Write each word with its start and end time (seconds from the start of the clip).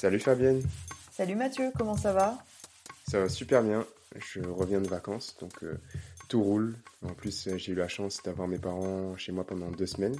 Salut 0.00 0.18
Fabienne, 0.18 0.62
Salut 1.12 1.34
Mathieu, 1.34 1.72
comment 1.76 1.94
ça 1.94 2.14
va? 2.14 2.38
Ça 3.06 3.20
va 3.20 3.28
super 3.28 3.62
bien. 3.62 3.84
Je 4.16 4.40
reviens 4.40 4.80
de 4.80 4.88
vacances, 4.88 5.36
donc 5.38 5.62
euh, 5.62 5.78
tout 6.26 6.42
roule. 6.42 6.78
En 7.02 7.12
plus, 7.12 7.48
euh, 7.48 7.58
j'ai 7.58 7.72
eu 7.72 7.74
la 7.74 7.86
chance 7.86 8.22
d'avoir 8.22 8.48
mes 8.48 8.56
parents 8.56 9.14
chez 9.18 9.30
moi 9.30 9.46
pendant 9.46 9.70
deux 9.70 9.84
semaines. 9.84 10.16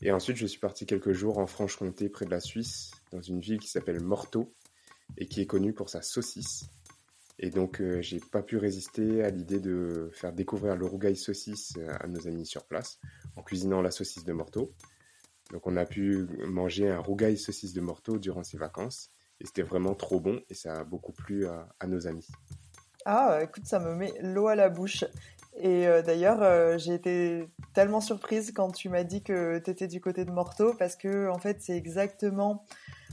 Et 0.00 0.12
ensuite, 0.12 0.36
je 0.36 0.46
suis 0.46 0.60
parti 0.60 0.86
quelques 0.86 1.10
jours 1.10 1.38
en 1.38 1.48
Franche-Comté, 1.48 2.08
près 2.08 2.24
de 2.24 2.30
la 2.30 2.38
Suisse, 2.38 2.92
dans 3.10 3.20
une 3.20 3.40
ville 3.40 3.58
qui 3.58 3.66
s'appelle 3.66 3.98
Morteau 3.98 4.54
et 5.16 5.26
qui 5.26 5.40
est 5.40 5.46
connue 5.46 5.72
pour 5.72 5.90
sa 5.90 6.00
saucisse. 6.00 6.66
Et 7.40 7.50
donc, 7.50 7.80
euh, 7.80 8.00
j'ai 8.00 8.20
pas 8.20 8.42
pu 8.42 8.58
résister 8.58 9.24
à 9.24 9.30
l'idée 9.30 9.58
de 9.58 10.08
faire 10.14 10.32
découvrir 10.32 10.76
le 10.76 10.86
rougail 10.86 11.16
saucisse 11.16 11.76
à 11.98 12.06
nos 12.06 12.28
amis 12.28 12.46
sur 12.46 12.62
place 12.62 13.00
en 13.34 13.42
cuisinant 13.42 13.82
la 13.82 13.90
saucisse 13.90 14.24
de 14.24 14.32
Morteau. 14.32 14.72
Donc, 15.52 15.66
on 15.66 15.76
a 15.76 15.86
pu 15.86 16.26
manger 16.46 16.90
un 16.90 17.00
rougail 17.00 17.38
saucisse 17.38 17.72
de 17.72 17.80
Morteau 17.80 18.18
durant 18.18 18.44
ces 18.44 18.58
vacances. 18.58 19.10
Et 19.40 19.46
c'était 19.46 19.62
vraiment 19.62 19.94
trop 19.94 20.20
bon 20.20 20.40
et 20.48 20.54
ça 20.54 20.80
a 20.80 20.84
beaucoup 20.84 21.12
plu 21.12 21.46
à, 21.46 21.86
nos 21.86 22.06
amis. 22.06 22.26
Ah, 23.04 23.40
écoute, 23.42 23.66
ça 23.66 23.78
me 23.78 23.94
met 23.94 24.12
l'eau 24.20 24.48
à 24.48 24.56
la 24.56 24.68
bouche. 24.68 25.04
Et 25.60 25.86
euh, 25.86 26.02
d'ailleurs, 26.02 26.42
euh, 26.42 26.76
j'ai 26.78 26.94
été 26.94 27.48
tellement 27.72 28.00
surprise 28.00 28.52
quand 28.52 28.70
tu 28.70 28.88
m'as 28.88 29.04
dit 29.04 29.22
que 29.22 29.58
tu 29.58 29.70
étais 29.70 29.88
du 29.88 30.00
côté 30.00 30.24
de 30.24 30.30
Morteau, 30.30 30.74
parce 30.74 30.96
que 30.96 31.28
en 31.28 31.38
fait, 31.38 31.60
c'est 31.60 31.76
exactement 31.76 32.64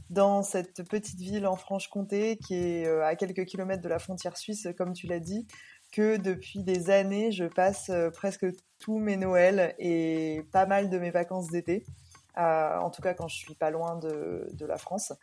dans 0.09 0.43
cette 0.43 0.87
petite 0.87 1.19
ville 1.19 1.47
en 1.47 1.55
Franche-Comté, 1.55 2.37
qui 2.37 2.55
est 2.55 2.87
euh, 2.87 3.05
à 3.05 3.15
quelques 3.15 3.45
kilomètres 3.45 3.81
de 3.81 3.89
la 3.89 3.99
frontière 3.99 4.37
suisse, 4.37 4.67
comme 4.77 4.93
tu 4.93 5.07
l'as 5.07 5.19
dit, 5.19 5.47
que 5.91 6.17
depuis 6.17 6.63
des 6.63 6.89
années, 6.89 7.31
je 7.31 7.45
passe 7.45 7.89
presque 8.13 8.45
tous 8.79 8.99
mes 8.99 9.17
Noëls 9.17 9.73
et 9.79 10.43
pas 10.51 10.65
mal 10.65 10.89
de 10.89 10.99
mes 10.99 11.11
vacances 11.11 11.47
d'été. 11.47 11.85
Euh, 12.37 12.77
en 12.77 12.89
tout 12.89 13.01
cas, 13.01 13.13
quand 13.13 13.27
je 13.27 13.35
suis 13.35 13.55
pas 13.55 13.71
loin 13.71 13.97
de, 13.97 14.65
la 14.65 14.77
France. 14.77 15.13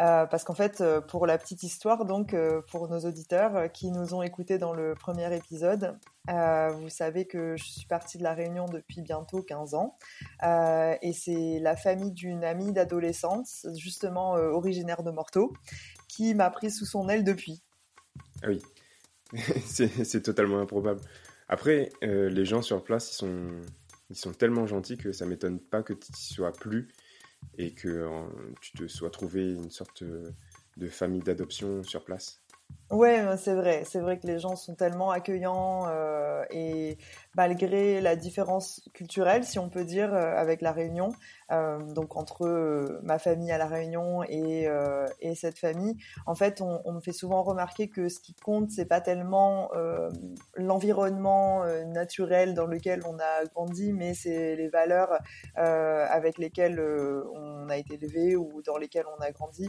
Euh, 0.00 0.26
parce 0.26 0.42
qu'en 0.42 0.54
fait, 0.54 0.80
euh, 0.80 1.00
pour 1.00 1.24
la 1.24 1.38
petite 1.38 1.62
histoire, 1.62 2.04
donc 2.04 2.34
pour 2.70 2.88
nos 2.88 3.00
auditeurs 3.00 3.70
qui 3.72 3.92
nous 3.92 4.14
ont 4.14 4.22
écoutés 4.22 4.58
dans 4.58 4.72
le 4.72 4.94
premier 4.94 5.34
épisode, 5.34 5.96
vous 6.26 6.88
savez 6.88 7.26
que 7.26 7.56
je 7.56 7.64
suis 7.64 7.86
partie 7.86 8.18
de 8.18 8.22
la 8.22 8.34
Réunion 8.34 8.66
depuis 8.66 9.02
bientôt 9.02 9.42
15 9.42 9.74
ans, 9.74 9.96
et 10.42 11.12
c'est 11.12 11.60
la 11.60 11.76
famille 11.76 12.12
d'une 12.12 12.44
amie 12.44 12.72
d'adolescence, 12.72 13.66
justement 13.76 14.32
originaire 14.32 15.02
de 15.02 15.10
Morteau, 15.10 15.52
qui 16.08 16.34
m'a 16.34 16.50
pris 16.50 16.70
sous 16.70 16.86
son 16.86 17.08
aile 17.08 17.24
depuis. 17.24 17.62
Ah 18.42 18.48
oui, 18.48 18.62
c'est 19.64 20.22
totalement 20.22 20.60
improbable. 20.60 21.00
Après, 21.48 21.90
les 22.02 22.44
gens 22.44 22.62
sur 22.62 22.82
place, 22.82 23.12
ils 23.12 23.16
sont, 23.16 23.60
ils 24.10 24.16
sont 24.16 24.32
tellement 24.32 24.66
gentils 24.66 24.96
que 24.96 25.12
ça 25.12 25.26
m'étonne 25.26 25.60
pas 25.60 25.82
que 25.82 25.92
tu 25.92 26.12
sois 26.12 26.52
plus 26.52 26.88
et 27.58 27.72
que 27.72 27.88
tu 28.60 28.72
te 28.72 28.86
sois 28.86 29.10
trouvé 29.10 29.52
une 29.52 29.70
sorte 29.70 30.02
euh, 30.02 30.30
de 30.76 30.88
famille 30.88 31.22
d'adoption 31.22 31.82
sur 31.82 32.04
place. 32.04 32.43
Ouais, 32.90 33.18
euh, 33.20 33.36
c'est 33.36 33.54
vrai. 33.54 33.82
C'est 33.84 33.98
vrai 33.98 34.18
que 34.18 34.26
les 34.26 34.38
gens 34.38 34.56
sont 34.56 34.74
tellement 34.74 35.10
accueillants 35.10 35.88
euh, 35.88 36.44
et 36.50 36.96
malgré 37.34 38.00
la 38.00 38.14
différence 38.14 38.82
culturelle, 38.92 39.42
si 39.44 39.58
on 39.58 39.68
peut 39.70 39.84
dire, 39.84 40.14
euh, 40.14 40.36
avec 40.36 40.60
la 40.60 40.70
Réunion, 40.72 41.12
donc 41.94 42.16
entre 42.16 42.98
ma 43.04 43.18
famille 43.18 43.52
à 43.52 43.58
la 43.58 43.66
Réunion 43.66 44.24
et, 44.24 44.66
et 45.20 45.34
cette 45.36 45.56
famille, 45.58 45.94
en 46.26 46.34
fait, 46.34 46.60
on, 46.60 46.80
on 46.84 46.94
me 46.94 47.00
fait 47.00 47.12
souvent 47.12 47.42
remarquer 47.44 47.88
que 47.88 48.08
ce 48.08 48.18
qui 48.18 48.34
compte, 48.34 48.70
c'est 48.70 48.86
pas 48.86 49.00
tellement 49.00 49.70
l'environnement 50.56 51.64
naturel 51.86 52.54
dans 52.54 52.66
lequel 52.66 53.02
on 53.06 53.18
a 53.20 53.44
grandi, 53.54 53.92
mais 53.92 54.14
c'est 54.14 54.56
les 54.56 54.68
valeurs 54.68 55.18
avec 55.54 56.38
lesquelles 56.38 56.80
on 56.80 57.68
a 57.68 57.76
été 57.76 57.94
élevé 57.94 58.34
ou 58.34 58.60
dans 58.62 58.76
lesquelles 58.76 59.06
on 59.16 59.20
a 59.22 59.30
grandi 59.30 59.68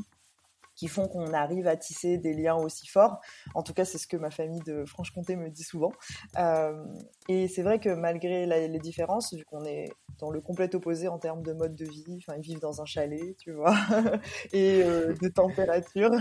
qui 0.75 0.87
font 0.87 1.07
qu'on 1.07 1.33
arrive 1.33 1.67
à 1.67 1.77
tisser 1.77 2.17
des 2.17 2.33
liens 2.33 2.55
aussi 2.55 2.87
forts. 2.87 3.19
En 3.53 3.63
tout 3.63 3.73
cas, 3.73 3.85
c'est 3.85 3.97
ce 3.97 4.07
que 4.07 4.17
ma 4.17 4.29
famille 4.29 4.61
de 4.61 4.85
Franche-Comté 4.85 5.35
me 5.35 5.49
dit 5.49 5.63
souvent. 5.63 5.91
Euh, 6.37 6.85
et 7.29 7.47
c'est 7.47 7.63
vrai 7.63 7.79
que 7.79 7.89
malgré 7.89 8.45
les 8.45 8.79
différences, 8.79 9.33
vu 9.33 9.43
qu'on 9.45 9.65
est 9.65 9.91
dans 10.19 10.29
le 10.29 10.41
complet 10.41 10.73
opposé 10.75 11.07
en 11.07 11.17
termes 11.17 11.43
de 11.43 11.53
mode 11.53 11.75
de 11.75 11.85
vie, 11.85 12.19
enfin 12.19 12.37
ils 12.37 12.43
vivent 12.43 12.59
dans 12.59 12.81
un 12.81 12.85
chalet, 12.85 13.35
tu 13.37 13.51
vois, 13.51 13.75
et 14.53 14.83
euh, 14.83 15.13
de 15.21 15.27
température, 15.27 16.11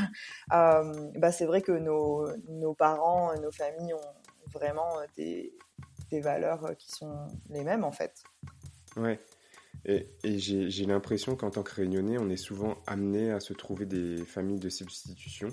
euh, 0.53 1.11
bah 1.17 1.33
c'est 1.33 1.47
vrai 1.47 1.63
que 1.63 1.73
nos, 1.73 2.75
parents, 2.75 3.35
nos 3.41 3.53
familles 3.53 3.95
ont 3.95 4.49
vraiment 4.53 4.97
des, 5.17 5.53
des 6.11 6.21
valeurs 6.21 6.77
qui 6.79 6.91
sont 6.91 7.29
les 7.51 7.63
mêmes 7.63 7.85
en 7.85 7.93
fait. 7.93 8.23
Ouais. 8.97 9.21
Et, 9.87 10.09
et 10.23 10.39
j'ai 10.39 10.87
l'impression 10.87 11.37
qu'en 11.37 11.51
tant 11.51 11.63
que 11.63 11.75
réunionnais, 11.75 12.19
on 12.19 12.31
est 12.31 12.37
souvent 12.37 12.79
amené 12.87 13.31
à 13.31 13.41
se 13.41 13.53
trouver 13.53 13.87
des 13.87 14.25
familles 14.25 14.61
de 14.61 14.71
substitution. 14.71 15.51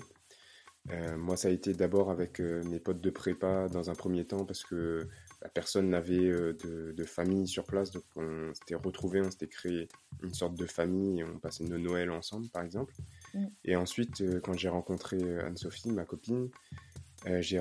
Euh, 0.90 1.16
moi, 1.16 1.36
ça 1.36 1.48
a 1.48 1.50
été 1.50 1.74
d'abord 1.74 2.10
avec 2.10 2.40
euh, 2.40 2.62
mes 2.64 2.80
potes 2.80 3.00
de 3.00 3.10
prépa 3.10 3.68
dans 3.68 3.90
un 3.90 3.94
premier 3.94 4.24
temps 4.24 4.44
parce 4.44 4.64
que 4.64 5.06
la 5.40 5.48
personne 5.48 5.88
n'avait 5.90 6.28
euh, 6.28 6.56
de, 6.64 6.92
de 6.92 7.04
famille 7.04 7.46
sur 7.46 7.64
place, 7.64 7.92
donc 7.92 8.02
on 8.16 8.52
s'était 8.52 8.74
retrouvés, 8.74 9.20
on 9.20 9.30
s'était 9.30 9.46
créé 9.46 9.88
une 10.22 10.34
sorte 10.34 10.56
de 10.56 10.66
famille 10.66 11.20
et 11.20 11.24
on 11.24 11.38
passait 11.38 11.64
nos 11.64 11.78
Noëls 11.78 12.10
ensemble, 12.10 12.48
par 12.48 12.64
exemple. 12.64 12.94
Mm. 13.34 13.46
Et 13.64 13.76
ensuite, 13.76 14.40
quand 14.40 14.54
j'ai 14.54 14.68
rencontré 14.68 15.18
Anne-Sophie, 15.40 15.92
ma 15.92 16.04
copine, 16.04 16.50
j'ai 17.40 17.60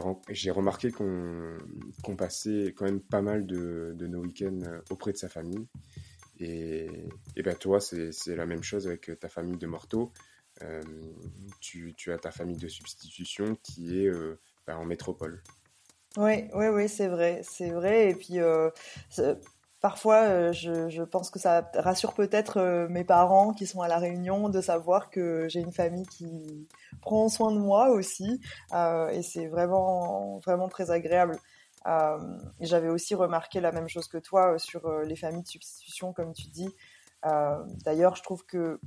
remarqué 0.50 0.90
qu'on 0.92 2.16
passait 2.18 2.74
quand 2.76 2.86
même 2.86 3.02
pas 3.02 3.22
mal 3.22 3.46
de, 3.46 3.94
de 3.96 4.08
nos 4.08 4.22
week-ends 4.22 4.62
auprès 4.90 5.12
de 5.12 5.18
sa 5.18 5.30
famille. 5.30 5.68
Et, 6.42 7.10
ben 7.44 7.56
toi, 7.56 7.80
c'est 7.80 8.36
la 8.36 8.46
même 8.46 8.64
chose 8.64 8.88
avec 8.88 9.12
ta 9.20 9.30
famille 9.30 9.58
de 9.58 9.68
Morteau. 9.68 10.12
Euh, 10.64 10.82
tu, 11.60 11.94
tu 11.96 12.12
as 12.12 12.18
ta 12.18 12.32
famille 12.32 12.58
de 12.58 12.68
substitution 12.68 13.58
qui 13.64 14.02
est 14.02 14.08
euh, 14.08 14.40
ben, 14.68 14.76
en 14.76 14.86
métropole. 14.86 15.42
Oui, 16.18 16.50
oui, 16.54 16.68
oui, 16.68 16.90
c'est 16.90 17.08
vrai, 17.08 17.42
c'est 17.44 17.70
vrai. 17.70 18.10
Et 18.10 18.16
puis 18.16 18.40
euh, 18.40 18.70
parfois, 19.80 20.52
je, 20.52 20.90
je 20.90 21.04
pense 21.04 21.30
que 21.30 21.40
ça 21.40 21.72
rassure 21.76 22.14
peut-être 22.14 22.88
mes 22.90 23.04
parents 23.04 23.54
qui 23.54 23.66
sont 23.66 23.82
à 23.82 23.88
la 23.88 23.98
Réunion 23.98 24.50
de 24.50 24.62
savoir 24.62 25.10
que 25.10 25.48
j'ai 25.48 25.62
une 25.62 25.72
famille 25.72 26.06
qui 26.08 26.68
prend 27.02 27.30
soin 27.30 27.52
de 27.52 27.60
moi 27.60 27.90
aussi. 27.90 28.42
Et 28.74 29.22
c'est 29.24 29.48
vraiment, 29.48 30.40
vraiment 30.40 30.68
très 30.68 30.92
agréable. 30.92 31.38
Euh, 31.88 32.18
J'avais 32.60 32.90
aussi 32.90 33.16
remarqué 33.16 33.60
la 33.60 33.72
même 33.72 33.88
chose 33.88 34.08
que 34.08 34.18
toi 34.18 34.54
euh, 34.54 34.58
sur 34.58 34.86
euh, 34.86 35.04
les 35.04 35.16
familles 35.16 35.44
de 35.44 35.48
substitution, 35.48 36.14
comme 36.14 36.34
tu 36.34 36.48
dis. 36.48 36.70
D'ailleurs, 37.86 38.16
je 38.16 38.24
trouve 38.24 38.46
que 38.46 38.80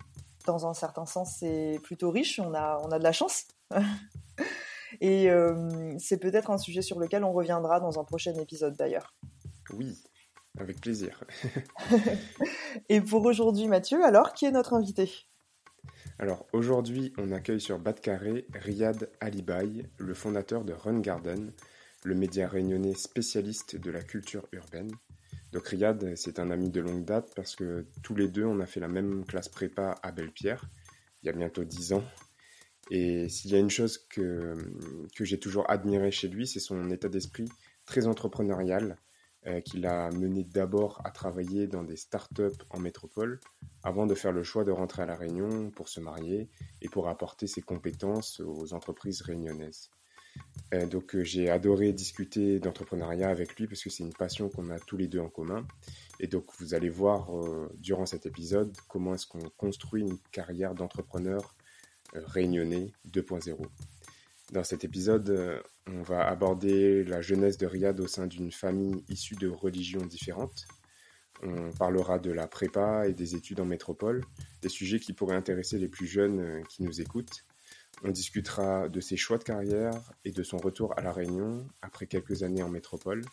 dans 0.47 0.67
un 0.67 0.75
certain 0.75 1.07
sens, 1.07 1.37
c'est 1.39 1.79
plutôt 1.83 2.11
riche. 2.11 2.41
On 2.41 2.53
a, 2.55 2.81
on 2.85 2.91
a 2.91 2.99
de 2.99 3.05
la 3.05 3.13
chance. 3.13 3.47
Et 5.01 5.31
euh, 5.31 5.95
c'est 5.99 6.19
peut-être 6.19 6.51
un 6.51 6.59
sujet 6.59 6.83
sur 6.83 6.99
lequel 6.99 7.25
on 7.25 7.33
reviendra 7.33 7.81
dans 7.81 7.99
un 7.99 8.05
prochain 8.05 8.35
épisode 8.35 8.77
d'ailleurs. 8.77 9.15
Oui, 9.73 10.03
avec 10.59 10.81
plaisir. 10.81 11.25
Et 12.89 13.01
pour 13.01 13.25
aujourd'hui, 13.25 13.67
Mathieu, 13.67 14.05
alors, 14.05 14.35
qui 14.35 14.47
est 14.47 14.53
notre 14.53 14.75
invité? 14.75 15.11
Alors 16.19 16.47
aujourd'hui, 16.53 17.13
on 17.19 17.33
accueille 17.33 17.61
sur 17.61 17.79
Bas 17.79 17.93
de 17.93 18.01
Carré 18.01 18.47
Riyad 18.55 19.11
Alibaï, 19.21 19.89
le 19.99 20.15
fondateur 20.15 20.65
de 20.65 20.73
Run 20.73 21.01
Garden, 21.01 21.53
le 22.05 22.15
média 22.15 22.47
réunionnais 22.47 22.95
spécialiste 22.95 23.77
de 23.77 23.91
la 23.91 24.03
culture 24.03 24.47
urbaine. 24.53 24.91
Donc 25.53 25.67
Riyad, 25.67 26.15
c'est 26.17 26.39
un 26.39 26.51
ami 26.51 26.71
de 26.71 26.81
longue 26.81 27.05
date 27.05 27.33
parce 27.35 27.57
que 27.57 27.87
tous 28.03 28.15
les 28.15 28.29
deux, 28.29 28.45
on 28.45 28.61
a 28.61 28.67
fait 28.67 28.81
la 28.81 28.89
même 28.89 29.25
classe 29.25 29.49
prépa 29.49 29.97
à 30.03 30.13
Belle-Pierre, 30.13 30.69
il 31.23 31.27
y 31.27 31.29
a 31.31 31.33
bientôt 31.33 31.65
dix 31.65 31.95
ans. 31.95 32.05
Et 32.91 33.31
s'il 33.31 33.51
y 33.51 33.55
a 33.55 33.59
une 33.59 33.71
chose 33.71 33.99
que, 34.11 34.55
que 35.17 35.25
j'ai 35.25 35.41
toujours 35.41 35.69
admiré 35.71 36.11
chez 36.11 36.29
lui, 36.29 36.47
c'est 36.47 36.61
son 36.61 36.91
état 36.91 37.09
d'esprit 37.09 37.49
très 37.87 38.07
entrepreneurial, 38.07 38.99
euh, 39.47 39.61
qu'il 39.61 39.87
a 39.87 40.11
mené 40.11 40.45
d'abord 40.45 41.01
à 41.05 41.11
travailler 41.11 41.67
dans 41.67 41.83
des 41.83 41.97
startups 41.97 42.63
en 42.71 42.79
métropole, 42.79 43.41
avant 43.83 44.07
de 44.07 44.15
faire 44.15 44.33
le 44.33 44.43
choix 44.43 44.65
de 44.65 44.71
rentrer 44.71 45.03
à 45.03 45.07
La 45.07 45.17
Réunion 45.17 45.71
pour 45.71 45.89
se 45.89 46.01
marier 46.01 46.51
et 46.83 46.89
pour 46.89 47.09
apporter 47.09 47.47
ses 47.47 47.63
compétences 47.63 48.41
aux 48.41 48.75
entreprises 48.75 49.23
réunionnaises. 49.23 49.91
Euh, 50.73 50.87
donc 50.87 51.17
j'ai 51.23 51.51
adoré 51.51 51.93
discuter 51.93 52.59
d'entrepreneuriat 52.59 53.29
avec 53.29 53.57
lui 53.57 53.67
parce 53.67 53.83
que 53.83 53.91
c'est 53.91 54.03
une 54.03 54.13
passion 54.13 54.49
qu'on 54.49 54.71
a 54.71 54.79
tous 54.79 54.97
les 54.97 55.07
deux 55.07 55.21
en 55.21 55.29
commun. 55.29 55.67
Et 56.21 56.27
donc 56.27 56.47
vous 56.59 56.75
allez 56.75 56.89
voir 56.89 57.31
durant 57.75 58.07
cet 58.07 58.27
épisode 58.27 58.75
comment 58.89 59.15
est-ce 59.15 59.27
qu'on 59.27 59.51
construit 59.57 60.03
une 60.03 60.19
carrière 60.33 60.75
d'entrepreneur 60.75 61.55
réunionnais 62.15 62.93
2.0. 63.11 63.57
Dans 64.53 64.63
cet 64.63 64.85
épisode, 64.85 65.63
on 65.89 66.03
va 66.03 66.27
aborder 66.27 67.03
la 67.03 67.21
jeunesse 67.21 67.59
de 67.59 67.67
Riyad 67.67 67.99
au 68.01 68.07
sein 68.07 68.27
d'une 68.27 68.53
famille 68.53 69.05
issue 69.09 69.35
de 69.35 69.49
religions 69.49 70.07
différentes. 70.07 70.67
On 71.43 71.73
parlera 71.73 72.19
de 72.19 72.31
la 72.31 72.47
prépa 72.47 73.07
et 73.07 73.13
des 73.13 73.35
études 73.35 73.61
en 73.61 73.65
métropole, 73.65 74.25
des 74.63 74.69
sujets 74.69 75.01
qui 75.01 75.13
pourraient 75.13 75.37
intéresser 75.37 75.79
les 75.79 75.89
plus 75.89 76.07
jeunes 76.07 76.41
euh, 76.41 76.63
qui 76.69 76.83
nous 76.83 77.01
écoutent. 77.01 77.45
On 78.03 78.11
discutera 78.11 78.89
de 78.89 79.01
ses 79.01 79.17
choix 79.17 79.39
de 79.39 79.45
carrière 79.45 79.93
et 80.25 80.33
de 80.33 80.43
son 80.43 80.59
retour 80.59 80.93
à 80.99 81.03
La 81.03 81.13
Réunion 81.13 81.67
après 81.81 82.07
quelques 82.07 82.43
années 82.43 82.63
en 82.63 82.69
métropole. 82.69 83.25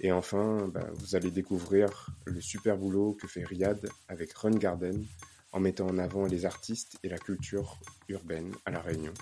Et 0.00 0.12
enfin, 0.12 0.68
bah, 0.68 0.86
vous 0.94 1.16
allez 1.16 1.30
découvrir 1.30 2.10
le 2.24 2.40
super 2.40 2.76
boulot 2.76 3.16
que 3.20 3.26
fait 3.26 3.44
Riyad 3.44 3.88
avec 4.08 4.32
Run 4.34 4.56
Garden 4.56 5.04
en 5.52 5.60
mettant 5.60 5.86
en 5.86 5.98
avant 5.98 6.26
les 6.26 6.44
artistes 6.44 6.98
et 7.02 7.08
la 7.08 7.18
culture 7.18 7.78
urbaine 8.08 8.52
à 8.66 8.70
La 8.70 8.80
Réunion. 8.80 9.14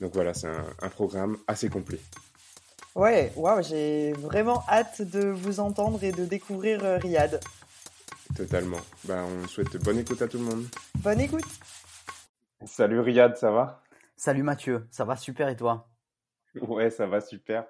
Donc 0.00 0.12
voilà, 0.12 0.34
c'est 0.34 0.48
un, 0.48 0.88
programme 0.88 1.38
assez 1.46 1.68
complet. 1.68 2.00
Ouais, 2.94 3.32
waouh, 3.36 3.62
j'ai 3.62 4.12
vraiment 4.12 4.62
hâte 4.68 5.02
de 5.02 5.28
vous 5.28 5.60
entendre 5.60 6.02
et 6.02 6.12
de 6.12 6.24
découvrir 6.24 6.84
euh, 6.84 6.98
Riyad. 6.98 7.40
Totalement. 8.34 8.80
Ben, 9.04 9.24
on 9.24 9.46
souhaite 9.48 9.82
bonne 9.82 9.98
écoute 9.98 10.20
à 10.20 10.28
tout 10.28 10.38
le 10.38 10.44
monde. 10.44 10.66
Bonne 10.96 11.20
écoute. 11.20 11.44
Salut 12.66 13.00
Riyad, 13.00 13.36
ça 13.36 13.50
va? 13.50 13.82
Salut 14.18 14.42
Mathieu, 14.42 14.86
ça 14.90 15.06
va 15.06 15.16
super 15.16 15.48
et 15.48 15.56
toi? 15.56 15.88
Ouais, 16.62 16.90
ça 16.90 17.06
va 17.06 17.20
super. 17.20 17.66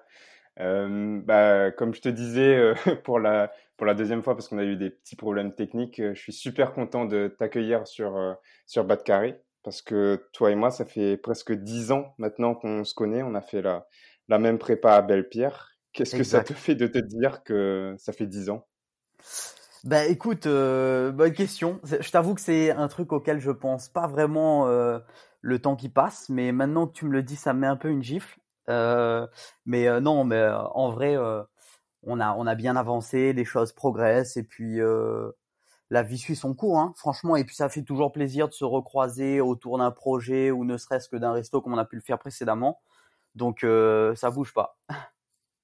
Euh, 0.59 1.21
bah, 1.23 1.71
comme 1.71 1.93
je 1.95 2.01
te 2.01 2.09
disais 2.09 2.55
euh, 2.57 2.75
pour, 3.03 3.19
la, 3.19 3.51
pour 3.77 3.85
la 3.87 3.93
deuxième 3.95 4.23
fois, 4.23 4.35
parce 4.35 4.47
qu'on 4.47 4.57
a 4.59 4.63
eu 4.63 4.77
des 4.77 4.89
petits 4.91 5.15
problèmes 5.15 5.53
techniques, 5.55 6.01
je 6.01 6.19
suis 6.19 6.33
super 6.33 6.73
content 6.73 7.05
de 7.05 7.27
t'accueillir 7.27 7.87
sur, 7.87 8.37
sur 8.65 8.85
Bas 8.85 8.97
de 8.97 9.03
Carré 9.03 9.41
parce 9.63 9.81
que 9.81 10.27
toi 10.33 10.51
et 10.51 10.55
moi, 10.55 10.71
ça 10.71 10.85
fait 10.85 11.17
presque 11.17 11.51
dix 11.53 11.91
ans 11.91 12.15
maintenant 12.17 12.55
qu'on 12.55 12.83
se 12.85 12.93
connaît. 12.95 13.23
On 13.23 13.35
a 13.35 13.41
fait 13.41 13.61
la, 13.61 13.87
la 14.29 14.39
même 14.39 14.59
prépa 14.59 14.95
à 14.95 15.01
Belle-Pierre. 15.01 15.73
Qu'est-ce 15.93 16.15
que 16.15 16.23
ça 16.23 16.41
te 16.41 16.53
fait 16.53 16.75
de 16.75 16.87
te 16.87 16.99
dire 16.99 17.43
que 17.43 17.95
ça 17.97 18.13
fait 18.13 18.27
dix 18.27 18.49
ans? 18.49 18.67
Bah 19.83 20.05
écoute, 20.05 20.47
euh, 20.47 21.11
bonne 21.11 21.33
question. 21.33 21.79
Je 21.83 22.09
t'avoue 22.11 22.33
que 22.35 22.41
c'est 22.41 22.71
un 22.71 22.87
truc 22.87 23.13
auquel 23.13 23.39
je 23.39 23.51
pense 23.51 23.89
pas 23.89 24.07
vraiment 24.07 24.67
euh, 24.67 24.99
le 25.41 25.59
temps 25.59 25.75
qui 25.75 25.89
passe, 25.89 26.29
mais 26.29 26.51
maintenant 26.51 26.87
que 26.87 26.93
tu 26.93 27.05
me 27.05 27.11
le 27.11 27.23
dis, 27.23 27.35
ça 27.35 27.53
me 27.53 27.59
met 27.61 27.67
un 27.67 27.77
peu 27.77 27.89
une 27.89 28.03
gifle. 28.03 28.39
Euh, 28.69 29.27
mais 29.65 30.01
non, 30.01 30.23
mais 30.25 30.47
en 30.49 30.89
vrai, 30.91 31.15
on 32.03 32.19
a 32.19 32.33
on 32.33 32.47
a 32.47 32.55
bien 32.55 32.75
avancé, 32.75 33.33
les 33.33 33.45
choses 33.45 33.71
progressent 33.73 34.37
et 34.37 34.43
puis 34.43 34.79
la 35.89 36.03
vie 36.03 36.17
suit 36.17 36.35
son 36.35 36.53
cours, 36.53 36.79
hein, 36.79 36.93
franchement. 36.97 37.35
Et 37.35 37.43
puis 37.43 37.55
ça 37.55 37.69
fait 37.69 37.83
toujours 37.83 38.11
plaisir 38.11 38.47
de 38.47 38.53
se 38.53 38.65
recroiser 38.65 39.41
autour 39.41 39.77
d'un 39.77 39.91
projet 39.91 40.51
ou 40.51 40.65
ne 40.65 40.77
serait-ce 40.77 41.09
que 41.09 41.15
d'un 41.15 41.31
resto 41.31 41.61
comme 41.61 41.73
on 41.73 41.77
a 41.77 41.85
pu 41.85 41.95
le 41.95 42.01
faire 42.01 42.19
précédemment. 42.19 42.81
Donc 43.35 43.63
euh, 43.63 44.15
ça 44.15 44.29
bouge 44.29 44.53
pas. 44.53 44.77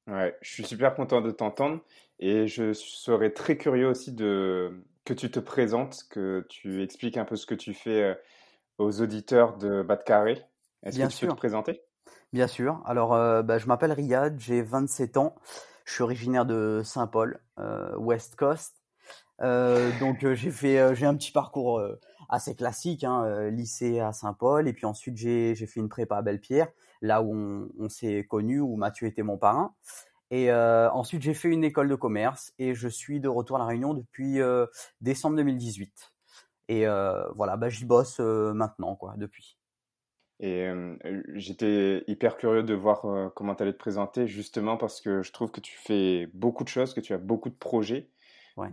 Ouais, 0.08 0.38
je 0.42 0.52
suis 0.52 0.66
super 0.66 0.96
content 0.96 1.22
de 1.22 1.32
t'entendre 1.32 1.80
et 2.20 2.48
je 2.48 2.74
serais 2.74 3.32
très 3.32 3.58
curieux 3.58 3.88
aussi 3.88 4.12
de 4.12 4.84
que 5.06 5.14
tu 5.14 5.32
te 5.32 5.40
présentes, 5.40 6.04
que 6.10 6.46
tu 6.50 6.82
expliques 6.82 7.18
un 7.18 7.26
peu 7.26 7.36
ce 7.36 7.46
que 7.46 7.56
tu 7.56 7.74
fais 7.74 8.04
euh, 8.04 8.16
aux 8.78 9.02
auditeurs 9.02 9.58
de 9.58 9.82
Bas 9.82 9.96
de 9.96 10.04
Carré. 10.04 10.44
Est-ce 10.84 11.00
que 11.00 11.08
tu 11.08 11.26
peux 11.26 11.32
te 11.32 11.38
présenter? 11.38 11.82
Bien 12.32 12.48
sûr. 12.48 12.82
Alors, 12.86 13.14
euh, 13.14 13.44
bah, 13.44 13.58
je 13.58 13.68
m'appelle 13.68 13.92
Riyad, 13.92 14.40
j'ai 14.40 14.62
27 14.62 15.18
ans. 15.18 15.36
Je 15.86 15.94
suis 15.94 16.04
originaire 16.04 16.46
de 16.46 16.82
Saint-Paul, 16.84 17.42
West 17.98 18.36
Coast. 18.36 18.84
Euh, 19.42 19.92
donc 20.00 20.24
euh, 20.24 20.36
j'ai 20.36 20.52
fait 20.52 20.80
euh, 20.80 20.94
j'ai 20.94 21.06
un 21.06 21.16
petit 21.16 21.32
parcours 21.32 21.84
assez 22.30 22.56
classique, 22.56 23.04
hein, 23.04 23.50
lycée 23.50 24.00
à 24.00 24.12
Saint-Paul 24.12 24.68
et 24.68 24.74
puis 24.74 24.86
ensuite 24.86 25.18
j'ai 25.18 25.56
j'ai 25.56 25.66
fait 25.66 25.80
une 25.80 25.90
prépa 25.90 26.18
à 26.18 26.22
Belle-Pierre, 26.22 26.70
là 27.02 27.22
où 27.22 27.36
on, 27.36 27.70
on 27.78 27.90
s'est 27.90 28.26
connus, 28.30 28.60
où 28.60 28.76
Mathieu 28.76 29.08
était 29.08 29.24
mon 29.24 29.38
parrain. 29.38 29.74
Et 30.32 30.52
ensuite 30.52 31.22
j'ai 31.22 31.36
fait 31.36 31.50
une 31.50 31.64
école 31.64 31.90
de 31.90 31.96
commerce 31.96 32.54
et 32.58 32.74
je 32.74 32.88
suis 32.88 33.20
de 33.20 33.28
retour 33.28 33.58
à 33.58 33.60
la 33.60 33.66
Réunion 33.66 33.94
depuis 33.94 34.40
décembre 35.00 35.36
2018. 35.36 36.13
Et 36.70 36.86
voilà, 37.36 37.58
bah 37.58 37.70
j'y 37.70 37.86
bosse 37.86 38.20
maintenant 38.20 38.96
quoi 38.96 39.16
depuis. 39.18 39.58
Et 40.40 40.68
j'étais 41.36 42.04
hyper 42.08 42.38
curieux 42.38 42.64
de 42.64 42.74
voir 42.74 43.32
comment 43.34 43.56
tu 43.56 43.64
allais 43.64 43.74
te 43.74 43.78
présenter, 43.78 44.28
justement 44.28 44.78
parce 44.78 45.00
que 45.00 45.22
je 45.22 45.32
trouve 45.32 45.52
que 45.52 45.62
tu 45.62 45.78
fais 45.78 46.28
beaucoup 46.34 46.64
de 46.64 46.70
choses, 46.70 46.94
que 46.94 47.00
tu 47.02 47.14
as 47.14 47.18
beaucoup 47.18 47.50
de 47.50 47.56
projets. 47.56 48.10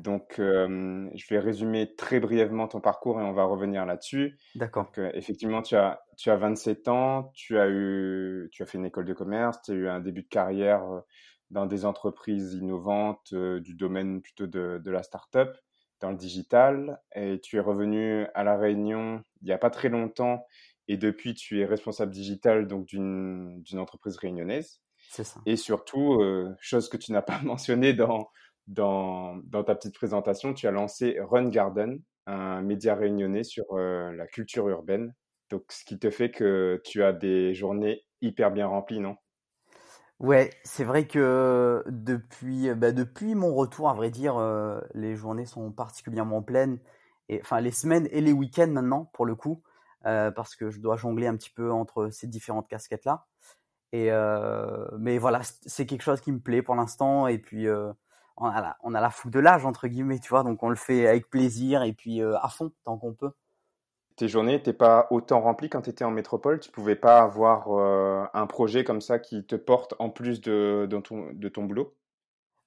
Donc, 0.03 0.35
je 0.37 1.29
vais 1.29 1.39
résumer 1.39 1.95
très 1.95 2.21
brièvement 2.21 2.69
ton 2.69 2.81
parcours 2.81 3.21
et 3.21 3.25
on 3.25 3.33
va 3.33 3.45
revenir 3.45 3.87
là-dessus. 3.87 4.39
D'accord. 4.55 4.91
effectivement, 5.15 5.63
tu 5.63 5.77
as, 5.77 6.03
tu 6.17 6.31
as 6.31 6.37
27 6.37 6.89
ans, 6.89 7.31
tu 7.35 7.59
as, 7.59 7.69
eu, 7.69 8.49
tu 8.53 8.63
as 8.63 8.67
fait 8.67 8.79
une 8.79 8.87
école 8.87 9.05
de 9.05 9.15
commerce, 9.15 9.63
tu 9.63 9.73
as 9.73 9.75
eu 9.75 9.89
un 9.89 10.01
début 10.01 10.23
de 10.23 10.29
carrière 10.29 10.83
dans 11.51 11.67
des 11.67 11.85
entreprises 11.85 12.55
innovantes 12.55 13.35
du 13.35 13.75
domaine 13.75 14.23
plutôt 14.23 14.47
de, 14.47 14.81
de 14.85 14.91
la 14.91 15.03
start-up, 15.03 15.57
dans 16.01 16.11
le 16.11 16.17
digital, 16.17 17.01
et 17.15 17.41
tu 17.41 17.57
es 17.57 17.61
revenu 17.61 18.27
à 18.35 18.45
La 18.45 18.57
Réunion 18.57 19.23
il 19.43 19.47
n'y 19.47 19.53
a 19.53 19.59
pas 19.59 19.71
très 19.71 19.89
longtemps, 19.89 20.45
et 20.89 20.97
depuis, 20.97 21.35
tu 21.35 21.61
es 21.61 21.65
responsable 21.65 22.11
digital 22.13 22.67
donc 22.67 22.87
d'une 22.87 23.63
entreprise 23.75 24.17
réunionnaise. 24.17 24.81
C'est 25.11 25.25
ça. 25.25 25.41
Et 25.47 25.57
surtout, 25.57 26.21
chose 26.59 26.89
que 26.89 26.97
tu 26.97 27.13
n'as 27.13 27.23
pas 27.23 27.41
mentionnée 27.45 27.93
dans 27.95 28.29
dans, 28.71 29.37
dans, 29.45 29.65
ta 29.65 29.75
petite 29.75 29.95
présentation, 29.95 30.55
tu 30.55 30.67
as 30.67 30.71
lancé 30.71 31.19
Run 31.21 31.49
Garden, 31.49 32.01
un 32.27 32.63
média 32.63 32.95
réunionnais 32.95 33.43
sur 33.43 33.65
euh, 33.73 34.13
la 34.13 34.27
culture 34.27 34.69
urbaine. 34.69 35.15
Donc, 35.51 35.65
ce 35.71 35.85
qui 35.85 35.99
te 35.99 36.11
fait 36.11 36.31
que 36.31 36.81
tu 36.85 37.03
as 37.03 37.13
des 37.13 37.55
journées 37.55 38.05
hyper 38.21 38.53
bien 38.53 38.69
remplies, 38.69 39.01
non? 39.01 39.17
Ouais, 40.21 40.51
c'est 40.65 40.85
vrai 40.85 41.07
que 41.07 41.83
depuis, 41.89 42.73
bah 42.75 42.93
depuis 42.93 43.35
mon 43.35 43.55
retour, 43.55 43.89
à 43.89 43.95
vrai 43.95 44.11
dire, 44.11 44.37
euh, 44.37 44.79
les 44.95 45.17
journées 45.17 45.47
sont 45.47 45.73
particulièrement 45.73 46.43
pleines. 46.43 46.79
Et, 47.31 47.41
enfin, 47.41 47.61
les 47.61 47.71
semaines 47.71 48.07
et 48.11 48.21
les 48.21 48.33
week-ends 48.33 48.67
maintenant, 48.69 49.07
pour 49.15 49.25
le 49.25 49.35
coup, 49.35 49.63
euh, 50.07 50.31
parce 50.31 50.57
que 50.57 50.71
je 50.71 50.79
dois 50.81 50.97
jongler 50.97 51.27
un 51.27 51.37
petit 51.37 51.51
peu 51.51 51.73
entre 51.73 52.11
ces 52.11 52.27
différentes 52.27 52.69
casquettes-là. 52.69 53.27
Et 53.93 54.11
mais 54.99 55.19
voilà, 55.19 55.41
c'est 55.67 55.87
quelque 55.87 56.03
chose 56.03 56.21
qui 56.21 56.33
me 56.33 56.41
plaît 56.41 56.63
pour 56.63 56.75
l'instant. 56.77 57.27
Et 57.29 57.39
puis, 57.39 57.67
on 58.37 58.47
a 58.47 58.61
la, 58.61 58.77
on 58.83 58.95
a 58.95 59.01
la 59.01 59.13
de 59.27 59.39
l'âge 59.41 59.67
entre 59.67 59.89
guillemets, 59.89 60.19
tu 60.21 60.31
vois, 60.31 60.43
donc 60.45 60.63
on 60.63 60.69
le 60.71 60.77
fait 60.77 61.07
avec 61.07 61.29
plaisir 61.31 61.83
et 61.83 61.93
puis 61.93 62.23
euh, 62.23 62.39
à 62.41 62.49
fond 62.49 62.73
tant 62.85 62.99
qu'on 62.99 63.15
peut. 63.15 63.33
Tes 64.21 64.29
journées 64.29 64.53
n'étaient 64.53 64.75
pas 64.75 65.07
autant 65.11 65.41
remplies 65.41 65.71
quand 65.71 65.81
tu 65.81 65.89
étais 65.89 66.05
en 66.05 66.11
métropole? 66.11 66.61
Tu 66.61 66.71
pouvais 66.71 66.95
pas 66.95 67.21
avoir 67.21 67.69
euh, 67.73 68.27
un 68.35 68.47
projet 68.47 68.85
comme 68.85 69.01
ça 69.01 69.19
qui 69.19 69.47
te 69.47 69.57
porte 69.57 69.95
en 69.99 70.11
plus 70.11 70.43
de, 70.43 70.87
ton, 71.03 71.33
de 71.33 71.49
ton 71.49 71.65
boulot? 71.65 71.95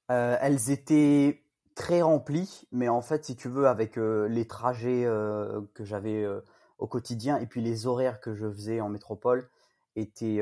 Euh, 0.10 0.36
Elles 0.42 0.72
étaient 0.72 1.44
très 1.76 2.02
remplies, 2.02 2.68
mais 2.72 2.90
en 2.90 3.02
fait, 3.02 3.26
si 3.26 3.36
tu 3.36 3.50
veux, 3.50 3.68
avec 3.68 3.98
les 3.98 4.48
trajets 4.48 5.08
que 5.76 5.84
j'avais 5.84 6.26
au 6.80 6.88
quotidien 6.88 7.38
et 7.38 7.46
puis 7.46 7.62
les 7.62 7.86
horaires 7.86 8.20
que 8.20 8.34
je 8.34 8.50
faisais 8.50 8.82
en 8.82 8.90
métropole, 8.90 9.48
étaient 9.96 10.42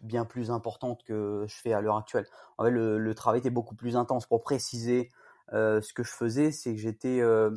bien 0.00 0.24
plus 0.24 0.50
importante 0.50 1.02
que 1.04 1.44
je 1.46 1.54
fais 1.54 1.74
à 1.74 1.82
l'heure 1.82 1.98
actuelle. 1.98 2.24
En 2.56 2.64
fait, 2.64 2.70
le, 2.70 3.14
travail 3.14 3.40
était 3.40 3.50
beaucoup 3.50 3.74
plus 3.74 3.94
intense. 3.94 4.24
Pour 4.24 4.42
préciser 4.42 5.10
euh, 5.52 5.82
ce 5.82 5.92
que 5.92 6.02
je 6.02 6.12
faisais, 6.12 6.50
c'est 6.50 6.74
que 6.74 6.80
j'étais 6.80 7.20
euh, 7.20 7.50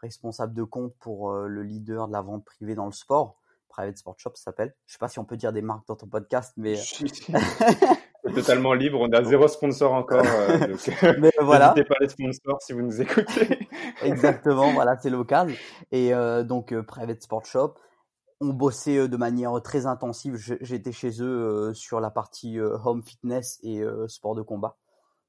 responsable 0.00 0.54
de 0.54 0.62
compte 0.62 0.94
pour 1.00 1.30
euh, 1.30 1.46
le 1.48 1.62
leader 1.62 2.08
de 2.08 2.12
la 2.12 2.20
vente 2.20 2.44
privée 2.44 2.74
dans 2.74 2.86
le 2.86 2.92
sport. 2.92 3.36
Private 3.68 3.98
Sport 3.98 4.14
Shop, 4.18 4.32
s'appelle. 4.34 4.74
Je 4.86 4.94
sais 4.94 4.98
pas 4.98 5.08
si 5.08 5.18
on 5.18 5.24
peut 5.24 5.36
dire 5.36 5.52
des 5.52 5.62
marques 5.62 5.86
dans 5.86 5.94
ton 5.94 6.06
podcast, 6.06 6.52
mais 6.56 6.74
totalement 8.34 8.74
libre. 8.74 8.98
On 9.00 9.12
a 9.12 9.22
zéro 9.22 9.46
sponsor 9.46 9.92
encore. 9.92 10.24
donc, 10.68 11.18
mais 11.20 11.30
voilà. 11.40 11.74
N'hésitez 11.74 11.88
pas 11.88 11.94
les 12.00 12.08
sponsors 12.08 12.62
si 12.62 12.72
vous 12.72 12.82
nous 12.82 13.00
écoutez. 13.00 13.68
Exactement, 14.02 14.72
voilà, 14.72 14.98
c'est 14.98 15.10
local. 15.10 15.52
Et 15.92 16.12
donc 16.44 16.74
Private 16.80 17.22
Sport 17.22 17.44
Shop, 17.44 17.74
on 18.40 18.48
bossait 18.48 19.06
de 19.06 19.16
manière 19.16 19.52
très 19.62 19.86
intensive. 19.86 20.36
J'étais 20.60 20.92
chez 20.92 21.22
eux 21.22 21.72
sur 21.74 22.00
la 22.00 22.10
partie 22.10 22.58
home 22.58 23.04
fitness 23.04 23.60
et 23.62 23.84
sport 24.08 24.34
de 24.34 24.42
combat. 24.42 24.76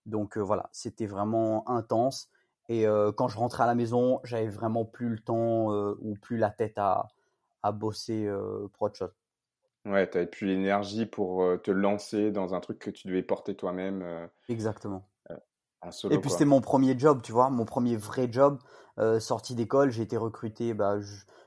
Donc 0.08 0.38
voilà, 0.38 0.70
c'était 0.72 1.08
vraiment 1.08 1.70
intense. 1.70 2.32
Et 2.70 2.86
quand 3.18 3.28
je 3.28 3.38
rentrais 3.38 3.64
à 3.64 3.68
la 3.68 3.74
maison, 3.74 4.22
j'avais 4.24 4.48
vraiment 4.48 4.86
plus 4.86 5.10
le 5.10 5.18
temps 5.20 5.74
ou 6.00 6.16
plus 6.22 6.38
la 6.38 6.52
tête 6.52 6.78
à, 6.78 7.08
à 7.64 7.72
bosser 7.72 8.30
pour 8.74 8.84
autre 8.84 8.96
chose. 8.96 9.14
Ouais, 9.86 10.08
tu 10.08 10.18
n'avais 10.18 10.30
plus 10.30 10.46
l'énergie 10.46 11.08
pour 11.08 11.44
te 11.64 11.72
lancer 11.72 12.32
dans 12.32 12.54
un 12.54 12.60
truc 12.60 12.78
que 12.78 12.92
tu 12.92 13.08
devais 13.08 13.24
porter 13.24 13.56
toi-même. 13.56 14.30
Exactement. 14.50 15.10
et 16.12 16.20
puis 16.20 16.30
c'était 16.30 16.46
mon 16.46 16.62
premier 16.62 16.98
job, 16.98 17.22
tu 17.24 17.32
vois, 17.32 17.50
mon 17.50 17.66
premier 17.66 17.96
vrai 17.98 18.32
job. 18.32 18.60
sorti 19.20 19.56
d'école, 19.56 19.90
j'ai 19.90 20.04
été 20.04 20.16
recruté 20.16 20.76
bah, 20.76 21.00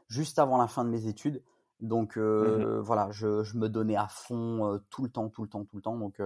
juste 0.09 0.41
avant 0.41 0.59
la 0.59 0.67
fin 0.67 0.85
de 0.85 0.91
mes 0.91 1.07
études. 1.07 1.45
Donc 1.79 2.17
mmh 2.17 2.81
voilà, 2.81 3.09
je, 3.13 3.45
je, 3.45 3.57
me 3.57 3.69
donnais 3.69 3.97
à 3.97 4.09
fond 4.09 4.81
tout 4.91 5.05
le 5.05 5.09
temps, 5.09 5.29
tout 5.29 5.43
le 5.43 5.49
temps, 5.49 5.65
tout 5.65 5.77
le 5.77 5.83
temps. 5.83 5.97
Donc 5.97 6.21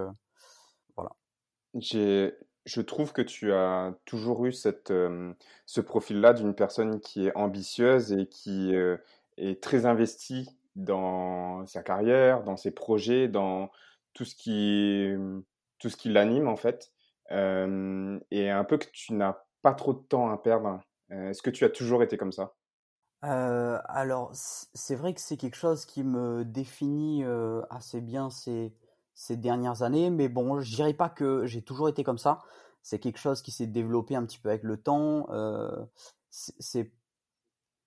voilà. 0.97 1.13
Je 2.67 2.81
trouve 2.81 3.13
que 3.13 3.23
tu 3.23 3.53
as 3.53 3.95
toujours 4.05 4.45
eu 4.45 4.53
cette, 4.53 4.93
ce 5.67 5.81
profil-là 5.81 6.33
d'une 6.33 6.55
personne 6.55 7.01
qui 7.01 7.29
est 7.29 7.37
ambitieuse 7.37 8.13
et 8.13 8.27
qui 8.27 8.75
est 9.37 9.63
très 9.63 9.87
investie 9.87 10.49
dans 10.75 11.65
sa 11.67 11.83
carrière, 11.83 12.43
dans 12.43 12.57
ses 12.57 12.73
projets, 12.73 13.29
dans 13.29 13.71
tout 14.15 14.25
ce 14.25 14.35
qui, 14.35 15.15
tout 15.79 15.89
ce 15.89 15.97
qui 15.97 16.09
l'anime 16.09 16.49
en 16.49 16.57
fait. 16.57 16.93
et 17.31 18.51
un 18.51 18.65
peu 18.65 18.79
que 18.79 18.91
tu 18.93 19.15
n'as 19.15 19.39
pas 19.63 19.75
trop 19.75 19.95
de 19.95 20.01
temps 20.01 20.31
à 20.31 20.37
perdre. 20.37 20.81
Est-ce 21.11 21.43
que 21.43 21.51
tu 21.51 21.65
as 21.65 21.71
toujours 21.71 22.03
été 22.03 22.17
comme 22.17 22.33
ça? 22.33 22.55
Alors, 23.23 24.31
c'est 24.35 24.95
vrai 24.97 25.15
que 25.15 25.21
c'est 25.21 25.37
quelque 25.37 25.57
chose 25.57 25.87
qui 25.87 26.05
me 26.05 26.45
définit 26.45 27.25
assez 27.71 28.01
bien 28.01 28.31
ces, 28.31 28.73
ces 29.17 29.37
dernières 29.39 29.83
années, 29.83 30.11
mais 30.11 30.29
bon, 30.29 30.61
je 30.61 30.75
dirais 30.75 30.93
pas 30.93 31.09
que 31.09 31.47
j'ai 31.47 31.63
toujours 31.63 31.89
été 31.89 32.05
comme 32.05 32.19
ça. 32.19 32.43
C'est 32.83 33.01
quelque 33.01 33.19
chose 33.19 33.43
qui 33.43 33.51
s'est 33.51 33.67
développé 33.67 34.15
un 34.15 34.25
petit 34.27 34.39
peu 34.39 34.51
avec 34.51 34.63
le 34.63 34.77
temps. 34.77 35.27
Euh, 35.31 35.87
c'est, 36.31 36.93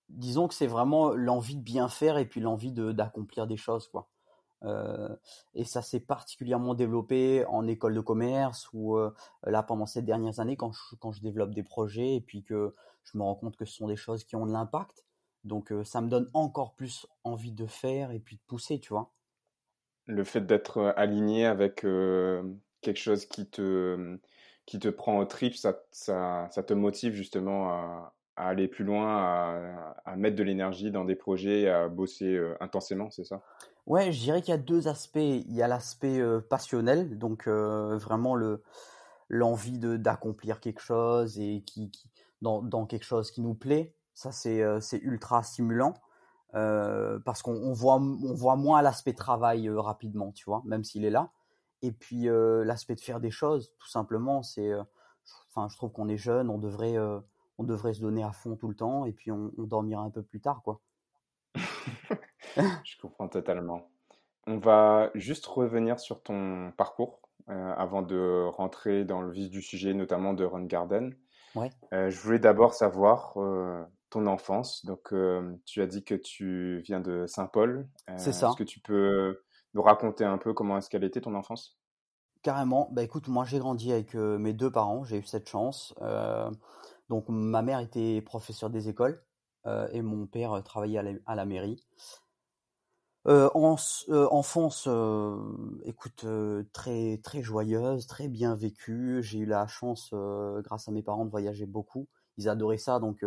disons 0.09 0.47
que 0.47 0.55
c'est 0.55 0.67
vraiment 0.67 1.13
l'envie 1.13 1.55
de 1.55 1.61
bien 1.61 1.87
faire 1.87 2.17
et 2.17 2.25
puis 2.25 2.41
l'envie 2.41 2.71
d'accomplir 2.71 3.45
des 3.45 3.57
choses, 3.57 3.87
quoi. 3.87 4.09
Euh, 4.63 5.15
et 5.53 5.63
ça 5.63 5.81
s'est 5.81 6.01
particulièrement 6.01 6.73
développé 6.73 7.45
en 7.45 7.65
école 7.67 7.93
de 7.95 8.01
commerce 8.01 8.67
ou 8.73 8.97
euh, 8.97 9.13
là 9.45 9.63
pendant 9.63 9.85
ces 9.85 10.01
dernières 10.01 10.41
années 10.41 10.57
quand 10.57 10.73
je, 10.73 10.95
quand 10.99 11.13
je 11.13 11.21
développe 11.21 11.55
des 11.55 11.63
projets 11.63 12.15
et 12.15 12.19
puis 12.19 12.43
que 12.43 12.75
je 13.05 13.17
me 13.17 13.23
rends 13.23 13.35
compte 13.35 13.55
que 13.55 13.63
ce 13.63 13.73
sont 13.73 13.87
des 13.87 13.95
choses 13.95 14.25
qui 14.25 14.35
ont 14.35 14.45
de 14.45 14.51
l'impact. 14.51 15.05
Donc 15.45 15.73
ça 15.85 16.01
me 16.01 16.09
donne 16.09 16.29
encore 16.33 16.73
plus 16.73 17.07
envie 17.23 17.53
de 17.53 17.67
faire 17.67 18.11
et 18.11 18.19
puis 18.19 18.35
de 18.35 18.41
pousser, 18.47 18.81
tu 18.81 18.89
vois 18.89 19.13
le 20.09 20.23
fait 20.23 20.41
d'être 20.41 20.93
aligné 20.97 21.45
avec 21.45 21.85
quelque 22.81 22.97
chose 22.97 23.25
qui 23.25 23.47
te, 23.47 24.17
qui 24.65 24.79
te 24.79 24.87
prend 24.87 25.19
au 25.19 25.25
trip, 25.25 25.55
ça, 25.55 25.79
ça, 25.91 26.47
ça 26.51 26.63
te 26.63 26.73
motive 26.73 27.13
justement 27.13 27.69
à, 27.69 28.13
aller 28.35 28.67
plus 28.67 28.85
loin, 28.85 29.93
à, 30.05 30.15
mettre 30.15 30.35
de 30.35 30.43
l'énergie 30.43 30.91
dans 30.91 31.05
des 31.05 31.15
projets, 31.15 31.69
à 31.69 31.87
bosser 31.87 32.41
intensément, 32.59 33.11
c'est 33.11 33.25
ça? 33.25 33.41
Ouais, 33.85 34.11
je 34.11 34.19
dirais 34.19 34.41
qu'il 34.41 34.51
y 34.51 34.57
a 34.57 34.59
deux 34.59 34.87
aspects. 34.87 35.17
Il 35.17 35.53
y 35.53 35.61
a 35.61 35.67
l'aspect 35.67 36.21
passionnel, 36.49 37.17
donc 37.17 37.47
vraiment 37.47 38.35
le 38.35 38.63
l'envie 39.29 39.77
d'accomplir 39.79 40.59
quelque 40.59 40.81
chose 40.81 41.39
et 41.39 41.63
qui, 41.65 41.91
dans, 42.41 42.61
dans, 42.61 42.85
quelque 42.85 43.05
chose 43.05 43.31
qui 43.31 43.41
nous 43.41 43.53
plaît. 43.53 43.93
Ça, 44.13 44.31
c'est 44.31 44.97
ultra 45.01 45.43
stimulant. 45.43 45.93
Euh, 46.55 47.19
parce 47.19 47.43
qu'on 47.43 47.73
voit, 47.73 47.97
on 47.97 48.33
voit 48.33 48.55
moins 48.55 48.81
l'aspect 48.81 49.13
travail 49.13 49.67
euh, 49.67 49.79
rapidement, 49.79 50.31
tu 50.31 50.45
vois, 50.45 50.63
même 50.65 50.83
s'il 50.83 51.05
est 51.05 51.11
là. 51.11 51.29
Et 51.81 51.91
puis 51.91 52.27
euh, 52.27 52.63
l'aspect 52.65 52.95
de 52.95 53.01
faire 53.01 53.19
des 53.19 53.29
choses, 53.29 53.71
tout 53.77 53.87
simplement, 53.87 54.41
c'est, 54.41 54.71
enfin, 55.49 55.67
je 55.69 55.77
trouve 55.77 55.91
qu'on 55.91 56.09
est 56.09 56.17
jeune, 56.17 56.49
on 56.49 56.57
devrait, 56.57 56.97
on 57.57 57.63
devrait 57.63 57.93
se 57.93 58.01
donner 58.01 58.23
à 58.23 58.31
fond 58.31 58.55
tout 58.55 58.67
le 58.67 58.75
temps, 58.75 59.05
et 59.05 59.13
puis 59.13 59.31
on, 59.31 59.51
dormira 59.57 60.01
un 60.01 60.09
peu 60.09 60.23
plus 60.23 60.41
tard, 60.41 60.61
quoi. 60.63 60.81
je 61.55 63.01
comprends 63.01 63.29
totalement. 63.29 63.89
On 64.47 64.57
va 64.57 65.11
juste 65.13 65.45
revenir 65.45 65.99
sur 65.99 66.21
ton 66.23 66.73
parcours 66.75 67.21
avant 67.47 68.01
de 68.01 68.45
rentrer 68.47 69.05
dans 69.05 69.21
le 69.21 69.31
vif 69.31 69.49
du 69.49 69.61
sujet, 69.61 69.93
notamment 69.93 70.33
de 70.33 70.43
Run 70.43 70.65
Garden. 70.65 71.15
Ouais. 71.55 71.71
je 71.91 72.19
voulais 72.19 72.39
d'abord 72.39 72.73
savoir 72.73 73.35
ton 74.09 74.27
enfance. 74.27 74.85
Donc, 74.85 75.13
tu 75.65 75.81
as 75.81 75.87
dit 75.87 76.03
que 76.03 76.15
tu 76.15 76.81
viens 76.85 76.99
de 76.99 77.25
Saint-Paul. 77.27 77.87
c'est 78.17 78.33
ça. 78.33 78.49
Est-ce 78.49 78.57
que 78.57 78.63
tu 78.63 78.79
peux 78.79 79.41
nous 79.73 79.81
raconter 79.81 80.25
un 80.25 80.37
peu 80.37 80.53
comment 80.53 80.77
est-ce 80.77 80.89
qu'elle 80.89 81.03
était 81.03 81.21
ton 81.21 81.35
enfance? 81.35 81.79
Carrément. 82.41 82.89
Bah 82.93 83.03
écoute, 83.03 83.27
moi 83.27 83.43
j'ai 83.43 83.59
grandi 83.59 83.91
avec 83.91 84.13
mes 84.13 84.53
deux 84.53 84.71
parents. 84.71 85.03
J'ai 85.03 85.17
eu 85.17 85.25
cette 85.25 85.49
chance. 85.49 85.93
donc, 87.09 87.25
ma 87.27 87.61
mère 87.61 87.79
était 87.79 88.21
professeure 88.21 88.69
des 88.69 88.89
écoles 88.89 89.21
et 89.91 90.01
mon 90.01 90.25
père 90.25 90.61
travaillait 90.63 91.19
à 91.25 91.35
la, 91.35 91.45
mairie. 91.45 91.83
en, 93.25 93.75
enfance, 94.31 94.89
écoute, 95.83 96.25
très 96.73 97.19
très 97.23 97.41
joyeuse, 97.43 98.07
très 98.07 98.27
bien 98.27 98.55
vécue. 98.55 99.21
J'ai 99.21 99.39
eu 99.39 99.45
la 99.45 99.67
chance, 99.67 100.13
grâce 100.63 100.87
à 100.87 100.91
mes 100.91 101.03
parents, 101.03 101.25
de 101.25 101.31
voyager 101.31 101.65
beaucoup. 101.65 102.07
Ils 102.37 102.47
adoraient 102.47 102.77
ça, 102.77 102.99
donc 102.99 103.23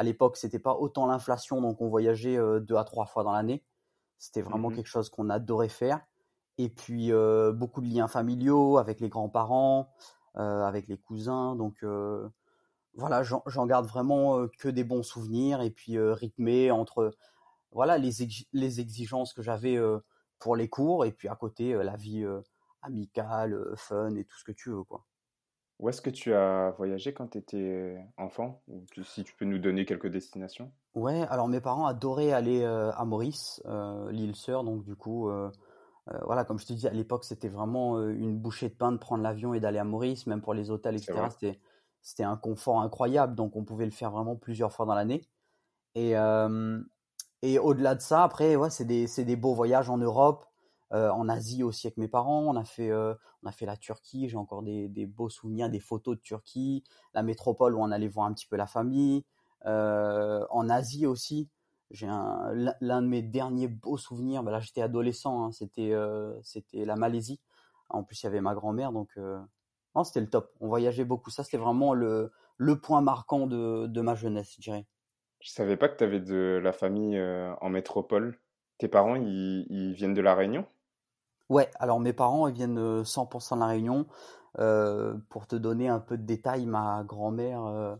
à 0.00 0.02
l'époque, 0.02 0.38
c'était 0.38 0.58
pas 0.58 0.76
autant 0.76 1.06
l'inflation, 1.06 1.60
donc 1.60 1.82
on 1.82 1.88
voyageait 1.90 2.38
euh, 2.38 2.58
deux 2.58 2.76
à 2.76 2.84
trois 2.84 3.04
fois 3.04 3.22
dans 3.22 3.32
l'année. 3.32 3.62
C'était 4.16 4.40
vraiment 4.40 4.70
mmh 4.70 4.76
quelque 4.76 4.86
chose 4.86 5.10
qu'on 5.10 5.28
adorait 5.28 5.68
faire. 5.68 6.00
Et 6.56 6.70
puis 6.70 7.12
euh, 7.12 7.52
beaucoup 7.52 7.82
de 7.82 7.86
liens 7.86 8.08
familiaux 8.08 8.78
avec 8.78 8.98
les 9.00 9.10
grands-parents, 9.10 9.92
euh, 10.38 10.64
avec 10.64 10.88
les 10.88 10.96
cousins. 10.96 11.54
Donc 11.54 11.84
voilà, 12.94 13.22
j'en 13.22 13.66
garde 13.66 13.84
vraiment 13.84 14.48
que 14.58 14.70
des 14.70 14.84
bons 14.84 15.02
souvenirs. 15.02 15.60
Et 15.60 15.70
puis 15.70 15.98
rythmé 15.98 16.70
entre 16.70 17.10
voilà 17.70 17.98
les, 17.98 18.26
les 18.54 18.80
exigences 18.80 19.34
que 19.34 19.42
j'avais 19.42 19.78
pour 20.38 20.56
les 20.56 20.70
cours 20.70 21.04
et 21.04 21.12
puis 21.12 21.28
à 21.28 21.36
côté 21.36 21.74
la 21.74 21.96
vie 21.96 22.26
amicale, 22.80 23.74
fun 23.76 24.14
et 24.14 24.24
tout 24.24 24.38
ce 24.38 24.44
que 24.44 24.52
tu 24.52 24.70
veux 24.70 24.84
quoi. 24.84 25.04
Où 25.80 25.88
est-ce 25.88 26.02
que 26.02 26.10
tu 26.10 26.34
as 26.34 26.74
voyagé 26.76 27.14
quand 27.14 27.28
tu 27.28 27.38
étais 27.38 27.96
enfant? 28.18 28.60
Si 29.02 29.24
tu 29.24 29.34
peux 29.34 29.46
nous 29.46 29.58
donner 29.58 29.86
quelques 29.86 30.08
destinations? 30.08 30.70
Ouais, 30.94 31.22
alors 31.30 31.48
mes 31.48 31.60
parents 31.60 31.86
adoraient 31.86 32.32
aller 32.32 32.62
euh, 32.62 32.92
à 32.92 33.04
Maurice, 33.04 33.62
euh, 33.66 34.10
l'île 34.12 34.36
Sœur, 34.36 34.62
donc 34.62 34.84
du 34.84 34.94
coup, 34.94 35.30
euh, 35.30 35.50
voilà, 36.26 36.44
comme 36.44 36.58
je 36.58 36.66
te 36.66 36.72
dis, 36.74 36.86
à 36.86 36.90
l'époque, 36.90 37.24
c'était 37.24 37.48
vraiment 37.48 37.98
une 38.08 38.36
bouchée 38.36 38.68
de 38.68 38.74
pain 38.74 38.92
de 38.92 38.98
prendre 38.98 39.22
l'avion 39.22 39.54
et 39.54 39.60
d'aller 39.60 39.78
à 39.78 39.84
Maurice, 39.84 40.26
même 40.26 40.42
pour 40.42 40.52
les 40.52 40.70
hôtels, 40.70 40.96
etc. 40.96 41.30
C'était, 41.30 41.60
c'était 42.02 42.24
un 42.24 42.36
confort 42.36 42.80
incroyable, 42.82 43.34
donc 43.34 43.56
on 43.56 43.64
pouvait 43.64 43.84
le 43.86 43.90
faire 43.90 44.10
vraiment 44.10 44.36
plusieurs 44.36 44.72
fois 44.72 44.84
dans 44.84 44.94
l'année. 44.94 45.22
Et, 45.94 46.14
et 47.42 47.58
au-delà 47.58 47.94
de 47.94 48.00
ça, 48.00 48.24
après, 48.24 48.56
ouais, 48.56 48.70
c'est 48.70 48.84
des, 48.84 49.06
c'est 49.06 49.24
des 49.24 49.36
beaux 49.36 49.54
voyages 49.54 49.88
en 49.88 49.96
Europe. 49.96 50.44
Euh, 50.92 51.10
en 51.10 51.28
Asie 51.28 51.62
aussi 51.62 51.86
avec 51.86 51.96
mes 51.98 52.08
parents. 52.08 52.42
On 52.46 52.56
a 52.56 52.64
fait, 52.64 52.90
euh, 52.90 53.14
on 53.42 53.48
a 53.48 53.52
fait 53.52 53.66
la 53.66 53.76
Turquie. 53.76 54.28
J'ai 54.28 54.36
encore 54.36 54.62
des, 54.62 55.06
beaux 55.06 55.28
souvenirs, 55.28 55.70
des 55.70 55.80
photos 55.80 56.16
de 56.16 56.20
Turquie, 56.20 56.82
la 57.14 57.22
métropole 57.22 57.74
où 57.74 57.78
on 57.80 57.92
allait 57.92 58.08
voir 58.08 58.26
un 58.26 58.32
petit 58.32 58.46
peu 58.46 58.56
la 58.56 58.66
famille. 58.66 59.24
Euh, 59.66 60.44
en 60.50 60.68
Asie 60.68 61.06
aussi, 61.06 61.48
j'ai 61.90 62.06
l'un 62.06 63.02
de 63.02 63.06
mes 63.06 63.22
derniers 63.22 63.68
beaux 63.68 63.98
souvenirs. 63.98 64.42
Ben 64.42 64.50
là, 64.50 64.60
j'étais 64.60 64.82
adolescent. 64.82 65.44
Hein, 65.44 65.52
c'était, 65.52 65.94
c'était 66.42 66.84
la 66.84 66.96
Malaisie. 66.96 67.40
En 67.88 68.02
plus, 68.02 68.22
il 68.22 68.24
y 68.24 68.28
avait 68.28 68.40
ma 68.40 68.54
grand-mère, 68.54 68.92
donc 68.92 69.16
non, 69.16 70.04
c'était 70.04 70.20
le 70.20 70.30
top. 70.30 70.52
On 70.60 70.68
voyageait 70.68 71.04
beaucoup. 71.04 71.30
Ça, 71.30 71.42
c'était 71.44 71.56
vraiment 71.56 71.94
le, 71.94 72.32
le 72.56 72.80
point 72.80 73.00
marquant 73.00 73.46
de, 73.46 73.86
de 73.86 74.00
ma 74.00 74.14
jeunesse, 74.14 74.54
je 74.56 74.62
dirais. 74.62 74.86
Je 75.40 75.50
savais 75.50 75.76
pas 75.76 75.88
que 75.88 75.96
tu 75.96 76.04
avais 76.04 76.20
de 76.20 76.60
la 76.62 76.72
famille 76.72 77.20
en 77.60 77.68
métropole. 77.68 78.40
Tes 78.78 78.88
parents, 78.88 79.16
ils 79.16 79.92
viennent 79.94 80.14
de 80.14 80.20
la 80.20 80.34
Réunion? 80.34 80.66
Ouais, 81.50 81.68
alors 81.74 82.00
mes 82.00 82.12
parents 82.12 82.48
ils 82.48 82.54
viennent 82.54 83.04
100% 83.04 83.56
de 83.56 83.60
la 83.60 83.66
Réunion. 83.66 84.06
Euh, 84.58 85.16
pour 85.28 85.46
te 85.46 85.54
donner 85.54 85.88
un 85.88 86.00
peu 86.00 86.16
de 86.18 86.24
détails, 86.24 86.66
ma 86.66 87.04
grand-mère, 87.04 87.64
euh, 87.66 87.94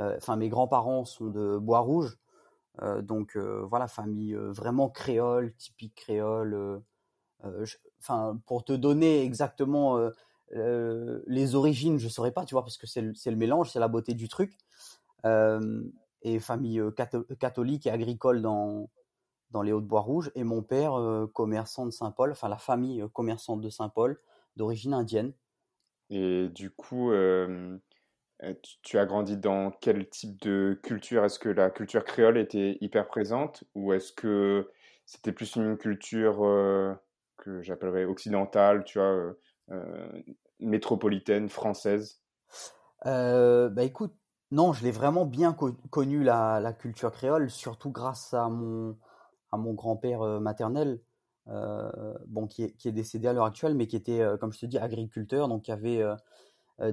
euh, 0.00 0.14
enfin 0.18 0.36
mes 0.36 0.48
grands-parents 0.50 1.04
sont 1.04 1.28
de 1.28 1.56
Bois-Rouge, 1.56 2.18
donc 3.02 3.36
voilà, 3.36 3.86
famille 3.86 4.34
vraiment 4.34 4.88
créole, 4.90 5.54
typique 5.54 5.94
créole. 5.94 6.82
Enfin, 8.00 8.40
pour 8.46 8.64
te 8.64 8.72
donner 8.72 9.22
exactement 9.22 9.96
les 10.52 11.54
origines, 11.54 11.98
je 11.98 12.08
saurais 12.08 12.32
pas, 12.32 12.44
tu 12.44 12.54
vois, 12.54 12.62
parce 12.62 12.76
que 12.76 12.88
c'est 12.88 13.00
le, 13.02 13.36
mélange, 13.36 13.70
c'est 13.70 13.78
la 13.78 13.88
beauté 13.88 14.14
du 14.14 14.28
truc. 14.28 14.58
et 16.22 16.40
famille 16.40 16.82
catholique 17.38 17.86
et 17.86 17.90
agricole 17.90 18.42
dans, 18.42 18.88
dans 19.54 19.62
les 19.62 19.72
Hauts-de-Bois-Rouge, 19.72 20.32
et 20.34 20.42
mon 20.42 20.62
père, 20.62 20.98
euh, 20.98 21.28
commerçant 21.32 21.86
de 21.86 21.92
Saint-Paul, 21.92 22.32
enfin 22.32 22.48
la 22.48 22.58
famille 22.58 23.00
euh, 23.00 23.08
commerçante 23.08 23.60
de 23.60 23.70
Saint-Paul, 23.70 24.20
d'origine 24.56 24.92
indienne. 24.92 25.32
Et 26.10 26.48
du 26.48 26.70
coup, 26.70 27.12
euh, 27.12 27.78
tu 28.82 28.98
as 28.98 29.06
grandi 29.06 29.36
dans 29.36 29.70
quel 29.70 30.08
type 30.08 30.40
de 30.42 30.78
culture? 30.82 31.24
Est-ce 31.24 31.38
que 31.38 31.48
la 31.48 31.70
culture 31.70 32.04
créole 32.04 32.36
était 32.36 32.78
hyper 32.80 33.06
présente 33.06 33.62
ou 33.76 33.92
est-ce 33.92 34.12
que 34.12 34.68
c'était 35.06 35.32
plus 35.32 35.54
une 35.54 35.76
culture 35.76 36.38
que 37.38 37.62
j'appellerais 37.62 38.04
occidentale, 38.04 38.84
tu 38.84 38.98
vois, 38.98 39.34
métropolitaine, 40.60 41.48
française? 41.48 42.20
Bah 43.04 43.82
écoute, 43.82 44.14
non, 44.50 44.72
je 44.72 44.84
l'ai 44.84 44.90
vraiment 44.90 45.24
bien 45.24 45.56
connu 45.90 46.22
la, 46.22 46.60
la, 46.60 46.72
culture 46.72 47.12
créole, 47.12 47.50
surtout 47.50 47.90
grâce 47.90 48.34
à 48.34 48.48
mon, 48.48 48.96
mon 49.56 49.74
grand-père 49.74 50.22
euh, 50.22 50.40
maternel, 50.40 51.00
euh, 51.48 52.14
bon, 52.26 52.46
qui 52.46 52.62
est, 52.62 52.92
décédé 52.92 53.28
à 53.28 53.32
l'heure 53.32 53.44
actuelle, 53.44 53.74
mais 53.74 53.86
qui 53.86 53.96
était, 53.96 54.20
euh, 54.20 54.36
comme 54.36 54.52
je 54.52 54.60
te 54.60 54.66
dis, 54.66 54.78
agriculteur, 54.78 55.48
donc 55.48 55.68
il 55.68 55.70
y 55.70 55.74
avait 55.74 56.02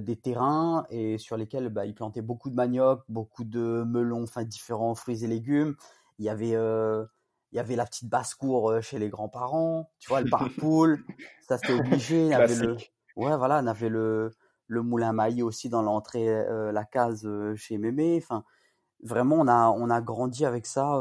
des 0.00 0.14
terrains 0.14 0.86
et 0.90 1.18
sur 1.18 1.36
lesquels 1.36 1.68
bah, 1.68 1.86
il 1.86 1.94
plantait 1.94 2.22
beaucoup 2.22 2.50
de 2.50 2.54
manioc, 2.54 3.02
beaucoup 3.08 3.42
de 3.42 3.82
melons, 3.84 4.22
enfin 4.22 4.44
différents 4.44 4.94
fruits 4.94 5.24
et 5.24 5.26
légumes. 5.26 5.74
Il 6.20 6.24
y 6.24 6.28
avait, 6.28 6.50
il 6.50 7.56
y 7.56 7.58
avait 7.58 7.74
la 7.74 7.84
petite 7.84 8.08
basse-cour 8.08 8.80
chez 8.80 9.00
les 9.00 9.08
grands-parents, 9.08 9.90
tu 9.98 10.08
vois, 10.08 10.20
le 10.20 10.30
parpool, 10.30 11.02
ça 11.48 11.58
c'était 11.58 11.72
obligé. 11.72 12.26
Il 12.26 12.30
y 12.30 12.34
avait 12.34 12.54
le, 12.54 12.76
ouais, 13.16 13.36
voilà, 13.36 13.60
on 13.60 13.66
avait 13.66 13.88
le, 13.88 14.30
le 14.68 14.82
moulin 14.82 15.12
maillet 15.12 15.42
aussi 15.42 15.68
dans 15.68 15.82
l'entrée, 15.82 16.44
la 16.72 16.84
case 16.84 17.28
chez 17.56 17.76
Mémé. 17.76 18.20
Enfin, 18.22 18.44
vraiment, 19.02 19.36
on 19.36 19.48
a, 19.48 19.68
on 19.70 19.90
a 19.90 20.00
grandi 20.00 20.44
avec 20.44 20.66
ça 20.66 21.00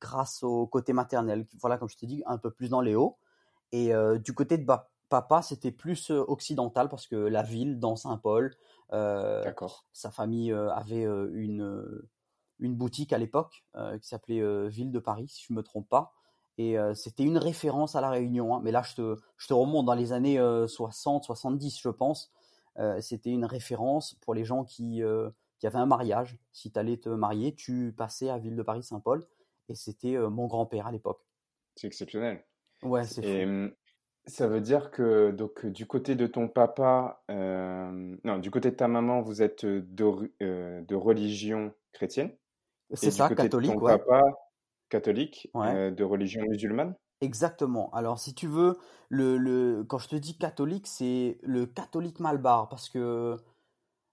grâce 0.00 0.42
au 0.42 0.66
côté 0.66 0.92
maternel. 0.92 1.46
Voilà, 1.60 1.78
comme 1.78 1.88
je 1.88 1.96
t'ai 1.96 2.06
dit, 2.06 2.22
un 2.26 2.38
peu 2.38 2.50
plus 2.50 2.68
dans 2.68 2.80
les 2.80 2.94
hauts. 2.94 3.18
Et 3.72 3.92
du 4.24 4.32
côté 4.32 4.58
de 4.58 4.66
papa, 5.08 5.42
c'était 5.42 5.72
plus 5.72 6.10
occidental 6.10 6.88
parce 6.88 7.06
que 7.06 7.16
la 7.16 7.42
ville, 7.42 7.78
dans 7.78 7.96
Saint-Paul, 7.96 8.54
sa 8.90 10.10
famille 10.10 10.52
avait 10.52 11.02
une, 11.02 12.02
une 12.58 12.74
boutique 12.74 13.12
à 13.12 13.18
l'époque 13.18 13.64
qui 14.00 14.08
s'appelait 14.08 14.68
Ville 14.68 14.92
de 14.92 14.98
Paris, 14.98 15.28
si 15.28 15.44
je 15.46 15.52
ne 15.52 15.58
me 15.58 15.62
trompe 15.62 15.88
pas. 15.88 16.12
Et 16.58 16.76
c'était 16.94 17.24
une 17.24 17.38
référence 17.38 17.96
à 17.96 18.00
la 18.00 18.10
Réunion. 18.10 18.56
Hein. 18.56 18.60
Mais 18.62 18.72
là, 18.72 18.82
je 18.82 18.94
te, 18.94 19.16
je 19.36 19.46
te, 19.46 19.52
remonte 19.52 19.84
dans 19.84 19.94
les 19.94 20.12
années 20.12 20.38
60, 20.66 21.24
70, 21.24 21.78
je 21.80 21.88
pense. 21.90 22.32
c'était 23.00 23.30
une 23.30 23.44
référence 23.44 24.14
pour 24.22 24.34
les 24.34 24.44
gens 24.44 24.64
qui, 24.64 25.02
qui 25.58 25.66
avaient 25.66 25.78
un 25.78 25.86
mariage. 25.86 26.38
Si 26.52 26.72
tu 26.72 26.78
allais 26.78 26.96
te 26.96 27.08
marier, 27.08 27.54
tu 27.54 27.94
passais 27.96 28.28
à 28.28 28.38
Ville 28.38 28.56
de 28.56 28.62
Paris-Saint-Paul. 28.62 29.26
Et 29.68 29.74
c'était 29.74 30.16
mon 30.16 30.46
grand-père 30.46 30.86
à 30.86 30.92
l'époque. 30.92 31.26
C'est 31.74 31.86
exceptionnel. 31.86 32.44
Ouais, 32.82 33.04
c'est 33.04 33.24
Et 33.24 33.46
ça 34.26 34.48
veut 34.48 34.60
dire 34.60 34.90
que 34.90 35.30
donc 35.30 35.66
du 35.66 35.86
côté 35.86 36.14
de 36.14 36.26
ton 36.26 36.48
papa, 36.48 37.22
non, 37.28 38.38
du 38.38 38.50
côté 38.50 38.70
de 38.70 38.76
ta 38.76 38.88
maman, 38.88 39.22
vous 39.22 39.42
êtes 39.42 39.64
de, 39.64 40.32
de 40.40 40.94
religion 40.94 41.72
chrétienne. 41.92 42.36
C'est 42.92 43.10
ça, 43.10 43.28
catholique, 43.28 43.72
de 43.72 43.76
ton 43.76 43.82
ouais. 43.82 43.98
papa, 43.98 44.22
catholique, 44.88 45.50
de 45.54 46.04
religion 46.04 46.42
musulmane? 46.48 46.94
Exactement. 47.20 47.90
Alors, 47.94 48.18
si 48.18 48.34
tu 48.34 48.46
veux, 48.46 48.78
le, 49.08 49.38
le, 49.38 49.84
quand 49.84 49.98
je 49.98 50.08
te 50.08 50.16
dis 50.16 50.38
catholique, 50.38 50.86
c'est 50.86 51.38
le 51.42 51.66
catholique 51.66 52.20
malbar, 52.20 52.68
parce 52.68 52.88
que 52.88 53.36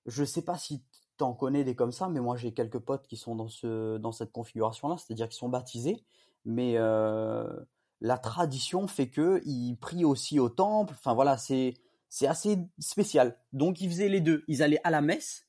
je 0.05 0.21
ne 0.21 0.25
sais 0.25 0.41
pas 0.41 0.57
si 0.57 0.83
tu 1.17 1.23
en 1.23 1.33
connais 1.33 1.63
des 1.63 1.75
comme 1.75 1.91
ça, 1.91 2.09
mais 2.09 2.19
moi 2.19 2.37
j'ai 2.37 2.53
quelques 2.53 2.79
potes 2.79 3.07
qui 3.07 3.17
sont 3.17 3.35
dans, 3.35 3.47
ce, 3.47 3.97
dans 3.97 4.11
cette 4.11 4.31
configuration-là, 4.31 4.97
c'est-à-dire 4.97 5.27
qu'ils 5.27 5.37
sont 5.37 5.49
baptisés, 5.49 6.03
mais 6.45 6.75
la 6.75 8.17
tradition 8.17 8.87
fait 8.87 9.09
qu'ils 9.09 9.77
prient 9.79 10.05
aussi 10.05 10.39
au 10.39 10.49
temple. 10.49 10.93
Enfin 10.97 11.13
voilà, 11.13 11.37
c'est 11.37 11.75
c'est 12.09 12.27
assez 12.27 12.59
spécial. 12.77 13.39
Donc 13.53 13.81
ils 13.81 13.89
faisaient 13.89 14.09
les 14.09 14.21
deux. 14.21 14.43
Ils 14.47 14.61
allaient 14.61 14.81
à 14.83 14.91
la 14.91 15.01
messe 15.01 15.47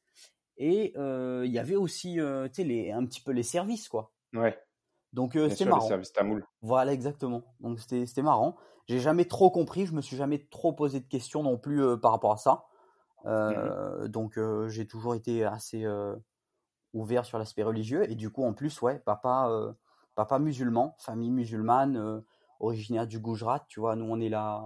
et 0.57 0.95
il 0.97 1.51
y 1.53 1.59
avait 1.59 1.77
aussi 1.77 2.19
sais 2.53 2.65
les 2.65 2.93
un 2.93 3.05
petit 3.07 3.21
peu 3.21 3.33
les 3.33 3.43
services 3.43 3.89
quoi. 3.89 4.13
Ouais. 4.35 4.57
Donc 5.13 5.33
c'était 5.51 5.65
marrant. 5.65 5.83
Les 5.83 5.89
services 5.89 6.13
tamoul. 6.13 6.47
Voilà 6.63 6.93
exactement. 6.93 7.43
Donc 7.61 7.81
c'était 7.81 8.07
c'était 8.07 8.23
marrant. 8.23 8.57
J'ai 8.87 9.01
jamais 9.01 9.25
trop 9.25 9.51
compris. 9.51 9.87
Je 9.87 9.93
me 9.93 10.01
suis 10.01 10.17
jamais 10.17 10.47
trop 10.51 10.73
posé 10.73 11.01
de 11.01 11.07
questions 11.07 11.43
non 11.43 11.59
plus 11.59 11.99
par 11.99 12.13
rapport 12.13 12.33
à 12.33 12.37
ça. 12.37 12.67
Mmh 13.25 14.09
donc 14.09 14.39
j'ai 14.69 14.87
toujours 14.87 15.15
été 15.15 15.45
assez 15.45 15.87
ouvert 16.93 17.25
sur 17.25 17.39
l'aspect 17.39 17.63
religieux 17.63 18.11
et 18.11 18.15
du 18.15 18.29
coup 18.29 18.45
en 18.45 18.53
plus 18.53 18.83
ouais 18.83 18.99
papa 18.99 19.75
papa 20.15 20.39
musulman 20.39 20.95
famille 20.99 21.31
musulmane 21.31 22.23
originaire 22.61 23.07
du 23.07 23.19
Gujarat, 23.19 23.65
tu 23.69 23.81
vois, 23.81 23.97
nous 23.97 24.07
on 24.07 24.21
est 24.21 24.29
la, 24.29 24.63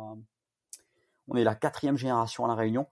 on 1.29 1.37
est 1.37 1.45
la 1.45 1.55
quatrième 1.55 1.97
génération 1.97 2.45
à 2.45 2.49
la 2.49 2.55
Réunion. 2.55 2.87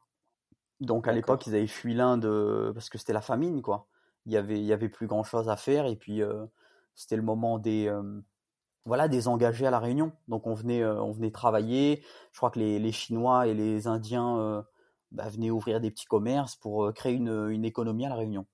Donc 0.80 1.08
à 1.08 1.12
l'époque 1.12 1.46
ils 1.46 1.54
avaient 1.54 1.66
fui 1.66 1.94
l'Inde 1.94 2.72
parce 2.74 2.90
que 2.90 2.98
c'était 2.98 3.12
la 3.14 3.22
famine 3.22 3.62
quoi. 3.62 3.86
Il 4.26 4.32
y 4.32 4.36
avait, 4.36 4.58
il 4.58 4.64
y 4.64 4.72
avait 4.72 4.88
plus 4.88 5.06
grand 5.06 5.22
chose 5.22 5.48
à 5.48 5.56
faire 5.56 5.86
et 5.86 5.96
puis 5.96 6.20
c'était 6.94 7.16
le 7.16 7.22
moment 7.22 7.58
des, 7.58 7.90
voilà, 8.84 9.08
des 9.08 9.28
engagés 9.28 9.66
à 9.66 9.70
la 9.70 9.78
Réunion. 9.78 10.12
Donc 10.28 10.46
on 10.46 10.54
venait, 10.54 10.84
on 10.84 11.12
venait 11.12 11.30
travailler. 11.30 12.02
Je 12.32 12.38
crois 12.38 12.50
que 12.50 12.58
les, 12.58 12.78
les 12.78 12.92
Chinois 12.92 13.46
et 13.46 13.54
les 13.54 13.86
Indiens 13.86 14.64
bah, 15.16 15.28
venaient 15.28 15.50
ouvrir 15.50 15.80
des 15.80 15.90
petits 15.90 16.06
commerces 16.06 16.54
pour 16.56 16.92
créer 16.94 17.14
une, 17.14 17.48
une 17.50 17.64
économie 17.64 18.06
à 18.06 18.10
la 18.10 18.16
Réunion. 18.16 18.46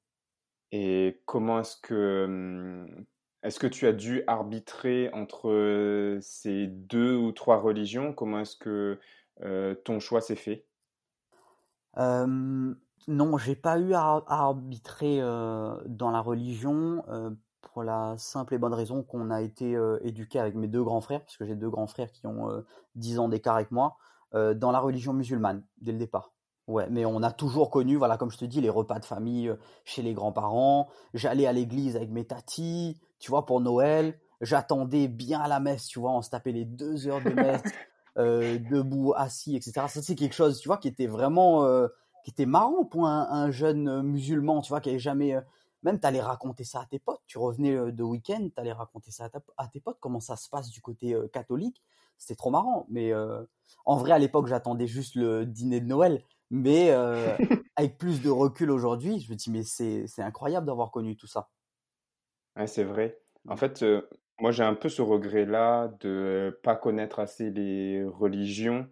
Et 0.70 1.20
comment 1.26 1.60
est-ce 1.60 1.76
que 1.76 2.86
est-ce 3.42 3.58
que 3.58 3.66
tu 3.66 3.86
as 3.86 3.92
dû 3.92 4.22
arbitrer 4.26 5.10
entre 5.12 6.18
ces 6.22 6.68
deux 6.68 7.16
ou 7.16 7.32
trois 7.32 7.58
religions? 7.58 8.12
Comment 8.12 8.40
est-ce 8.40 8.56
que 8.56 8.98
ton 9.84 10.00
choix 10.00 10.20
s'est 10.20 10.36
fait? 10.36 10.64
Euh, 11.98 12.74
Non, 13.08 13.36
j'ai 13.36 13.56
pas 13.56 13.78
eu 13.78 13.94
à, 13.94 14.22
arbitrer 14.26 15.18
dans 15.20 16.10
la 16.10 16.20
religion 16.20 17.04
pour 17.60 17.82
la 17.82 18.14
simple 18.16 18.54
et 18.54 18.58
bonne 18.58 18.74
raison 18.74 19.02
qu'on 19.02 19.30
a 19.30 19.42
été 19.42 19.76
éduqué 20.02 20.38
avec 20.38 20.54
mes 20.54 20.68
deux 20.68 20.84
grands 20.84 21.00
frères, 21.00 21.24
puisque 21.24 21.44
j'ai 21.44 21.56
deux 21.56 21.70
grands 21.70 21.88
frères 21.88 22.12
qui 22.12 22.26
ont 22.26 22.64
10 22.94 23.18
ans 23.18 23.28
d'écart 23.28 23.56
avec 23.56 23.72
moi, 23.72 23.96
dans 24.32 24.70
la 24.70 24.78
religion 24.78 25.12
musulmane 25.12 25.64
dès 25.80 25.92
le 25.92 25.98
départ. 25.98 26.31
Ouais, 26.68 26.86
mais 26.90 27.04
on 27.04 27.22
a 27.22 27.32
toujours 27.32 27.70
connu, 27.70 27.96
voilà, 27.96 28.16
comme 28.16 28.30
je 28.30 28.38
te 28.38 28.44
dis, 28.44 28.60
les 28.60 28.70
repas 28.70 29.00
de 29.00 29.04
famille 29.04 29.52
chez 29.84 30.02
les 30.02 30.14
grands-parents. 30.14 30.88
J'allais 31.12 31.46
à 31.46 31.52
l'église 31.52 31.96
avec 31.96 32.10
mes 32.10 32.24
tatis, 32.24 33.00
tu 33.18 33.30
vois, 33.30 33.46
pour 33.46 33.60
Noël. 33.60 34.18
J'attendais 34.42 35.06
bien 35.06 35.40
à 35.40 35.46
la 35.46 35.60
messe, 35.60 35.86
tu 35.86 36.00
vois, 36.00 36.10
on 36.10 36.20
se 36.20 36.28
tapait 36.30 36.50
les 36.50 36.64
deux 36.64 37.06
heures 37.06 37.22
de 37.22 37.30
messe, 37.30 37.62
euh, 38.18 38.58
debout, 38.58 39.12
assis, 39.16 39.54
etc. 39.54 39.86
Ça, 39.88 40.02
c'est 40.02 40.16
quelque 40.16 40.34
chose, 40.34 40.58
tu 40.58 40.68
vois, 40.68 40.78
qui 40.78 40.88
était 40.88 41.06
vraiment, 41.06 41.64
euh, 41.64 41.86
qui 42.24 42.30
était 42.30 42.46
marrant 42.46 42.84
pour 42.84 43.06
un, 43.06 43.50
jeune 43.52 44.02
musulman, 44.02 44.60
tu 44.60 44.70
vois, 44.70 44.80
qui 44.80 44.90
avait 44.90 44.98
jamais, 44.98 45.36
euh, 45.36 45.40
même 45.84 46.00
t'allais 46.00 46.20
raconter 46.20 46.64
ça 46.64 46.80
à 46.80 46.86
tes 46.86 46.98
potes. 46.98 47.22
Tu 47.28 47.38
revenais 47.38 47.92
de 47.92 48.02
week-end, 48.02 48.48
t'allais 48.54 48.72
raconter 48.72 49.12
ça 49.12 49.28
à, 49.56 49.68
tes 49.68 49.80
potes, 49.80 49.98
comment 50.00 50.20
ça 50.20 50.34
se 50.34 50.48
passe 50.48 50.70
du 50.70 50.80
côté 50.80 51.16
catholique. 51.32 51.82
C'était 52.18 52.36
trop 52.36 52.50
marrant. 52.50 52.86
Mais 52.88 53.12
en 53.84 53.96
vrai, 53.96 54.12
à 54.12 54.18
l'époque, 54.18 54.46
j'attendais 54.46 54.86
juste 54.86 55.16
le 55.16 55.44
dîner 55.44 55.80
de 55.80 55.86
Noël. 55.86 56.22
Mais 56.52 56.90
avec 57.76 57.96
plus 57.98 58.22
de 58.22 58.28
recul 58.28 58.70
aujourd'hui, 58.70 59.18
je 59.18 59.32
me 59.32 59.36
dis, 59.36 59.50
mais 59.50 59.62
c'est 59.64 60.22
incroyable 60.22 60.66
d'avoir 60.66 60.90
connu 60.92 61.16
tout 61.16 61.26
ça. 61.26 61.48
Ouais, 62.56 62.66
c'est 62.66 62.84
vrai. 62.84 63.18
En 63.48 63.56
fait, 63.56 63.82
moi, 64.38 64.52
j'ai 64.52 64.62
un 64.62 64.74
peu 64.74 64.90
ce 64.90 65.00
regret-là 65.00 65.88
de 66.00 66.60
pas 66.62 66.76
connaître 66.76 67.18
assez 67.20 67.50
les 67.50 68.04
religions, 68.04 68.86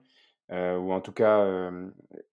ou 0.51 0.93
en 0.93 1.03
tout 1.03 1.13
cas 1.13 1.71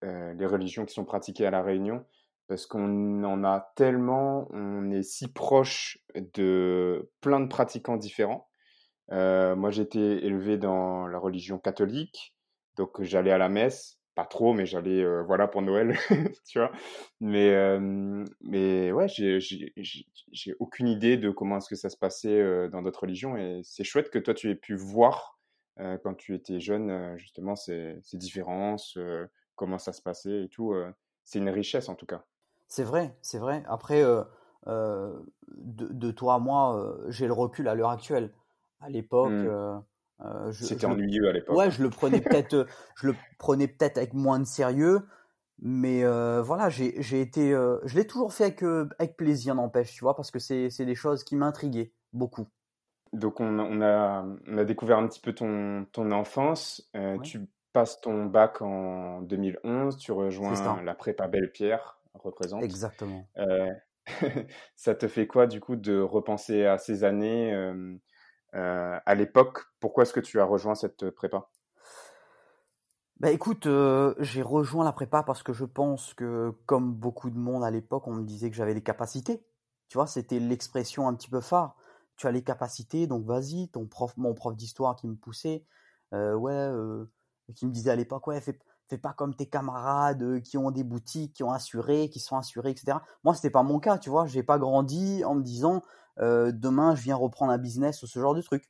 les 0.02 0.46
religions 0.46 0.86
qui 0.86 0.94
sont 0.94 1.06
pratiquées 1.06 1.46
à 1.46 1.52
La 1.52 1.62
Réunion, 1.62 2.06
parce 2.48 2.66
qu'on 2.66 3.24
en 3.26 3.44
a 3.44 3.74
tellement, 3.76 4.48
on 4.52 4.90
est 4.92 5.04
si 5.04 5.28
proche 5.28 6.00
de 6.16 7.12
plein 7.20 7.42
de 7.42 7.48
pratiquants 7.48 7.98
différents. 7.98 8.48
moi, 9.12 9.72
j'ai 9.72 9.82
été 9.82 10.26
élevé 10.26 10.58
dans 10.58 11.06
la 11.06 11.20
religion 11.20 11.60
catholique, 11.60 12.34
donc 12.78 13.02
j'allais 13.02 13.32
à 13.32 13.38
la 13.38 13.50
messe 13.50 13.97
pas 14.18 14.26
trop, 14.26 14.52
mais 14.52 14.66
j'allais, 14.66 15.04
euh, 15.04 15.22
voilà, 15.22 15.48
pour 15.48 15.62
Noël, 15.62 15.96
tu 16.48 16.58
vois. 16.58 16.72
Mais, 17.22 17.54
euh, 17.54 18.26
mais 18.42 18.92
ouais, 18.92 19.08
j'ai 19.08 20.56
aucune 20.58 20.88
idée 20.88 21.18
de 21.18 21.30
comment 21.30 21.58
est-ce 21.58 21.70
que 21.70 21.76
ça 21.76 21.92
se 21.92 21.98
passait 21.98 22.42
euh, 22.42 22.68
dans 22.68 22.82
d'autres 22.82 23.02
religions. 23.02 23.38
Et 23.38 23.62
c'est 23.64 23.84
chouette 23.84 24.10
que 24.10 24.18
toi, 24.18 24.34
tu 24.34 24.50
aies 24.50 24.56
pu 24.56 24.76
voir, 24.76 25.40
quand 25.78 26.16
tu 26.16 26.34
étais 26.34 26.60
jeune, 26.60 27.16
justement, 27.20 27.56
ces, 27.56 28.00
ces 28.02 28.18
différences, 28.18 28.98
comment 29.54 29.78
ça 29.78 29.94
se 29.94 30.02
passait 30.02 30.46
et 30.46 30.50
tout. 30.50 30.74
c'est 31.24 31.38
une 31.38 31.50
richesse, 31.50 31.88
en 31.88 31.94
tout 31.94 32.08
cas. 32.08 32.24
C'est 32.68 32.84
vrai, 32.84 33.16
c'est 33.22 33.38
vrai. 33.38 33.64
Après, 33.68 34.02
de, 34.66 35.14
de, 35.56 36.10
toi 36.10 36.34
à 36.34 36.40
moi, 36.40 36.98
j'ai 37.10 37.28
le 37.28 37.34
recul 37.34 37.68
à 37.68 37.76
l'heure 37.76 37.92
actuelle. 37.92 38.34
À 38.82 38.90
l'époque, 38.90 39.30
mmh. 39.30 39.84
Euh, 40.22 40.52
C'était 40.52 40.86
ennuyeux 40.86 41.30
à 41.30 41.34
l'époque. 41.34 41.56
Ouais, 41.56 41.70
je 41.72 41.82
le 41.82 41.90
prenais 41.90 42.22
peut-être, 42.22 42.54
euh, 42.54 42.66
je 42.96 43.08
le 43.08 43.16
prenais 43.38 43.68
peut-être 43.68 43.98
avec 43.98 44.14
moins 44.14 44.40
de 44.40 44.46
sérieux, 44.46 45.02
mais 45.60 46.04
euh, 46.04 46.42
voilà, 46.42 46.70
j'ai 46.70 47.22
été, 47.22 47.52
je 47.52 47.96
l'ai 47.96 48.06
toujours 48.08 48.34
fait 48.34 48.46
avec, 48.46 48.64
avec 49.00 49.18
plaisir, 49.18 49.56
n'empêche, 49.56 49.92
tu 49.94 50.02
vois, 50.04 50.16
parce 50.16 50.32
que 50.32 50.40
c'est 50.40 50.86
des 50.86 50.96
choses 50.96 51.24
qui 51.24 51.36
m'intriguaient 51.36 51.92
beaucoup. 52.14 52.48
Donc 53.14 53.40
on, 53.40 53.60
on, 53.60 53.82
a, 53.82 54.26
on 54.48 54.58
a 54.58 54.66
découvert 54.66 54.98
un 54.98 55.08
petit 55.08 55.22
peu 55.22 55.34
ton, 55.34 55.86
ton 55.92 56.12
enfance. 56.12 56.92
Tu 57.24 57.48
passes 57.74 58.02
ton 58.02 58.26
bac 58.26 58.62
en 58.62 59.22
2011, 59.22 59.98
tu 59.98 60.12
rejoins 60.12 60.82
la 60.84 60.94
prépa 60.96 61.28
Belle-Pierre, 61.28 62.00
représente. 62.14 62.64
Exactement. 62.64 63.28
ça 64.76 64.96
te 64.96 65.08
fait 65.08 65.28
quoi 65.28 65.48
du 65.48 65.60
coup 65.60 65.76
de 65.76 66.00
repenser 66.00 66.66
à 66.66 66.78
ces 66.78 67.04
années 67.04 67.54
euh, 67.54 67.96
à 68.58 69.16
l'époque, 69.16 69.66
pourquoi 69.80 70.04
est-ce 70.04 70.14
que 70.14 70.20
tu 70.20 70.40
as 70.40 70.46
rejoint 70.46 70.76
cette 70.76 71.10
prépa? 71.12 71.50
Bah 73.20 73.32
écoute, 73.32 73.66
euh, 73.66 74.14
j'ai 74.20 74.44
rejoint 74.44 74.86
la 74.86 74.92
prépa 74.92 75.24
parce 75.24 75.42
que 75.42 75.52
je 75.52 75.66
pense 75.66 76.14
que, 76.14 76.54
comme 76.68 76.94
beaucoup 76.94 77.32
de 77.32 77.38
monde 77.38 77.64
à 77.64 77.72
l'époque, 77.72 78.06
on 78.08 78.14
me 78.14 78.24
disait 78.24 78.52
que 78.52 78.56
j'avais 78.56 78.76
les 78.76 78.84
capacités. 78.84 79.44
Tu 79.90 79.98
vois, 79.98 80.06
c'était 80.06 80.40
l'expression 80.40 81.08
un 81.08 81.16
petit 81.16 81.30
peu 81.30 81.42
phare. 81.42 81.76
Tu 82.16 82.28
as 82.28 82.32
les 82.32 82.44
capacités, 82.44 83.08
donc 83.08 83.26
vas-y. 83.26 83.70
Ton 83.70 83.88
prof, 83.88 84.14
mon 84.18 84.36
prof 84.36 84.56
d'histoire 84.56 84.96
qui 84.96 85.08
me 85.08 85.16
poussait, 85.16 85.66
euh, 86.14 86.36
ouais, 86.36 86.72
qui 87.56 87.66
me 87.66 87.72
disait 87.72 87.90
à 87.90 87.96
l'époque, 87.96 88.28
ouais, 88.28 88.40
fais, 88.40 88.60
fais, 88.88 89.00
pas 89.00 89.14
comme 89.14 89.34
tes 89.36 89.48
camarades 89.48 90.42
qui 90.42 90.60
ont 90.60 90.70
des 90.70 90.84
boutiques, 90.84 91.34
qui 91.34 91.44
ont 91.44 91.52
assuré, 91.52 92.10
qui 92.10 92.20
sont 92.20 92.38
assurés, 92.38 92.70
etc. 92.70 93.00
Moi, 93.24 93.34
c'était 93.34 93.50
pas 93.50 93.64
mon 93.64 93.80
cas, 93.80 93.98
tu 93.98 94.12
vois. 94.12 94.28
J'ai 94.28 94.44
pas 94.44 94.60
grandi 94.60 95.24
en 95.26 95.34
me 95.34 95.42
disant, 95.42 95.78
euh, 95.78 95.80
demain 96.20 96.96
je 96.96 97.02
viens 97.02 97.16
reprendre 97.16 97.52
un 97.52 97.58
business 97.58 98.04
ou 98.04 98.08
ce 98.08 98.20
genre 98.20 98.36
de 98.36 98.42
truc. 98.42 98.70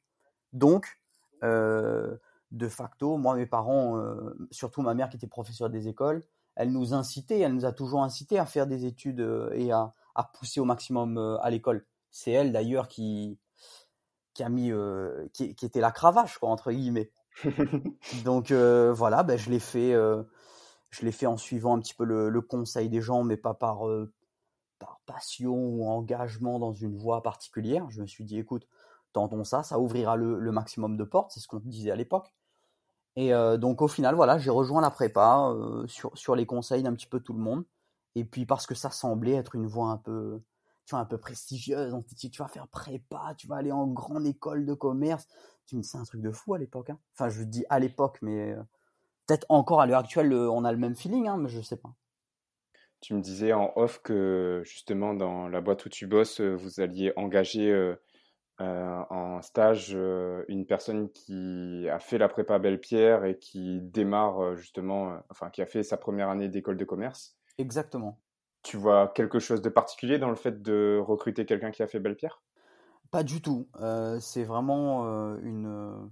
Donc, 0.54 1.00
de 1.42 2.68
facto, 2.68 3.18
moi, 3.18 3.36
mes 3.36 3.46
parents, 3.46 4.02
surtout 4.52 4.82
ma 4.82 4.94
mère 4.94 5.10
qui 5.10 5.18
était 5.18 5.28
professeure 5.28 5.70
des 5.70 5.88
écoles, 5.88 6.24
elle 6.56 6.72
nous 6.72 6.94
incitait, 6.94 7.40
elle 7.40 7.54
nous 7.54 7.66
a 7.66 7.72
toujours 7.72 8.04
incité 8.04 8.40
à 8.40 8.46
faire 8.46 8.68
des 8.68 8.86
études 8.86 9.26
et 9.54 9.72
à, 9.72 9.94
à 10.16 10.24
pousser 10.24 10.60
au 10.60 10.66
maximum 10.66 11.18
à 11.42 11.50
l'école. 11.50 11.86
C'est 12.10 12.32
elle 12.32 12.52
d'ailleurs 12.52 12.88
qui, 12.88 13.38
qui 14.34 14.44
a 14.44 14.50
mis, 14.50 14.72
qui, 15.34 15.66
était 15.66 15.82
la 15.82 15.92
cravache, 15.92 16.38
quoi, 16.38 16.50
entre 16.50 16.72
guillemets. 16.72 17.12
Donc 18.24 18.52
voilà, 18.52 19.24
ben, 19.24 19.38
je 19.38 19.50
l'ai 19.50 19.60
fait, 19.60 19.94
je 20.90 21.06
l'ai 21.06 21.12
fait 21.12 21.26
en 21.26 21.38
suivant 21.38 21.76
un 21.76 21.80
petit 21.80 21.96
peu 21.96 22.06
le, 22.06 22.42
conseil 22.42 22.88
des 22.90 23.02
gens, 23.02 23.24
mais 23.24 23.38
pas 23.38 23.54
par 23.54 23.82
passion 25.08 25.56
ou 25.56 25.88
engagement 25.88 26.60
dans 26.60 26.74
une 26.74 26.96
voie 26.96 27.24
particulière. 27.24 27.90
Je 27.90 28.02
me 28.02 28.08
suis 28.08 28.24
dit, 28.24 28.38
écoute, 28.38 28.68
tentons 29.14 29.44
ça, 29.44 29.64
ça 29.64 29.80
ouvrira 29.80 30.16
le, 30.16 30.52
maximum 30.52 30.98
de 30.98 31.04
portes, 31.04 31.32
c'est 31.32 31.40
ce 31.40 31.48
qu'on 31.48 31.60
disait 31.60 31.92
à 31.92 31.96
l'époque. 31.96 32.32
Et 33.16 33.32
donc 33.58 33.82
au 33.82 33.88
final, 33.88 34.14
voilà, 34.14 34.38
j'ai 34.38 34.52
rejoint 34.52 34.80
la 34.80 34.92
prépa 34.92 35.52
sur, 35.88 36.16
sur 36.16 36.36
les 36.36 36.46
conseils 36.46 36.84
d'un 36.84 36.94
petit 36.94 37.08
peu 37.08 37.20
tout 37.20 37.34
le 37.34 37.40
monde. 37.40 37.66
Et 38.18 38.26
puis 38.26 38.46
parce 38.46 38.66
que 38.68 38.76
ça 38.76 38.90
semblait 38.90 39.34
être 39.34 39.56
une 39.56 39.68
voie 39.68 39.90
un 39.90 39.98
peu, 39.98 40.42
tu 40.86 40.92
vois, 40.92 41.00
un 41.00 41.06
peu 41.06 41.20
prestigieuse. 41.20 41.94
On 41.94 42.02
tu 42.02 42.30
vas 42.40 42.48
faire 42.48 42.68
prépa, 42.68 43.36
tu 43.38 43.48
vas 43.48 43.58
aller 43.58 43.72
en 43.72 43.86
grande 43.86 44.26
école 44.26 44.66
de 44.66 44.74
commerce. 44.74 45.28
Tu 45.68 45.76
me 45.76 45.82
dis, 45.82 45.88
c'est 45.88 46.00
un 46.00 46.04
truc 46.04 46.22
de 46.22 46.32
fou 46.32 46.56
à 46.56 46.58
l'époque. 46.58 46.90
Hein. 46.90 46.98
Enfin, 47.14 47.30
je 47.30 47.44
dis 47.44 47.66
à 47.70 47.78
l'époque, 47.80 48.18
mais 48.22 48.56
peut-être 49.28 49.46
encore 49.50 49.82
à 49.82 49.86
l'heure 49.86 50.00
actuelle, 50.00 50.34
on 50.34 50.64
a 50.64 50.72
le 50.72 50.78
même 50.80 50.96
feeling, 50.96 51.28
hein, 51.28 51.38
mais 51.38 51.50
je 51.50 51.62
sais 51.62 51.78
pas. 51.78 51.94
Tu 53.00 53.14
me 53.14 53.22
disais 53.22 53.54
en 53.54 53.74
off 53.76 54.02
que 54.02 54.62
justement 54.66 55.14
dans 55.14 55.48
la 55.48 55.62
boîte 55.62 55.86
où 55.86 55.90
tu 55.90 56.08
bosses, 56.08 56.42
vous 56.42 56.80
alliez 56.80 57.14
engager 57.16 57.96
euh, 58.60 59.04
en 59.12 59.40
stage 59.44 59.92
euh, 59.94 60.44
une 60.48 60.66
personne 60.66 61.12
qui 61.12 61.88
a 61.92 62.00
fait 62.00 62.18
la 62.18 62.28
prépa 62.28 62.58
Belle-Pierre 62.58 63.24
et 63.24 63.38
qui 63.38 63.82
démarre 63.82 64.56
justement, 64.56 65.20
enfin 65.30 65.52
qui 65.52 65.62
a 65.62 65.68
fait 65.68 65.84
sa 65.84 65.96
première 65.96 66.30
année 66.30 66.50
d'école 66.50 66.76
de 66.76 66.84
commerce. 66.84 67.38
Exactement. 67.60 68.20
Tu 68.64 68.76
vois 68.76 69.10
quelque 69.10 69.38
chose 69.38 69.62
de 69.62 69.70
particulier 69.70 70.18
dans 70.18 70.32
le 70.32 70.36
fait 70.36 70.64
de 70.64 71.00
recruter 71.00 71.46
quelqu'un 71.46 71.70
qui 71.70 71.84
a 71.84 71.88
fait 71.88 72.00
Belle-Pierre 72.00 72.42
Pas 73.12 73.22
du 73.22 73.44
tout. 73.44 73.70
c'est 74.20 74.44
vraiment 74.44 75.06
une, 75.38 76.10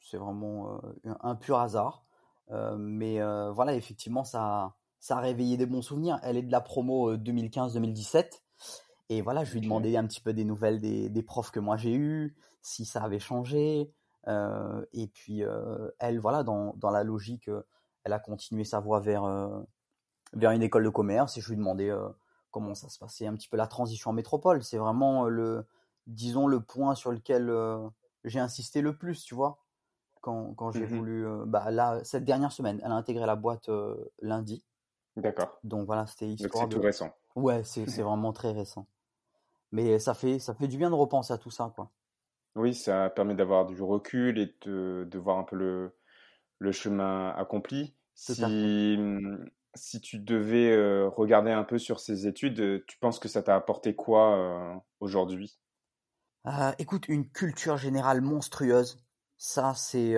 c'est 0.00 0.18
vraiment 0.18 0.80
un 1.04 1.36
pur 1.36 1.60
hasard. 1.60 2.04
mais 2.76 3.20
voilà, 3.52 3.74
effectivement, 3.74 4.24
ça, 4.24 4.74
ça 5.06 5.18
a 5.18 5.20
réveillé 5.20 5.56
des 5.56 5.66
bons 5.66 5.82
souvenirs. 5.82 6.18
Elle 6.24 6.36
est 6.36 6.42
de 6.42 6.50
la 6.50 6.60
promo 6.60 7.14
2015-2017. 7.14 8.42
Et 9.08 9.22
voilà, 9.22 9.44
je 9.44 9.52
lui 9.52 9.60
demandais 9.60 9.96
un 9.96 10.04
petit 10.04 10.20
peu 10.20 10.32
des 10.32 10.44
nouvelles 10.44 10.80
des, 10.80 11.08
des 11.08 11.22
profs 11.22 11.52
que 11.52 11.60
moi 11.60 11.76
j'ai 11.76 11.94
eus, 11.94 12.36
si 12.60 12.84
ça 12.84 13.04
avait 13.04 13.20
changé. 13.20 13.94
Euh, 14.26 14.84
et 14.92 15.06
puis, 15.06 15.44
euh, 15.44 15.88
elle, 16.00 16.18
voilà, 16.18 16.42
dans, 16.42 16.74
dans, 16.78 16.90
la 16.90 17.04
logique, 17.04 17.48
euh, 17.48 17.62
elle 18.02 18.12
a 18.12 18.18
continué 18.18 18.64
sa 18.64 18.80
voie 18.80 18.98
vers, 18.98 19.22
euh, 19.22 19.62
vers 20.32 20.50
une 20.50 20.62
école 20.64 20.82
de 20.82 20.88
commerce. 20.88 21.38
Et 21.38 21.40
je 21.40 21.50
lui 21.50 21.56
demandais 21.56 21.88
euh, 21.88 22.08
comment 22.50 22.74
ça 22.74 22.88
se 22.88 22.98
passait, 22.98 23.28
un 23.28 23.34
petit 23.34 23.48
peu 23.48 23.56
la 23.56 23.68
transition 23.68 24.10
en 24.10 24.14
métropole. 24.14 24.64
C'est 24.64 24.78
vraiment 24.78 25.26
le, 25.26 25.68
disons, 26.08 26.48
le 26.48 26.60
point 26.60 26.96
sur 26.96 27.12
lequel 27.12 27.54
j'ai 28.24 28.40
insisté 28.40 28.80
le 28.80 28.96
plus, 28.96 29.22
tu 29.22 29.36
vois. 29.36 29.62
Quand, 30.20 30.54
quand 30.54 30.72
j'ai 30.72 30.86
mmh 30.88 30.96
voulu. 30.96 31.26
bah, 31.46 31.70
là, 31.70 32.00
cette 32.02 32.24
dernière 32.24 32.50
semaine, 32.50 32.80
elle 32.84 32.90
a 32.90 32.96
intégré 32.96 33.24
la 33.24 33.36
boîte 33.36 33.70
lundi. 34.20 34.66
D'accord. 35.16 35.58
Donc 35.64 35.86
voilà, 35.86 36.06
c'était 36.06 36.28
histoire. 36.28 36.64
C'est 36.64 36.68
tout 36.68 36.80
récent. 36.80 37.10
Ouais, 37.34 37.62
c'est 37.64 37.84
vraiment 38.02 38.32
très 38.32 38.52
récent. 38.52 38.86
Mais 39.72 39.98
ça 39.98 40.14
fait, 40.14 40.38
ça 40.38 40.54
fait 40.54 40.68
du 40.68 40.78
bien 40.78 40.90
de 40.90 40.94
repenser 40.94 41.32
à 41.32 41.38
tout 41.38 41.50
ça, 41.50 41.72
quoi. 41.74 41.90
Oui, 42.54 42.74
ça 42.74 43.10
permet 43.10 43.34
d'avoir 43.34 43.66
du 43.66 43.80
recul 43.82 44.38
et 44.38 44.54
de, 44.64 45.06
de, 45.10 45.18
voir 45.18 45.38
un 45.38 45.44
peu 45.44 45.56
le, 45.56 45.94
le 46.58 46.72
chemin 46.72 47.28
accompli. 47.36 47.94
Si, 48.14 48.96
mmh, 48.98 49.44
si 49.74 50.00
tu 50.00 50.18
devais 50.18 50.72
euh, 50.72 51.08
regarder 51.08 51.50
un 51.50 51.64
peu 51.64 51.78
sur 51.78 52.00
ces 52.00 52.26
études, 52.26 52.60
euh, 52.60 52.84
tu 52.88 52.98
penses 52.98 53.18
que 53.18 53.28
ça 53.28 53.42
t'a 53.42 53.54
apporté 53.54 53.94
quoi 53.94 54.36
euh, 54.36 54.74
aujourd'hui? 55.00 55.58
Euh, 56.46 56.72
Écoute, 56.78 57.08
une 57.08 57.28
culture 57.28 57.76
générale 57.76 58.22
monstrueuse. 58.22 59.04
Ça, 59.36 59.74
c'est. 59.74 60.16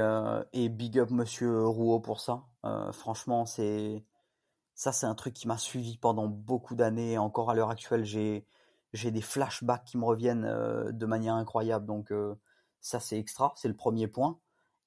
et 0.52 0.68
big 0.68 1.00
up 1.00 1.10
Monsieur 1.10 1.66
Rouault 1.66 1.98
pour 1.98 2.20
ça. 2.20 2.44
franchement, 2.92 3.46
c'est. 3.46 4.04
Ça, 4.78 4.92
c'est 4.92 5.06
un 5.06 5.16
truc 5.16 5.34
qui 5.34 5.48
m'a 5.48 5.58
suivi 5.58 5.96
pendant 5.98 6.28
beaucoup 6.28 6.76
d'années. 6.76 7.18
Encore 7.18 7.50
à 7.50 7.54
l'heure 7.56 7.70
actuelle, 7.70 8.04
j'ai 8.04 8.46
j'ai 8.92 9.10
des 9.10 9.20
flashbacks 9.20 9.84
qui 9.84 9.98
me 9.98 10.04
reviennent 10.04 10.44
euh, 10.44 10.92
de 10.92 11.04
manière 11.04 11.34
incroyable. 11.34 11.84
Donc 11.84 12.12
euh, 12.12 12.36
ça 12.80 13.00
c'est 13.00 13.18
extra, 13.18 13.52
c'est 13.56 13.66
le 13.66 13.74
premier 13.74 14.06
point. 14.06 14.38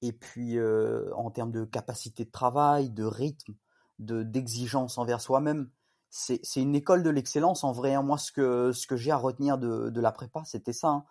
Et 0.02 0.14
puis 0.14 0.58
euh, 0.58 1.14
en 1.16 1.30
termes 1.30 1.52
de 1.52 1.66
capacité 1.66 2.24
de 2.24 2.32
travail, 2.32 2.90
de 2.90 3.04
rythme, 3.04 3.54
de 4.00 4.24
d'exigence 4.24 4.98
envers 4.98 5.20
soi-même, 5.20 5.70
c'est 6.10 6.40
c'est 6.42 6.62
une 6.62 6.76
école 6.76 7.04
de 7.04 7.10
l'excellence 7.10 7.66
en 7.66 7.74
vrai. 7.74 7.94
Hein. 7.94 8.04
Moi 8.04 8.18
ce 8.18 8.32
que 8.32 8.72
ce 8.72 8.88
que 8.88 8.96
j'ai 8.96 9.12
à 9.12 9.18
retenir 9.18 9.58
de 9.58 9.90
de 9.90 10.02
la 10.02 10.14
prépa, 10.14 10.44
c'était 10.46 10.72
ça. 10.72 10.88
Hein. 10.88 11.06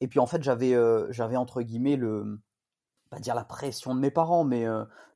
Et 0.00 0.06
puis 0.06 0.20
en 0.20 0.26
fait 0.26 0.42
j'avais 0.44 0.76
j'avais 1.12 1.36
entre 1.36 1.62
guillemets 1.62 1.96
le 1.96 2.40
pas 3.10 3.18
dire 3.18 3.34
la 3.34 3.44
pression 3.44 3.92
de 3.92 4.00
mes 4.00 4.12
parents, 4.12 4.44
mais 4.44 4.66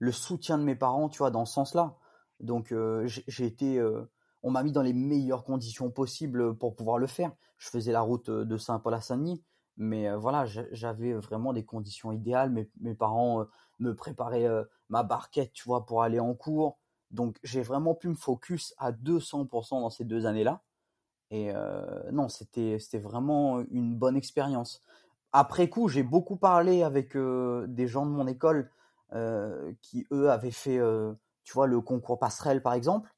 le 0.00 0.12
soutien 0.12 0.58
de 0.58 0.64
mes 0.64 0.74
parents, 0.74 1.08
tu 1.08 1.18
vois, 1.18 1.30
dans 1.30 1.44
ce 1.44 1.54
sens-là. 1.54 1.96
Donc 2.40 2.74
j'ai 3.06 3.46
été 3.46 3.82
on 4.42 4.50
m'a 4.50 4.62
mis 4.62 4.72
dans 4.72 4.82
les 4.82 4.92
meilleures 4.92 5.44
conditions 5.44 5.90
possibles 5.90 6.54
pour 6.56 6.76
pouvoir 6.76 6.98
le 6.98 7.06
faire. 7.06 7.32
Je 7.58 7.70
faisais 7.70 7.92
la 7.92 8.02
route 8.02 8.28
de 8.30 8.56
Saint-Paul 8.58 8.92
à 8.92 9.00
Saint-Denis, 9.00 9.42
mais 9.78 10.14
voilà, 10.16 10.44
j'avais 10.44 11.14
vraiment 11.14 11.52
des 11.52 11.64
conditions 11.64 12.12
idéales. 12.12 12.50
Mes, 12.50 12.68
mes 12.80 12.94
parents 12.94 13.46
me 13.78 13.94
préparaient 13.94 14.48
ma 14.90 15.02
barquette, 15.02 15.52
tu 15.52 15.64
vois, 15.64 15.86
pour 15.86 16.02
aller 16.02 16.20
en 16.20 16.34
cours. 16.34 16.78
Donc 17.10 17.38
j'ai 17.42 17.62
vraiment 17.62 17.94
pu 17.94 18.08
me 18.08 18.14
focus 18.14 18.74
à 18.76 18.92
200% 18.92 19.80
dans 19.80 19.90
ces 19.90 20.04
deux 20.04 20.26
années-là. 20.26 20.62
Et 21.30 21.52
non, 22.12 22.28
c'était 22.28 22.78
c'était 22.78 22.98
vraiment 22.98 23.60
une 23.70 23.96
bonne 23.96 24.16
expérience. 24.16 24.82
Après 25.32 25.68
coup, 25.68 25.88
j'ai 25.88 26.02
beaucoup 26.02 26.36
parlé 26.36 26.82
avec 26.82 27.16
des 27.16 27.88
gens 27.88 28.04
de 28.06 28.10
mon 28.10 28.26
école 28.26 28.70
qui 29.80 30.06
eux 30.12 30.30
avaient 30.30 30.50
fait, 30.50 30.78
tu 31.44 31.52
vois, 31.52 31.66
le 31.66 31.80
concours 31.80 32.18
passerelle 32.18 32.62
par 32.62 32.74
exemple. 32.74 33.10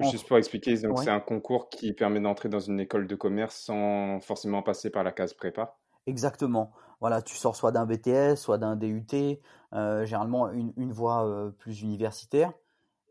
Juste 0.00 0.26
pour 0.26 0.38
expliquer, 0.38 0.76
donc 0.78 0.98
c'est 0.98 1.10
un 1.10 1.20
concours 1.20 1.68
qui 1.68 1.92
permet 1.92 2.20
d'entrer 2.20 2.48
dans 2.48 2.60
une 2.60 2.80
école 2.80 3.06
de 3.06 3.14
commerce 3.14 3.56
sans 3.56 4.20
forcément 4.20 4.62
passer 4.62 4.90
par 4.90 5.04
la 5.04 5.12
case 5.12 5.34
prépa? 5.34 5.76
Exactement. 6.06 6.72
Voilà, 7.00 7.22
tu 7.22 7.36
sors 7.36 7.56
soit 7.56 7.72
d'un 7.72 7.86
BTS, 7.86 8.36
soit 8.36 8.58
d'un 8.58 8.76
DUT, 8.76 9.40
euh, 9.74 10.04
généralement 10.04 10.50
une, 10.50 10.72
une 10.76 10.92
voie 10.92 11.26
euh, 11.26 11.50
plus 11.50 11.82
universitaire, 11.82 12.52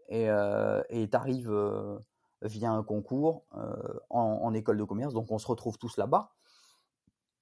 et 0.10 0.30
euh, 0.30 0.82
tu 0.90 1.10
arrives 1.14 1.52
euh, 1.52 1.98
via 2.42 2.72
un 2.72 2.84
concours 2.84 3.44
en, 4.10 4.40
en, 4.42 4.54
école 4.54 4.78
de 4.78 4.84
commerce, 4.84 5.14
donc 5.14 5.32
on 5.32 5.38
se 5.38 5.48
retrouve 5.48 5.78
tous 5.78 5.98
là-bas. 5.98 6.32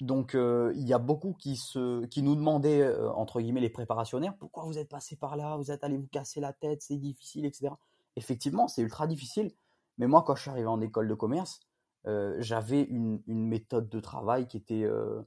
Donc 0.02 0.32
il 0.34 0.88
y 0.88 0.94
a 0.94 0.98
beaucoup 0.98 1.34
qui, 1.34 1.58
se, 1.58 2.06
qui 2.06 2.24
nous 2.24 2.36
demandaient, 2.36 2.90
entre 3.16 3.42
guillemets, 3.42 3.60
les 3.60 3.70
préparationnaires, 3.70 4.36
pourquoi 4.38 4.64
vous 4.64 4.78
êtes 4.78 4.90
passé 4.90 5.18
par 5.18 5.36
là, 5.36 5.58
vous 5.58 5.72
êtes 5.72 5.84
allé 5.84 5.98
vous 5.98 6.08
casser 6.08 6.40
la 6.40 6.54
tête, 6.54 6.82
c'est 6.82 6.98
difficile, 6.98 7.46
etc 7.46 7.74
effectivement, 8.20 8.68
c'est 8.68 8.82
ultra 8.82 9.08
difficile. 9.08 9.52
Mais 9.98 10.08
moi, 10.08 10.24
quand 10.24 10.36
je 10.36 10.42
suis 10.44 10.52
arrivé 10.52 10.68
en 10.68 10.82
école 10.82 11.08
de 11.08 11.14
commerce, 11.14 11.62
euh, 12.08 12.36
j'avais 12.40 12.84
une, 12.84 13.22
méthode 13.28 13.90
de 13.90 14.00
travail 14.00 14.48
qui 14.48 14.58
était 14.58 14.84
euh, 14.84 15.22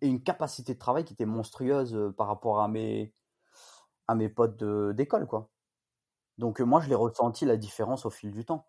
et 0.00 0.08
une 0.08 0.22
capacité 0.22 0.74
de 0.74 0.78
travail 0.78 1.04
qui 1.04 1.14
était 1.14 1.26
monstrueuse 1.26 1.94
euh, 1.94 2.10
par 2.12 2.26
rapport 2.26 2.60
à 2.60 2.68
mes 2.68 3.14
à 4.08 4.14
mes 4.14 4.28
potes 4.28 4.62
d'école, 4.96 5.26
quoi. 5.26 5.48
Donc 6.38 6.60
moi, 6.60 6.80
je 6.80 6.88
l'ai 6.88 6.94
ressenti 6.94 7.44
la 7.44 7.56
différence 7.56 8.04
au 8.04 8.10
fil 8.10 8.32
du 8.32 8.44
temps. 8.44 8.66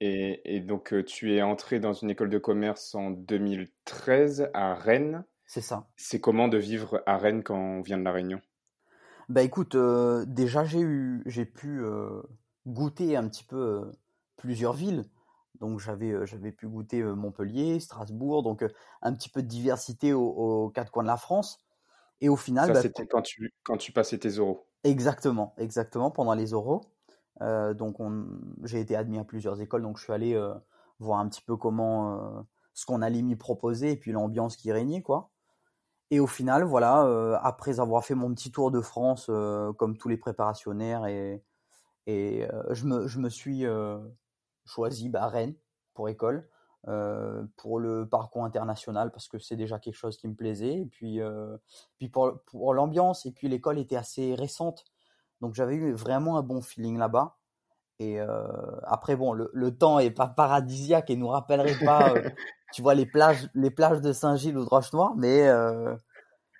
Et, 0.00 0.60
donc, 0.60 0.94
tu 1.06 1.34
es 1.34 1.42
entré 1.42 1.80
dans 1.80 1.92
une 1.92 2.10
école 2.10 2.28
de 2.28 2.38
commerce 2.38 2.94
en 2.94 3.10
2013 3.10 4.50
à 4.52 4.74
Rennes. 4.74 5.24
C'est 5.46 5.62
ça. 5.62 5.88
C'est 5.96 6.20
comment 6.20 6.48
de 6.48 6.58
vivre 6.58 7.02
à 7.06 7.16
Rennes 7.16 7.42
quand 7.42 7.56
on 7.56 7.80
vient 7.80 7.98
de 7.98 8.04
la 8.04 8.12
Réunion? 8.12 8.40
Bah 9.28 9.42
écoute, 9.42 9.76
déjà 10.26 10.64
j'ai 10.64 10.80
eu, 10.80 11.22
j'ai 11.26 11.44
pu 11.44 11.82
goûter 12.66 13.16
un 13.16 13.28
petit 13.28 13.44
peu 13.44 13.56
euh, 13.56 13.92
plusieurs 14.36 14.72
villes. 14.72 15.04
Donc 15.60 15.80
j'avais 15.80 16.26
j'avais 16.26 16.52
pu 16.52 16.68
goûter 16.68 17.02
Montpellier, 17.02 17.80
Strasbourg, 17.80 18.42
donc 18.42 18.64
un 19.02 19.14
petit 19.14 19.28
peu 19.30 19.42
de 19.42 19.48
diversité 19.48 20.12
aux, 20.12 20.70
quatre 20.74 20.92
coins 20.92 21.02
de 21.02 21.08
la 21.08 21.16
France. 21.16 21.64
Et 22.20 22.28
au 22.28 22.36
final, 22.36 22.68
ça 22.68 22.74
bah, 22.74 22.82
c'était 22.82 23.06
quand 23.06 23.22
tu 23.22 23.52
quand 23.64 23.76
tu 23.76 23.92
passais 23.92 24.18
tes 24.18 24.38
oraux? 24.38 24.66
Exactement, 24.84 25.54
exactement 25.58 26.10
pendant 26.10 26.34
les 26.34 26.54
oraux. 26.54 26.82
Euh, 27.42 27.74
donc 27.74 27.96
j'ai 28.64 28.80
été 28.80 28.96
admis 28.96 29.18
à 29.18 29.24
plusieurs 29.24 29.60
écoles, 29.60 29.82
donc 29.82 29.98
je 29.98 30.04
suis 30.04 30.12
allé 30.12 30.40
voir 30.98 31.20
un 31.20 31.28
petit 31.28 31.42
peu 31.42 31.56
comment 31.56 32.46
ce 32.72 32.86
qu'on 32.86 33.02
allait 33.02 33.22
m'y 33.22 33.36
proposer 33.36 33.92
et 33.92 33.96
puis 33.96 34.12
l'ambiance 34.12 34.56
qui 34.56 34.72
régnait 34.72 35.02
quoi. 35.02 35.30
Et 36.10 36.20
au 36.20 36.26
final, 36.26 36.62
voilà, 36.64 37.38
après 37.42 37.80
avoir 37.80 38.04
fait 38.04 38.14
mon 38.14 38.32
petit 38.32 38.52
tour 38.52 38.70
de 38.70 38.80
France 38.80 39.26
comme 39.76 39.96
tous 39.96 40.08
les 40.08 40.16
préparationnaires 40.16 41.06
et 41.06 41.42
et 42.08 42.46
je 42.70 42.86
me, 42.86 43.08
je, 43.08 43.18
me, 43.18 43.28
suis 43.28 43.64
choisi 44.64 45.08
bah, 45.08 45.26
Rennes 45.26 45.56
pour 45.94 46.08
école. 46.08 46.48
pour 47.56 47.80
le 47.80 48.08
parcours 48.08 48.44
international 48.44 49.10
parce 49.10 49.26
que 49.28 49.38
c'est 49.38 49.56
déjà 49.56 49.78
quelque 49.78 49.96
chose 49.96 50.16
qui 50.16 50.28
me 50.28 50.34
plaisait. 50.34 50.82
Et 50.82 50.86
puis, 50.86 51.20
puis 51.98 52.08
pour, 52.08 52.40
pour 52.46 52.74
l'ambiance, 52.74 53.26
et 53.26 53.32
puis 53.32 53.48
l'école 53.48 53.78
était 53.78 53.96
assez 53.96 54.34
récente. 54.34 54.84
Donc 55.40 55.54
j'avais 55.54 55.76
eu 55.76 55.92
vraiment 55.92 56.38
un 56.38 56.42
bon 56.42 56.60
feeling 56.60 56.98
là-bas. 56.98 57.36
Et 57.98 58.18
après, 58.82 59.16
bon, 59.16 59.32
le, 59.32 59.50
le, 59.54 59.74
temps 59.74 59.98
est 59.98 60.10
pas 60.10 60.26
paradisiaque 60.26 61.08
et 61.08 61.16
nous 61.16 61.28
rappellerait 61.28 61.82
pas, 61.82 62.12
tu 62.74 62.82
vois, 62.82 62.94
les 62.94 63.06
plages, 63.06 63.48
les 63.54 63.70
plages 63.70 64.02
de 64.02 64.12
Saint-Gilles 64.12 64.58
ou 64.58 64.64
de 64.64 64.68
Roche-Noire, 64.68 65.14
mais, 65.16 65.48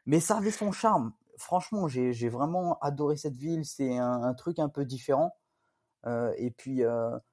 mais 0.07 0.19
ça 0.19 0.39
avait 0.39 0.51
son 0.51 0.73
charme. 0.73 1.12
Franchement, 1.37 1.89
j'ai 1.89 2.29
vraiment 2.31 2.79
adoré 2.79 3.19
cette 3.19 3.37
ville. 3.37 3.67
C'est 3.67 3.99
un, 3.99 4.23
un, 4.23 4.33
truc 4.33 4.59
un 4.59 4.71
peu 4.71 4.87
différent. 4.87 5.37
et 6.07 6.51
puis, 6.57 6.83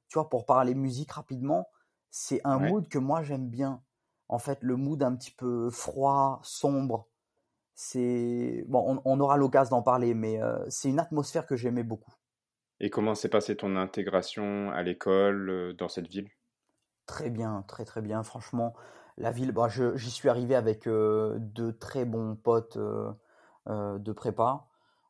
tu 0.10 0.20
vois, 0.20 0.30
pour 0.30 0.46
parler 0.46 0.76
musique 0.76 1.14
rapidement, 1.14 1.70
c'est 2.12 2.40
un 2.44 2.60
mood 2.60 2.88
que 2.88 3.00
moi 3.00 3.24
j'aime 3.24 3.50
bien. 3.50 3.82
En 4.30 4.38
fait, 4.38 4.60
le 4.62 4.76
mood 4.76 5.02
un 5.02 5.16
petit 5.16 5.32
peu 5.32 5.72
froid, 5.72 6.40
sombre. 6.44 7.08
C'est 7.76 8.64
bon, 8.68 9.02
on, 9.04 9.20
aura 9.20 9.38
l'occasion 9.38 9.78
d'en 9.78 9.82
parler, 9.82 10.14
mais 10.14 10.40
c'est 10.70 10.90
une 10.90 11.00
atmosphère 11.00 11.46
que 11.48 11.56
j'aimais 11.56 11.84
beaucoup. 11.84 12.14
Et 12.80 12.90
comment 12.90 13.16
s'est 13.16 13.30
passée 13.30 13.56
ton 13.56 13.76
intégration 13.76 14.72
à 14.72 14.84
l'école 14.84 15.74
dans 15.78 15.90
cette 15.90 16.08
ville? 16.08 16.30
Très 17.08 17.30
bien, 17.30 17.64
très 17.68 17.86
très 17.86 18.02
bien. 18.02 18.22
Franchement, 18.22 18.74
la 19.18 19.32
ville, 19.32 19.52
bah, 19.52 19.68
j'y 19.96 20.12
suis 20.12 20.30
arrivé 20.30 20.54
avec 20.54 20.88
deux 20.88 21.78
très 21.80 22.06
bons 22.06 22.36
potes 22.36 22.78
de 23.68 24.12
prépa. 24.12 24.68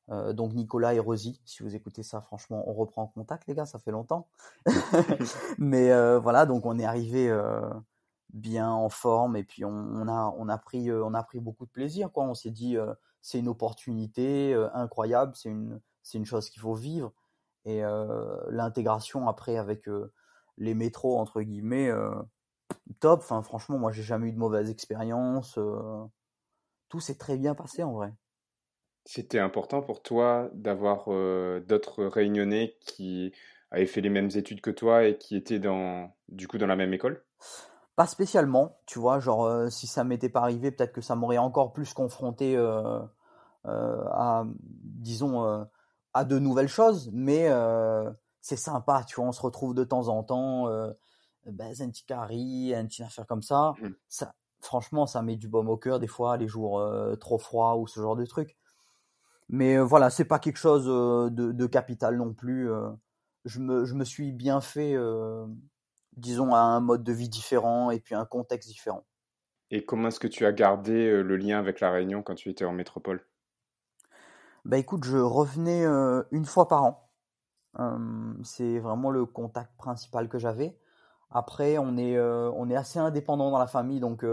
Euh, 0.10 0.34
donc 0.34 0.54
Nicolas 0.54 0.94
et 0.94 1.00
Rosie, 1.00 1.42
si 1.46 1.64
vous 1.64 1.76
écoutez 1.76 2.04
ça, 2.04 2.22
franchement, 2.22 2.64
on 2.68 2.74
reprend 2.74 3.08
contact, 3.08 3.48
les 3.48 3.56
gars, 3.56 3.66
ça 3.66 3.80
fait 3.80 3.92
longtemps. 3.92 4.28
Mais 5.58 5.92
euh, 5.92 6.20
voilà, 6.20 6.46
donc 6.46 6.66
on 6.66 6.78
est 6.78 6.86
arrivé 6.86 7.30
euh, 7.30 7.62
bien 8.34 8.70
en 8.70 8.90
forme 8.90 9.36
et 9.36 9.44
puis 9.44 9.64
on, 9.64 10.08
a, 10.08 10.34
on, 10.38 10.50
a 10.50 10.58
pris, 10.58 10.92
on 10.92 11.14
a 11.14 11.24
pris 11.24 11.40
beaucoup 11.40 11.66
de 11.66 11.72
plaisir. 11.72 12.12
Quoi. 12.12 12.26
On 12.26 12.34
s'est 12.34 12.52
dit, 12.52 12.78
c'est 13.22 13.40
une 13.40 13.48
opportunité 13.48 14.54
incroyable, 14.74 15.34
c'est 15.36 15.50
une, 15.50 15.80
c'est 16.02 16.18
une 16.18 16.26
chose 16.26 16.50
qu'il 16.50 16.62
faut 16.62 16.74
vivre. 16.74 17.14
Et 17.66 17.82
l'intégration 18.50 19.28
après 19.28 19.58
avec 19.58 19.88
les 20.58 20.74
métros, 20.74 21.20
entre 21.20 21.42
guillemets, 21.42 21.92
top. 23.00 23.22
Enfin, 23.22 23.42
franchement, 23.42 23.78
moi, 23.78 23.92
j'ai 23.92 24.04
jamais 24.04 24.30
eu 24.30 24.32
de 24.34 24.40
mauvaise 24.40 24.70
expérience. 24.70 25.58
tout 26.90 27.00
s'est 27.00 27.18
très 27.18 27.38
bien 27.38 27.56
passé 27.56 27.84
en 27.84 27.94
vrai. 27.94 28.14
C'était 29.06 29.40
important 29.40 29.82
pour 29.82 30.02
toi 30.02 30.50
d'avoir 30.54 31.06
d'autres 31.62 32.06
réunionnais 32.06 32.78
qui 32.82 33.32
avaient 33.72 33.86
fait 33.86 34.02
les 34.02 34.10
mêmes 34.10 34.30
études 34.36 34.62
que 34.62 34.72
toi 34.72 35.06
et 35.06 35.18
qui 35.18 35.36
étaient 35.36 35.60
dans, 35.60 36.16
du 36.30 36.48
coup 36.48 36.58
dans 36.58 36.68
la 36.68 36.76
même 36.76 36.94
école? 36.94 37.24
Pas 37.96 38.08
spécialement, 38.08 38.80
tu 38.86 39.00
vois, 39.00 39.20
genre 39.20 39.72
si 39.72 39.86
ça 39.86 40.04
m'était 40.04 40.30
pas 40.30 40.42
arrivé, 40.42 40.72
peut-être 40.72 40.94
que 40.94 41.02
ça 41.02 41.16
m'aurait 41.16 41.38
encore 41.38 41.74
plus 41.74 41.94
confronté 41.94 42.58
à, 43.66 44.46
disons, 44.64 45.68
à 46.14 46.26
de 46.26 46.40
nouvelles 46.40 46.70
choses, 46.70 47.12
mais 47.14 47.50
c'est 48.42 48.56
sympa, 48.56 49.04
tu 49.06 49.18
vois, 49.18 49.26
on 49.26 49.32
se 49.32 49.42
retrouve 49.42 49.76
de 49.76 49.84
temps 49.84 50.08
en 50.08 50.24
temps, 50.24 50.66
ben, 51.46 51.72
un 51.80 51.90
petit 51.90 52.04
carry, 52.04 52.74
un 52.74 52.88
petit 52.88 53.04
affaire 53.04 53.28
comme 53.28 53.44
ça. 53.44 53.76
Mmh. 53.80 53.90
ça. 54.08 54.34
Franchement, 54.60 55.06
ça 55.06 55.22
met 55.22 55.36
du 55.36 55.48
baume 55.48 55.70
au 55.70 55.78
cœur 55.78 56.00
des 56.00 56.08
fois, 56.08 56.38
les 56.38 56.48
jours 56.48 56.84
trop 57.20 57.38
froids 57.38 57.78
ou 57.78 57.86
ce 57.86 58.00
genre 58.00 58.16
de 58.16 58.26
trucs. 58.26 58.58
Mais 59.50 59.78
euh, 59.78 59.84
voilà, 59.84 60.10
c'est 60.10 60.26
pas 60.26 60.40
quelque 60.40 60.58
chose 60.58 60.86
euh, 60.88 61.30
de, 61.30 61.66
capital 61.68 62.18
non 62.18 62.34
plus. 62.34 62.72
Euh. 62.72 62.90
Je 63.46 63.60
me, 63.60 63.86
je 63.86 63.94
me 63.94 64.06
suis 64.06 64.32
bien 64.32 64.62
fait, 64.62 64.96
disons, 66.18 66.54
à 66.54 66.60
un 66.60 66.80
mode 66.80 67.04
de 67.04 67.14
vie 67.14 67.30
différent 67.30 67.92
et 67.92 68.00
puis 68.00 68.16
un 68.16 68.26
contexte 68.26 68.70
différent. 68.70 69.06
Et 69.72 69.86
comment 69.86 70.10
est-ce 70.10 70.20
que 70.20 70.28
tu 70.28 70.46
as 70.46 70.52
gardé 70.52 71.24
le 71.24 71.36
lien 71.38 71.60
avec 71.60 71.80
la 71.80 71.92
Réunion 71.92 72.22
quand 72.22 72.36
tu 72.36 72.50
étais 72.50 72.66
en 72.66 72.74
métropole? 72.74 73.26
Bah 74.66 74.78
écoute, 74.78 75.04
je 75.04 75.18
revenais 75.18 75.84
une 76.32 76.46
fois 76.46 76.68
par 76.68 76.84
an. 76.84 77.10
c'est 78.44 78.80
vraiment 78.80 79.10
le 79.10 79.26
contact 79.26 79.76
principal 79.78 80.30
que 80.30 80.38
j'avais. 80.38 80.78
Après, 81.32 81.80
on 81.80 81.98
est, 81.98 82.20
on 82.20 82.70
est 82.70 82.76
assez 82.76 83.00
indépendant 83.00 83.50
dans 83.50 83.58
la 83.58 83.68
famille, 83.68 84.00
donc 84.00 84.24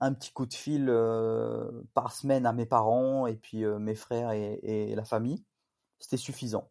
un 0.00 0.12
petit 0.12 0.32
coup 0.32 0.46
de 0.46 0.54
fil 0.54 0.86
euh, 0.88 1.70
par 1.94 2.12
semaine 2.12 2.46
à 2.46 2.52
mes 2.52 2.66
parents 2.66 3.26
et 3.26 3.34
puis 3.34 3.64
euh, 3.64 3.78
mes 3.78 3.94
frères 3.94 4.32
et, 4.32 4.94
la 4.94 5.04
famille. 5.04 5.44
C'était 5.98 6.18
suffisant. 6.18 6.70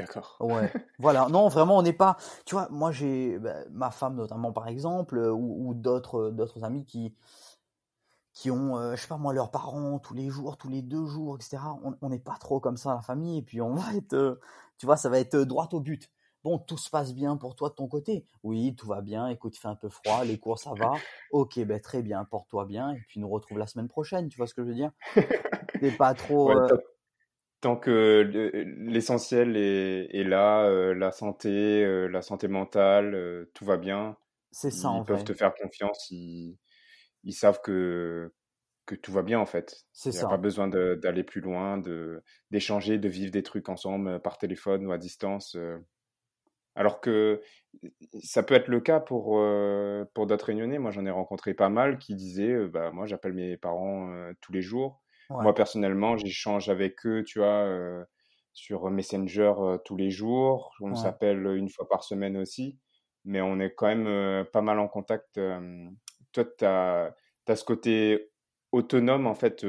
D'accord. 0.00 0.36
Ouais. 0.40 0.72
voilà. 0.98 1.28
Non, 1.28 1.48
vraiment, 1.48 1.78
on 1.78 1.82
n'est 1.82 1.92
pas. 1.92 2.16
Tu 2.46 2.54
vois, 2.54 2.68
moi, 2.70 2.90
j'ai 2.92 3.38
bah, 3.38 3.56
ma 3.70 3.90
femme 3.90 4.16
notamment, 4.16 4.52
par 4.52 4.68
exemple, 4.68 5.18
euh, 5.18 5.30
ou, 5.32 5.74
d'autres 5.74 6.30
d'autres 6.30 6.64
amis 6.64 6.84
qui 6.84 7.14
qui 8.32 8.50
ont, 8.50 8.94
je 8.94 9.00
sais 9.00 9.08
pas 9.08 9.18
moi, 9.18 9.34
leurs 9.34 9.50
parents 9.50 9.98
tous 9.98 10.14
les 10.14 10.30
jours, 10.30 10.56
tous 10.56 10.68
les 10.68 10.82
deux 10.82 11.04
jours, 11.04 11.36
etc. 11.36 11.58
On 12.00 12.08
n'est 12.08 12.18
pas 12.18 12.36
trop 12.40 12.60
comme 12.60 12.76
ça 12.76 12.94
la 12.94 13.02
famille. 13.02 13.38
Et 13.38 13.42
puis 13.42 13.60
on 13.60 13.74
va 13.74 13.94
être, 13.94 14.40
tu 14.78 14.86
vois, 14.86 14.96
ça 14.96 15.10
va 15.10 15.18
être 15.18 15.36
droit 15.36 15.68
au 15.72 15.80
but. 15.80 16.10
Bon, 16.42 16.58
tout 16.58 16.78
se 16.78 16.88
passe 16.88 17.12
bien 17.12 17.36
pour 17.36 17.54
toi 17.54 17.68
de 17.68 17.74
ton 17.74 17.86
côté. 17.86 18.24
Oui, 18.42 18.74
tout 18.74 18.86
va 18.86 19.02
bien. 19.02 19.28
Écoute, 19.28 19.56
il 19.56 19.60
fait 19.60 19.68
un 19.68 19.74
peu 19.74 19.90
froid, 19.90 20.24
les 20.24 20.38
cours 20.38 20.58
ça 20.58 20.72
va. 20.74 20.94
Ok, 21.32 21.58
ben 21.60 21.78
très 21.80 22.02
bien, 22.02 22.24
porte-toi 22.24 22.64
bien. 22.64 22.92
Et 22.92 23.00
puis 23.08 23.20
nous 23.20 23.28
retrouve 23.28 23.58
la 23.58 23.66
semaine 23.66 23.88
prochaine. 23.88 24.28
Tu 24.28 24.38
vois 24.38 24.46
ce 24.46 24.54
que 24.54 24.62
je 24.62 24.68
veux 24.68 24.74
dire? 24.74 24.92
T'es 25.80 25.90
pas 25.90 26.14
trop. 26.14 26.50
Euh 26.50 26.68
tant 27.60 27.76
que 27.76 28.22
l'essentiel 28.86 29.56
est, 29.56 30.24
là, 30.24 30.64
euh, 30.64 30.94
la 30.94 31.12
santé, 31.12 31.84
euh, 31.84 32.06
la 32.08 32.22
santé 32.22 32.48
mentale, 32.48 33.46
tout 33.54 33.64
va 33.64 33.76
bien. 33.76 34.16
C'est 34.50 34.70
ça. 34.70 34.92
Ils 34.96 35.04
peuvent 35.04 35.24
te 35.24 35.34
faire 35.34 35.54
confiance. 35.54 36.10
Ils, 36.10 36.58
ils 37.24 37.34
savent 37.34 37.60
que 37.62 38.32
que 38.86 38.94
tout 38.96 39.12
va 39.12 39.22
bien 39.22 39.38
en 39.38 39.46
fait. 39.46 39.84
C'est 39.92 40.10
ça. 40.10 40.18
Il 40.18 40.22
n'y 40.22 40.26
a 40.26 40.30
pas 40.30 40.42
besoin 40.42 40.66
d'aller 40.66 41.22
plus 41.22 41.40
loin, 41.40 41.78
de 41.78 42.22
d'échanger, 42.50 42.98
de 42.98 43.08
vivre 43.08 43.30
des 43.30 43.44
trucs 43.44 43.68
ensemble 43.68 44.20
par 44.20 44.38
téléphone 44.38 44.84
ou 44.86 44.92
à 44.92 44.98
distance. 44.98 45.56
Alors 46.74 47.00
que 47.00 47.40
ça 48.20 48.42
peut 48.42 48.54
être 48.54 48.68
le 48.68 48.80
cas 48.80 48.98
pour, 48.98 49.40
pour 50.14 50.26
d'autres 50.26 50.46
réunionnais. 50.46 50.78
Moi, 50.80 50.90
j'en 50.90 51.06
ai 51.06 51.10
rencontré 51.10 51.54
pas 51.54 51.68
mal 51.68 51.98
qui 51.98 52.16
disaient 52.16 52.66
bah, 52.66 52.90
Moi, 52.90 53.06
j'appelle 53.06 53.34
mes 53.34 53.56
parents 53.56 54.12
tous 54.40 54.52
les 54.52 54.62
jours. 54.62 55.00
Moi, 55.30 55.54
personnellement, 55.54 56.16
j'échange 56.16 56.68
avec 56.68 57.06
eux, 57.06 57.24
tu 57.24 57.38
vois, 57.38 57.66
sur 58.52 58.90
Messenger 58.90 59.52
tous 59.84 59.96
les 59.96 60.10
jours. 60.10 60.72
On 60.80 60.94
s'appelle 60.94 61.46
une 61.56 61.68
fois 61.68 61.88
par 61.88 62.04
semaine 62.04 62.36
aussi. 62.36 62.78
Mais 63.24 63.40
on 63.40 63.60
est 63.60 63.74
quand 63.74 63.86
même 63.86 64.44
pas 64.46 64.62
mal 64.62 64.78
en 64.78 64.88
contact. 64.88 65.40
toi, 66.32 66.44
tu 66.58 66.64
as, 66.64 67.14
ce 67.46 67.64
côté 67.64 68.30
autonome, 68.72 69.26
en 69.26 69.34
fait, 69.34 69.64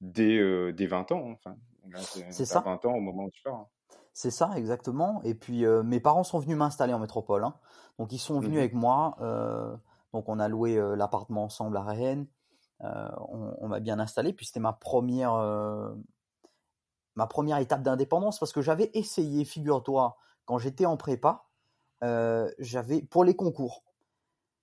dès, 0.00 0.72
dès 0.72 0.86
20 0.86 1.12
ans. 1.12 1.30
Enfin, 1.30 1.56
c'est 2.30 2.44
ça. 2.44 2.60
20 2.60 2.84
ans 2.86 2.94
au 2.94 3.00
moment 3.00 3.24
où 3.24 3.30
tu 3.30 3.42
pars. 3.42 3.54
Hein. 3.54 3.66
C'est 4.12 4.30
ça, 4.30 4.50
exactement. 4.56 5.22
Et 5.22 5.34
puis, 5.34 5.64
euh, 5.64 5.82
mes 5.82 6.00
parents 6.00 6.24
sont 6.24 6.38
venus 6.38 6.56
m'installer 6.56 6.92
en 6.92 6.98
métropole. 6.98 7.44
Hein. 7.44 7.54
Donc, 7.98 8.12
ils 8.12 8.18
sont 8.18 8.40
venus 8.40 8.56
mmh 8.56 8.58
avec 8.58 8.74
moi. 8.74 9.16
Euh, 9.20 9.74
donc, 10.12 10.28
on 10.28 10.38
a 10.38 10.48
loué 10.48 10.76
euh, 10.76 10.96
l'appartement 10.96 11.44
ensemble 11.44 11.76
à 11.76 11.82
Rennes. 11.82 12.26
On, 12.80 13.68
m'a 13.68 13.80
bien 13.80 13.98
installé. 13.98 14.32
Puis, 14.32 14.46
c'était 14.46 14.60
ma 14.60 14.72
première, 14.72 15.34
ma 17.16 17.26
première 17.26 17.58
étape 17.58 17.82
d'indépendance 17.82 18.38
parce 18.38 18.52
que 18.52 18.62
j'avais 18.62 18.90
essayé, 18.94 19.44
figure-toi, 19.44 20.16
quand 20.44 20.58
j'étais 20.58 20.86
en 20.86 20.96
prépa, 20.96 21.44
j'avais 22.00 23.02
pour 23.02 23.24
les 23.24 23.36
concours. 23.36 23.84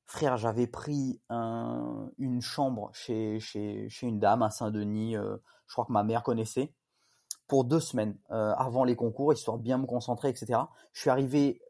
Frère, 0.06 0.38
j'avais 0.38 0.68
pris 0.68 1.22
une 1.30 2.42
chambre 2.42 2.90
chez, 2.94 3.40
chez, 3.40 3.90
chez, 3.90 4.08
une 4.08 4.20
dame 4.20 4.42
à 4.42 4.50
Saint-Denis. 4.50 5.14
je 5.14 5.74
crois 5.74 5.86
que 5.86 5.92
ma 5.92 6.04
mère 6.04 6.24
connaissait 6.24 6.74
pour 7.48 7.64
deux 7.64 7.80
semaines 7.80 8.16
euh, 8.32 8.54
avant 8.58 8.84
les 8.84 8.96
concours, 8.96 9.34
histoire 9.34 9.58
de 9.58 9.64
bien 9.64 9.78
me 9.78 9.86
concentrer, 9.86 10.30
etc. 10.30 10.60
Je 10.94 11.02
suis 11.02 11.10
arrivé 11.10 11.62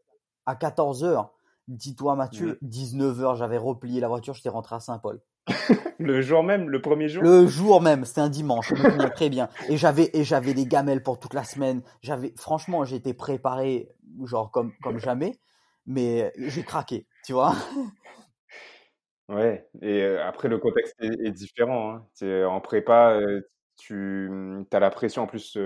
à 0.44 0.54
14h. 0.54 1.28
Dis-toi, 1.68 2.16
Mathieu, 2.16 2.58
19h, 2.62 3.36
j'avais 3.36 3.58
replié 3.58 4.00
la 4.00 4.08
voiture, 4.08 4.34
j'étais 4.34 4.48
rentré 4.48 4.74
à 4.74 4.80
Saint-Paul. 4.80 5.20
le 5.98 6.20
jour 6.20 6.42
même, 6.42 6.68
le 6.70 6.80
premier 6.80 7.08
jour 7.08 7.22
Le 7.22 7.46
jour 7.46 7.80
même, 7.80 8.04
c'était 8.04 8.20
un 8.20 8.28
dimanche, 8.28 8.72
je 8.74 8.82
me 8.82 9.10
très 9.10 9.28
bien. 9.28 9.48
Et 9.68 9.76
j'avais, 9.76 10.10
et 10.14 10.24
j'avais 10.24 10.54
des 10.54 10.66
gamelles 10.66 11.02
pour 11.02 11.18
toute 11.18 11.34
la 11.34 11.44
semaine. 11.44 11.82
J'avais, 12.02 12.32
franchement, 12.36 12.84
j'étais 12.84 13.14
préparé, 13.14 13.88
genre 14.24 14.50
comme, 14.50 14.72
comme 14.82 14.98
jamais, 14.98 15.38
mais 15.86 16.32
j'ai 16.36 16.62
craqué, 16.62 17.06
tu 17.24 17.32
vois. 17.32 17.54
Ouais, 19.28 19.68
et 19.82 20.02
euh, 20.04 20.26
après, 20.26 20.48
le 20.48 20.56
contexte 20.56 20.94
est, 21.00 21.30
différent. 21.32 22.00
Hein. 22.22 22.44
En 22.46 22.62
prépa, 22.62 23.10
euh, 23.12 23.42
tu 23.76 24.30
as 24.72 24.78
la 24.78 24.88
pression 24.88 25.24
en 25.24 25.26
plus 25.26 25.58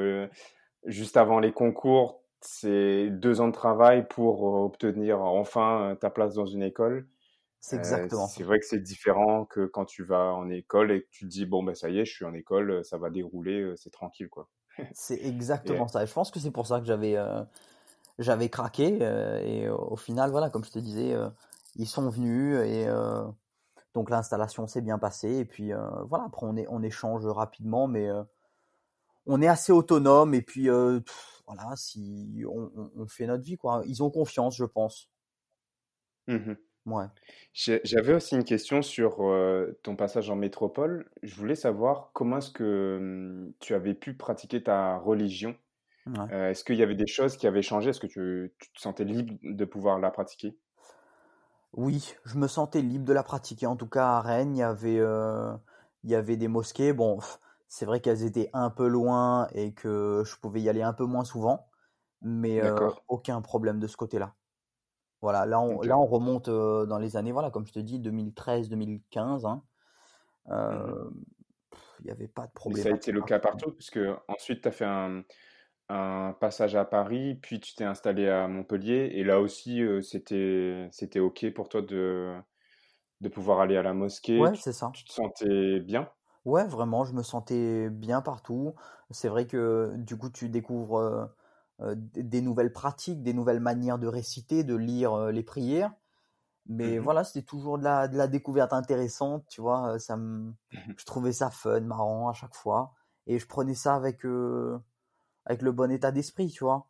juste 0.85 1.17
avant 1.17 1.39
les 1.39 1.53
concours, 1.53 2.23
c'est 2.41 3.09
deux 3.11 3.41
ans 3.41 3.47
de 3.47 3.53
travail 3.53 4.07
pour 4.09 4.43
obtenir 4.43 5.21
enfin 5.21 5.97
ta 6.01 6.11
place 6.11 6.35
dans 6.35 6.47
une 6.47 6.63
école. 6.63 7.07
C'est 7.65 7.77
exactement. 7.77 8.27
c'est 8.27 8.43
vrai 8.43 8.59
que 8.59 8.67
c'est 8.67 8.81
différent 8.81 9.45
que 9.45 9.67
quand 9.67 9.85
tu 9.85 10.03
vas 10.03 10.35
en 10.35 10.51
école 10.51 10.91
et 10.91 11.03
que 11.03 11.09
tu 11.11 11.27
te 11.27 11.31
dis 11.31 11.47
bon 11.47 11.63
ben 11.63 11.77
ça 11.77 11.89
y 11.91 12.01
est, 12.01 12.05
je 12.05 12.13
suis 12.13 12.25
en 12.25 12.35
école, 12.35 12.85
ça 12.85 12.99
va 12.99 13.09
dérouler, 13.09 13.73
c'est 13.77 13.91
tranquille 13.91 14.29
quoi. 14.29 14.49
c'est 14.95 15.25
exactement 15.25 15.87
ça. 15.87 16.05
je 16.05 16.13
pense 16.13 16.33
que 16.33 16.41
c'est 16.41 16.51
pour 16.51 16.67
ça 16.67 16.81
que 16.81 16.87
j'avais 16.87 17.17
j'avais 18.19 18.49
craqué 18.49 18.99
et 19.45 19.69
au 19.69 19.95
final 19.95 20.33
voilà 20.33 20.51
comme 20.51 20.65
je 20.65 20.73
te 20.73 20.81
disais 20.81 21.15
ils 21.77 21.87
sont 21.87 22.11
venus 22.11 22.59
et 22.59 22.89
donc 23.95 24.11
l'installation 24.11 24.67
s'est 24.67 24.81
bien 24.81 24.99
passée. 24.99 25.37
Et 25.37 25.45
puis 25.45 25.73
voilà, 26.09 26.25
après 26.25 26.47
on, 26.47 26.57
est, 26.57 26.67
on 26.69 26.83
échange 26.83 27.25
rapidement, 27.27 27.87
mais 27.87 28.09
on 29.27 29.41
est 29.41 29.49
assez 29.49 29.73
autonome. 29.73 30.35
Et 30.35 30.43
puis 30.43 30.69
voilà, 31.47 31.77
si 31.77 32.45
on, 32.49 33.07
fait 33.07 33.27
notre 33.27 33.45
vie, 33.45 33.57
quoi. 33.57 33.83
Ils 33.87 34.03
ont 34.03 34.11
confiance, 34.11 34.57
je 34.57 34.65
pense. 34.65 35.09
Mmh 36.27 36.55
ouais. 36.87 37.07
J'avais 37.53 38.15
aussi 38.15 38.35
une 38.35 38.45
question 38.45 38.83
sur 38.83 39.19
ton 39.83 39.97
passage 39.97 40.31
en 40.31 40.37
métropole. 40.37 41.11
Je 41.23 41.35
voulais 41.35 41.55
savoir 41.55 42.11
comment 42.13 42.39
est-ce 42.39 42.51
que 42.51 42.99
mmh, 43.01 43.53
tu 43.61 43.75
avais 43.75 43.95
pu 43.95 44.15
pratiquer 44.15 44.63
ta 44.63 44.99
religion? 44.99 45.55
est-ce 46.31 46.65
qu'il 46.65 46.77
y 46.77 46.83
avait 46.83 46.97
des 46.97 47.07
choses 47.07 47.37
qui 47.37 47.47
avaient 47.47 47.63
changé? 47.63 47.91
Est-ce 47.91 48.01
que 48.01 48.07
tu, 48.07 48.53
tu, 48.59 48.73
te 48.73 48.81
sentais 48.81 49.05
libre 49.05 49.35
de 49.43 49.65
pouvoir 49.65 49.99
la 49.99 50.11
pratiquer? 50.11 50.57
Oui, 51.75 52.15
je 52.25 52.37
me 52.37 52.49
sentais 52.49 52.83
libre 52.83 53.05
de 53.05 53.13
la 53.13 53.23
pratiquer. 53.23 53.67
En 53.67 53.77
tout 53.77 53.87
cas, 53.87 54.17
à 54.17 54.21
Rennes, 54.21 54.57
il 54.57 54.59
y 54.59 54.63
avait, 54.63 55.01
il 56.05 56.11
y 56.11 56.15
avait 56.15 56.37
des 56.37 56.49
mosquées. 56.49 56.93
Bon, 56.93 57.19
c'est 57.69 57.87
vrai 57.87 58.01
qu'elles 58.01 58.25
étaient 58.25 58.51
un 58.53 58.71
peu 58.71 58.87
loin 58.89 59.49
et 59.55 59.73
que 59.73 60.23
je 60.27 60.37
pouvais 60.37 60.61
y 60.61 60.69
aller 60.69 60.83
un 60.83 60.93
peu 60.93 61.05
moins 61.05 61.25
souvent, 61.25 61.67
mais 62.21 62.61
aucun 63.09 63.41
problème 63.41 63.79
de 63.79 63.87
ce 63.87 63.97
côté-là. 63.97 64.35
Voilà, 65.23 65.47
là 65.47 65.61
on, 65.61 65.81
là 65.83 65.97
on 65.97 66.05
remonte 66.05 66.51
dans 66.51 66.99
les 66.99 67.17
années, 67.17 67.33
voilà, 67.33 67.51
comme 67.51 67.67
je 67.67 67.73
te 67.73 67.79
dis, 67.79 67.99
2013-2015. 68.01 69.47
Hein. 69.47 69.63
Mmh 70.47 71.11
il 72.01 72.07
n'y 72.07 72.11
avait 72.11 72.29
pas 72.29 72.47
de 72.47 72.53
problème. 72.53 72.83
ça 72.83 72.89
a 72.89 72.93
été 72.93 73.13
le 73.13 73.23
cas 73.23 73.39
partout, 73.39 73.71
puisque 73.71 74.01
ensuite 74.27 74.63
tu 74.63 74.69
as 74.69 74.73
fait 74.73 74.85
un, 74.85 75.23
un, 75.89 76.33
passage 76.33 76.75
à 76.75 76.85
Paris, 76.85 77.39
puis 77.41 77.61
tu 77.61 77.75
t'es 77.75 77.85
installé 77.85 78.29
à 78.29 78.49
Montpellier, 78.49 79.13
et 79.15 79.23
là 79.25 79.41
aussi 79.41 79.81
c'était 80.03 80.89
c'était 80.91 81.21
OK 81.21 81.49
pour 81.55 81.69
toi 81.69 81.81
de, 81.81 82.35
de 83.21 83.29
pouvoir 83.29 83.61
aller 83.61 83.77
à 83.77 83.83
la 83.83 83.95
mosquée. 83.95 84.41
Ouais, 84.41 84.55
c'est 84.57 84.73
ça. 84.73 84.91
Tu 84.93 85.05
te 85.05 85.13
sentais 85.13 85.81
bien? 85.81 86.09
Ouais, 86.45 86.67
vraiment, 86.67 87.05
je 87.05 87.13
me 87.13 87.23
sentais 87.23 87.89
bien 87.89 88.21
partout. 88.21 88.75
C'est 89.11 89.29
vrai 89.29 89.47
que 89.47 89.93
du 89.97 90.17
coup, 90.17 90.29
tu 90.29 90.49
découvres 90.49 91.31
des 91.81 92.41
nouvelles 92.41 92.73
pratiques, 92.73 93.23
des 93.23 93.33
nouvelles 93.33 93.61
manières 93.61 93.99
de 93.99 94.07
réciter, 94.07 94.65
de 94.65 94.77
lire 94.77 95.33
les 95.33 95.43
prières. 95.43 95.93
Mais 96.67 96.99
mmh 96.99 97.03
voilà, 97.03 97.25
c'était 97.25 97.45
toujours 97.45 97.77
de 97.77 97.83
la, 97.83 98.07
de 98.07 98.17
la 98.17 98.29
découverte 98.29 98.73
intéressante, 98.73 99.45
tu 99.49 99.61
vois. 99.61 99.99
Ça 99.99 100.17
me, 100.17 100.51
mmh 100.51 100.95
je 100.97 101.05
trouvais 101.05 101.33
ça 101.33 101.51
fun, 101.51 101.81
marrant 101.81 102.29
à 102.29 102.35
chaque 102.35 102.55
fois. 102.55 102.93
Et 103.27 103.39
je 103.39 103.47
prenais 103.47 103.75
ça 103.75 103.95
avec, 103.95 104.25
avec 105.45 105.63
le 105.63 105.73
bon 105.73 105.91
état 105.91 106.13
d'esprit, 106.13 106.49
tu 106.51 106.65
vois. 106.65 106.89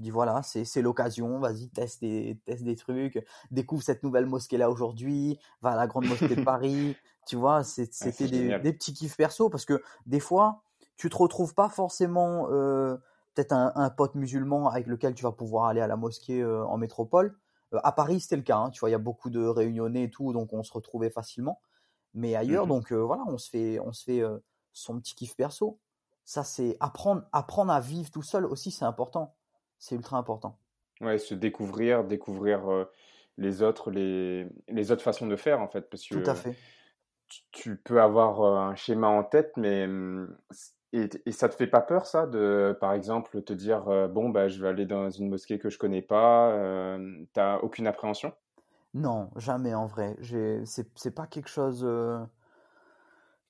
Je 0.00 0.02
me 0.02 0.04
dis, 0.04 0.10
voilà, 0.10 0.42
c'est 0.42 0.82
l'occasion, 0.82 1.38
vas-y, 1.40 1.68
teste 1.68 2.00
des, 2.00 2.40
teste 2.46 2.64
des 2.64 2.76
trucs, 2.76 3.22
découvre 3.50 3.82
cette 3.82 4.02
nouvelle 4.02 4.26
mosquée-là 4.26 4.70
aujourd'hui, 4.70 5.38
va 5.60 5.72
à 5.72 5.76
la 5.76 5.86
grande 5.86 6.06
mosquée 6.06 6.34
de 6.34 6.42
Paris, 6.44 6.96
tu 7.26 7.36
vois, 7.36 7.64
c'était 7.64 8.28
des, 8.28 8.72
petits 8.72 8.94
kiffs 8.94 9.16
perso 9.16 9.50
parce 9.50 9.64
que 9.64 9.82
des 10.06 10.20
fois, 10.20 10.62
tu 10.96 11.10
te 11.10 11.16
retrouves 11.16 11.54
pas 11.54 11.68
forcément 11.68 12.48
euh, 12.50 12.96
peut-être 13.34 13.52
un, 13.52 13.90
pote 13.90 14.14
musulman 14.14 14.68
avec 14.68 14.86
lequel 14.86 15.14
tu 15.14 15.22
vas 15.22 15.32
pouvoir 15.32 15.66
aller 15.66 15.80
à 15.80 15.86
la 15.86 15.96
mosquée 15.96 16.42
euh, 16.42 16.64
en 16.64 16.76
métropole. 16.76 17.36
Euh, 17.72 17.80
à 17.84 17.92
Paris, 17.92 18.20
c'était 18.20 18.36
le 18.36 18.42
cas, 18.42 18.56
hein, 18.56 18.70
tu 18.70 18.80
vois, 18.80 18.88
il 18.88 18.92
y 18.92 18.96
a 18.96 18.98
beaucoup 18.98 19.30
de 19.30 19.44
réunionnais 19.44 20.04
et 20.04 20.10
tout, 20.10 20.32
donc 20.32 20.52
on 20.52 20.62
se 20.62 20.72
retrouvait 20.72 21.10
facilement. 21.10 21.60
Mais 22.14 22.34
ailleurs, 22.34 22.66
mmh 22.66 22.70
donc 22.70 22.92
voilà, 22.92 23.22
on 23.28 23.38
se 23.38 23.48
fait, 23.48 23.78
on 23.78 23.92
se 23.92 24.02
fait 24.02 24.22
son 24.72 24.98
petit 24.98 25.14
kiff 25.14 25.36
perso. 25.36 25.78
Ça, 26.24 26.42
c'est 26.42 26.76
apprendre, 26.80 27.22
apprendre 27.30 27.72
à 27.72 27.80
vivre 27.80 28.10
tout 28.10 28.22
seul 28.22 28.44
aussi, 28.44 28.72
c'est 28.72 28.84
important. 28.84 29.36
C'est 29.78 29.94
ultra 29.94 30.18
important. 30.18 30.58
Ouais, 31.00 31.18
se 31.18 31.34
découvrir, 31.34 32.02
découvrir 32.02 32.62
les 33.38 33.62
autres, 33.62 33.92
les, 33.92 34.48
les 34.68 34.90
autres 34.90 35.02
façons 35.02 35.28
de 35.28 35.36
faire 35.36 35.60
en 35.60 35.68
fait, 35.68 35.88
parce 35.88 36.04
que 36.04 36.16
tout 36.16 36.28
à 36.28 36.34
fait 36.34 36.56
tu 37.52 37.76
peux 37.76 38.00
avoir 38.00 38.42
un 38.42 38.74
schéma 38.74 39.08
en 39.08 39.22
tête, 39.22 39.52
mais 39.56 39.86
mmh, 39.86 40.36
et, 40.92 41.08
et, 41.26 41.32
ça 41.32 41.48
te 41.48 41.54
fait 41.54 41.66
pas 41.66 41.80
peur 41.80 42.06
ça 42.06 42.26
de, 42.26 42.76
par 42.80 42.92
exemple, 42.92 43.42
te 43.42 43.52
dire 43.52 44.08
bon 44.08 44.28
bah 44.28 44.48
je 44.48 44.60
vais 44.60 44.68
aller 44.68 44.86
dans 44.86 45.10
une 45.10 45.28
mosquée 45.28 45.58
que 45.58 45.70
je 45.70 45.78
connais 45.78 46.02
pas, 46.02 46.50
euh, 46.50 47.24
t'as 47.32 47.58
aucune 47.58 47.86
appréhension? 47.86 48.32
Non, 48.94 49.30
jamais 49.36 49.74
en 49.74 49.86
vrai. 49.86 50.16
C'est 50.64 51.14
pas 51.14 51.26
quelque 51.26 51.48
chose 51.48 51.88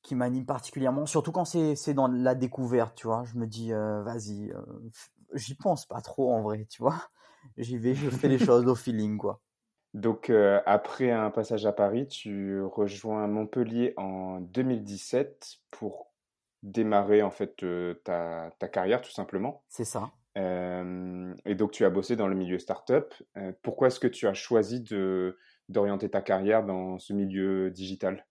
qui 0.02 0.14
m'anime 0.14 0.44
particulièrement, 0.44 1.06
surtout 1.06 1.32
quand 1.32 1.44
c'est 1.44 1.94
dans 1.94 2.08
la 2.08 2.34
découverte, 2.34 2.94
tu 2.94 3.06
vois. 3.06 3.24
Je 3.24 3.38
me 3.38 3.46
dis 3.46 3.72
vas-y, 3.72 4.52
j'y 5.34 5.54
pense 5.54 5.86
pas 5.86 6.00
trop 6.00 6.32
en 6.32 6.42
vrai, 6.42 6.66
tu 6.68 6.82
vois. 6.82 6.96
J'y 7.56 7.78
vais, 7.78 7.94
je 7.94 8.10
fais 8.10 8.28
les 8.28 8.38
choses 8.44 8.66
au 8.66 8.74
feeling 8.74 9.16
quoi. 9.16 9.40
Donc, 9.94 10.30
euh, 10.30 10.60
après 10.66 11.10
un 11.10 11.30
passage 11.30 11.66
à 11.66 11.72
Paris, 11.72 12.06
tu 12.06 12.62
rejoins 12.62 13.26
Montpellier 13.26 13.92
en 13.96 14.40
2017 14.40 15.58
pour 15.70 16.09
démarrer 16.62 17.22
en 17.22 17.30
fait 17.30 17.62
euh, 17.62 17.94
ta, 18.04 18.50
ta, 18.58 18.68
carrière 18.68 19.00
tout 19.00 19.10
simplement. 19.10 19.62
C'est 19.68 19.84
ça. 19.84 20.10
Et 20.36 21.54
donc, 21.54 21.72
tu 21.72 21.84
as 21.84 21.90
bossé 21.90 22.16
dans 22.16 22.28
le 22.28 22.34
milieu 22.34 22.58
startup. 22.58 23.12
pourquoi 23.62 23.88
est-ce 23.88 24.00
que 24.00 24.06
tu 24.06 24.26
as 24.26 24.32
choisi 24.32 24.80
de 24.80 25.36
d'orienter 25.68 26.08
ta 26.08 26.22
carrière 26.22 26.64
dans 26.64 26.98
ce 26.98 27.12
milieu 27.12 27.70
digital? 27.70 28.24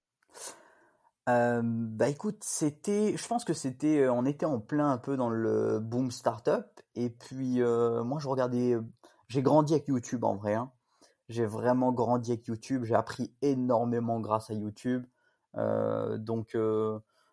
Bah 1.28 2.10
écoute, 2.10 2.40
c'était, 2.42 3.16
je 3.16 3.28
pense 3.28 3.46
que 3.46 3.54
c'était, 3.54 4.10
on 4.10 4.26
était 4.26 4.48
en 4.48 4.60
plein 4.60 4.90
un 4.90 4.98
peu 4.98 5.18
dans 5.18 5.30
le 5.30 5.80
boom 5.80 6.10
startup. 6.10 6.66
Et 6.96 7.12
puis 7.12 7.60
moi, 7.60 8.18
je 8.20 8.28
regardais, 8.28 8.76
j'ai 9.28 9.44
grandi 9.44 9.74
avec 9.74 9.88
YouTube 9.88 10.24
en 10.24 10.36
vrai. 10.36 10.56
Hein. 10.56 10.72
J'ai 11.30 11.46
vraiment 11.46 11.92
grandi 11.92 12.32
avec 12.32 12.48
YouTube. 12.48 12.84
J'ai 12.84 12.96
appris 12.96 13.32
énormément 13.44 14.20
grâce 14.20 14.50
à 14.50 14.56
YouTube. 14.56 15.06
Euh, 15.56 16.18
donc, 16.18 16.56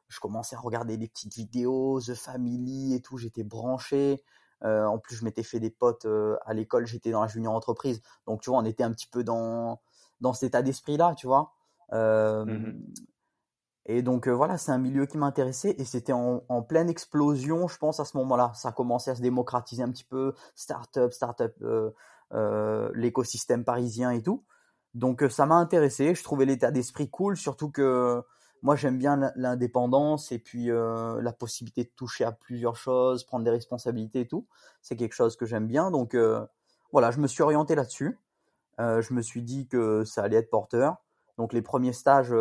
je 0.09 0.21
commençais 0.21 0.57
à 0.57 0.61
regarder 0.61 0.97
des 0.97 1.09
petites 1.09 1.35
vidéos, 1.35 2.01
The 2.01 2.15
Family 2.15 2.95
et 2.95 3.01
tout. 3.01 3.19
J'étais 3.19 3.45
branché. 3.45 4.23
Euh, 4.65 4.87
en 4.87 4.99
plus, 4.99 5.17
je 5.17 5.25
m'étais 5.25 5.43
fait 5.43 5.61
des 5.61 5.71
potes 5.71 6.07
à 6.45 6.55
l'école. 6.55 6.87
J'étais 6.87 7.11
dans 7.11 7.23
la 7.23 7.29
junior 7.29 7.55
entreprise. 7.55 8.03
Donc, 8.27 8.41
tu 8.43 8.51
vois, 8.51 8.59
on 8.59 8.65
était 8.65 8.85
un 8.85 8.93
petit 8.93 9.09
peu 9.09 9.25
dans, 9.25 9.81
dans 10.21 10.33
cet 10.33 10.49
état 10.49 10.63
d'esprit-là, 10.63 11.15
tu 11.17 11.27
vois. 11.27 11.53
Mmh 11.93 12.73
et 13.89 14.03
donc, 14.03 14.27
voilà, 14.27 14.59
c'est 14.59 14.73
un 14.73 14.79
milieu 14.79 15.07
qui 15.07 15.17
m'intéressait. 15.17 15.77
Et 15.79 15.85
c'était 15.85 16.13
en, 16.13 16.43
en, 16.49 16.61
pleine 16.61 16.91
explosion, 16.91 17.69
je 17.69 17.79
pense, 17.79 18.01
à 18.01 18.05
ce 18.05 18.17
moment-là. 18.17 18.51
Ça 18.53 18.73
commençait 18.73 19.13
à 19.13 19.15
se 19.15 19.23
démocratiser 19.23 19.85
un 19.85 19.93
petit 19.93 20.03
peu. 20.03 20.35
Startup, 20.57 21.13
startup 21.13 21.55
euh, 22.33 22.91
l'écosystème 22.95 23.65
parisien 23.65 24.11
et 24.11 24.21
tout. 24.21 24.45
Donc 24.95 25.23
euh, 25.23 25.29
ça 25.29 25.47
m'a 25.47 25.55
intéressé, 25.57 26.13
je 26.13 26.25
trouvais 26.25 26.45
l'état 26.45 26.73
d'esprit 26.73 27.09
cool, 27.09 27.37
surtout 27.37 27.71
que 27.71 28.21
moi 28.67 28.77
j'aime 28.77 28.99
bien 28.99 29.33
l'indépendance 29.37 30.31
et 30.33 30.39
puis 30.39 30.71
euh, 30.71 31.23
la 31.23 31.33
possibilité 31.33 31.85
de 31.85 31.91
toucher 31.97 32.25
à 32.25 32.33
plusieurs 32.33 32.77
choses, 32.77 33.25
prendre 33.25 33.45
des 33.45 33.51
responsabilités 33.51 34.21
et 34.21 34.29
tout. 34.29 34.47
C'est 34.83 34.97
quelque 34.97 35.15
chose 35.15 35.37
que 35.37 35.47
j'aime 35.47 35.67
bien, 35.67 35.91
donc 35.91 36.15
voilà, 36.93 37.11
je 37.11 37.21
me 37.21 37.27
suis 37.27 37.43
orienté 37.43 37.75
là-dessus. 37.75 38.19
je 38.79 39.15
me 39.15 39.23
suis 39.23 39.43
dit 39.43 39.67
que 39.69 40.05
ça 40.05 40.23
allait 40.23 40.37
être 40.37 40.51
porteur. 40.51 40.97
Donc 41.39 41.53
les 41.53 41.63
premiers 41.63 41.93
stages, 41.93 42.33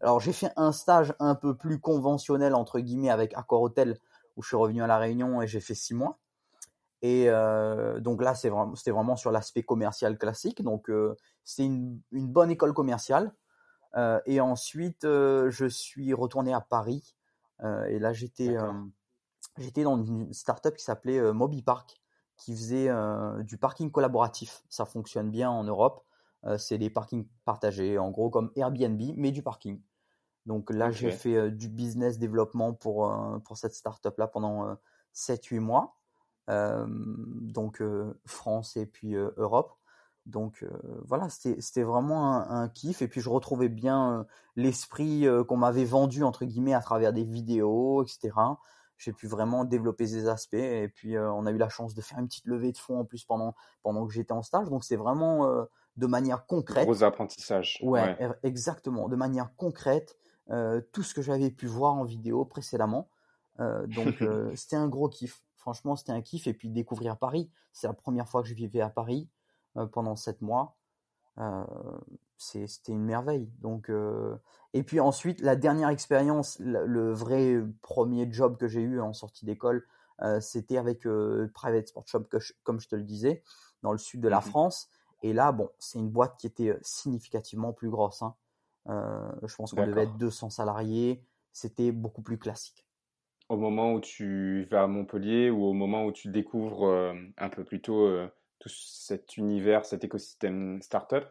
alors 0.00 0.20
j'ai 0.20 0.32
fait 0.32 0.52
un 0.56 0.72
stage 0.72 1.14
un 1.18 1.34
peu 1.34 1.56
plus 1.56 1.80
conventionnel 1.80 2.54
entre 2.54 2.78
guillemets 2.78 3.10
avec 3.10 3.34
Accor 3.34 3.62
Hotel 3.62 3.98
où 4.36 4.42
je 4.42 4.48
suis 4.48 4.56
revenu 4.56 4.82
à 4.82 4.86
la 4.86 4.98
Réunion 4.98 5.42
et 5.42 5.46
j'ai 5.46 5.60
fait 5.60 5.74
six 5.74 5.94
mois. 5.94 6.18
Et 7.02 7.24
euh, 7.26 7.98
donc 7.98 8.22
là, 8.22 8.34
c'était 8.34 8.50
vraiment, 8.50 8.74
vraiment 8.86 9.16
sur 9.16 9.32
l'aspect 9.32 9.64
commercial 9.64 10.16
classique. 10.16 10.62
Donc 10.62 10.88
euh, 10.88 11.16
c'est 11.44 11.64
une, 11.64 12.00
bonne 12.12 12.50
école 12.50 12.72
commerciale. 12.72 13.32
Euh, 13.96 14.20
et 14.26 14.40
ensuite, 14.40 15.04
euh, 15.04 15.50
je 15.50 15.66
suis 15.66 16.14
retourné 16.14 16.52
à 16.52 16.60
Paris. 16.60 17.14
Euh, 17.62 17.84
et 17.86 17.98
là, 17.98 18.12
j'étais 18.12 18.56
j'étais 19.58 19.82
dans 19.82 20.02
une 20.02 20.32
startup 20.32 20.74
qui 20.76 20.84
s'appelait 20.84 21.32
MobiPark, 21.32 22.00
qui 22.36 22.54
faisait 22.54 22.88
du 23.40 23.58
parking 23.58 23.90
collaboratif. 23.90 24.62
Ça 24.68 24.86
fonctionne 24.86 25.30
bien 25.30 25.50
en 25.50 25.64
Europe. 25.64 26.04
c'est 26.56 26.78
des 26.78 26.90
parkings 26.90 27.26
partagés, 27.44 27.98
en 27.98 28.10
gros 28.10 28.30
comme 28.30 28.50
Airbnb, 28.56 29.00
mais 29.16 29.30
du 29.30 29.42
parking. 29.42 29.80
Donc 30.46 30.70
là, 30.70 30.90
j'ai 30.90 31.10
fait 31.10 31.50
du 31.50 31.68
business 31.68 32.18
développement 32.18 32.72
pour, 32.72 33.14
pour 33.44 33.58
cette 33.58 33.74
startup 33.74 34.16
là 34.16 34.26
pendant 34.26 34.76
7-8 35.14 35.60
mois 35.60 35.96
donc 36.48 37.82
France 38.24 38.76
et 38.76 38.86
puis 38.86 39.14
Europe. 39.14 39.74
Donc 40.26 40.64
voilà, 41.04 41.28
c'était 41.28 41.82
vraiment 41.82 42.32
un, 42.32 42.68
kiff. 42.68 43.02
Et 43.02 43.08
puis 43.08 43.20
je 43.20 43.28
retrouvais 43.28 43.68
bien 43.68 44.26
l'esprit 44.56 45.26
qu'on 45.48 45.56
m'avait 45.56 45.84
vendu, 45.84 46.22
entre 46.22 46.44
guillemets, 46.44 46.74
à 46.74 46.80
travers 46.80 47.12
des 47.12 47.24
vidéos, 47.24 48.02
etc. 48.02 48.30
J'ai 48.98 49.12
pu 49.12 49.26
vraiment 49.26 49.64
développer 49.64 50.06
ces 50.06 50.28
aspects. 50.28 50.54
Et 50.54 50.88
puis 50.88 51.18
on 51.18 51.44
a 51.46 51.50
eu 51.50 51.58
la 51.58 51.68
chance 51.68 51.94
de 51.94 52.00
faire 52.00 52.18
une 52.18 52.28
petite 52.28 52.46
levée 52.46 52.70
de 52.70 52.78
fonds 52.78 53.00
en 53.00 53.04
plus 53.04 53.24
pendant, 53.24 53.54
pendant 53.82 54.06
que 54.06 54.12
j'étais 54.12 54.32
en 54.32 54.42
stage. 54.42 54.68
Donc 54.68 54.84
c'est 54.84 54.96
vraiment 54.96 55.66
de 55.96 56.06
manière 56.06 56.46
concrète. 56.46 56.84
Gros 56.84 57.02
apprentissage. 57.02 57.80
Ouais, 57.82 58.16
exactement. 58.44 59.08
De 59.08 59.16
manière 59.16 59.54
concrète, 59.56 60.16
tout 60.92 61.02
ce 61.02 61.14
que 61.14 61.22
j'avais 61.22 61.50
pu 61.50 61.66
voir 61.66 61.94
en 61.94 62.04
vidéo 62.04 62.44
précédemment. 62.44 63.08
donc 63.58 64.22
c'était 64.54 64.76
un 64.76 64.86
gros 64.86 65.08
kiff. 65.08 65.42
Franchement, 65.56 65.96
c'était 65.96 66.12
un 66.12 66.22
kiff. 66.22 66.46
Et 66.46 66.54
puis 66.54 66.70
découvrir 66.70 67.16
Paris, 67.16 67.50
c'est 67.72 67.88
la 67.88 67.92
première 67.92 68.28
fois 68.28 68.42
que 68.42 68.48
je 68.48 68.54
vivais 68.54 68.80
à 68.80 68.88
Paris 68.88 69.28
euh, 69.28 69.41
pendant 69.92 70.16
sept 70.16 70.40
mois. 70.42 70.76
c'était 72.36 72.92
une 72.92 73.04
merveille. 73.04 73.50
Donc, 73.60 73.90
et 74.74 74.82
puis 74.82 75.00
ensuite, 75.00 75.40
la 75.40 75.56
dernière 75.56 75.88
expérience, 75.88 76.58
le, 76.60 77.12
vrai 77.12 77.62
premier 77.82 78.30
job 78.30 78.56
que 78.56 78.68
j'ai 78.68 78.80
eu 78.80 79.00
en 79.00 79.12
sortie 79.12 79.44
d'école, 79.44 79.86
c'était 80.40 80.78
avec 80.78 81.06
Private 81.54 81.88
Sport 81.88 82.06
Shop, 82.06 82.24
comme 82.62 82.80
je 82.80 82.88
te 82.88 82.96
le 82.96 83.02
disais, 83.02 83.42
dans 83.82 83.92
le 83.92 83.98
sud 83.98 84.20
de 84.20 84.28
la 84.28 84.38
mmh 84.38 84.42
France. 84.42 84.90
Et 85.22 85.32
là, 85.32 85.52
bon, 85.52 85.70
c'est 85.78 85.98
une 85.98 86.10
boîte 86.10 86.36
qui 86.38 86.46
était 86.46 86.76
significativement 86.82 87.72
plus 87.72 87.90
grosse. 87.90 88.22
Hein. 88.22 88.34
je 88.86 89.54
pense 89.54 89.72
qu'on 89.72 89.86
devait 89.86 90.04
être 90.04 90.16
200 90.16 90.50
salariés. 90.50 91.24
C'était 91.52 91.92
beaucoup 91.92 92.22
plus 92.22 92.38
classique. 92.38 92.86
Au 93.48 93.56
moment 93.56 93.92
où 93.92 94.00
tu 94.00 94.66
vas 94.70 94.84
à 94.84 94.86
Montpellier 94.86 95.50
ou 95.50 95.64
au 95.64 95.72
moment 95.74 96.06
où 96.06 96.12
tu 96.12 96.28
découvres 96.28 97.14
un 97.36 97.48
peu 97.50 97.64
plus 97.64 97.82
tôt 97.82 98.08
tout 98.62 98.68
cet 98.68 99.36
univers, 99.36 99.84
cet 99.84 100.04
écosystème 100.04 100.80
startup, 100.82 101.24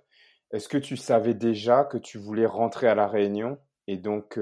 est-ce 0.51 0.67
que 0.67 0.77
tu 0.77 0.97
savais 0.97 1.33
déjà 1.33 1.85
que 1.85 1.97
tu 1.97 2.17
voulais 2.17 2.45
rentrer 2.45 2.87
à 2.89 2.95
La 2.95 3.07
Réunion? 3.07 3.57
Et 3.87 3.95
donc, 3.95 4.37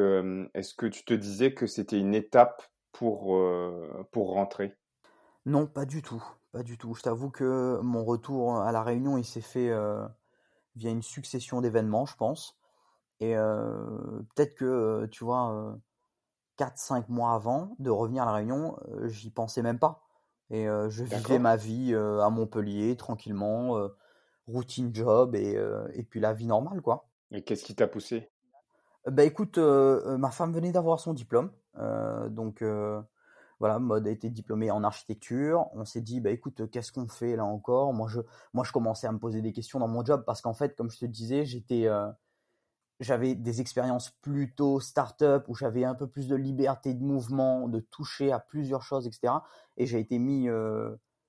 est-ce 0.55 0.73
que 0.73 0.87
tu 0.87 1.05
te 1.05 1.13
disais 1.13 1.53
que 1.53 1.67
c'était 1.67 1.99
une 1.99 2.15
étape 2.15 2.63
pour, 2.91 3.39
pour 4.11 4.33
rentrer? 4.33 4.75
Non, 5.45 5.67
pas 5.67 5.85
du 5.85 6.01
tout. 6.01 6.23
Pas 6.51 6.63
du 6.63 6.79
tout. 6.79 6.95
Je 6.95 7.03
t'avoue 7.03 7.29
que 7.29 7.79
mon 7.83 8.03
retour 8.03 8.59
à 8.59 8.71
La 8.71 8.81
Réunion, 8.81 9.19
il 9.19 9.23
s'est 9.23 9.39
fait 9.39 9.71
via 10.75 10.89
une 10.89 11.03
succession 11.03 11.61
d'événements, 11.61 12.07
je 12.07 12.15
pense. 12.15 12.59
Et 13.19 13.35
peut-être 13.35 14.55
que, 14.55 15.05
tu 15.11 15.23
vois, 15.23 15.77
4-5 16.57 17.07
mois 17.07 17.33
avant 17.33 17.75
de 17.77 17.91
revenir 17.91 18.23
à 18.23 18.25
La 18.25 18.33
Réunion, 18.33 18.77
j'y 19.03 19.29
pensais 19.29 19.61
même 19.61 19.77
pas. 19.77 20.08
Et 20.51 20.65
je 20.65 21.03
vivais 21.03 21.39
ma 21.39 21.55
vie 21.55 21.93
à 21.95 22.29
Montpellier, 22.29 22.95
tranquillement 22.95 23.77
routine 24.47 24.93
job 24.93 25.35
et, 25.35 25.57
et 25.93 26.03
puis 26.03 26.19
la 26.19 26.33
vie 26.33 26.47
normale, 26.47 26.81
quoi. 26.81 27.07
Et 27.31 27.43
qu'est-ce 27.43 27.63
qui 27.63 27.75
t'a 27.75 27.87
poussé? 27.87 28.29
Bah 29.05 29.23
écoute, 29.23 29.57
ma 29.57 30.31
femme 30.31 30.53
venait 30.53 30.71
d'avoir 30.71 30.99
son 30.99 31.13
diplôme, 31.13 31.51
donc 32.29 32.63
voilà, 33.59 33.77
mode 33.77 34.07
a 34.07 34.09
été 34.09 34.29
diplômé 34.29 34.71
en 34.71 34.83
architecture. 34.83 35.67
On 35.73 35.85
s'est 35.85 36.01
dit, 36.01 36.21
bah 36.21 36.31
écoute, 36.31 36.69
qu'est-ce 36.71 36.91
qu'on 36.91 37.07
fait 37.07 37.35
là 37.35 37.45
encore? 37.45 37.93
Moi, 37.93 38.07
je, 38.07 38.21
moi, 38.53 38.63
je 38.63 38.71
commençais 38.71 39.05
à 39.05 39.11
me 39.11 39.19
poser 39.19 39.41
des 39.41 39.51
questions 39.51 39.79
dans 39.79 39.87
mon 39.87 40.03
job 40.03 40.23
parce 40.25 40.41
qu'en 40.41 40.53
fait, 40.53 40.75
comme 40.75 40.89
je 40.89 40.97
te 40.97 41.05
disais, 41.05 41.45
j'étais, 41.45 41.87
j'avais 42.99 43.35
des 43.35 43.61
expériences 43.61 44.09
plutôt 44.21 44.79
start-up 44.79 45.45
où 45.47 45.55
j'avais 45.55 45.85
un 45.85 45.95
peu 45.95 46.07
plus 46.07 46.27
de 46.27 46.35
liberté 46.35 46.93
de 46.93 47.03
mouvement, 47.03 47.67
de 47.67 47.79
toucher 47.79 48.31
à 48.31 48.39
plusieurs 48.39 48.83
choses, 48.83 49.07
etc. 49.07 49.33
Et 49.77 49.85
j'ai 49.85 49.99
été 49.99 50.19
mis, 50.19 50.47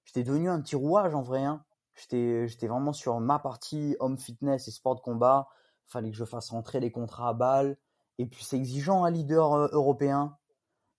j'étais 0.04 0.24
devenu 0.24 0.48
un 0.50 0.60
petit 0.60 0.76
rouage 0.76 1.14
en 1.14 1.22
vrai. 1.22 1.44
Hein. 1.44 1.64
J'étais, 2.08 2.66
vraiment 2.66 2.92
sur 2.92 3.20
ma 3.20 3.38
partie 3.38 3.96
home 4.00 4.16
fitness 4.16 4.68
et 4.68 4.70
sport 4.70 4.94
de 4.94 5.00
combat. 5.00 5.48
Fallait 5.86 6.10
que 6.10 6.16
je 6.16 6.24
fasse 6.24 6.50
rentrer 6.50 6.80
les 6.80 6.90
contrats 6.90 7.28
à 7.28 7.34
balles. 7.34 7.76
Et 8.18 8.26
puis 8.26 8.44
c'est 8.44 8.56
exigeant, 8.56 9.04
un 9.04 9.10
leader 9.10 9.52
euh, 9.52 9.68
européen. 9.72 10.36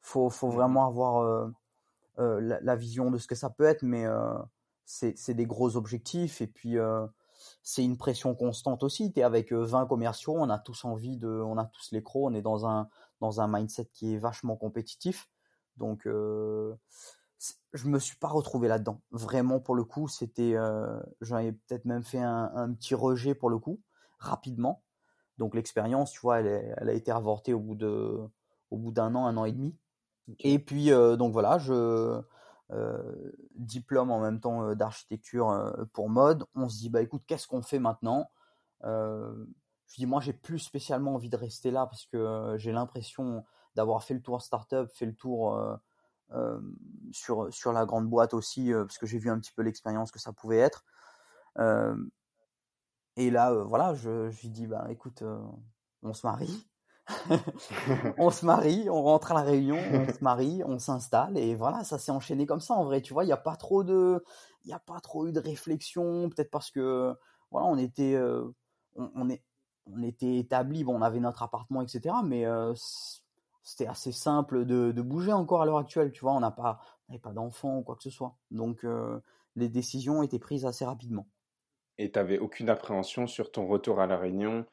Faut, 0.02 0.30
faut 0.30 0.48
mmh 0.48 0.56
vraiment 0.56 0.88
avoir 0.88 1.18
euh, 1.18 1.48
euh, 2.20 2.60
la, 2.62 2.76
vision 2.76 3.12
de 3.12 3.18
ce 3.18 3.28
que 3.28 3.36
ça 3.36 3.50
peut 3.50 3.66
être, 3.66 3.84
mais 3.84 4.06
c'est, 4.86 5.34
des 5.34 5.46
gros 5.46 5.76
objectifs. 5.76 6.42
Et 6.42 6.48
puis 6.48 6.78
c'est 7.64 7.84
une 7.84 7.98
pression 7.98 8.36
constante 8.36 8.84
aussi. 8.84 9.14
Tu 9.14 9.20
es 9.20 9.24
avec 9.24 9.52
20 9.52 9.86
commerciaux, 9.86 10.36
on 10.38 10.50
a 10.50 10.60
tous 10.60 10.86
envie 10.86 11.18
de, 11.18 11.28
on 11.28 11.58
a 11.58 11.66
tous 11.66 11.92
les 11.92 12.04
crocs, 12.04 12.24
on 12.32 12.34
est 12.34 12.42
dans 12.42 12.66
un, 12.66 12.90
dans 13.20 13.42
un 13.42 13.48
mindset 13.48 13.90
qui 13.94 14.14
est 14.14 14.18
vachement 14.18 14.56
compétitif. 14.56 15.30
Donc 15.78 16.08
je 17.74 17.88
me 17.88 18.00
suis 18.00 18.18
pas 18.18 18.28
retrouvé 18.28 18.68
là-dedans. 18.68 19.02
Vraiment, 19.12 19.60
pour 19.60 19.76
le 19.76 19.84
coup, 19.84 20.08
c'était, 20.08 20.54
euh, 20.56 21.00
j'en 21.22 21.38
ai 21.40 21.52
peut-être 21.54 21.86
même 21.86 22.04
fait 22.04 22.20
un, 22.20 22.74
petit 22.74 22.96
rejet 22.96 23.36
pour 23.36 23.50
le 23.50 23.58
coup, 23.58 23.82
rapidement. 24.20 24.84
Donc 25.38 25.56
l'expérience, 25.56 26.12
tu 26.12 26.20
vois, 26.20 26.42
elle, 26.42 26.90
a 26.90 26.94
été 26.94 27.12
avortée 27.12 27.54
au 27.54 27.60
bout 27.60 27.76
de, 27.76 28.20
au 28.70 28.78
bout 28.78 28.92
d'un 28.92 29.16
an, 29.16 29.26
un 29.26 29.38
an 29.38 29.46
et 29.46 29.52
demi. 29.52 29.76
Et 30.40 30.60
puis 30.60 30.92
euh, 30.92 31.16
donc 31.16 31.34
voilà, 31.34 31.58
je 31.58 31.74
euh, 31.74 32.22
diplôme 33.56 34.12
en 34.12 34.20
même 34.22 34.40
temps 34.40 34.74
d'architecture 34.76 35.76
pour 35.94 36.10
mode. 36.10 36.46
On 36.56 36.70
se 36.70 36.78
dit 36.78 36.90
bah 36.90 37.02
écoute, 37.02 37.24
qu'est-ce 37.28 37.48
qu'on 37.48 37.62
fait 37.62 37.80
maintenant? 37.80 38.32
Je 38.84 39.96
dis 39.98 40.06
moi, 40.06 40.22
j'ai 40.22 40.34
plus 40.34 40.60
spécialement 40.60 41.16
envie 41.16 41.30
de 41.30 41.38
rester 41.38 41.72
là 41.72 41.86
parce 41.86 42.06
que 42.06 42.56
j'ai 42.58 42.72
l'impression 42.72 43.44
d'avoir 43.76 44.04
fait 44.04 44.14
le 44.14 44.22
tour 44.22 44.42
startup, 44.42 44.90
fait 44.94 45.06
le 45.06 45.16
tour 45.16 45.58
euh, 46.34 46.62
sur, 47.12 47.54
sur 47.54 47.74
la 47.74 47.86
grande 47.86 48.10
boîte 48.10 48.34
aussi, 48.34 48.72
euh, 48.72 48.86
parce 48.86 48.98
que 48.98 49.06
j'ai 49.06 49.18
vu 49.18 49.30
un 49.30 49.38
petit 49.38 49.52
peu 49.52 49.64
l'expérience 49.64 50.12
que 50.12 50.20
ça 50.20 50.32
pouvait 50.32 50.60
être. 50.60 50.86
Euh, 51.58 51.96
et 53.18 53.30
là, 53.30 53.52
voilà, 53.52 53.94
je, 53.96 54.30
je 54.30 54.42
lui 54.42 54.50
dis, 54.50 54.66
bah, 54.66 54.88
écoute, 54.90 55.24
on 56.04 56.14
se 56.14 56.26
marie. 56.26 56.71
on 58.18 58.30
se 58.30 58.46
marie, 58.46 58.90
on 58.90 59.02
rentre 59.02 59.32
à 59.32 59.36
la 59.36 59.42
réunion, 59.42 59.78
on 59.92 60.14
se 60.14 60.24
marie, 60.24 60.62
on 60.66 60.80
s'installe 60.80 61.38
et 61.38 61.56
voilà, 61.56 61.84
ça 61.84 61.98
s'est 61.98 62.12
enchaîné 62.12 62.46
comme 62.46 62.62
ça 62.62 62.74
en 62.74 62.86
vrai. 62.86 63.02
Tu 63.02 63.14
vois, 63.14 63.24
il 63.24 63.28
n'y 63.28 63.34
a 63.34 63.38
pas 63.38 63.56
trop 63.56 63.84
de, 63.84 64.24
il 64.64 64.70
y 64.70 64.74
a 64.74 64.80
pas 64.80 65.00
trop 65.00 65.28
eu 65.28 65.32
de 65.32 65.40
réflexion, 65.40 66.30
peut-être 66.30 66.52
parce 66.52 66.72
que 66.72 67.14
voilà, 67.50 67.68
on 67.68 67.78
était, 67.78 68.18
on, 68.96 69.30
est, 69.30 69.44
on 69.88 70.02
était 70.04 70.38
établi, 70.38 70.84
bon, 70.84 70.98
on 70.98 71.02
avait 71.02 71.20
notre 71.20 71.44
appartement, 71.44 71.82
etc. 71.82 72.16
Mais 72.24 72.46
c'était 73.64 73.88
assez 73.88 74.12
simple 74.12 74.66
de, 74.66 75.02
bouger 75.02 75.34
encore 75.34 75.62
à 75.62 75.66
l'heure 75.66 75.78
actuelle. 75.78 76.12
Tu 76.12 76.22
vois, 76.22 76.34
on 76.34 76.40
n'a 76.40 76.52
pas, 76.52 76.80
pas 77.22 77.32
d'enfants 77.32 77.80
ou 77.80 77.84
quoi 77.84 77.96
que 77.96 78.04
ce 78.04 78.10
soit. 78.10 78.36
Donc, 78.50 78.84
euh, 78.84 79.20
les 79.56 79.70
décisions 79.70 80.24
étaient 80.24 80.40
prises 80.40 80.66
assez 80.66 80.86
rapidement. 80.86 81.28
Et 81.98 82.12
tu 82.12 82.18
n'avais 82.18 82.40
aucune 82.40 82.70
appréhension 82.70 83.28
sur 83.28 83.52
ton 83.52 83.68
retour 83.68 84.00
à 84.00 84.08
La 84.08 84.18
Réunion 84.18 84.66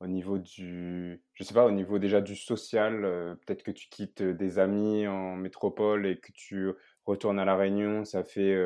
au 0.00 0.06
niveau 0.06 0.38
du, 0.38 1.22
je 1.32 1.44
sais 1.44 1.54
pas, 1.54 1.64
au 1.64 1.70
niveau 1.70 1.98
déjà 1.98 2.20
du 2.20 2.36
social, 2.36 3.04
euh, 3.04 3.34
peut-être 3.34 3.62
que 3.62 3.70
tu 3.70 3.88
quittes 3.88 4.22
des 4.22 4.58
amis 4.58 5.06
en 5.06 5.36
métropole 5.36 6.06
et 6.06 6.20
que 6.20 6.32
tu 6.32 6.70
retournes 7.04 7.38
à 7.38 7.44
La 7.44 7.56
Réunion, 7.56 8.04
ça 8.04 8.22
fait 8.24 8.56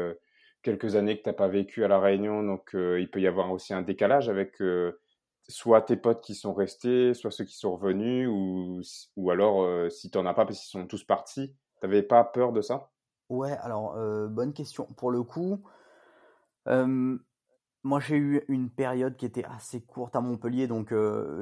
quelques 0.62 0.96
années 0.96 1.16
que 1.18 1.22
tu 1.22 1.28
n'as 1.28 1.34
pas 1.34 1.48
vécu 1.48 1.84
à 1.84 1.88
La 1.88 2.00
Réunion, 2.00 2.42
donc 2.42 2.70
il 2.74 3.08
peut 3.10 3.20
y 3.20 3.26
avoir 3.26 3.52
aussi 3.52 3.72
un 3.74 3.82
décalage 3.82 4.28
avec 4.28 4.56
soit 5.48 5.82
tes 5.82 5.96
potes 5.96 6.22
qui 6.22 6.34
sont 6.34 6.54
restés, 6.54 7.14
soit 7.14 7.30
ceux 7.30 7.44
qui 7.44 7.56
sont 7.56 7.76
revenus, 7.76 8.28
ou, 8.28 8.80
ou 9.16 9.30
alors 9.30 9.90
si 9.90 10.10
tu 10.10 10.18
n'en 10.18 10.26
as 10.26 10.34
pas 10.34 10.46
parce 10.46 10.58
qu'ils 10.58 10.70
sont 10.70 10.86
tous 10.86 11.04
partis. 11.04 11.54
T'avais 11.80 12.02
pas 12.02 12.24
peur 12.24 12.52
de 12.52 12.60
ça? 12.60 12.90
Ouais, 13.28 13.56
alors 13.60 13.94
bonne 14.28 14.52
question. 14.52 14.86
Pour 14.96 15.10
le 15.10 15.22
coup, 15.22 15.62
moi 17.82 18.00
j'ai 18.00 18.16
eu 18.16 18.44
une 18.48 18.68
période 18.70 19.16
qui 19.16 19.24
était 19.24 19.44
assez 19.44 19.80
courte 19.80 20.14
à 20.14 20.20
Montpellier, 20.20 20.66
donc 20.66 20.92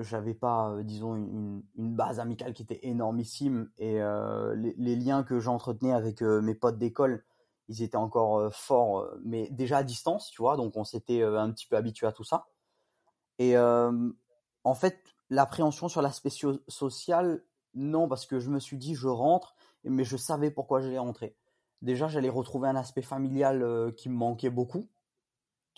j'avais 0.00 0.34
pas, 0.34 0.76
disons, 0.82 1.16
une, 1.16 1.62
base 1.76 2.20
amicale 2.20 2.54
qui 2.54 2.62
était 2.62 2.80
énormissime 2.82 3.70
et 3.78 3.98
les, 4.56 4.74
les, 4.76 4.96
liens 4.96 5.24
que 5.24 5.40
j'entretenais 5.40 5.92
avec 5.92 6.22
mes 6.22 6.54
potes 6.54 6.78
d'école, 6.78 7.24
ils 7.68 7.82
étaient 7.82 7.96
encore 7.96 8.54
forts, 8.54 9.08
mais 9.24 9.48
déjà 9.50 9.78
à 9.78 9.82
distance, 9.82 10.30
tu 10.30 10.40
vois, 10.40 10.56
donc 10.56 10.76
on 10.76 10.84
s'était 10.84 11.22
un 11.22 11.50
petit 11.50 11.66
peu 11.66 11.76
habitué 11.76 12.06
à 12.06 12.12
tout 12.12 12.24
ça. 12.24 12.46
Et 13.38 13.56
en 13.58 14.74
fait, 14.74 15.02
l'appréhension 15.30 15.88
sur 15.88 16.02
l'aspect 16.02 16.30
social, 16.68 17.42
non, 17.74 18.08
parce 18.08 18.26
que 18.26 18.40
je 18.40 18.50
me 18.50 18.58
suis 18.58 18.78
dit, 18.78 18.94
je 18.94 19.08
rentre, 19.08 19.54
mais 19.84 20.04
je 20.04 20.16
savais 20.16 20.50
pourquoi 20.50 20.80
j'allais 20.80 20.98
rentrer. 20.98 21.36
Déjà, 21.82 22.08
j'allais 22.08 22.28
retrouver 22.28 22.68
un 22.68 22.76
aspect 22.76 23.02
familial 23.02 23.92
qui 23.96 24.08
me 24.08 24.14
manquait 24.14 24.50
beaucoup, 24.50 24.88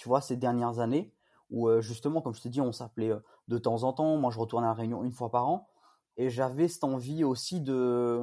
tu 0.00 0.08
vois, 0.08 0.22
ces 0.22 0.36
dernières 0.36 0.78
années, 0.78 1.12
où 1.50 1.68
justement, 1.82 2.22
comme 2.22 2.34
je 2.34 2.40
te 2.40 2.48
dis, 2.48 2.62
on 2.62 2.72
s'appelait 2.72 3.12
de 3.48 3.58
temps 3.58 3.82
en 3.82 3.92
temps. 3.92 4.16
Moi, 4.16 4.30
je 4.30 4.38
retournais 4.38 4.66
à 4.66 4.70
la 4.70 4.74
Réunion 4.74 5.04
une 5.04 5.12
fois 5.12 5.30
par 5.30 5.46
an. 5.46 5.68
Et 6.16 6.30
j'avais 6.30 6.68
cette 6.68 6.84
envie 6.84 7.22
aussi 7.22 7.60
de, 7.60 8.22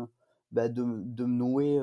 bah, 0.51 0.69
de, 0.69 0.83
de, 0.83 1.25
me 1.25 1.35
nouer 1.35 1.79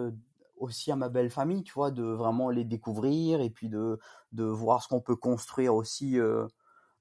aussi 0.57 0.91
à 0.91 0.97
ma 0.97 1.09
belle 1.09 1.31
famille, 1.31 1.63
tu 1.63 1.73
vois, 1.75 1.93
de 1.93 2.03
vraiment 2.03 2.51
les 2.51 2.65
découvrir 2.65 3.41
et 3.41 3.51
puis 3.51 3.69
de, 3.69 4.01
de 4.33 4.43
voir 4.43 4.83
ce 4.83 4.89
qu'on 4.89 5.01
peut 5.01 5.15
construire 5.15 5.77
aussi 5.77 6.19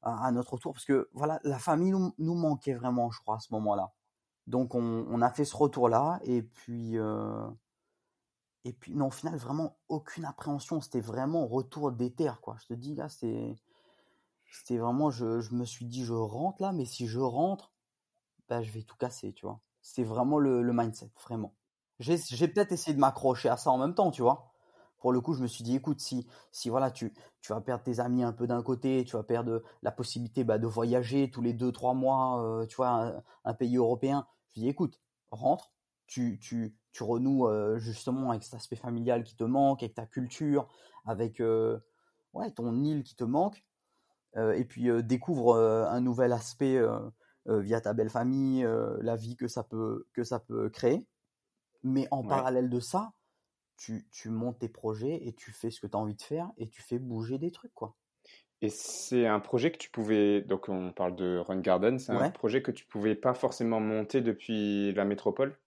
à, 0.04 0.32
notre 0.32 0.54
retour, 0.54 0.74
parce 0.74 0.86
que 0.86 1.10
voilà, 1.14 1.40
la 1.44 1.58
famille 1.58 1.92
nous, 1.92 2.14
nous, 2.20 2.36
manquait 2.36 2.76
vraiment, 2.76 3.10
je 3.10 3.20
crois, 3.22 3.38
à 3.38 3.40
ce 3.40 3.52
moment-là. 3.54 3.92
Donc 4.46 4.76
on, 4.76 5.08
on, 5.10 5.22
a 5.22 5.32
fait 5.32 5.46
ce 5.46 5.56
retour-là, 5.56 6.20
et 6.26 6.44
puis 6.44 6.98
euh, 7.00 7.48
et 8.66 8.74
puis 8.74 8.94
non, 8.94 9.08
au 9.08 9.12
final, 9.12 9.36
vraiment 9.38 9.78
aucune 9.90 10.26
appréhension. 10.26 10.82
C'était 10.82 11.02
vraiment 11.02 11.48
retour 11.48 11.92
d'éther, 11.92 12.42
quoi. 12.42 12.58
Je 12.62 12.68
te 12.68 12.74
dis 12.74 12.96
là, 12.96 13.10
c'est 13.10 13.56
c'était 14.52 14.78
vraiment, 14.78 15.10
je, 15.10 15.54
me 15.54 15.66
suis 15.66 15.86
dit, 15.86 16.06
je 16.06 16.14
rentre 16.14 16.62
là, 16.62 16.72
mais 16.72 16.86
si 16.86 17.08
je 17.08 17.20
rentre, 17.20 17.74
ben, 18.50 18.62
je 18.62 18.72
vais 18.72 18.84
tout 18.84 18.96
casser, 18.98 19.34
tu 19.34 19.46
vois. 19.48 19.60
C'était 19.82 20.04
vraiment 20.04 20.38
le, 20.38 20.62
le 20.62 20.74
mindset, 20.74 21.12
vraiment. 21.24 21.56
J'ai 22.00 22.18
peut-être 22.48 22.72
essayé 22.72 22.94
de 22.94 23.00
m'accrocher 23.00 23.50
à 23.50 23.58
ça 23.58 23.72
en 23.72 23.80
même 23.80 23.96
temps, 23.96 24.12
tu 24.12 24.22
vois 24.22 24.54
pour 25.04 25.12
le 25.12 25.20
coup, 25.20 25.34
je 25.34 25.42
me 25.42 25.48
suis 25.48 25.66
dit, 25.66 25.76
écoute, 25.76 26.00
si, 26.00 26.26
si 26.54 26.70
voilà, 26.70 26.90
tu, 26.90 27.14
tu 27.42 27.52
vas 27.52 27.60
perdre 27.60 27.84
tes 27.84 28.00
amis 28.00 28.24
un 28.24 28.32
peu 28.32 28.48
d'un 28.48 28.64
côté, 28.64 29.04
tu 29.04 29.18
vas 29.18 29.24
perdre 29.24 29.62
la 29.82 29.92
possibilité 29.92 30.46
bah, 30.46 30.58
de 30.58 30.66
voyager 30.66 31.30
tous 31.30 31.42
les 31.42 31.52
deux, 31.52 31.74
trois 31.74 31.94
mois, 31.94 32.42
euh, 32.42 32.66
tu 32.66 32.78
vois, 32.78 33.22
un, 33.44 33.54
pays 33.54 33.76
européen, 33.76 34.26
je 34.56 34.62
me 34.62 34.64
dis, 34.64 34.70
écoute, 34.70 35.02
rentre, 35.30 35.73
tu, 36.14 36.38
tu, 36.38 36.76
tu 36.92 37.04
renoues 37.04 37.48
euh, 37.48 37.80
justement 37.80 38.30
avec 38.30 38.44
cet 38.44 38.54
aspect 38.54 38.76
familial 38.76 39.24
qui 39.24 39.36
te 39.36 39.44
manque, 39.44 39.82
avec 39.82 39.96
ta 39.96 40.06
culture, 40.06 40.68
avec 41.06 41.40
euh, 41.40 41.80
ouais, 42.34 42.52
ton 42.52 42.84
île 42.84 43.02
qui 43.04 43.16
te 43.16 43.24
manque. 43.24 43.66
et 44.36 44.66
puis 44.66 44.90
découvre 45.04 45.56
un 45.56 46.02
nouvel 46.02 46.34
aspect 46.34 46.80
via 47.46 47.82
ta 47.82 47.94
belle 47.94 48.10
famille, 48.10 48.68
la 49.02 49.16
vie 49.16 49.36
que 49.36 49.48
ça 49.48 49.64
peut, 49.64 50.08
que 50.14 50.24
ça 50.24 50.40
peut 50.40 50.70
créer. 50.70 51.06
Mais 51.84 52.08
en 52.12 52.24
parallèle 52.24 52.70
de 52.70 52.80
ça, 52.80 53.14
tu, 53.78 54.08
tu 54.12 54.30
montes 54.30 54.60
tes 54.60 54.70
projets 54.70 55.28
et 55.28 55.34
tu 55.34 55.52
fais 55.52 55.70
ce 55.70 55.82
que 55.82 55.88
tu 55.88 55.98
as 55.98 56.00
envie 56.00 56.16
de 56.16 56.22
faire 56.22 56.52
et 56.58 56.70
tu 56.70 56.82
fais 56.82 57.00
bouger 57.00 57.38
des 57.38 57.52
trucs, 57.52 57.74
quoi. 57.74 57.96
Et 58.62 58.70
c'est 58.70 59.28
un 59.28 59.42
projet 59.42 59.72
que 59.74 59.78
tu 59.78 59.90
pouvais, 59.90 60.42
donc 60.42 60.70
on 60.70 60.94
parle 60.94 61.18
de 61.18 61.38
Run 61.38 61.60
Garden, 61.60 62.00
c'est 62.00 62.14
un 62.14 62.32
projet 62.32 62.62
que 62.62 62.72
tu 62.72 62.86
pouvais 62.86 63.14
pas 63.14 63.34
forcément 63.34 63.82
monter 63.82 64.22
depuis 64.22 64.94
la 64.94 65.04
métropole? 65.04 65.58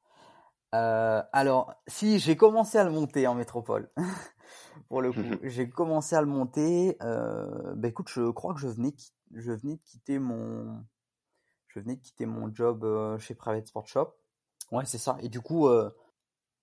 Euh, 0.77 1.23
Alors, 1.33 1.75
si, 1.87 2.19
j'ai 2.19 2.37
commencé 2.37 2.79
à 2.79 2.85
le 2.85 2.91
monter 2.91 3.27
en 3.27 3.35
métropole. 3.35 3.91
Pour 4.89 5.03
le 5.03 5.13
coup, 5.13 5.39
j'ai 5.43 5.69
commencé 5.69 6.15
à 6.15 6.21
le 6.21 6.27
monter. 6.27 6.97
Euh, 7.03 7.75
bah 7.75 7.89
écoute, 7.89 8.09
je 8.09 8.31
crois 8.31 8.55
que 8.55 8.61
je 8.61 8.69
venais, 8.69 8.95
je 9.35 9.53
venais 9.53 9.77
de 9.77 9.83
quitter 9.83 10.19
mon, 10.19 10.85
je 11.69 11.81
venais 11.81 11.97
de 11.97 12.01
quitter 12.01 12.27
mon 12.27 12.55
job 12.55 12.85
euh, 12.85 13.19
chez 13.19 13.35
Private 13.35 13.67
Sport 13.67 13.87
Shop. 13.87 14.15
Ouais, 14.73 14.85
c'est 14.87 14.99
ça. 14.99 15.17
Et 15.21 15.29
du 15.29 15.41
coup, 15.41 15.69
euh, 15.69 15.91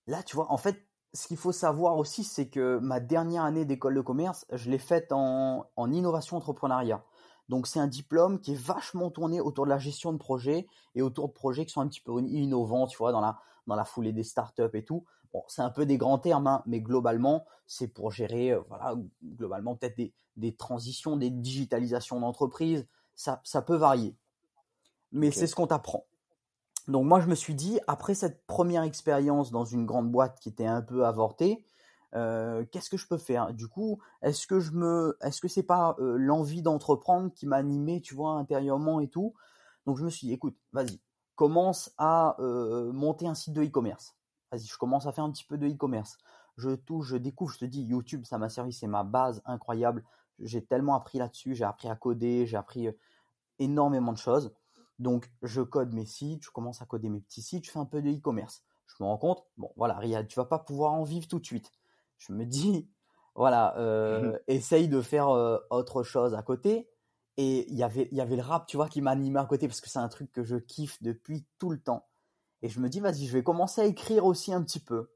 là, 0.07 0.24
tu 0.24 0.36
vois, 0.36 0.51
en 0.51 0.57
fait, 0.57 0.88
ce 1.14 1.28
qu'il 1.28 1.38
faut 1.38 1.51
savoir 1.51 1.97
aussi, 1.97 2.24
c'est 2.24 2.49
que 2.49 2.80
ma 2.80 2.99
dernière 2.99 3.43
année 3.43 3.66
d'école 3.66 3.95
de 3.95 4.01
commerce, 4.01 4.45
je 4.51 4.72
l'ai 4.72 4.80
faite 4.80 5.11
en, 5.11 5.68
innovation 5.78 6.38
entrepreneuriat. 6.38 7.03
Donc 7.49 7.68
c'est 7.68 7.80
un 7.80 7.88
diplôme 7.88 8.39
qui 8.39 8.53
est 8.53 8.59
vachement 8.59 9.11
tourné 9.11 9.41
autour 9.41 9.66
de 9.66 9.70
la 9.70 9.78
gestion 9.78 10.14
de 10.14 10.18
projets 10.18 10.66
et 10.95 11.01
autour 11.01 11.28
de 11.28 11.34
projets 11.34 11.66
qui 11.66 11.74
sont 11.74 11.82
un 11.82 11.88
petit 11.88 12.01
peu 12.01 12.20
innovants, 12.22 12.88
tu 12.88 12.97
vois, 12.97 13.11
dans 13.11 13.22
la, 13.22 13.39
dans 13.68 13.76
la 13.76 13.86
foulée 13.86 14.14
des 14.14 14.24
startups 14.24 14.70
et 14.74 14.84
tout. 14.84 15.05
Bon, 15.34 15.43
c'est 15.47 15.61
un 15.61 15.70
peu 15.70 15.86
des 15.86 15.97
grands 15.97 16.20
termes, 16.20 16.47
hein, 16.47 16.64
mais 16.66 16.80
globalement, 16.80 17.45
c'est 17.66 17.88
pour 17.88 18.11
gérer, 18.11 18.51
euh, 18.51 18.61
voilà, 18.70 18.95
globalement 19.24 19.76
peut-être 19.76 19.97
des, 19.97 20.14
des, 20.38 20.55
transitions, 20.55 21.18
des 21.18 21.32
digitalisations 21.32 22.20
d'entreprise. 22.20 22.88
Ça, 23.16 23.41
ça 23.43 23.61
peut 23.61 23.76
varier. 23.76 24.16
Mais 25.11 25.32
c'est 25.32 25.47
ce 25.47 25.55
qu'on 25.55 25.68
t'apprend. 25.68 26.05
Donc 26.88 27.05
moi 27.05 27.22
je 27.22 27.28
me 27.28 27.36
suis 27.36 27.55
dit 27.55 27.80
après 27.88 28.14
cette 28.14 28.45
première 28.45 28.84
expérience 28.84 29.51
dans 29.51 29.64
une 29.64 29.86
grande 29.86 30.11
boîte 30.11 30.39
qui 30.39 30.49
était 30.49 30.66
un 30.66 30.82
peu 30.82 31.05
avortée, 31.05 31.64
euh, 32.16 32.66
qu'est-ce 32.72 32.89
que 32.89 32.97
je 32.97 33.07
peux 33.07 33.18
faire? 33.18 33.53
Du 33.53 33.68
coup, 33.68 33.99
est-ce 34.22 34.45
que 34.45 34.59
je 34.59 34.72
me, 34.72 35.18
est-ce 35.22 35.41
que 35.41 35.47
c'est 35.47 35.64
pas 35.64 35.95
euh, 35.99 36.18
l'envie 36.18 36.61
d'entreprendre 36.61 37.32
qui 37.34 37.47
m'a 37.47 37.55
animé, 37.55 38.01
tu 38.01 38.14
vois, 38.14 38.32
intérieurement 38.34 38.99
et 38.99 39.07
tout? 39.07 39.34
Donc 39.86 39.97
je 39.97 40.03
me 40.03 40.09
suis 40.09 40.28
dit, 40.28 40.34
écoute, 40.34 40.55
vas-y, 40.74 40.99
commence 41.36 41.92
à 41.98 42.36
euh, 42.40 42.92
monter 42.92 43.28
un 43.28 43.36
site 43.36 43.54
de 43.54 43.64
e-commerce. 43.64 44.16
Vas-y, 44.52 44.66
je 44.66 44.78
commence 44.78 45.08
à 45.08 45.12
faire 45.12 45.24
un 45.24 45.32
petit 45.32 45.46
peu 45.46 45.58
de 45.58 45.68
e-commerce. 45.68 46.18
Je 46.58 46.72
touche, 46.72 47.08
je 47.08 47.18
découvre, 47.18 47.52
je 47.54 47.60
te 47.60 47.66
dis, 47.66 47.84
YouTube, 47.84 48.26
ça 48.26 48.38
m'a 48.38 48.50
servi, 48.50 48.72
c'est 48.74 48.88
ma 48.88 49.04
base 49.04 49.42
incroyable. 49.46 50.04
J'ai 50.40 50.64
tellement 50.64 50.96
appris 50.96 51.18
là-dessus, 51.18 51.56
j'ai 51.56 51.64
appris 51.64 51.90
à 51.90 51.96
coder, 51.96 52.46
j'ai 52.46 52.58
appris 52.58 52.90
énormément 53.60 54.14
de 54.14 54.18
choses. 54.18 54.54
Donc, 55.00 55.32
je 55.42 55.62
code 55.62 55.94
mes 55.94 56.06
sites, 56.06 56.46
je 56.46 56.52
commence 56.52 56.82
à 56.82 56.86
coder 56.86 57.10
mes 57.10 57.22
petits 57.22 57.42
sites, 57.42 57.66
je 57.66 57.72
fais 57.72 57.80
un 57.80 57.86
peu 57.86 58.02
de 58.02 58.10
e-commerce. 58.10 58.64
Je 58.86 59.04
me 59.04 59.08
rends 59.08 59.18
compte, 59.18 59.46
bon, 59.58 59.72
voilà, 59.76 59.98
Riyad, 59.98 60.28
tu 60.28 60.36
vas 60.36 60.46
pas 60.46 60.60
pouvoir 60.60 60.94
en 60.94 61.04
vivre 61.04 61.28
tout 61.28 61.40
de 61.40 61.46
suite. 61.46 61.72
Je 62.18 62.34
me 62.34 62.46
dis, 62.46 62.90
voilà, 63.36 63.76
euh, 63.78 64.38
essaye 64.48 64.88
de 64.88 65.02
faire 65.02 65.30
euh, 65.30 65.58
autre 65.72 66.04
chose 66.04 66.36
à 66.36 66.44
côté. 66.44 66.88
Et 67.38 67.70
il 67.72 67.76
y 67.76 67.84
avait, 67.84 68.08
il 68.12 68.18
y 68.18 68.22
avait 68.22 68.36
le 68.36 68.44
rap, 68.44 68.68
tu 68.68 68.78
vois, 68.78 68.90
qui 68.90 69.02
m'animait 69.02 69.40
à 69.40 69.46
côté 69.46 69.68
parce 69.68 69.82
que 69.82 69.90
c'est 69.90 70.00
un 70.00 70.10
truc 70.10 70.32
que 70.32 70.44
je 70.44 70.56
kiffe 70.56 71.02
depuis 71.02 71.46
tout 71.58 71.70
le 71.70 71.80
temps. 71.80 72.08
Et 72.62 72.70
je 72.70 72.80
me 72.80 72.90
dis, 72.90 73.00
vas-y, 73.00 73.26
je 73.26 73.34
vais 73.34 73.44
commencer 73.44 73.82
à 73.82 73.86
écrire 73.86 74.26
aussi 74.26 74.54
un 74.54 74.64
petit 74.64 74.80
peu 74.80 75.12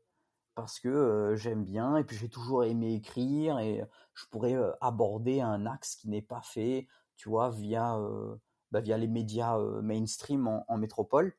parce 0.56 0.80
que 0.80 0.90
euh, 0.90 1.36
j'aime 1.36 1.64
bien 1.64 1.98
et 1.98 2.04
puis 2.04 2.18
j'ai 2.18 2.30
toujours 2.30 2.64
aimé 2.64 2.96
écrire 2.96 3.60
et 3.60 3.84
je 4.16 4.26
pourrais 4.32 4.56
aborder 4.82 5.42
un 5.42 5.68
axe 5.68 5.96
qui 5.96 6.10
n'est 6.10 6.22
pas 6.24 6.42
fait, 6.42 6.88
tu 7.16 7.30
vois, 7.30 7.52
via 7.52 8.00
bah, 8.72 8.82
via 8.82 8.98
les 8.98 9.08
médias 9.08 9.58
euh, 9.58 9.82
mainstream 9.82 10.48
en, 10.48 10.78
métropole. 10.78 11.34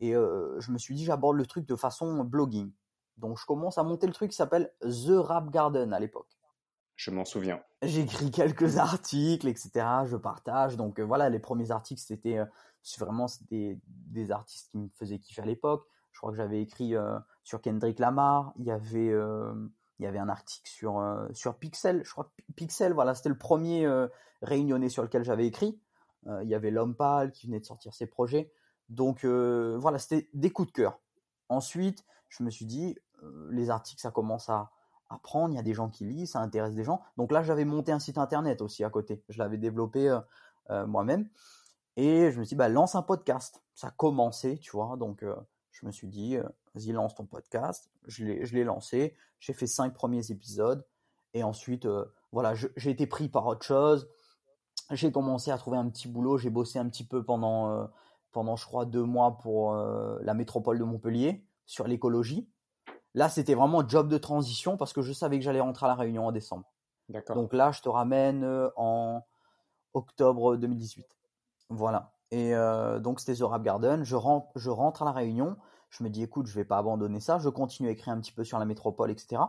Et 0.00 0.14
euh, 0.14 0.58
je 0.60 0.70
me 0.70 0.78
suis 0.78 0.94
dit, 0.94 1.04
j'aborde 1.04 1.36
le 1.36 1.46
truc 1.46 1.66
de 1.66 1.76
façon 1.76 2.24
blogging. 2.24 2.72
Donc 3.16 3.38
je 3.38 3.44
commence 3.44 3.76
à 3.76 3.82
monter 3.82 4.06
le 4.06 4.12
truc 4.12 4.30
qui 4.30 4.36
s'appelle 4.36 4.72
The 4.80 5.12
Rap 5.18 5.50
Garden 5.50 5.92
à 5.92 6.00
l'époque. 6.00 6.39
Je 7.00 7.10
m'en 7.10 7.24
souviens. 7.24 7.62
J'écris 7.82 8.30
quelques 8.30 8.76
articles, 8.76 9.48
etc. 9.48 9.70
Je 10.04 10.16
partage. 10.16 10.76
Donc 10.76 10.98
euh, 10.98 11.02
voilà, 11.02 11.30
les 11.30 11.38
premiers 11.38 11.70
articles, 11.70 12.02
c'était 12.04 12.38
vraiment 12.98 13.26
des, 13.50 13.78
des, 13.86 14.30
artistes 14.30 14.70
qui 14.70 14.78
me 14.78 14.88
faisaient 14.98 15.18
kiffer 15.18 15.42
à 15.42 15.46
l'époque. 15.46 15.86
Je 16.12 16.18
crois 16.18 16.30
que 16.30 16.36
j'avais 16.36 16.60
écrit 16.60 16.94
sur 17.44 17.62
Kendrick 17.62 17.98
Lamar. 17.98 18.52
Il 18.58 18.66
y 18.66 18.70
avait, 18.70 19.14
il 19.98 20.04
y 20.04 20.06
avait 20.06 20.18
un 20.18 20.28
article 20.28 20.68
sur, 20.68 21.02
sur 21.32 21.56
Pixel. 21.56 22.02
Je 22.04 22.10
crois 22.10 22.24
que 22.24 22.52
Pixel, 22.54 22.92
voilà, 22.92 23.14
c'était 23.14 23.30
le 23.30 23.38
premier 23.38 23.88
réunionnais 24.42 24.88
sur 24.88 25.02
lequel 25.02 25.24
j'avais 25.24 25.46
écrit. 25.46 25.80
Euh, 26.26 26.42
il 26.42 26.48
y 26.48 26.54
avait 26.54 26.70
L'Homme 26.70 26.94
Pâle 26.94 27.32
qui 27.32 27.46
venait 27.46 27.60
de 27.60 27.64
sortir 27.64 27.94
ses 27.94 28.06
projets. 28.06 28.52
Donc 28.88 29.24
euh, 29.24 29.76
voilà, 29.78 29.98
c'était 29.98 30.28
des 30.34 30.50
coups 30.50 30.68
de 30.68 30.72
cœur. 30.72 31.00
Ensuite, 31.48 32.04
je 32.28 32.42
me 32.42 32.50
suis 32.50 32.66
dit, 32.66 32.96
euh, 33.22 33.48
les 33.50 33.70
articles, 33.70 34.00
ça 34.00 34.10
commence 34.10 34.48
à, 34.48 34.70
à 35.10 35.18
prendre, 35.18 35.52
il 35.52 35.56
y 35.56 35.60
a 35.60 35.62
des 35.62 35.74
gens 35.74 35.90
qui 35.90 36.04
lisent, 36.04 36.32
ça 36.32 36.40
intéresse 36.40 36.74
des 36.74 36.84
gens. 36.84 37.02
Donc 37.16 37.32
là, 37.32 37.42
j'avais 37.42 37.64
monté 37.64 37.92
un 37.92 37.98
site 37.98 38.16
internet 38.16 38.62
aussi 38.62 38.84
à 38.84 38.90
côté. 38.90 39.22
Je 39.28 39.38
l'avais 39.38 39.58
développé 39.58 40.18
moi-même. 40.86 41.28
Et 41.96 42.30
je 42.30 42.38
me 42.38 42.44
suis 42.44 42.54
dit, 42.54 42.58
bah, 42.58 42.68
lance 42.68 42.94
un 42.94 43.02
podcast. 43.02 43.60
Ça 43.74 43.88
a 43.88 43.90
commencé, 43.90 44.58
tu 44.58 44.70
vois. 44.70 44.96
Donc, 44.96 45.24
je 45.72 45.84
me 45.84 45.90
suis 45.90 46.06
dit, 46.06 46.36
vas-y, 46.74 46.92
lance 46.92 47.16
ton 47.16 47.26
podcast. 47.26 47.90
Je 48.06 48.24
l'ai 48.24 48.64
lancé. 48.64 49.16
J'ai 49.40 49.52
fait 49.52 49.66
cinq 49.66 49.94
premiers 49.94 50.30
épisodes. 50.30 50.86
Et 51.34 51.42
ensuite, 51.42 51.88
voilà, 52.30 52.54
j'ai 52.54 52.90
été 52.90 53.06
pris 53.06 53.28
par 53.28 53.46
autre 53.46 53.66
chose 53.66 54.08
j'ai 54.90 55.12
commencé 55.12 55.50
à 55.50 55.58
trouver 55.58 55.78
un 55.78 55.88
petit 55.88 56.08
boulot. 56.08 56.38
J'ai 56.38 56.50
bossé 56.50 56.78
un 56.78 56.88
petit 56.88 57.04
peu 57.04 57.22
pendant, 57.22 57.70
euh, 57.70 57.84
pendant 58.32 58.56
je 58.56 58.66
crois, 58.66 58.84
deux 58.84 59.04
mois 59.04 59.38
pour 59.38 59.74
euh, 59.74 60.18
la 60.22 60.34
métropole 60.34 60.78
de 60.78 60.84
Montpellier 60.84 61.44
sur 61.66 61.86
l'écologie. 61.86 62.48
Là, 63.14 63.28
c'était 63.28 63.54
vraiment 63.54 63.86
job 63.86 64.08
de 64.08 64.18
transition 64.18 64.76
parce 64.76 64.92
que 64.92 65.02
je 65.02 65.12
savais 65.12 65.38
que 65.38 65.44
j'allais 65.44 65.60
rentrer 65.60 65.86
à 65.86 65.88
la 65.88 65.94
Réunion 65.94 66.26
en 66.26 66.32
décembre. 66.32 66.64
D'accord. 67.08 67.36
Donc 67.36 67.52
là, 67.52 67.72
je 67.72 67.80
te 67.80 67.88
ramène 67.88 68.44
euh, 68.44 68.70
en 68.76 69.22
octobre 69.94 70.56
2018. 70.56 71.06
Voilà. 71.70 72.12
Et 72.32 72.52
donc, 73.00 73.18
c'était 73.18 73.34
The 73.34 73.42
Rap 73.42 73.62
Garden. 73.62 74.04
Je 74.04 74.14
rentre, 74.14 74.46
je 74.54 74.70
rentre 74.70 75.02
à 75.02 75.04
la 75.04 75.10
Réunion. 75.10 75.56
Je 75.88 76.04
me 76.04 76.10
dis, 76.10 76.22
écoute, 76.22 76.46
je 76.46 76.54
vais 76.54 76.64
pas 76.64 76.78
abandonner 76.78 77.18
ça. 77.18 77.40
Je 77.40 77.48
continue 77.48 77.88
à 77.88 77.90
écrire 77.90 78.14
un 78.14 78.20
petit 78.20 78.30
peu 78.30 78.44
sur 78.44 78.60
la 78.60 78.64
métropole, 78.64 79.10
etc 79.10 79.40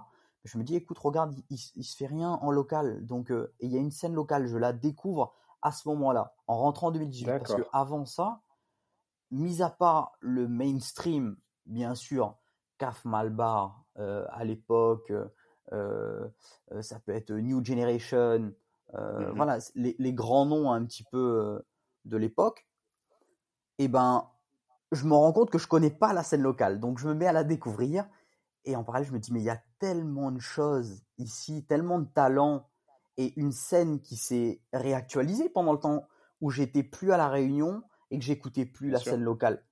je 0.44 0.58
me 0.58 0.64
dis, 0.64 0.76
écoute, 0.76 0.98
regarde, 0.98 1.36
il, 1.50 1.60
il, 1.76 1.84
se 1.84 1.96
fait 1.96 2.08
rien 2.08 2.32
en 2.42 2.52
local. 2.52 3.06
Donc, 3.06 3.32
euh, 3.32 3.54
il 3.60 3.72
y 3.72 3.78
a 3.78 3.80
une 3.80 3.92
scène 3.92 4.14
locale, 4.14 4.48
je 4.48 4.58
la 4.58 4.74
découvre 4.74 5.36
à 5.62 5.72
ce 5.72 5.88
moment-là, 5.90 6.34
en 6.48 6.58
rentrant 6.58 6.88
en 6.88 6.92
2018. 6.92 7.26
Parce 7.26 7.56
que 7.56 7.68
avant 7.72 8.06
ça, 8.06 8.42
mis 9.30 9.62
à 9.62 9.70
part 9.70 10.14
le 10.20 10.48
mainstream, 10.48 11.38
bien 11.66 11.94
sûr, 11.94 12.36
CAF 12.82 13.06
Malbar 13.06 13.86
euh, 14.00 14.26
à 14.30 14.44
l'époque, 14.44 15.14
euh, 15.72 16.28
ça 16.82 17.00
peut 17.00 17.12
être 17.12 17.32
New 17.32 17.64
Generation, 17.64 18.40
mmh 18.94 19.32
voilà, 19.36 19.60
les, 19.76 19.96
les, 20.00 20.14
grands 20.14 20.46
noms 20.46 20.72
un 20.72 20.84
petit 20.84 21.04
peu 21.04 21.62
de 22.06 22.18
l'époque. 22.18 22.68
Et 23.78 23.86
eh 23.86 23.88
ben, 23.88 24.28
je 24.92 25.06
me 25.06 25.14
rends 25.14 25.32
compte 25.32 25.50
que 25.50 25.58
je 25.58 25.68
connais 25.68 25.92
pas 25.92 26.12
la 26.12 26.24
scène 26.24 26.42
locale, 26.42 26.80
donc 26.80 27.00
je 27.00 27.08
me 27.08 27.14
mets 27.14 27.28
à 27.28 27.32
la 27.32 27.44
découvrir. 27.44 28.06
Et 28.66 28.76
en 28.76 28.84
parallèle, 28.84 29.08
je 29.08 29.14
me 29.14 29.20
dis, 29.20 29.32
mais 29.32 29.40
il 29.40 29.46
y 29.46 29.50
a 29.50 29.62
tellement 29.80 30.32
de 30.32 30.40
choses 30.40 31.04
ici, 31.18 31.66
tellement 31.66 32.00
de 32.00 32.06
talents 32.06 32.68
et 33.18 33.40
une 33.40 33.52
scène 33.52 34.02
qui 34.02 34.16
s'est 34.16 34.62
réactualisée 34.74 35.50
pendant 35.50 35.74
le 35.74 35.80
temps 35.80 36.08
où 36.42 36.50
j'étais 36.50 36.84
plus 36.84 37.12
à 37.12 37.18
la 37.18 37.30
Réunion 37.30 37.84
et 38.10 38.20
que 38.20 38.26
j'écoutais 38.26 38.66
plus 38.66 38.90
la 38.90 39.00
scène 39.00 39.24
locale. 39.24 39.64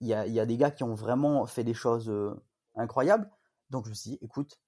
Il 0.00 0.08
y, 0.08 0.14
a, 0.14 0.26
il 0.26 0.32
y 0.32 0.40
a, 0.40 0.46
des 0.46 0.56
gars 0.56 0.70
qui 0.70 0.82
ont 0.82 0.94
vraiment 0.94 1.46
fait 1.46 1.62
des 1.62 1.74
choses 1.74 2.08
euh, 2.08 2.34
incroyables. 2.74 3.30
Donc 3.70 3.84
je 3.84 3.90
me 3.90 3.94
suis 3.94 4.10
dit, 4.10 4.18
écoute, 4.22 4.60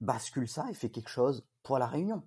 bascule 0.00 0.48
ça 0.48 0.66
et 0.70 0.74
fais 0.74 0.90
quelque 0.90 1.08
chose 1.08 1.46
pour 1.62 1.78
la 1.78 1.86
Réunion. 1.86 2.22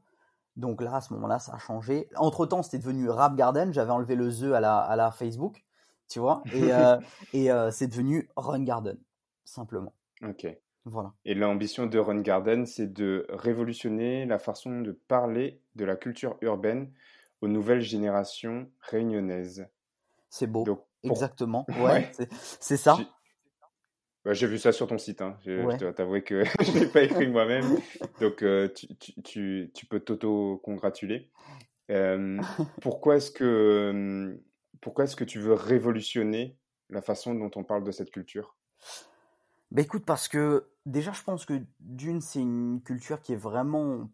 Donc 0.55 0.81
là, 0.81 0.95
à 0.95 1.01
ce 1.01 1.13
moment-là, 1.13 1.39
ça 1.39 1.53
a 1.53 1.59
changé. 1.59 2.09
Entre-temps, 2.15 2.63
c'était 2.63 2.79
devenu 2.79 3.09
Rap 3.09 3.35
Garden. 3.35 3.71
J'avais 3.71 3.91
enlevé 3.91 4.15
le 4.15 4.31
The 4.31 4.53
à 4.53 4.59
la, 4.59 4.79
à 4.79 4.95
la 4.95 5.11
Facebook, 5.11 5.63
tu 6.09 6.19
vois. 6.19 6.41
Et, 6.51 6.73
euh, 6.73 6.97
et 7.33 7.51
euh, 7.51 7.69
c'est 7.69 7.87
devenu 7.87 8.27
Run 8.35 8.63
Garden, 8.63 8.97
simplement. 9.45 9.93
Ok. 10.23 10.47
Voilà. 10.85 11.13
Et 11.25 11.35
l'ambition 11.35 11.85
de 11.85 11.99
Run 11.99 12.21
Garden, 12.21 12.65
c'est 12.65 12.91
de 12.91 13.27
révolutionner 13.29 14.25
la 14.25 14.39
façon 14.39 14.81
de 14.81 14.93
parler 14.93 15.61
de 15.75 15.85
la 15.85 15.95
culture 15.95 16.37
urbaine 16.41 16.91
aux 17.41 17.47
nouvelles 17.47 17.81
générations 17.81 18.71
réunionnaises. 18.79 19.67
C'est 20.29 20.47
beau. 20.47 20.65
Exactement. 21.03 21.65
Ouais, 21.79 22.11
c'est 22.59 22.77
ça. 22.77 22.97
Bah, 24.25 24.33
j'ai 24.33 24.47
vu 24.47 24.57
ça 24.57 24.71
sur 24.71 24.87
ton 24.87 24.97
site. 24.97 25.21
Hein. 25.21 25.37
Je, 25.45 25.77
dois 25.77 25.93
t'avouer 25.93 26.23
que 26.23 26.43
je 26.61 26.71
ne 26.71 26.79
l'ai 26.79 26.87
pas 26.87 27.03
écrit 27.03 27.27
moi-même. 27.27 27.65
Donc, 28.19 28.43
euh, 28.43 28.67
tu, 28.69 28.87
tu, 29.23 29.71
tu, 29.73 29.85
peux 29.85 29.99
t'auto-congratuler. 29.99 31.29
Euh, 31.91 32.39
pourquoi 32.81 33.17
est-ce 33.17 33.31
que, 33.31 34.37
pourquoi 34.81 35.05
est-ce 35.05 35.15
que 35.15 35.23
tu 35.23 35.39
veux 35.39 35.53
révolutionner 35.53 36.57
la 36.89 37.01
façon 37.01 37.35
dont 37.35 37.51
on 37.55 37.63
parle 37.63 37.83
de 37.83 37.91
cette 37.91 38.11
culture? 38.11 38.55
Bah 39.71 39.81
écoute, 39.81 40.05
parce 40.05 40.27
que 40.27 40.67
déjà, 40.85 41.11
je 41.11 41.23
pense 41.23 41.45
que 41.45 41.61
d'une, 41.79 42.21
c'est 42.21 42.39
une 42.39 42.81
culture 42.81 43.21
qui 43.21 43.33
est 43.33 43.37
vraiment 43.37 44.09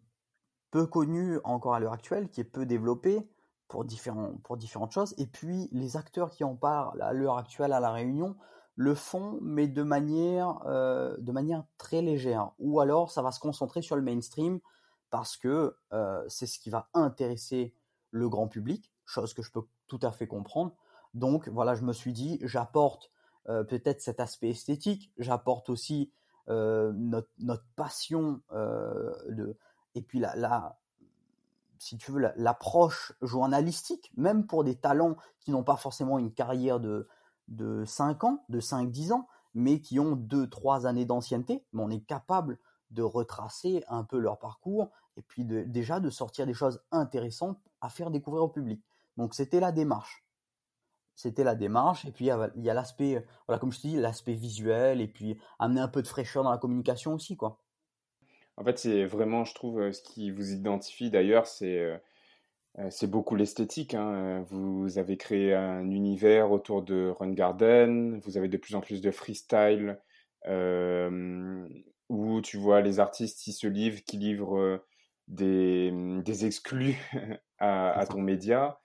peu 0.70 0.86
connu 0.86 1.38
encore 1.44 1.74
à 1.74 1.80
l'heure 1.80 1.92
actuelle, 1.92 2.28
qui 2.28 2.40
est 2.40 2.44
peu 2.44 2.66
développé 2.66 3.20
pour, 3.68 3.84
différents, 3.84 4.32
pour 4.42 4.56
différentes 4.56 4.92
choses. 4.92 5.14
Et 5.18 5.26
puis, 5.26 5.68
les 5.70 5.96
acteurs 5.96 6.30
qui 6.30 6.42
en 6.42 6.56
parlent 6.56 7.00
à 7.00 7.12
l'heure 7.12 7.38
actuelle 7.38 7.72
à 7.72 7.78
La 7.78 7.92
Réunion 7.92 8.36
le 8.76 8.94
font, 8.94 9.38
mais 9.40 9.68
de 9.68 9.82
manière, 9.82 10.60
euh, 10.66 11.16
de 11.18 11.32
manière 11.32 11.64
très 11.78 12.02
légère. 12.02 12.52
Ou 12.58 12.80
alors, 12.80 13.10
ça 13.10 13.22
va 13.22 13.30
se 13.30 13.40
concentrer 13.40 13.82
sur 13.82 13.96
le 13.96 14.02
mainstream 14.02 14.60
parce 15.10 15.36
que 15.36 15.76
euh, 15.92 16.24
c'est 16.28 16.46
ce 16.46 16.58
qui 16.58 16.70
va 16.70 16.88
intéresser 16.92 17.74
le 18.10 18.28
grand 18.28 18.48
public, 18.48 18.92
chose 19.04 19.32
que 19.32 19.42
je 19.42 19.52
peux 19.52 19.62
tout 19.86 20.00
à 20.02 20.10
fait 20.10 20.26
comprendre. 20.26 20.74
Donc, 21.14 21.48
voilà, 21.48 21.74
je 21.74 21.82
me 21.82 21.92
suis 21.92 22.12
dit, 22.12 22.40
j'apporte 22.42 23.12
euh, 23.48 23.62
peut-être 23.62 24.00
cet 24.00 24.18
aspect 24.18 24.50
esthétique, 24.50 25.12
j'apporte 25.18 25.70
aussi 25.70 26.12
notre, 26.46 27.30
notre, 27.38 27.64
passion 27.74 28.42
de, 28.52 29.56
et 29.94 30.02
puis 30.02 30.18
la, 30.18 30.76
si 31.78 31.96
tu 31.96 32.12
veux, 32.12 32.20
l'approche 32.36 33.14
journalistique, 33.22 34.12
même 34.18 34.46
pour 34.46 34.62
des 34.62 34.74
talents 34.74 35.16
qui 35.40 35.52
n'ont 35.52 35.64
pas 35.64 35.76
forcément 35.76 36.18
une 36.18 36.34
carrière 36.34 36.80
de, 36.80 37.08
de 37.48 37.84
5 37.84 38.24
ans, 38.24 38.44
de 38.48 38.60
5-10 38.60 39.12
ans, 39.12 39.28
mais 39.54 39.80
qui 39.80 40.00
ont 40.00 40.16
2-3 40.16 40.86
années 40.86 41.04
d'ancienneté, 41.04 41.64
mais 41.72 41.82
on 41.82 41.90
est 41.90 42.04
capable 42.04 42.58
de 42.90 43.02
retracer 43.02 43.84
un 43.88 44.04
peu 44.04 44.18
leur 44.18 44.38
parcours 44.38 44.90
et 45.16 45.22
puis 45.22 45.44
de, 45.44 45.62
déjà 45.62 46.00
de 46.00 46.10
sortir 46.10 46.46
des 46.46 46.54
choses 46.54 46.82
intéressantes 46.90 47.58
à 47.80 47.88
faire 47.88 48.10
découvrir 48.10 48.44
au 48.44 48.48
public. 48.48 48.82
Donc 49.16 49.34
c'était 49.34 49.60
la 49.60 49.72
démarche. 49.72 50.24
C'était 51.14 51.44
la 51.44 51.54
démarche 51.54 52.04
et 52.04 52.10
puis 52.10 52.26
il 52.56 52.62
y 52.64 52.70
a 52.70 52.74
l'aspect, 52.74 53.24
voilà 53.46 53.58
comme 53.60 53.72
je 53.72 53.80
te 53.80 53.86
dis, 53.86 53.96
l'aspect 53.96 54.34
visuel 54.34 55.00
et 55.00 55.08
puis 55.08 55.38
amener 55.58 55.80
un 55.80 55.88
peu 55.88 56.02
de 56.02 56.08
fraîcheur 56.08 56.42
dans 56.42 56.50
la 56.50 56.58
communication 56.58 57.14
aussi 57.14 57.36
quoi. 57.36 57.60
En 58.56 58.64
fait, 58.64 58.78
c'est 58.78 59.04
vraiment, 59.04 59.44
je 59.44 59.54
trouve, 59.54 59.80
euh, 59.80 59.92
ce 59.92 60.02
qui 60.02 60.30
vous 60.30 60.52
identifie 60.52 61.10
d'ailleurs, 61.10 61.46
c'est 61.46 61.78
euh, 61.78 61.94
euh, 61.94 61.98
c'est 62.90 63.10
beaucoup 63.10 63.36
l'esthétique. 63.36 63.94
Hein. 63.94 64.44
Vous 64.48 64.98
avez 64.98 65.16
créé 65.16 65.54
un 65.54 65.90
univers 65.90 66.50
autour 66.50 66.82
de 66.82 67.12
Run 67.18 67.32
Garden, 67.32 68.18
vous 68.20 68.36
avez 68.36 68.48
de 68.48 68.56
plus 68.56 68.74
en 68.74 68.80
plus 68.80 69.00
de 69.00 69.10
freestyle, 69.10 69.98
où 72.08 72.40
tu 72.42 72.56
vois 72.56 72.80
les 72.80 73.00
artistes 73.00 73.40
qui 73.40 73.52
se 73.52 73.66
livrent, 73.66 74.02
qui 74.04 74.18
livrent 74.18 74.84
des, 75.28 75.92
des 76.24 76.46
exclus 76.46 76.96
à, 77.58 78.04
ton 78.10 78.20
média. 78.20 78.78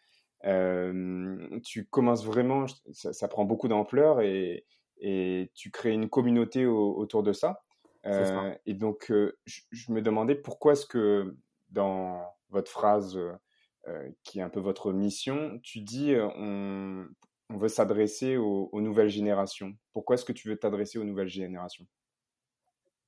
tu 0.43 1.85
commences 1.89 2.25
vraiment, 2.25 2.65
ça, 2.91 3.27
prend 3.27 3.45
beaucoup 3.45 3.67
d'ampleur 3.67 4.21
et, 4.21 4.65
et, 4.99 5.51
tu 5.55 5.71
crées 5.71 5.93
une 5.93 6.09
communauté 6.09 6.65
autour 6.65 7.23
de 7.23 7.33
ça. 7.33 7.63
Euh, 8.05 8.53
et 8.65 8.73
donc, 8.73 9.11
euh, 9.11 9.37
je, 9.45 9.91
me 9.91 10.01
demandais 10.01 10.35
pourquoi 10.35 10.73
est-ce 10.73 10.85
que 10.85 11.35
dans 11.69 12.23
votre 12.49 12.71
phrase, 12.71 13.17
euh, 13.17 13.33
qui 14.23 14.39
est 14.39 14.41
un 14.41 14.49
peu 14.49 14.59
votre 14.59 14.91
mission, 14.91 15.59
tu 15.63 15.81
dis 15.81 16.15
on, 16.35 17.05
on 17.49 17.57
veut 17.57 17.67
s'adresser 17.67 18.37
aux, 18.37 18.69
nouvelles 18.73 19.09
générations. 19.09 19.73
Pourquoi 19.93 20.15
est-ce 20.15 20.25
que 20.25 20.33
tu 20.33 20.49
veux 20.49 20.57
t'adresser 20.57 20.99
aux 20.99 21.03
nouvelles 21.03 21.29
générations? 21.29 21.85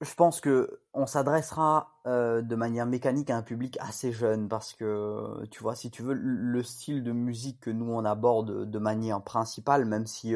Je 0.02 0.14
pense 0.16 0.42
que 0.42 0.82
on 0.94 1.06
s'adressera 1.06 1.92
de 2.06 2.56
manière 2.56 2.88
mécanique 2.88 3.30
à 3.30 3.38
un 3.38 3.44
public 3.44 3.78
assez 3.80 4.12
jeune 4.12 4.50
parce 4.50 4.74
que 4.74 5.46
tu 5.52 5.62
vois 5.62 5.76
si 5.76 5.92
tu 5.92 6.02
veux 6.02 6.16
le 6.16 6.64
style 6.64 7.04
de 7.04 7.12
musique 7.12 7.60
que 7.60 7.70
nous 7.70 7.92
on 7.92 8.04
aborde 8.04 8.70
de 8.70 8.80
manière 8.80 9.24
principale 9.24 9.86
même 9.86 10.08
si 10.08 10.34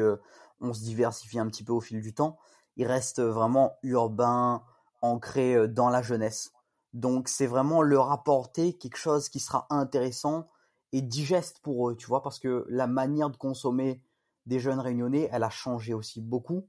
on 0.60 0.72
se 0.72 0.82
diversifie 0.82 1.40
un 1.40 1.48
petit 1.48 1.64
peu 1.64 1.72
au 1.72 1.80
fil 1.80 2.00
du 2.00 2.14
temps 2.14 2.38
il 2.76 2.86
reste 2.86 3.20
vraiment 3.20 3.78
urbain, 3.82 4.62
ancré 5.02 5.54
euh, 5.54 5.66
dans 5.66 5.88
la 5.88 6.02
jeunesse. 6.02 6.52
Donc 6.96 7.28
c'est 7.28 7.46
vraiment 7.46 7.82
leur 7.82 8.10
apporter 8.10 8.72
quelque 8.72 8.96
chose 8.96 9.28
qui 9.28 9.38
sera 9.38 9.66
intéressant 9.68 10.48
et 10.92 11.02
digeste 11.02 11.58
pour 11.58 11.90
eux, 11.90 11.94
tu 11.94 12.06
vois, 12.06 12.22
parce 12.22 12.38
que 12.38 12.64
la 12.70 12.86
manière 12.86 13.28
de 13.28 13.36
consommer 13.36 14.02
des 14.46 14.60
jeunes 14.60 14.80
réunionnais, 14.80 15.28
elle 15.30 15.42
a 15.42 15.50
changé 15.50 15.92
aussi 15.92 16.22
beaucoup. 16.22 16.66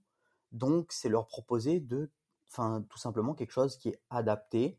Donc 0.52 0.92
c'est 0.92 1.08
leur 1.08 1.28
proposer 1.28 1.80
de, 1.80 2.12
enfin 2.52 2.84
tout 2.90 2.98
simplement 2.98 3.36
quelque 3.36 3.54
chose 3.54 3.78
qui 3.78 3.88
est 3.88 4.02
adapté. 4.10 4.78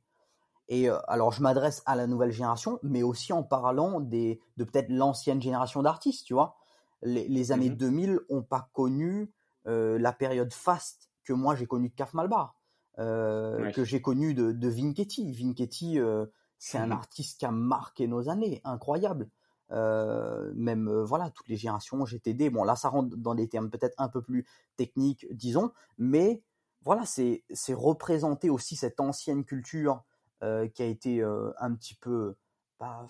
Et 0.68 0.90
euh, 0.90 0.99
alors 1.09 1.32
je 1.32 1.40
m'adresse 1.40 1.82
à 1.86 1.96
la 1.96 2.07
nouvelle 2.07 2.30
génération, 2.30 2.78
mais 2.82 3.03
aussi 3.03 3.32
en 3.32 3.42
parlant 3.42 4.01
des, 4.01 4.42
de 4.59 4.64
peut-être 4.64 4.90
l'ancienne 4.90 5.40
génération 5.40 5.82
d'artistes, 5.82 6.26
tu 6.26 6.34
vois. 6.34 6.57
Les, 7.01 7.53
années 7.53 7.70
2000 7.70 8.12
mmh 8.12 8.20
ont 8.28 8.42
pas 8.42 8.68
connu 8.74 9.32
euh, 9.66 9.99
la 9.99 10.12
période 10.12 10.53
faste 10.53 11.09
que 11.24 11.32
moi 11.32 11.55
j'ai 11.55 11.66
connu 11.66 11.88
de 11.88 11.94
Kaf 11.94 12.12
Malbar, 12.12 12.57
euh, 12.99 13.70
que 13.70 13.84
j'ai 13.84 14.01
connu 14.01 14.34
de, 14.34 14.53
de 14.53 14.68
Vinketti. 14.68 15.30
Vinketti, 15.32 16.01
euh, 16.01 16.26
c'est 16.59 16.78
un 16.78 16.88
mmh 16.88 16.92
artiste 16.92 17.38
qui 17.38 17.46
a 17.46 17.53
marqué 17.53 18.09
nos 18.09 18.28
années, 18.28 18.61
incroyable. 18.64 19.30
Euh, 19.70 20.51
même 20.57 20.90
voilà 21.03 21.30
toutes 21.30 21.49
les 21.49 21.57
générations 21.57 22.03
GTD 22.07 22.49
bon 22.49 22.64
là 22.64 22.74
ça 22.74 22.88
rentre 22.88 23.14
dans 23.18 23.34
des 23.34 23.51
termes 23.51 23.68
peut-être 23.68 23.94
un 23.99 24.09
peu 24.09 24.22
plus 24.22 24.46
techniques 24.76 25.26
disons. 25.30 25.72
Mais 25.99 26.42
voilà 26.82 27.05
c'est 27.05 27.44
c'est 27.51 27.74
représenter 27.74 28.49
aussi 28.49 28.76
cette 28.76 28.99
ancienne 28.99 29.44
culture 29.44 30.03
qui 30.40 30.82
a 30.82 30.86
été 30.86 31.22
un 31.22 31.74
petit 31.74 31.94
peu 31.94 32.36
bah, 32.80 33.07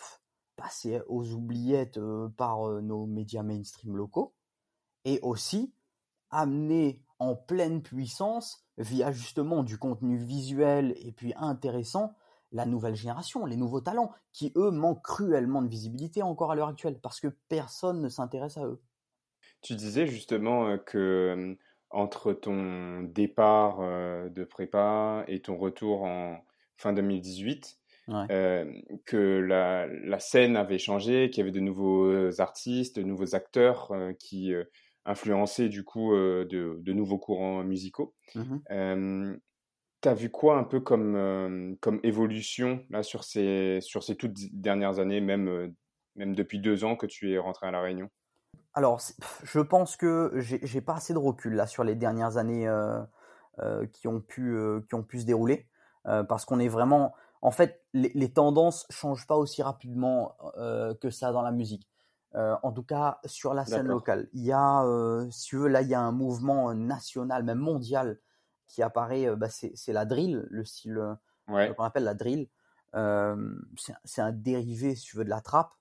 passée 0.57 1.01
aux 1.07 1.31
oubliettes 1.33 2.01
par 2.37 2.83
nos 2.83 3.07
médias 3.07 3.43
mainstream 3.43 3.97
locaux. 3.97 4.35
Et 5.05 5.21
aussi 5.23 5.73
amener 6.31 7.03
en 7.19 7.35
pleine 7.35 7.83
puissance 7.83 8.65
via 8.77 9.11
justement 9.13 9.63
du 9.63 9.79
contenu 9.79 10.17
visuel 10.17 10.95
et 10.99 11.13
puis 11.13 11.33
intéressant 11.37 12.15
la 12.53 12.65
nouvelle 12.65 12.95
génération, 12.95 13.45
les 13.45 13.57
nouveaux 13.57 13.81
talents 13.81 14.13
qui 14.33 14.53
eux 14.57 14.71
manquent 14.71 15.03
cruellement 15.03 15.63
de 15.63 15.69
visibilité 15.69 16.23
encore 16.23 16.51
à 16.51 16.55
l'heure 16.55 16.69
actuelle 16.69 16.99
parce 17.01 17.21
que 17.21 17.29
personne 17.49 18.01
ne 18.01 18.09
s'intéresse 18.09 18.57
à 18.57 18.67
eux. 18.67 18.81
Tu 19.61 19.75
disais 19.75 20.07
justement 20.07 20.69
euh, 20.69 20.77
que 20.77 20.99
euh, 20.99 21.55
entre 21.91 22.33
ton 22.33 23.03
départ 23.03 23.79
euh, 23.81 24.29
de 24.29 24.45
prépa 24.45 25.25
et 25.27 25.41
ton 25.41 25.57
retour 25.57 26.05
en 26.05 26.39
fin 26.77 26.93
2018, 26.93 27.79
que 29.05 29.41
la, 29.41 29.87
la, 29.87 30.19
scène 30.19 30.57
avait 30.57 30.79
changé, 30.79 31.29
qu'il 31.29 31.39
y 31.39 31.43
avait 31.43 31.51
de 31.51 31.61
nouveaux 31.61 32.41
artistes, 32.41 32.99
de 32.99 33.03
nouveaux 33.03 33.35
acteurs 33.35 33.93
qui 34.19 34.55
influencé 35.09 35.69
du 35.69 35.85
coup 35.85 36.13
euh, 36.13 36.45
de, 36.45 36.93
nouveaux 36.93 37.19
courants 37.19 37.65
musicaux. 37.65 38.15
Mmh 38.35 39.37
tu 40.01 40.09
as 40.09 40.15
vu 40.15 40.31
quoi 40.31 40.57
un 40.59 40.63
peu 40.63 40.79
comme, 40.79 41.17
euh, 41.17 41.75
comme 41.81 41.99
évolution 42.05 42.85
là, 42.89 43.03
sur, 43.03 43.25
ces, 43.25 43.81
sur 43.81 44.05
ces 44.05 44.15
toutes 44.15 44.39
dernières 44.53 45.01
années, 45.01 45.21
même, 45.21 45.49
euh, 45.49 45.75
même 46.15 46.37
depuis 46.37 46.61
deux 46.61 46.85
ans 46.85 46.95
que 46.95 47.07
tu 47.07 47.33
es 47.33 47.39
rentré 47.39 47.67
à 47.67 47.73
La 47.73 47.81
Réunion? 47.81 48.09
Alors, 48.75 49.01
je 49.43 49.59
pense 49.59 49.97
que 49.97 50.31
j'ai 50.37 50.81
pas 50.81 50.95
assez 50.95 51.15
de 51.15 51.19
recul 51.19 51.55
là 51.55 51.67
sur 51.67 51.83
les 51.83 51.97
dernières 51.97 52.37
années 52.37 52.73
qui, 53.93 54.07
ont 54.07 54.21
pu, 54.21 54.57
qui 54.89 54.95
ont 54.95 55.03
pu 55.03 55.19
se 55.19 55.27
dérouler. 55.27 55.67
parce 56.05 56.45
qu'on 56.45 56.61
est 56.61 56.69
vraiment. 56.69 57.13
En 57.43 57.51
fait, 57.51 57.83
les, 57.93 58.13
les 58.15 58.33
tendances 58.33 58.87
changent 58.91 59.27
pas 59.27 59.37
aussi 59.37 59.65
rapidement 59.65 60.37
que 61.01 61.11
ça 61.11 61.33
dans 61.33 61.43
la 61.43 61.51
musique. 61.51 61.89
Euh, 62.35 62.57
en 62.63 62.73
tout 62.73 62.83
cas 62.83 63.21
sur 63.25 63.55
la 63.55 63.65
scène 63.65 63.87
locale. 63.87 64.29
Il 64.35 64.45
y 64.45 64.53
a, 64.53 64.85
euh, 64.85 65.31
si 65.31 65.47
tu 65.47 65.57
veux, 65.57 65.69
là, 65.69 65.81
il 65.81 65.89
y 65.89 65.95
a 65.95 66.01
un 66.01 66.13
mouvement 66.13 66.75
national, 66.75 67.43
même 67.43 67.59
mondial, 67.59 68.19
qui 68.67 68.83
apparaît. 68.83 69.27
Euh, 69.27 69.37
bah, 69.37 69.49
c'est 69.49 69.93
la 69.93 70.05
drill, 70.05 70.47
le 70.51 70.65
style 70.65 71.17
qu'on 71.47 71.85
appelle 71.85 72.05
la 72.05 72.15
drill. 72.15 72.49
c'est 72.93 74.21
un 74.21 74.33
dérivé, 74.33 74.95
si 74.95 75.07
tu 75.07 75.17
veux, 75.17 75.25
de 75.25 75.31
la 75.31 75.41
trappe. 75.41 75.73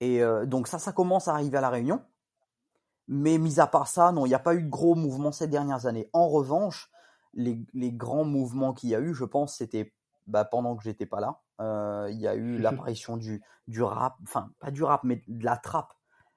et 0.00 0.22
donc 0.46 0.68
ça, 0.68 0.78
ça 0.78 0.92
commence 0.92 1.26
à 1.26 1.34
arriver 1.34 1.58
à 1.58 1.60
la 1.60 1.70
Réunion. 1.70 2.02
Mais 3.08 3.38
mis 3.38 3.58
à 3.58 3.66
part 3.66 3.88
ça, 3.88 4.12
non, 4.12 4.26
il 4.26 4.28
n'y 4.28 4.34
a 4.34 4.38
pas 4.38 4.54
eu 4.54 4.62
de 4.62 4.68
gros 4.68 4.94
mouvements 4.94 5.32
ces 5.32 5.48
dernières 5.48 5.86
années. 5.86 6.10
En 6.12 6.28
revanche, 6.28 6.90
les, 7.32 7.64
les 7.72 7.90
grands 7.90 8.24
mouvements 8.24 8.74
qu'il 8.74 8.90
y 8.90 8.94
a 8.94 9.00
eu, 9.00 9.14
je 9.14 9.24
pense, 9.24 9.56
c'était 9.56 9.94
bah, 10.28 10.44
pendant 10.44 10.76
que 10.76 10.84
j'étais 10.84 11.06
pas 11.06 11.20
là. 11.20 11.40
Euh, 11.60 12.08
il 12.10 12.20
y 12.20 12.28
a 12.28 12.36
eu 12.36 12.58
l'apparition 12.58 13.16
du, 13.16 13.42
du 13.66 13.82
rap, 13.82 14.16
enfin 14.22 14.52
pas 14.60 14.70
du 14.70 14.84
rap, 14.84 15.02
mais 15.02 15.24
de 15.26 15.44
la 15.44 15.56
trappe. 15.56 15.94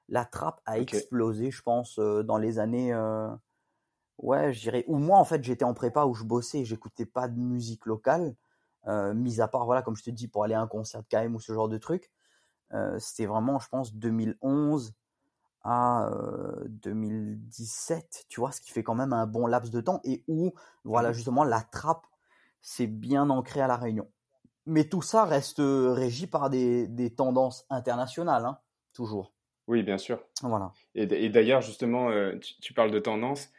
La 0.10 0.26
trappe 0.26 0.62
a 0.66 0.80
explosé, 0.80 1.52
je 1.52 1.62
pense, 1.62 2.00
euh, 2.00 2.24
dans 2.24 2.38
les 2.38 2.58
années. 2.58 2.94
Euh, 2.94 3.30
ouais, 4.18 4.52
je 4.54 4.62
dirais. 4.62 4.84
Ou 4.88 4.98
moi, 4.98 5.20
en 5.20 5.26
fait, 5.26 5.44
j'étais 5.44 5.66
en 5.66 5.74
prépa 5.74 6.06
où 6.06 6.14
je 6.14 6.24
bossais, 6.24 6.66
j'écoutais 6.66 7.06
pas 7.06 7.28
de 7.28 7.38
musique 7.38 7.86
locale, 7.86 8.36
mis 8.88 9.42
à 9.42 9.48
part, 9.48 9.66
voilà, 9.66 9.84
comme 9.84 9.96
je 9.96 10.04
te 10.04 10.10
dis, 10.10 10.28
pour 10.28 10.44
aller 10.44 10.56
à 10.56 10.62
un 10.62 10.68
concert 10.68 11.04
de 11.04 11.08
KM 11.08 11.36
ou 11.36 11.40
ce 11.40 11.54
genre 11.54 11.70
de 11.70 11.78
truc. 11.78 12.12
C'était 12.98 13.28
vraiment, 13.28 13.60
je 13.60 13.70
pense, 13.70 13.94
2011 13.94 14.94
à 15.64 16.10
2017, 16.68 18.26
tu 18.28 18.40
vois, 18.40 18.52
ce 18.52 18.60
qui 18.60 18.72
fait 18.72 18.84
quand 18.84 18.96
même 18.96 19.14
un 19.14 19.28
bon 19.28 19.46
laps 19.46 19.72
de 19.72 19.82
temps 19.82 20.02
et 20.04 20.24
où, 20.28 20.52
voilà, 20.84 21.12
mmh 21.12 21.14
justement, 21.14 21.44
la 21.44 21.62
trappe 21.62 22.08
c'est 22.62 22.88
bien 22.88 23.30
ancré 23.30 23.62
à 23.62 23.68
la 23.68 23.78
Réunion. 23.78 24.08
Mais 24.66 24.86
tout 24.86 25.02
ça 25.02 25.26
reste 25.26 25.60
euh, 25.60 25.92
régi 25.92 26.28
par 26.28 26.50
des, 26.50 27.14
tendances 27.16 27.66
internationales, 27.70 28.46
hein, 28.46 28.60
toujours. 28.94 29.34
Oui, 29.68 29.84
bien 29.84 29.98
sûr. 29.98 30.24
Voilà. 30.42 30.74
Et, 30.96 31.30
d'ailleurs, 31.30 31.62
justement, 31.62 32.10
euh, 32.10 32.38
tu, 32.62 32.74
parles 32.74 32.92
de 32.92 33.00
tendances. 33.00 33.50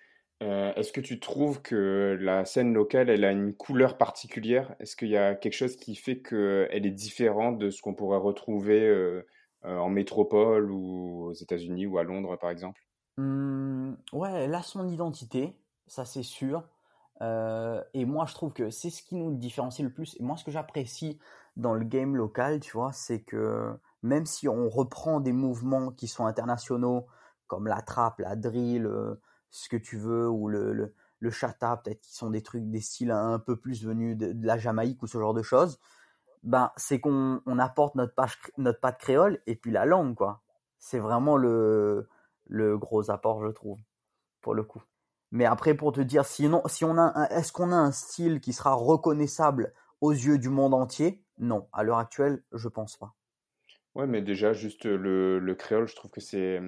Euh, 0.42 0.74
est-ce 0.74 0.92
que 0.92 1.00
tu 1.00 1.20
trouves 1.20 1.62
que 1.62 2.18
la 2.20 2.44
scène 2.44 2.74
locale, 2.74 3.09
elle 3.09 3.24
a 3.24 3.32
une 3.32 3.55
couleur 3.55 3.96
particulière? 3.96 4.74
Est-ce 4.80 4.96
qu'il 4.96 5.09
y 5.09 5.16
a 5.16 5.34
quelque 5.34 5.55
chose 5.55 5.76
qui 5.76 5.94
fait 5.94 6.20
qu'elle 6.20 6.86
est 6.86 6.90
différente 6.90 7.59
de 7.59 7.70
ce 7.70 7.80
qu'on 7.80 7.94
pourrait 7.94 8.18
retrouver 8.18 8.80
euh, 9.64 9.78
en 9.78 9.88
métropole 9.88 10.70
ou 10.70 11.26
aux 11.26 11.32
États-Unis 11.32 11.86
ou 11.86 11.98
à 11.98 12.03
Londres, 12.03 12.36
par 12.36 12.50
exemple? 12.50 12.82
Mmh, 13.16 13.94
Ouais, 14.12 14.32
elle 14.32 14.55
a 14.55 14.62
son 14.62 14.88
identité, 14.88 15.55
ça 15.86 16.05
c'est 16.05 16.22
sûr. 16.22 16.64
Et 17.22 18.04
moi, 18.04 18.26
je 18.26 18.34
trouve 18.34 18.52
que 18.52 18.70
c'est 18.70 18.90
ce 18.90 19.02
qui 19.02 19.14
nous 19.14 19.34
différencie 19.34 19.86
le 19.86 19.92
plus. 19.92 20.16
Et 20.18 20.22
moi, 20.22 20.36
ce 20.36 20.44
que 20.44 20.50
j'apprécie 20.50 21.18
dans 21.56 21.74
le 21.74 21.84
game 21.84 22.16
local, 22.16 22.60
tu 22.60 22.72
vois, 22.72 22.92
c'est 22.92 23.22
que 23.22 23.72
même 24.02 24.26
si 24.26 24.48
on 24.48 24.68
reprend 24.68 25.20
des 25.20 25.32
mouvements 25.32 25.90
qui 25.90 26.08
sont 26.08 26.26
internationaux, 26.26 27.06
comme 27.46 27.66
la 27.66 27.82
trappe, 27.82 28.18
la 28.18 28.36
drill, 28.36 28.90
ce 29.50 29.68
que 29.68 29.76
tu 29.76 29.98
veux, 29.98 30.28
ou 30.28 30.48
le, 30.48 30.72
le, 30.72 30.94
le 31.22 31.30
chata, 31.30 31.76
peut-être 31.76 32.00
qui 32.00 32.14
sont 32.14 32.30
des 32.30 32.42
trucs, 32.42 32.68
des 32.68 32.80
styles 32.80 33.12
un 33.12 33.38
peu 33.38 33.56
plus 33.56 33.84
venus 33.84 34.16
de, 34.16 34.34
la 34.44 34.58
Jamaïque 34.58 35.00
ou 35.02 35.06
ce 35.06 35.18
genre 35.18 35.34
de 35.34 35.42
choses, 35.42 35.78
ben, 36.42 36.72
c'est 36.76 37.00
qu'on 37.00 37.40
on 37.46 37.58
apporte 37.60 37.94
notre, 37.94 38.14
page, 38.14 38.38
notre 38.58 38.80
patte 38.80 38.98
créole 38.98 39.40
et 39.46 39.54
puis 39.54 39.70
la 39.70 39.84
langue, 39.84 40.16
quoi. 40.16 40.42
C'est 40.80 40.98
vraiment 40.98 41.36
le, 41.36 42.08
le 42.48 42.76
gros 42.76 43.10
apport, 43.12 43.40
je 43.46 43.52
trouve, 43.52 43.78
pour 44.40 44.54
le 44.54 44.64
coup. 44.64 44.82
Mais 45.33 45.45
après, 45.47 45.74
pour 45.74 45.93
te 45.93 46.01
dire, 46.01 46.24
sinon, 46.24 46.62
si 46.66 46.85
on 46.85 46.97
a, 46.99 47.26
est-ce 47.30 47.53
qu'on 47.53 47.72
a 47.72 47.76
un 47.76 47.91
style 47.91 48.41
qui 48.41 48.53
sera 48.53 48.74
reconnaissable 48.74 49.72
aux 50.01 50.12
yeux 50.12 50.39
du 50.39 50.49
monde 50.49 50.74
entier? 50.74 51.24
Non, 51.39 51.68
à 51.72 51.83
l'heure 51.83 51.99
actuelle, 51.99 52.45
je 52.53 52.68
pense 52.68 52.97
pas. 52.97 53.14
Ouais, 53.95 54.07
mais 54.07 54.22
déjà, 54.22 54.53
juste 54.53 54.85
le, 54.85 55.39
le 55.39 55.55
créole, 55.55 55.89
je 55.89 55.97
trouve 55.97 56.11
que 56.11 56.20
c'est 56.20 56.61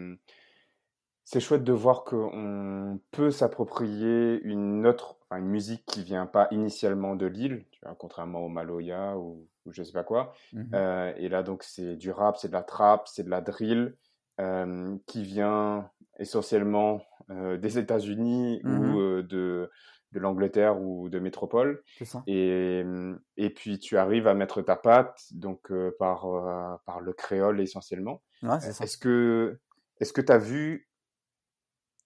c'est 1.25 1.41
chouette 1.41 1.65
de 1.65 1.73
voir 1.73 2.05
qu'on 2.05 3.01
peut 3.11 3.31
s'approprier 3.31 4.41
une 4.43 4.87
autre, 4.87 5.17
enfin 5.23 5.41
une 5.41 5.49
musique 5.49 5.87
qui 5.87 6.03
vient 6.05 6.27
pas 6.27 6.49
initialement 6.51 7.17
de 7.17 7.27
l'île, 7.27 7.65
tu 7.71 7.81
vois, 7.83 7.95
contrairement 7.95 8.41
au 8.41 8.49
Maloya 8.49 9.17
ou, 9.19 9.49
ou 9.65 9.73
je 9.73 9.83
sais 9.83 9.93
pas 9.93 10.05
quoi. 10.05 10.33
Mmh 10.53 10.75
euh, 10.75 11.15
et 11.17 11.29
là, 11.29 11.43
donc, 11.43 11.63
c'est 11.63 11.97
du 11.97 12.11
rap, 12.11 12.37
c'est 12.37 12.49
de 12.49 12.53
la 12.53 12.63
trap, 12.63 13.09
c'est 13.09 13.25
de 13.25 13.31
la 13.31 13.41
drill, 13.41 13.97
euh, 14.41 14.97
qui 15.07 15.23
vient 15.25 15.91
essentiellement 16.19 17.01
euh, 17.31 17.57
des 17.57 17.79
États-Unis 17.79 18.61
ou 18.65 18.69
mmh 18.69 19.23
de, 19.23 19.71
de 20.13 20.21
l'Angleterre 20.21 20.81
ou 20.81 21.09
de 21.09 21.19
métropole. 21.19 21.83
Ça. 22.03 22.23
Et, 22.27 22.85
et 23.37 23.51
puis, 23.51 23.79
tu 23.79 23.97
arrives 23.97 24.27
à 24.27 24.35
mettre 24.35 24.63
ta 24.63 24.77
patte, 24.77 25.21
donc, 25.33 25.73
par, 25.99 26.81
par 26.87 27.01
le 27.01 27.13
créole 27.13 27.61
essentiellement. 27.61 28.23
Ouais, 28.43 28.59
est-ce 28.59 28.97
que, 28.97 29.59
est-ce 30.01 30.13
que 30.13 30.21
tu 30.21 30.33
as 30.33 30.39
vu 30.39 30.89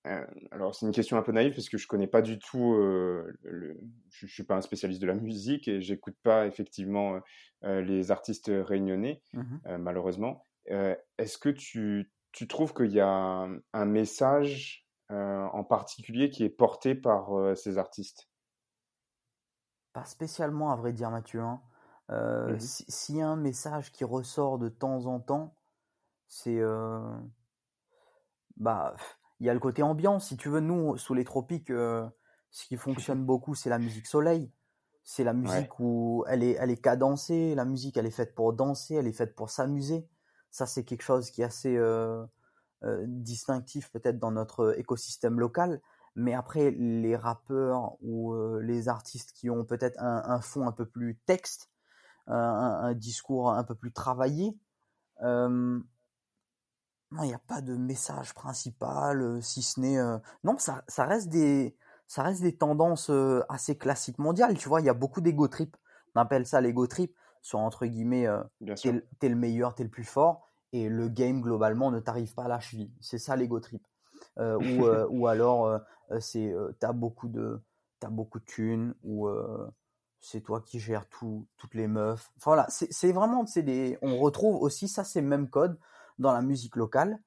euh, 0.06 0.24
alors 0.52 0.74
c'est 0.74 0.86
une 0.86 0.92
question 0.92 1.16
un 1.16 1.22
peu 1.22 1.32
naïve 1.32 1.54
parce 1.54 1.68
que 1.68 1.76
je 1.76 1.86
connais 1.86 2.06
pas 2.06 2.22
du 2.22 2.38
tout, 2.38 2.74
euh, 2.74 3.36
le, 3.42 3.78
je, 4.10 4.26
ne 4.26 4.30
suis 4.30 4.44
pas 4.44 4.56
un 4.56 4.60
spécialiste 4.60 5.02
de 5.02 5.06
la 5.06 5.14
musique 5.14 5.68
et 5.68 5.80
j'écoute 5.80 6.16
pas 6.22 6.46
effectivement 6.46 7.20
euh, 7.64 7.80
les 7.82 8.10
artistes 8.10 8.50
réunionnais 8.50 9.22
mmh 9.32 9.76
malheureusement. 9.78 10.46
Est-ce 10.66 11.38
que 11.38 11.48
tu, 11.48 12.10
tu 12.32 12.46
trouves 12.46 12.74
qu'il 12.74 12.92
y 12.92 13.00
a 13.00 13.48
un, 13.72 13.84
message 13.86 14.86
en 15.10 15.64
particulier 15.64 16.30
qui 16.30 16.44
est 16.44 16.50
porté 16.50 16.94
par 16.94 17.30
ces 17.56 17.78
artistes 17.78 18.28
Pas 19.92 20.04
spécialement 20.04 20.70
à 20.70 20.76
vrai 20.76 20.92
dire 20.92 21.10
Mathieu. 21.10 21.40
Hein. 21.40 21.60
Mmh 22.10 22.58
s'il 22.58 23.16
y 23.16 23.22
a 23.22 23.28
un 23.28 23.36
message 23.36 23.92
qui 23.92 24.04
ressort 24.04 24.58
de 24.58 24.68
temps 24.68 25.06
en 25.06 25.20
temps, 25.20 25.54
c'est 26.26 26.60
bah 28.56 28.94
il 29.40 29.46
y 29.46 29.50
a 29.50 29.54
le 29.54 29.60
côté 29.60 29.82
ambiance. 29.82 30.28
Si 30.28 30.36
tu 30.36 30.48
veux, 30.48 30.60
nous, 30.60 30.96
sous 30.96 31.14
les 31.14 31.24
tropiques, 31.24 31.70
euh, 31.70 32.08
ce 32.50 32.66
qui 32.66 32.76
fonctionne 32.76 33.24
beaucoup, 33.26 33.54
c'est 33.54 33.70
la 33.70 33.78
musique 33.78 34.06
soleil. 34.06 34.50
C'est 35.04 35.24
la 35.24 35.32
musique 35.32 35.80
où 35.80 36.24
elle 36.28 36.42
est, 36.42 36.58
elle 36.60 36.70
est 36.70 36.82
cadencée. 36.82 37.54
La 37.54 37.64
musique, 37.64 37.96
elle 37.96 38.04
est 38.04 38.10
faite 38.10 38.34
pour 38.34 38.52
danser, 38.52 38.96
elle 38.96 39.06
est 39.06 39.12
faite 39.12 39.34
pour 39.34 39.48
s'amuser. 39.48 40.06
Ça, 40.50 40.66
c'est 40.66 40.84
quelque 40.84 41.02
chose 41.02 41.30
qui 41.30 41.40
est 41.40 41.46
assez 41.46 41.76
euh, 41.76 42.22
euh, 42.22 42.26
distinctif 43.06 43.90
peut-être 43.90 44.18
dans 44.18 44.30
notre 44.30 44.78
écosystème 44.78 45.40
local. 45.40 45.80
Mais 46.14 46.34
après, 46.34 46.70
les 46.70 47.16
rappeurs 47.16 47.96
ou 48.02 48.34
les 48.60 48.88
artistes 48.88 49.32
qui 49.32 49.50
ont 49.50 49.64
peut-être 49.64 50.00
un, 50.00 50.40
fond 50.40 50.66
un 50.66 50.72
peu 50.72 50.86
plus 50.86 51.18
texte, 51.26 51.70
un, 52.26 52.36
un, 52.36 52.94
discours 52.94 53.50
un 53.52 53.64
peu 53.64 53.74
plus 53.74 53.92
travaillé, 53.92 54.56
non, 57.10 57.22
il 57.22 57.28
n'y 57.28 57.34
a 57.34 57.38
pas 57.38 57.62
de 57.62 57.74
message 57.74 58.34
principal, 58.34 59.22
euh, 59.22 59.40
si 59.40 59.62
ce 59.62 59.80
n'est 59.80 59.98
euh, 59.98 60.18
non, 60.44 60.58
ça, 60.58 60.84
ça 60.88 61.04
reste 61.04 61.28
des 61.28 61.74
ça 62.06 62.22
reste 62.22 62.42
des 62.42 62.56
tendances 62.56 63.10
euh, 63.10 63.42
assez 63.48 63.76
classiques 63.76 64.18
mondiales. 64.18 64.56
Tu 64.58 64.68
vois, 64.68 64.80
il 64.80 64.86
y 64.86 64.90
a 64.90 64.94
beaucoup 64.94 65.20
d'ego 65.20 65.48
trip. 65.48 65.76
On 66.14 66.20
appelle 66.20 66.46
ça 66.46 66.60
l'ego 66.60 66.86
trip, 66.86 67.14
soit 67.40 67.60
entre 67.60 67.86
guillemets, 67.86 68.26
t'es, 68.82 69.06
t'es 69.20 69.28
le 69.28 69.36
meilleur, 69.36 69.74
t'es 69.74 69.84
le 69.84 69.90
plus 69.90 70.04
fort, 70.04 70.47
et 70.72 70.88
le 70.88 71.08
game 71.08 71.40
globalement 71.40 71.90
ne 71.90 72.00
t'arrive 72.00 72.34
pas 72.34 72.44
à 72.44 72.48
la 72.48 72.60
cheville. 72.60 72.92
C'est 73.00 73.18
ça 73.18 73.36
l'ego 73.36 73.60
trip. 73.60 73.86
ou, 74.38 74.86
ou 75.10 75.26
alors 75.26 75.80
c'est 76.20 76.54
t'as 76.78 76.92
beaucoup 76.92 77.28
de 77.28 77.60
t'as 77.98 78.08
beaucoup 78.08 78.38
de 78.38 78.44
thunes 78.44 78.94
ou 79.02 79.28
c'est 80.20 80.40
toi 80.40 80.60
qui 80.60 80.80
gères 80.80 81.08
tout, 81.08 81.46
toutes 81.56 81.74
les 81.74 81.86
meufs. 81.86 82.30
Enfin, 82.36 82.50
voilà, 82.50 82.66
c'est, 82.68 83.12
vraiment 83.12 83.46
c'est 83.46 83.62
des 83.62 83.98
on 84.02 84.18
retrouve 84.18 84.60
aussi 84.62 84.88
ça 84.88 85.04
c'est 85.04 85.20
le 85.20 85.26
même 85.26 85.48
code 85.48 85.78
dans 86.18 86.32
la 86.32 86.42
musique 86.42 86.76
locale. 86.76 87.20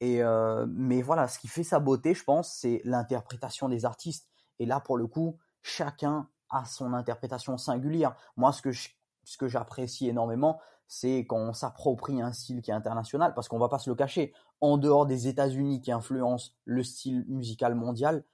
Et 0.00 0.22
euh, 0.22 0.66
mais 0.68 1.02
voilà, 1.02 1.28
ce 1.28 1.38
qui 1.38 1.48
fait 1.48 1.62
sa 1.62 1.78
beauté, 1.78 2.14
je 2.14 2.24
pense, 2.24 2.52
c'est 2.52 2.80
l'interprétation 2.84 3.68
des 3.68 3.84
artistes. 3.84 4.28
Et 4.58 4.66
là, 4.66 4.80
pour 4.80 4.96
le 4.96 5.06
coup, 5.06 5.38
chacun 5.62 6.28
a 6.50 6.64
son 6.64 6.92
interprétation 6.92 7.56
singulière. 7.56 8.14
Moi, 8.36 8.52
ce 8.52 8.60
que 8.60 8.70
ce 8.72 9.38
que 9.38 9.48
j'apprécie 9.48 10.08
énormément, 10.08 10.60
c'est 10.86 11.20
quand 11.26 11.38
on 11.38 11.52
s'approprie 11.52 12.20
un 12.20 12.32
style 12.32 12.62
qui 12.62 12.70
est 12.70 12.74
international, 12.74 13.34
parce 13.34 13.48
qu'on 13.48 13.58
va 13.58 13.68
pas 13.68 13.78
se 13.78 13.90
le 13.90 13.96
cacher. 13.96 14.32
En 14.60 14.76
dehors 14.78 15.06
des 15.06 15.28
États-Unis 15.28 15.80
qui 15.80 15.92
influencent 15.92 16.52
le 16.64 16.82
style 16.82 17.24
musical 17.28 17.74
mondial, 17.74 18.24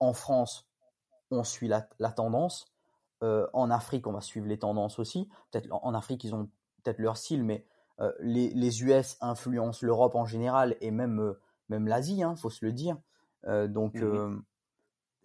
en 0.00 0.12
France, 0.12 0.68
on 1.30 1.44
suit 1.44 1.68
la, 1.68 1.82
tendance. 2.12 2.66
Euh, 3.22 3.46
en 3.52 3.70
Afrique, 3.70 4.06
on 4.06 4.12
va 4.12 4.20
suivre 4.20 4.46
les 4.46 4.58
tendances 4.58 4.98
aussi. 4.98 5.28
Peut-être 5.50 5.68
en 5.70 5.94
Afrique, 5.94 6.24
ils 6.24 6.34
ont 6.34 6.48
peut-être 6.82 6.98
leur 6.98 7.16
style, 7.16 7.44
mais 7.44 7.66
euh, 8.00 8.12
les, 8.20 8.50
les, 8.50 8.82
US 8.82 9.16
influencent 9.20 9.84
l'Europe 9.86 10.14
en 10.14 10.26
général 10.26 10.76
et 10.80 10.90
même, 10.90 11.20
euh, 11.20 11.40
même 11.68 11.86
l'Asie, 11.86 12.22
hein, 12.22 12.36
faut 12.36 12.50
se 12.50 12.64
le 12.64 12.72
dire. 12.72 12.96
Donc, 13.46 13.96
mmh 13.96 14.42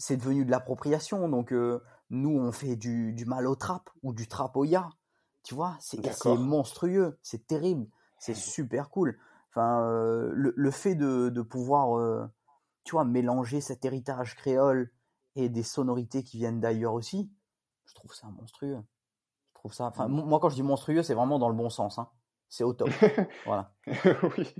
c'est 0.02 0.16
devenu 0.16 0.46
de 0.46 0.52
l'appropriation. 0.52 1.28
Donc, 1.28 1.52
nous, 1.52 2.40
on 2.40 2.52
fait 2.54 2.78
du, 2.78 3.12
du 3.12 3.26
mal 3.26 3.46
au 3.46 3.56
trap 3.56 3.90
ou 4.02 4.14
du 4.14 4.30
trap 4.30 4.56
au 4.56 4.64
ya. 4.64 4.90
Tu 5.44 5.56
vois, 5.56 5.78
c'est 5.80 6.00
monstrueux, 6.26 7.18
c'est 7.24 7.48
terrible, 7.48 7.88
c'est 8.20 8.36
super 8.36 8.90
cool. 8.90 9.18
Enfin, 9.50 9.82
le, 10.34 10.54
le, 10.56 10.72
fait 10.72 10.96
de, 10.96 11.30
de 11.30 11.42
pouvoir, 11.42 12.30
tu 12.84 12.92
vois, 12.92 13.06
mélanger 13.06 13.62
cet 13.62 13.84
héritage 13.86 14.36
créole 14.36 14.92
et 15.36 15.50
des 15.50 15.64
sonorités 15.64 16.24
qui 16.24 16.38
viennent 16.38 16.60
d'ailleurs 16.60 16.94
aussi, 16.94 17.32
je 17.86 17.96
trouve 17.96 18.14
ça 18.14 18.28
monstrueux. 18.28 18.78
Je 19.50 19.54
trouve 19.56 19.74
ça. 19.74 19.86
Enfin, 19.86 20.08
moi, 20.08 20.40
quand 20.40 20.50
je 20.50 20.56
dis 20.56 20.64
monstrueux, 20.64 21.02
c'est 21.04 21.16
vraiment 21.16 21.40
dans 21.40 21.50
le 21.50 21.56
bon 21.56 21.70
sens. 21.70 21.98
Hein 21.98 22.10
c'est 22.50 22.64
au 22.64 22.74
top. 22.74 22.90
voilà. 23.46 23.72
oui, 23.88 24.54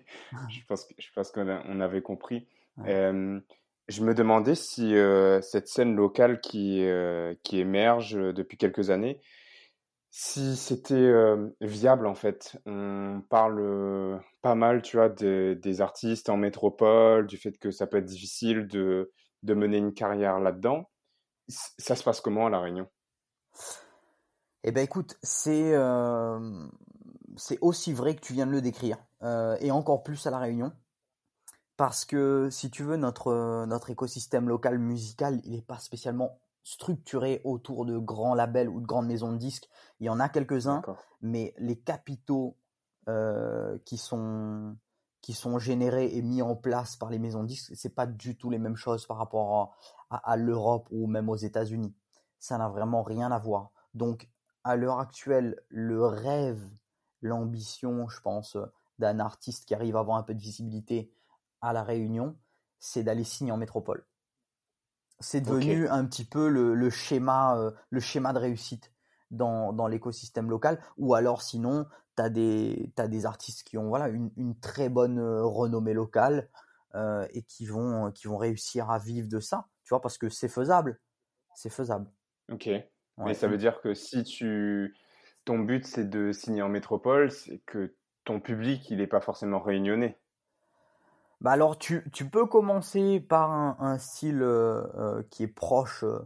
je 0.50 0.66
pense, 0.68 0.88
je 0.98 1.08
pense 1.14 1.32
qu'on 1.32 1.50
on 1.50 1.80
avait 1.82 2.02
compris. 2.02 2.48
je 2.78 4.04
me 4.04 4.14
demandais 4.14 4.56
si 4.56 4.96
euh, 4.96 5.42
cette 5.42 5.68
scène 5.68 5.96
locale 5.96 6.40
qui, 6.40 6.86
euh, 6.86 7.34
qui 7.44 7.60
émerge 7.60 8.14
depuis 8.14 8.58
quelques 8.58 8.92
années, 8.92 9.20
si 10.12 10.56
c'était 10.56 11.12
viable 11.62 12.08
en 12.08 12.16
fait. 12.16 12.58
On 12.66 13.22
parle 13.30 14.22
pas 14.42 14.56
mal, 14.56 14.82
tu 14.82 14.98
vois, 14.98 15.10
des 15.10 15.82
artistes 15.82 16.30
en 16.30 16.38
métropole, 16.38 17.28
du 17.28 17.38
fait 17.38 17.58
que 17.58 17.72
ça 17.72 17.88
peut 17.88 17.98
être 17.98 18.06
difficile 18.06 18.68
de, 18.68 19.12
mener 19.44 19.78
une 19.78 19.94
carrière 19.94 20.40
là-dedans. 20.40 20.90
Ça 21.48 21.96
se 21.96 22.04
passe 22.04 22.22
comment 22.22 22.48
à 22.48 22.50
La 22.50 22.60
Réunion? 22.60 22.88
Eh 24.64 24.72
ben 24.72 24.84
écoute, 24.84 25.18
c'est 25.22 25.74
c'est 27.40 27.58
aussi 27.62 27.94
vrai 27.94 28.16
que 28.16 28.22
tu 28.22 28.34
viens 28.34 28.46
de 28.46 28.52
le 28.52 28.62
décrire, 28.62 28.98
euh, 29.24 29.58
et 29.62 29.72
encore 29.72 30.04
plus 30.04 30.28
à 30.28 30.32
La 30.32 30.38
Réunion. 30.38 30.72
Parce 31.78 32.04
que, 32.04 32.50
si 32.52 32.70
tu 32.70 32.84
veux, 32.84 32.98
notre, 32.98 33.66
notre 33.66 33.90
écosystème 33.90 34.50
local 34.50 34.78
musical, 34.78 35.40
il 35.46 35.54
n'est 35.54 35.62
pas 35.62 35.80
spécialement 35.80 36.40
structuré 36.64 37.42
autour 37.44 37.86
de 37.86 37.98
grands 37.98 38.36
labels 38.36 38.70
ou 38.70 38.82
de 38.82 38.86
grandes 38.86 39.08
maisons 39.08 39.32
de 39.32 39.38
disques. 39.38 39.70
Il 40.00 40.06
y 40.06 40.10
en 40.10 40.20
a 40.20 40.30
quelques-uns, 40.30 40.82
mais 41.22 41.54
les 41.58 41.80
capitaux 41.80 42.58
euh, 43.08 43.78
qui, 43.86 43.98
sont, 43.98 44.76
qui 45.22 45.34
sont 45.34 45.58
générés 45.60 46.16
et 46.16 46.22
mis 46.22 46.42
en 46.42 46.56
place 46.56 46.96
par 46.96 47.10
les 47.10 47.20
maisons 47.20 47.44
de 47.44 47.48
disques, 47.48 47.72
c'est 47.76 47.96
pas 47.96 48.06
du 48.06 48.38
tout 48.38 48.50
les 48.50 48.60
mêmes 48.60 48.76
choses 48.76 49.06
par 49.06 49.18
rapport 49.18 49.76
à 50.10 50.38
l'Europe 50.38 50.88
ou 50.92 51.08
même 51.08 51.30
aux 51.30 51.36
États-Unis. 51.36 51.96
Ça 52.40 52.58
n'a 52.58 52.70
vraiment 52.70 53.04
rien 53.04 53.32
à 53.32 53.40
voir. 53.40 53.72
Donc, 53.94 54.30
à 54.64 54.76
l'heure 54.76 55.00
actuelle, 55.00 55.62
le 55.70 56.06
rêve 56.06 56.62
l'ambition, 57.22 58.08
je 58.08 58.22
pense, 58.22 58.58
d'un 58.98 59.20
artiste 59.20 59.66
qui 59.66 59.74
arrive 59.74 59.96
à 59.96 60.00
avoir 60.00 60.18
un 60.18 60.24
peu 60.24 60.34
de 60.34 60.42
visibilité 60.42 61.12
à 61.62 61.74
la 61.74 61.84
Réunion, 61.84 62.38
c'est 62.80 63.04
d'aller 63.04 63.24
signer 63.24 63.52
en 63.52 63.58
métropole. 63.58 64.06
C'est 65.20 65.42
devenu 65.42 65.88
un 65.88 66.06
petit 66.06 66.26
peu 66.26 66.48
le, 66.48 66.90
schéma, 66.90 67.72
le 67.90 68.00
schéma 68.00 68.34
de 68.34 68.40
réussite 68.40 68.92
dans, 69.32 69.74
dans 69.74 69.88
l'écosystème 69.88 70.50
local. 70.50 70.82
Ou 70.98 71.14
alors, 71.14 71.42
sinon, 71.42 71.86
tu 72.16 72.24
as 72.24 72.30
des, 72.30 72.92
des 72.96 73.26
artistes 73.26 73.64
qui 73.64 73.78
ont 73.78 73.90
voilà, 73.90 74.08
une, 74.08 74.32
une 74.38 74.58
très 74.60 74.90
bonne 74.90 75.20
renommée 75.20 75.94
locale 75.94 76.50
et 76.96 77.44
qui 77.44 77.66
vont, 77.66 78.12
qui 78.12 78.28
vont 78.28 78.38
réussir 78.38 78.90
à 78.90 78.98
vivre 78.98 79.28
de 79.28 79.40
ça. 79.40 79.68
Tu 79.84 79.90
vois, 79.90 80.02
parce 80.02 80.18
que 80.18 80.30
c'est 80.30 80.48
faisable. 80.48 81.00
C'est 81.56 81.70
faisable. 81.70 82.10
Ok. 82.52 82.70
Mais 83.18 83.34
ça 83.34 83.48
veut 83.48 83.58
dire 83.58 83.82
que 83.82 83.94
si 83.94 84.24
tu 84.24 84.96
ton 85.46 85.60
but 85.60 85.86
c'est 85.86 86.10
de 86.10 86.32
signer 86.32 86.62
en 86.62 86.70
métropole, 86.70 87.32
c'est 87.32 87.60
que 87.66 87.96
ton 88.24 88.40
public 88.40 88.90
il 88.90 88.98
n'est 88.98 89.08
pas 89.08 89.20
forcément 89.20 89.60
réunionnais. 89.60 90.20
Bah 91.42 91.52
alors 91.52 91.78
tu, 91.78 92.04
tu 92.12 92.30
peux 92.30 92.46
commencer 92.46 93.22
par 93.22 93.52
un, 93.52 93.98
style 93.98 94.42
euh, 94.42 94.84
euh, 94.96 95.24
qui 95.30 95.44
est 95.44 95.48
proche 95.48 96.04
euh, 96.04 96.20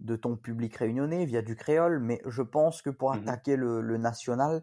de 0.00 0.16
ton 0.16 0.36
public 0.36 0.76
réunionnais 0.76 1.24
via 1.24 1.40
du 1.40 1.56
créole, 1.56 1.98
mais 1.98 2.20
je 2.26 2.42
pense 2.42 2.82
que 2.82 2.90
pour 2.90 3.14
mmh 3.14 3.20
attaquer 3.20 3.56
le, 3.56 3.96
national, 3.96 4.62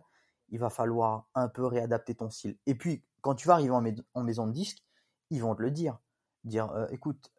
il 0.50 0.60
va 0.60 0.70
falloir 0.70 1.28
un 1.34 1.48
peu 1.48 1.66
réadapter 1.66 2.14
ton 2.14 2.30
style. 2.30 2.58
Et 2.68 2.76
puis 2.76 3.04
quand 3.22 3.34
tu 3.34 3.48
vas 3.48 3.56
arriver 3.56 3.72
en, 3.72 3.84
en 4.14 4.24
maison 4.24 4.46
de 4.46 4.52
disque, 4.52 4.84
ils 5.32 5.42
vont 5.42 5.56
te 5.56 5.62
le 5.64 5.72
dire. 5.72 5.98
Dire 6.44 6.72
écoute, 6.92 7.32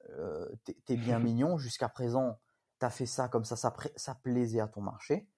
t'es 0.86 0.96
bien 0.96 1.18
mignon, 1.20 1.58
jusqu'à 1.58 1.88
présent 1.88 2.40
tu 2.80 2.86
as 2.86 2.90
fait 2.90 3.06
ça 3.06 3.28
comme 3.28 3.44
ça, 3.44 3.54
ça, 3.54 3.72
ça 3.94 4.14
plaisait 4.16 4.58
à 4.58 4.66
ton 4.66 4.80
marché, 4.80 5.28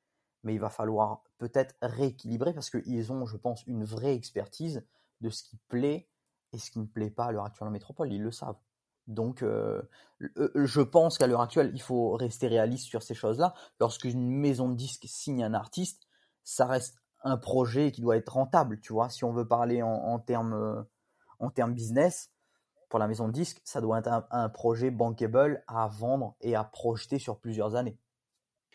mais 0.42 0.54
il 0.54 0.60
va 0.60 0.70
falloir 0.70 1.22
peut-être 1.36 1.74
rééquilibrer 1.82 2.54
parce 2.54 2.70
qu'ils 2.70 3.12
ont, 3.12 3.26
je 3.26 3.36
pense, 3.36 3.66
une 3.66 3.84
vraie 3.84 4.14
expertise 4.14 4.86
de 5.20 5.28
ce 5.28 5.42
qui 5.42 5.58
plaît 5.68 6.08
et 6.54 6.58
ce 6.58 6.70
qui 6.70 6.78
ne 6.78 6.86
plaît 6.86 7.10
pas 7.10 7.26
à 7.26 7.32
l'heure 7.32 7.44
actuelle 7.44 7.68
en 7.68 7.72
métropole. 7.72 8.12
Ils 8.12 8.22
le 8.22 8.30
savent. 8.30 8.56
Donc, 9.06 9.42
euh, 9.42 9.82
euh, 10.38 10.50
je 10.54 10.80
pense 10.80 11.18
qu'à 11.18 11.26
l'heure 11.26 11.42
actuelle, 11.42 11.70
il 11.74 11.82
faut 11.82 12.12
rester 12.12 12.46
réaliste 12.46 12.86
sur 12.86 13.02
ces 13.02 13.14
choses-là. 13.14 13.52
Lorsqu'une 13.80 14.30
maison 14.30 14.68
de 14.68 14.74
disques 14.74 15.04
signe 15.06 15.44
un 15.44 15.52
artiste, 15.52 16.06
ça 16.42 16.66
reste 16.66 16.96
un 17.22 17.36
projet 17.36 17.90
qui 17.90 18.00
doit 18.00 18.16
être 18.16 18.30
rentable, 18.30 18.80
tu 18.80 18.92
vois. 18.92 19.08
Si 19.10 19.24
on 19.24 19.32
veut 19.32 19.46
parler 19.46 19.82
en, 19.82 20.18
termes 20.18 20.54
euh, 20.54 20.82
en 21.38 21.50
termes 21.50 21.74
business, 21.74 22.30
pour 22.88 22.98
la 22.98 23.08
maison 23.08 23.26
de 23.26 23.32
disques, 23.32 23.60
ça 23.64 23.80
doit 23.80 23.98
être 23.98 24.26
un, 24.30 24.48
projet 24.48 24.90
bankable 24.90 25.64
à 25.66 25.88
vendre 25.88 26.36
et 26.40 26.54
à 26.54 26.62
projeter 26.62 27.18
sur 27.18 27.40
plusieurs 27.40 27.74
années. 27.74 27.98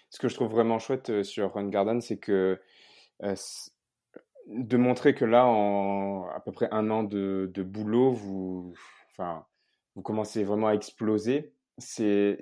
Ce 0.09 0.19
que 0.19 0.27
je 0.27 0.35
trouve 0.35 0.49
vraiment 0.49 0.77
chouette 0.79 1.23
sur 1.23 1.53
Run 1.53 1.69
Garden, 1.69 2.01
c'est 2.01 2.17
que 2.17 2.59
de 4.49 4.77
montrer 4.77 5.13
que 5.13 5.25
là, 5.25 5.45
en 5.45 6.27
à 6.29 6.39
peu 6.39 6.51
près 6.51 6.67
un 6.71 6.89
an 6.89 7.03
de, 7.03 7.51
boulot, 7.63 8.13
vous, 8.13 8.73
enfin, 9.11 9.45
vous 9.95 10.01
commencez 10.01 10.43
vraiment 10.43 10.67
à 10.67 10.73
exploser. 10.73 11.53
C'est 11.77 12.37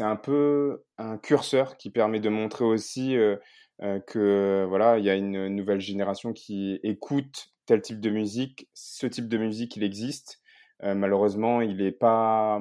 un 0.00 0.16
peu 0.16 0.82
un 0.98 1.18
curseur 1.18 1.76
qui 1.76 1.90
permet 1.90 2.20
de 2.20 2.28
montrer 2.28 2.64
aussi 2.64 3.16
euh, 3.16 3.36
euh, 3.82 4.00
que 4.00 4.66
voilà, 4.68 4.98
il 4.98 5.04
y 5.04 5.10
a 5.10 5.14
une 5.14 5.48
nouvelle 5.48 5.80
génération 5.80 6.32
qui 6.32 6.80
écoute 6.82 7.52
tel 7.66 7.80
type 7.80 8.00
de 8.00 8.10
musique, 8.10 8.68
ce 8.74 9.06
type 9.06 9.28
de 9.28 9.38
musique, 9.38 9.76
il 9.76 9.84
existe. 9.84 10.40
Euh, 10.82 10.94
malheureusement, 10.94 11.62
il 11.62 11.76
n'est 11.76 11.92
pas, 11.92 12.60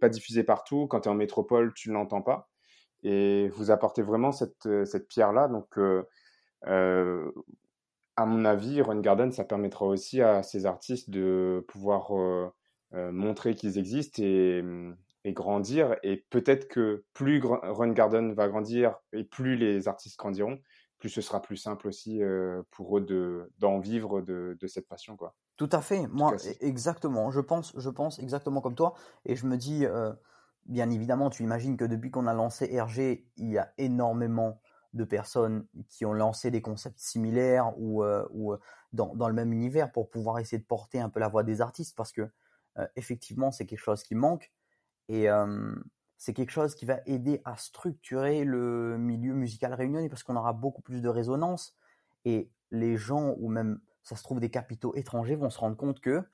pas 0.00 0.08
diffusé 0.08 0.42
partout. 0.42 0.86
Quand 0.88 1.00
tu 1.00 1.08
es 1.08 1.12
en 1.12 1.14
métropole, 1.14 1.72
tu 1.74 1.90
ne 1.90 1.94
l'entends 1.94 2.22
pas. 2.22 2.48
Et 3.02 3.48
vous 3.50 3.70
apportez 3.70 4.02
vraiment 4.02 4.32
cette, 4.32 4.68
cette 4.84 5.06
pierre-là. 5.06 5.48
Donc, 5.48 5.78
à 8.16 8.24
mon 8.24 8.44
avis, 8.44 8.80
Run 8.80 9.00
Garden, 9.00 9.30
ça 9.30 9.44
permettra 9.44 9.84
aussi 9.86 10.22
à 10.22 10.42
ces 10.42 10.66
artistes 10.66 11.10
de 11.10 11.64
pouvoir 11.68 12.16
euh, 12.16 12.50
euh, 12.94 13.12
montrer 13.12 13.54
qu'ils 13.54 13.78
existent 13.78 14.22
et, 14.22 14.62
grandir. 15.26 15.96
Et 16.02 16.24
peut-être 16.30 16.68
que 16.68 17.04
plus 17.12 17.42
Run 17.44 17.92
Garden 17.92 18.32
va 18.32 18.48
grandir 18.48 18.94
et 19.12 19.24
plus 19.24 19.56
les 19.56 19.88
artistes 19.88 20.18
grandiront, 20.18 20.58
plus 20.98 21.08
ce 21.08 21.20
sera 21.20 21.42
plus 21.42 21.56
simple 21.56 21.88
aussi 21.88 22.22
euh, 22.22 22.62
pour 22.70 22.96
eux 22.96 23.50
d'en 23.58 23.80
vivre 23.80 24.22
de, 24.22 24.56
cette 24.66 24.88
passion. 24.88 25.16
Quoi. 25.16 25.34
Tout 25.58 25.68
à 25.72 25.80
fait. 25.80 26.06
Moi, 26.06 26.36
e, 26.36 26.64
exactement. 26.64 27.30
Je 27.30 27.40
pense, 27.40 27.74
je 27.76 27.90
pense 27.90 28.20
exactement 28.20 28.60
comme 28.60 28.76
toi. 28.76 28.94
Et 29.24 29.34
je 29.34 29.46
me 29.46 29.56
dis, 29.56 29.84
bien 30.64 30.88
évidemment, 30.90 31.28
tu 31.28 31.42
imagines 31.42 31.76
que 31.76 31.84
depuis 31.84 32.12
qu'on 32.12 32.28
a 32.28 32.32
lancé 32.32 32.80
RG, 32.80 33.26
il 33.36 33.50
y 33.50 33.58
a 33.58 33.72
énormément 33.78 34.60
de 34.96 35.04
personnes 35.04 35.66
qui 35.88 36.04
ont 36.04 36.12
lancé 36.12 36.50
des 36.50 36.62
concepts 36.62 36.98
similaires 36.98 37.72
ou, 37.78 38.02
euh, 38.02 38.26
euh, 38.34 38.58
dans, 38.92 39.14
dans, 39.14 39.28
le 39.28 39.34
même 39.34 39.52
univers 39.52 39.92
pour 39.92 40.10
pouvoir 40.10 40.38
essayer 40.38 40.58
de 40.58 40.64
porter 40.66 41.00
un 41.00 41.08
peu 41.08 41.20
la 41.20 41.28
voix 41.28 41.44
des 41.44 41.60
artistes 41.60 41.96
parce 41.96 42.12
que 42.12 42.28
euh, 42.78 42.86
effectivement 42.96 43.52
c'est 43.52 43.66
quelque 43.66 43.80
chose 43.80 44.02
qui 44.02 44.14
manque 44.14 44.52
et 45.08 45.28
c'est 46.16 46.34
quelque 46.34 46.50
chose 46.50 46.74
qui 46.74 46.84
va 46.84 46.98
aider 47.06 47.40
à 47.44 47.56
structurer 47.56 48.42
le 48.42 48.98
milieu 48.98 49.34
musical 49.34 49.72
réunionnais 49.72 50.08
parce 50.08 50.24
qu'on 50.24 50.34
aura 50.34 50.52
beaucoup 50.52 50.82
plus 50.82 51.00
de 51.00 51.08
résonance 51.08 51.76
et 52.24 52.50
les 52.72 52.96
gens 52.96 53.36
ou 53.38 53.48
même 53.48 53.78
ça 54.02 54.16
se 54.16 54.24
trouve 54.24 54.40
des 54.40 54.50
capitaux 54.50 54.96
étrangers 54.96 55.36
vont 55.36 55.50
se 55.50 55.60
rendre 55.60 55.76
compte 55.76 56.00
que 56.00 56.24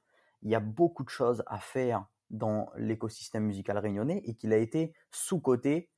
il 0.41 0.51
y 0.51 0.55
a 0.55 0.61
beaucoup 0.61 1.05
de 1.05 1.11
choses 1.11 1.43
à 1.47 1.59
faire 1.59 2.07
dans 2.31 2.71
l'écosystème 2.77 3.45
musical 3.45 3.77
réunionnais 3.77 4.23
et 4.25 4.35
qu'il 4.35 4.55
a 4.55 4.57
été 4.57 4.95
sous-coté 5.11 5.91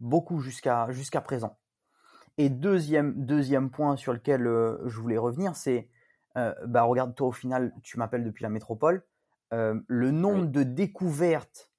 beaucoup 0.00 0.40
jusqu'à 0.40 0.90
jusqu'à 0.90 1.20
présent. 1.20 1.58
Et 2.38 2.48
deuxième, 2.48 3.24
deuxième 3.24 3.70
point 3.70 3.96
sur 3.96 4.12
lequel 4.12 4.46
euh, 4.46 4.78
je 4.88 4.98
voulais 4.98 5.18
revenir, 5.18 5.54
c'est, 5.54 5.88
euh, 6.36 6.54
bah, 6.66 6.82
regarde, 6.82 7.14
toi 7.14 7.28
au 7.28 7.32
final, 7.32 7.74
tu 7.82 7.98
m'appelles 7.98 8.24
depuis 8.24 8.42
la 8.42 8.48
métropole. 8.48 9.04
Euh, 9.52 9.78
le 9.86 10.10
nombre 10.10 10.46
de 10.46 10.62
découvertes 10.62 11.70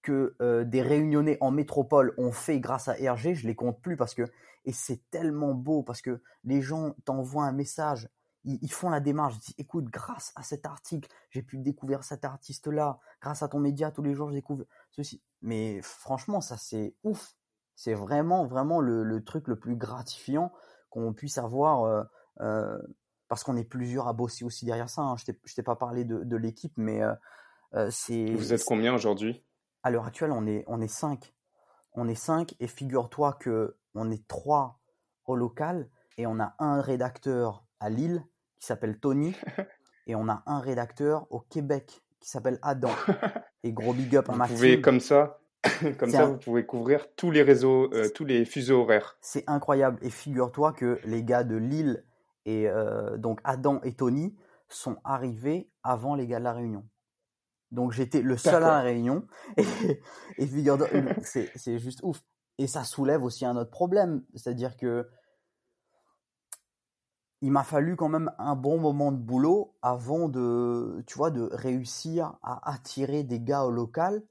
que 0.00 0.62
des 0.62 0.80
réunionnais 0.80 1.36
en 1.42 1.50
métropole 1.50 2.14
ont 2.16 2.32
fait 2.32 2.60
grâce 2.60 2.88
à 2.88 2.94
RG, 2.94 3.34
je 3.34 3.46
les 3.46 3.54
compte 3.54 3.82
plus 3.82 3.96
parce 3.96 4.14
que, 4.14 4.22
et 4.64 4.72
c'est 4.72 5.02
tellement 5.10 5.52
beau 5.52 5.82
parce 5.82 6.00
que 6.00 6.22
les 6.44 6.62
gens 6.62 6.94
t'envoient 7.04 7.44
un 7.44 7.52
message, 7.52 8.08
ils, 8.44 8.72
font 8.72 8.88
la 8.88 9.00
démarche, 9.00 9.34
ils 9.34 9.40
disent, 9.40 9.54
écoute, 9.58 9.84
grâce 9.86 10.32
à 10.34 10.42
cet 10.42 10.64
article, 10.64 11.10
j'ai 11.28 11.42
pu 11.42 11.58
découvrir 11.58 12.04
cet 12.04 12.24
artiste-là, 12.24 12.98
grâce 13.20 13.42
à 13.42 13.48
ton 13.48 13.58
média, 13.58 13.90
tous 13.90 14.02
les 14.02 14.14
jours 14.14 14.30
je 14.30 14.34
découvre 14.34 14.64
ceci. 14.90 15.20
Mais 15.42 15.80
franchement, 15.82 16.40
ça 16.40 16.56
c'est 16.56 16.94
ouf 17.02 17.34
c'est 17.78 17.94
vraiment, 17.94 18.44
vraiment 18.44 18.80
le, 18.80 19.22
truc 19.22 19.46
le 19.46 19.54
plus 19.54 19.76
gratifiant 19.76 20.52
qu'on 20.90 21.12
puisse 21.12 21.38
avoir 21.38 21.84
euh, 21.84 22.02
euh, 22.40 22.76
parce 23.28 23.44
qu'on 23.44 23.56
est 23.56 23.62
plusieurs 23.62 24.08
à 24.08 24.12
bosser 24.12 24.44
aussi 24.44 24.64
derrière 24.64 24.90
ça. 24.90 25.02
Hein. 25.02 25.14
Je 25.16 25.30
ne 25.30 25.54
t'ai 25.54 25.62
pas 25.62 25.76
parlé 25.76 26.04
de, 26.04 26.36
l'équipe, 26.36 26.72
mais 26.76 27.00
euh, 27.74 27.88
c'est. 27.92 28.34
Vous 28.34 28.52
êtes 28.52 28.64
combien 28.64 28.92
aujourd'hui? 28.92 29.44
À 29.84 29.90
l'heure 29.92 30.06
actuelle, 30.06 30.32
on 30.32 30.44
est, 30.44 30.64
on 30.66 30.80
est 30.80 30.88
cinq. 30.88 31.32
On 31.92 32.08
est 32.08 32.16
cinq 32.16 32.56
et 32.58 32.66
figure-toi 32.66 33.34
que 33.34 33.76
on 33.94 34.10
est 34.10 34.26
trois 34.26 34.80
au 35.26 35.36
local 35.36 35.88
et 36.16 36.26
on 36.26 36.40
a 36.40 36.56
un 36.58 36.80
rédacteur 36.80 37.64
à 37.78 37.90
Lille 37.90 38.24
qui 38.58 38.66
s'appelle 38.66 38.98
Tony 38.98 39.36
et 40.08 40.16
on 40.16 40.28
a 40.28 40.42
un 40.46 40.58
rédacteur 40.58 41.28
au 41.30 41.38
Québec 41.38 42.02
qui 42.18 42.28
s'appelle 42.28 42.58
Adam. 42.62 42.90
Et 43.62 43.72
gros 43.72 43.92
big 43.92 44.16
up 44.16 44.28
à 44.28 44.36
Maxime. 44.36 44.56
Vous 44.56 44.62
pouvez 44.62 44.80
comme 44.80 45.00
ça 45.00 45.40
Comme 45.98 46.10
ça, 46.10 46.26
vous 46.26 46.38
pouvez 46.38 46.66
couvrir 46.66 47.06
tous 47.16 47.30
les 47.30 47.42
réseaux, 47.42 47.92
euh, 47.92 48.08
tous 48.14 48.24
les 48.24 48.44
fuseaux 48.44 48.82
horaires. 48.82 49.16
C'est 49.20 49.44
incroyable. 49.46 49.98
Et 50.02 50.10
figure-toi 50.10 50.72
que 50.72 51.00
les 51.04 51.22
gars 51.22 51.44
de 51.44 51.56
Lille 51.56 52.04
et 52.44 52.68
euh, 52.68 53.16
donc 53.16 53.40
Adam 53.44 53.80
et 53.82 53.94
Tony 53.94 54.34
sont 54.68 54.96
arrivés 55.04 55.70
avant 55.82 56.14
les 56.14 56.26
gars 56.26 56.38
de 56.38 56.44
la 56.44 56.52
Réunion. 56.52 56.84
Donc 57.70 57.92
j'étais 57.92 58.22
le 58.22 58.36
seul 58.36 58.62
à 58.64 58.68
la 58.68 58.80
Réunion. 58.80 59.26
Et, 60.38 60.46
figure-toi, 60.46 60.88
c'est 61.22 61.78
juste 61.78 62.00
ouf. 62.02 62.22
Et 62.58 62.66
ça 62.66 62.84
soulève 62.84 63.22
aussi 63.22 63.44
un 63.44 63.56
autre 63.56 63.70
problème, 63.70 64.24
c'est-à-dire 64.34 64.76
que 64.76 65.08
il 67.40 67.52
m'a 67.52 67.62
fallu 67.62 67.94
quand 67.94 68.08
même 68.08 68.32
un 68.38 68.56
bon 68.56 68.78
moment 68.78 69.12
de 69.12 69.16
boulot 69.16 69.76
avant 69.80 70.28
de, 70.28 71.04
tu 71.06 71.16
vois, 71.16 71.30
de 71.30 71.48
réussir 71.52 72.34
à 72.42 72.72
attirer 72.72 73.22
des 73.22 73.40
gars 73.40 73.64
au 73.64 73.70
local 73.70 74.22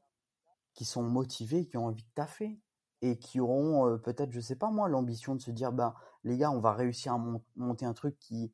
qui 0.78 0.86
sont 0.86 1.02
motivés, 1.02 1.66
qui 1.66 1.76
ont 1.76 1.88
envie 1.88 2.04
de 2.04 2.14
taffer 2.14 2.60
et 3.02 3.18
qui 3.18 3.40
auront 3.40 3.88
euh, 3.88 3.98
peut-être, 3.98 4.32
je 4.32 4.40
sais 4.40 4.56
pas 4.56 4.70
moi, 4.70 4.88
l'ambition 4.88 5.34
de 5.34 5.42
se 5.42 5.50
dire, 5.50 5.72
ben 5.72 5.96
les 6.24 6.38
gars, 6.38 6.52
on 6.52 6.60
va 6.60 6.74
réussir 6.74 7.14
à 7.14 7.22
monter 7.56 7.86
un 7.86 7.94
truc 7.94 8.18
qui, 8.20 8.54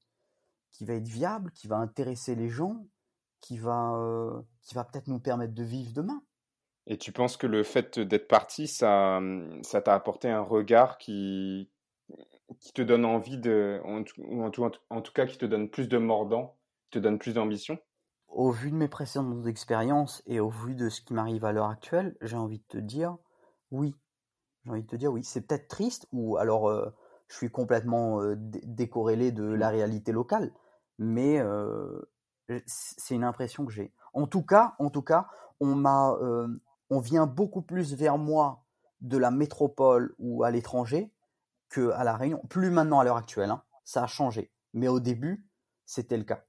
qui 0.71 0.85
va 0.85 0.93
être 0.93 1.07
viable, 1.07 1.51
qui 1.51 1.67
va 1.67 1.75
intéresser 1.77 2.35
les 2.35 2.47
gens, 2.47 2.87
qui 3.41 3.57
va, 3.57 3.93
euh, 3.97 4.41
va 4.73 4.85
peut-être 4.85 5.07
nous 5.07 5.19
permettre 5.19 5.53
de 5.53 5.63
vivre 5.63 5.91
demain. 5.91 6.23
Et 6.87 6.97
tu 6.97 7.11
penses 7.11 7.35
que 7.35 7.47
le 7.47 7.61
fait 7.63 7.99
d'être 7.99 8.29
parti, 8.29 8.67
ça, 8.67 9.19
ça 9.61 9.81
t'a 9.81 9.93
apporté 9.93 10.29
un 10.29 10.41
regard 10.41 10.97
qui, 10.97 11.69
qui 12.61 12.71
te 12.71 12.81
donne 12.81 13.03
envie 13.03 13.37
de, 13.37 13.81
ou 13.83 14.43
en 14.43 14.49
tout, 14.49 14.69
en 14.89 15.01
tout 15.01 15.11
cas 15.11 15.25
qui 15.25 15.37
te 15.37 15.45
donne 15.45 15.69
plus 15.69 15.89
de 15.89 15.97
mordant, 15.97 16.55
qui 16.85 16.91
te 16.91 16.99
donne 16.99 17.19
plus 17.19 17.33
d'ambition? 17.33 17.77
Au 18.33 18.51
vu 18.51 18.71
de 18.71 18.75
mes 18.75 18.87
précédentes 18.87 19.45
expériences 19.47 20.23
et 20.25 20.39
au 20.39 20.49
vu 20.49 20.75
de 20.75 20.89
ce 20.89 21.01
qui 21.01 21.13
m'arrive 21.13 21.45
à 21.45 21.51
l'heure 21.51 21.69
actuelle, 21.69 22.15
j'ai 22.21 22.35
envie 22.35 22.59
de 22.59 22.65
te 22.67 22.77
dire 22.77 23.17
oui. 23.71 23.95
J'ai 24.63 24.71
envie 24.71 24.83
de 24.83 24.87
te 24.87 24.95
dire 24.95 25.11
oui. 25.11 25.23
C'est 25.23 25.41
peut-être 25.41 25.67
triste 25.67 26.07
ou 26.11 26.37
alors 26.37 26.69
euh, 26.69 26.89
je 27.27 27.35
suis 27.35 27.51
complètement 27.51 28.21
euh, 28.21 28.35
décorrélé 28.37 29.31
de 29.31 29.43
la 29.43 29.69
réalité 29.69 30.11
locale, 30.11 30.51
mais 30.97 31.39
euh, 31.39 32.01
c'est 32.65 33.15
une 33.15 33.23
impression 33.23 33.65
que 33.65 33.71
j'ai. 33.71 33.93
En 34.13 34.27
tout 34.27 34.43
cas, 34.43 34.75
en 34.79 34.89
tout 34.89 35.01
cas, 35.01 35.27
on 35.59 35.75
m'a 35.75 36.17
on 36.89 36.99
vient 36.99 37.25
beaucoup 37.25 37.61
plus 37.61 37.95
vers 37.95 38.17
moi 38.17 38.63
de 39.01 39.17
la 39.17 39.31
métropole 39.31 40.13
ou 40.19 40.43
à 40.43 40.51
l'étranger 40.51 41.11
que 41.69 41.89
à 41.91 42.03
la 42.03 42.15
Réunion. 42.15 42.41
Plus 42.49 42.69
maintenant 42.69 42.99
à 42.99 43.03
l'heure 43.03 43.17
actuelle, 43.17 43.49
hein, 43.49 43.63
ça 43.83 44.03
a 44.03 44.07
changé. 44.07 44.51
Mais 44.73 44.87
au 44.87 44.99
début, 44.99 45.47
c'était 45.85 46.17
le 46.17 46.23
cas. 46.23 46.43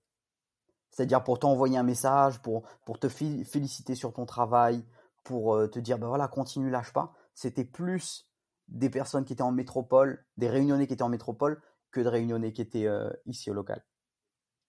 C'est-à-dire 0.95 1.25
pour 1.25 1.41
t'envoyer 1.41 1.77
un 1.77 1.83
message, 1.83 2.41
pour, 2.41 2.63
te 3.01 3.09
féliciter 3.09 3.97
sur 3.97 4.13
ton 4.13 4.27
travail, 4.27 4.85
pour 5.25 5.57
euh, 5.57 5.67
te 5.67 5.81
dire, 5.81 5.99
ben 5.99 6.07
voilà, 6.07 6.29
continue, 6.29 6.71
lâche 6.71 6.93
pas. 6.93 7.13
C'était 7.35 7.65
plus 7.65 8.31
des 8.69 8.89
personnes 8.89 9.25
qui 9.25 9.33
étaient 9.33 9.43
en 9.43 9.51
métropole, 9.51 10.25
des 10.37 10.49
réunionnais 10.49 10.87
qui 10.87 10.93
étaient 10.93 11.03
en 11.03 11.09
métropole, 11.09 11.61
que 11.91 12.01
de 12.01 12.07
réunionnais 12.07 12.53
qui 12.53 12.63
étaient 12.63 12.87
euh, 12.87 13.11
ici 13.27 13.51
au 13.51 13.55
local. 13.55 13.85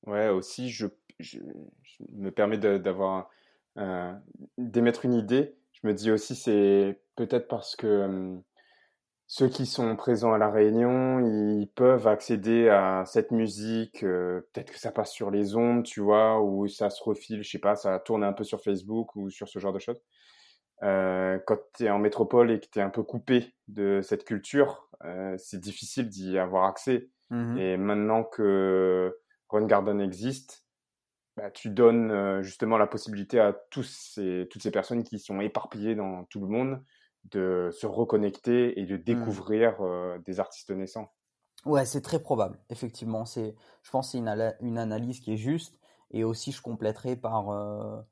Ouais, 0.08 0.30
aussi, 0.30 0.72
je, 0.72 0.88
je, 1.20 1.38
me 2.12 2.32
permets 2.32 2.58
d'avoir, 2.58 3.30
d'émettre 4.58 5.06
une 5.06 5.14
idée. 5.14 5.56
Je 5.74 5.86
me 5.88 5.94
dis 5.94 6.10
aussi, 6.10 6.36
c'est 6.36 7.04
peut-être 7.16 7.48
parce 7.48 7.76
que 7.76 8.42
ceux 9.28 9.48
qui 9.48 9.66
sont 9.66 9.96
présents 9.96 10.34
à 10.34 10.38
la 10.38 10.50
Réunion, 10.50 11.20
ils 11.20 11.68
peuvent 11.76 12.08
accéder 12.08 12.70
à 12.70 13.04
cette 13.06 13.32
musique. 13.32 14.02
peut-être 14.02 14.72
que 14.72 14.80
ça 14.80 14.92
passe 14.92 15.12
sur 15.12 15.32
les 15.32 15.56
ondes, 15.56 15.84
tu 15.84 16.02
vois, 16.02 16.42
ou 16.42 16.68
ça 16.68 16.90
se 16.90 17.04
refile, 17.04 17.44
je 17.44 17.50
sais 17.50 17.60
pas, 17.60 17.76
ça 17.76 18.00
tourne 18.00 18.24
un 18.24 18.34
peu 18.34 18.44
sur 18.44 18.62
Facebook 18.62 19.16
ou 19.16 19.30
sur 19.30 19.48
ce 19.48 19.60
genre 19.60 19.74
de 19.74 19.80
choses. 19.80 20.02
Euh, 20.84 21.40
quand 21.46 21.58
tu 21.78 21.86
es 21.86 21.90
en 21.90 22.00
métropole 22.00 22.52
et 22.52 22.60
que 22.60 22.68
tu 22.72 22.80
es 22.80 22.82
un 22.82 22.90
peu 22.90 23.04
coupé 23.04 23.54
de 23.68 24.02
cette 24.04 24.26
culture, 24.26 24.90
euh, 25.04 25.36
c'est 25.38 25.60
difficile 25.60 26.10
d'y 26.10 26.38
avoir 26.38 26.66
accès. 26.66 27.10
Mmh 27.32 27.58
et 27.58 27.78
maintenant 27.78 28.24
que 28.24 29.18
Run 29.50 29.66
Garden 29.66 30.00
existe, 30.00 30.64
bah, 31.38 31.50
tu 31.50 31.70
donnes 31.70 32.12
euh, 32.12 32.44
justement 32.44 32.78
la 32.78 32.86
possibilité 32.86 33.40
à 33.40 33.54
tous 33.72 33.84
ces, 33.84 34.48
toutes 34.52 34.62
ces 34.62 34.72
personnes 34.72 35.04
qui 35.04 35.18
sont 35.18 35.42
éparpillées 35.42 35.96
dans 35.96 36.26
tout 36.26 36.40
le 36.40 36.48
monde 36.48 36.84
de 37.32 37.70
se 37.72 37.86
reconnecter 37.88 38.80
et 38.80 38.86
de 38.86 38.98
mmh. 38.98 39.04
découvrir 39.04 39.78
des 40.26 40.40
artistes 40.40 40.72
naissants. 40.72 41.12
Ouais, 41.66 41.86
c'est 41.86 42.02
très 42.02 42.20
probable, 42.20 42.60
effectivement. 42.70 43.26
C'est, 43.26 43.56
je 43.82 43.92
pense 43.92 44.08
que 44.08 44.12
c'est 44.12 44.18
une, 44.20 44.56
une, 44.62 44.78
analyse 44.78 45.20
qui 45.20 45.34
est 45.34 45.38
juste. 45.38 45.80
Et 46.12 46.24
aussi, 46.24 46.52
je 46.52 46.62
compléterai 46.62 47.16
par, 47.16 48.06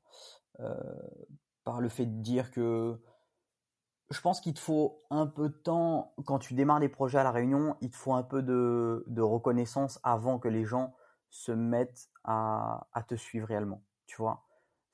par 1.64 1.80
le 1.80 1.88
fait 1.88 2.06
de 2.06 2.22
dire 2.22 2.50
que 2.50 3.00
je 4.10 4.20
pense 4.20 4.40
qu'il 4.40 4.54
te 4.54 4.60
faut 4.60 5.02
un 5.10 5.26
peu 5.26 5.48
de 5.48 5.54
temps, 5.54 6.14
quand 6.26 6.38
tu 6.38 6.54
démarres 6.54 6.80
des 6.80 6.88
projets 6.88 7.18
à 7.18 7.24
La 7.24 7.32
Réunion, 7.32 7.76
il 7.80 7.90
te 7.90 7.96
faut 7.96 8.12
un 8.12 8.22
peu 8.22 8.42
de, 8.42 9.04
de 9.06 9.22
reconnaissance 9.22 9.98
avant 10.02 10.38
que 10.38 10.48
les 10.48 10.64
gens 10.64 10.94
se 11.30 11.52
mettent 11.52 12.10
à, 12.22 12.86
à 12.92 13.02
te 13.02 13.14
suivre 13.14 13.48
réellement, 13.48 13.82
tu 14.06 14.16
vois? 14.16 14.43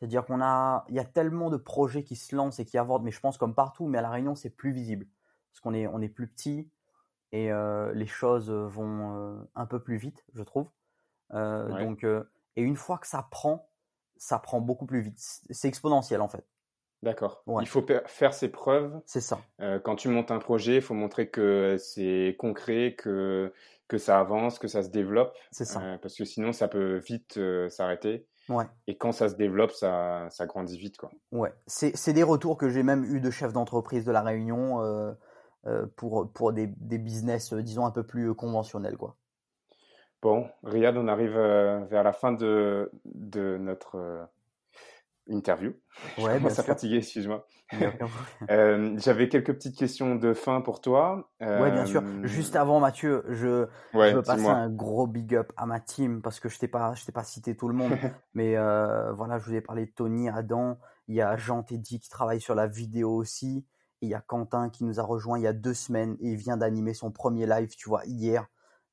C'est-à-dire 0.00 0.24
qu'on 0.24 0.40
a, 0.40 0.86
il 0.88 0.94
y 0.94 0.98
a 0.98 1.04
tellement 1.04 1.50
de 1.50 1.58
projets 1.58 2.02
qui 2.02 2.16
se 2.16 2.34
lancent 2.34 2.58
et 2.58 2.64
qui 2.64 2.78
abordent, 2.78 3.04
mais 3.04 3.10
je 3.10 3.20
pense 3.20 3.36
comme 3.36 3.54
partout, 3.54 3.86
mais 3.86 3.98
à 3.98 4.02
La 4.02 4.08
Réunion, 4.10 4.34
c'est 4.34 4.48
plus 4.48 4.72
visible. 4.72 5.06
Parce 5.52 5.60
qu'on 5.60 5.74
est, 5.74 5.86
on 5.86 6.00
est 6.00 6.08
plus 6.08 6.26
petit 6.26 6.70
et 7.32 7.52
euh, 7.52 7.92
les 7.92 8.06
choses 8.06 8.50
vont 8.50 9.14
euh, 9.14 9.36
un 9.54 9.66
peu 9.66 9.82
plus 9.82 9.96
vite, 9.98 10.24
je 10.34 10.42
trouve. 10.42 10.68
Euh, 11.34 11.68
donc, 11.78 12.04
et 12.04 12.62
une 12.62 12.76
fois 12.76 12.98
que 12.98 13.06
ça 13.06 13.28
prend, 13.30 13.70
ça 14.16 14.38
prend 14.38 14.60
beaucoup 14.60 14.86
plus 14.86 15.00
vite. 15.00 15.18
C'est 15.18 15.68
exponentiel 15.68 16.20
en 16.22 16.28
fait. 16.28 16.46
D'accord. 17.02 17.42
Il 17.60 17.68
faut 17.68 17.84
faire 18.06 18.34
ses 18.34 18.50
preuves. 18.50 19.00
C'est 19.06 19.20
ça. 19.20 19.40
Quand 19.84 19.96
tu 19.96 20.08
montes 20.08 20.30
un 20.30 20.38
projet, 20.38 20.76
il 20.76 20.82
faut 20.82 20.94
montrer 20.94 21.30
que 21.30 21.76
c'est 21.78 22.36
concret, 22.38 22.94
que, 22.98 23.54
que 23.88 23.96
ça 23.96 24.18
avance, 24.18 24.58
que 24.58 24.68
ça 24.68 24.82
se 24.82 24.88
développe. 24.88 25.34
C'est 25.50 25.64
ça. 25.64 25.98
Parce 26.02 26.16
que 26.16 26.24
sinon, 26.24 26.52
ça 26.52 26.68
peut 26.68 26.96
vite 26.96 27.38
s'arrêter. 27.68 28.26
Ouais. 28.50 28.66
Et 28.86 28.98
quand 28.98 29.12
ça 29.12 29.30
se 29.30 29.36
développe, 29.36 29.70
ça, 29.70 30.26
ça 30.28 30.44
grandit 30.44 30.76
vite. 30.76 30.98
Quoi. 30.98 31.10
Ouais. 31.32 31.54
C'est 31.66 32.12
des 32.12 32.22
retours 32.22 32.58
que 32.58 32.68
j'ai 32.68 32.82
même 32.82 33.04
eu 33.04 33.20
de 33.20 33.30
chefs 33.30 33.54
d'entreprise 33.54 34.04
de 34.04 34.12
la 34.12 34.20
Réunion 34.20 35.16
pour, 35.96 36.30
pour 36.32 36.52
des, 36.52 36.66
des 36.66 36.98
business, 36.98 37.54
disons, 37.54 37.86
un 37.86 37.90
peu 37.92 38.02
plus 38.02 38.34
conventionnels. 38.34 38.96
Quoi. 38.98 39.16
Bon, 40.20 40.46
Riyad, 40.64 40.96
on 40.98 41.08
arrive 41.08 41.32
vers 41.32 42.02
la 42.02 42.12
fin 42.12 42.32
de, 42.32 42.90
de 43.06 43.56
notre 43.58 44.28
interview. 45.30 45.72
Ouais, 46.18 46.34
je 46.34 46.38
commence 46.38 46.58
à 46.58 46.62
fatiguer, 46.62 46.98
excuse-moi. 46.98 47.46
euh, 48.50 48.94
J'avais 48.98 49.28
quelques 49.28 49.52
petites 49.52 49.76
questions 49.76 50.14
de 50.14 50.34
fin 50.34 50.60
pour 50.60 50.80
toi. 50.80 51.30
Euh... 51.42 51.62
Ouais, 51.62 51.70
bien 51.70 51.86
sûr. 51.86 52.02
Euh, 52.02 52.24
Juste 52.24 52.56
avant, 52.56 52.80
Mathieu, 52.80 53.24
je, 53.28 53.66
je 53.92 54.14
veux 54.14 54.22
passer 54.22 54.46
un 54.46 54.70
gros 54.70 55.06
big 55.06 55.34
up 55.34 55.52
à 55.56 55.66
ma 55.66 55.80
team 55.80 56.22
parce 56.22 56.40
que 56.40 56.48
je 56.48 56.58
t'ai 56.58 56.68
pas, 56.68 56.94
je 56.94 57.04
t'ai 57.04 57.12
pas 57.12 57.24
cité 57.24 57.56
tout 57.56 57.68
le 57.68 57.74
monde, 57.74 57.92
mais 58.34 58.56
euh, 58.56 59.12
voilà, 59.12 59.38
je 59.38 59.44
vous 59.46 59.54
ai 59.54 59.60
parlé 59.60 59.86
de 59.86 59.90
Tony, 59.90 60.28
Adam. 60.28 60.78
Il 61.08 61.14
y 61.14 61.20
a 61.20 61.36
Jean 61.36 61.62
Teddy 61.62 62.00
qui 62.00 62.08
travaille 62.08 62.40
sur 62.40 62.54
la 62.54 62.66
vidéo 62.66 63.14
aussi. 63.14 63.66
Et 64.02 64.06
il 64.06 64.08
y 64.08 64.14
a 64.14 64.20
Quentin 64.20 64.70
qui 64.70 64.84
nous 64.84 64.98
a 64.98 65.02
rejoint 65.02 65.38
il 65.38 65.42
y 65.42 65.46
a 65.46 65.52
deux 65.52 65.74
semaines 65.74 66.16
et 66.20 66.30
il 66.30 66.36
vient 66.36 66.56
d'animer 66.56 66.94
son 66.94 67.10
premier 67.10 67.46
live, 67.46 67.74
tu 67.76 67.88
vois, 67.88 68.02
hier. 68.06 68.46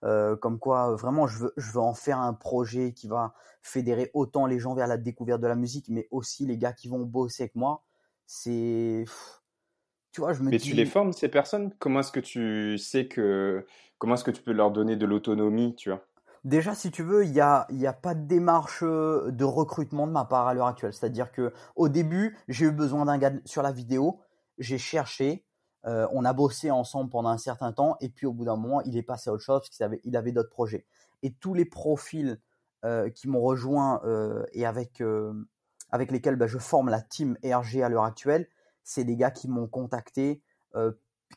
Euh, 0.03 0.35
comme 0.35 0.59
quoi, 0.59 0.95
vraiment, 0.95 1.27
je 1.27 1.39
veux, 1.39 1.53
je 1.57 1.71
veux 1.71 1.79
en 1.79 1.93
faire 1.93 2.19
un 2.19 2.33
projet 2.33 2.93
qui 2.93 3.07
va 3.07 3.33
fédérer 3.61 4.11
autant 4.13 4.45
les 4.45 4.59
gens 4.59 4.75
vers 4.75 4.87
la 4.87 4.97
découverte 4.97 5.41
de 5.41 5.47
la 5.47 5.55
musique, 5.55 5.89
mais 5.89 6.07
aussi 6.11 6.45
les 6.45 6.57
gars 6.57 6.73
qui 6.73 6.87
vont 6.87 7.03
bosser 7.03 7.43
avec 7.43 7.55
moi. 7.55 7.83
C'est, 8.27 9.05
tu 10.11 10.21
vois, 10.21 10.33
je 10.33 10.43
me 10.43 10.51
mais 10.51 10.59
tu 10.59 10.73
les 10.73 10.85
formes 10.85 11.13
ces 11.13 11.29
personnes? 11.29 11.73
Comment 11.79 12.01
est-ce 12.01 12.11
que 12.11 12.19
tu 12.19 12.77
sais 12.77 13.07
que, 13.07 13.65
comment 13.97 14.13
est-ce 14.13 14.23
que 14.23 14.31
tu 14.31 14.43
peux 14.43 14.51
leur 14.51 14.71
donner 14.71 14.95
de 14.97 15.05
l'autonomie, 15.05 15.75
tu 15.75 15.89
vois? 15.89 16.05
Déjà, 16.43 16.75
si 16.75 16.91
tu 16.91 17.03
veux, 17.03 17.25
il 17.25 17.31
n'y 17.31 17.41
a, 17.41 17.65
y 17.71 17.87
a 17.87 17.93
pas 17.93 18.13
de 18.13 18.25
démarche 18.25 18.83
euh, 18.83 19.31
de 19.31 19.43
recrutement 19.43 20.05
de 20.05 20.11
ma 20.11 20.25
part 20.25 20.47
à 20.47 20.53
l'heure 20.53 20.67
actuelle. 20.67 20.93
C'est-à-dire 20.93 21.31
que 21.31 21.51
au 21.75 21.89
début, 21.89 22.37
j'ai 22.47 22.65
eu 22.65 22.71
besoin 22.71 23.05
d'un 23.05 23.17
gars 23.17 23.33
sur 23.45 23.63
la 23.63 23.71
vidéo, 23.71 24.21
j'ai 24.59 24.77
cherché, 24.77 25.46
euh, 25.85 26.07
on 26.11 26.25
a 26.25 26.33
bossé 26.33 26.71
ensemble 26.71 27.09
pendant 27.09 27.29
un 27.29 27.37
certain 27.37 27.71
temps 27.71 27.97
et 28.01 28.09
puis 28.09 28.25
au 28.25 28.33
bout 28.33 28.45
d'un 28.45 28.55
moment, 28.55 28.81
il 28.81 28.97
est 28.97 29.03
passé 29.03 29.29
à 29.29 29.33
autre 29.33 29.43
chose 29.43 29.61
parce 29.61 29.69
qu'il 29.69 29.83
avait, 29.83 30.01
il 30.03 30.17
avait 30.17 30.31
d'autres 30.31 30.49
projets. 30.49 30.85
Et 31.23 31.33
tous 31.33 31.53
les 31.53 31.65
profils 31.65 32.39
euh, 32.85 33.09
qui 33.09 33.27
m'ont 33.27 33.41
rejoint 33.41 34.01
euh, 34.03 34.45
et 34.53 34.65
avec, 34.65 35.01
avec 35.91 36.11
lesquels 36.11 36.35
bah, 36.35 36.47
je 36.47 36.57
forme 36.57 36.89
la 36.89 37.01
team 37.01 37.37
RG 37.43 37.81
à 37.83 37.89
l'heure 37.89 38.03
actuelle, 38.03 38.47
c'est 38.83 39.03
des 39.03 39.15
gars 39.15 39.31
qui 39.31 39.47
m'ont 39.47 39.67
contacté, 39.67 40.41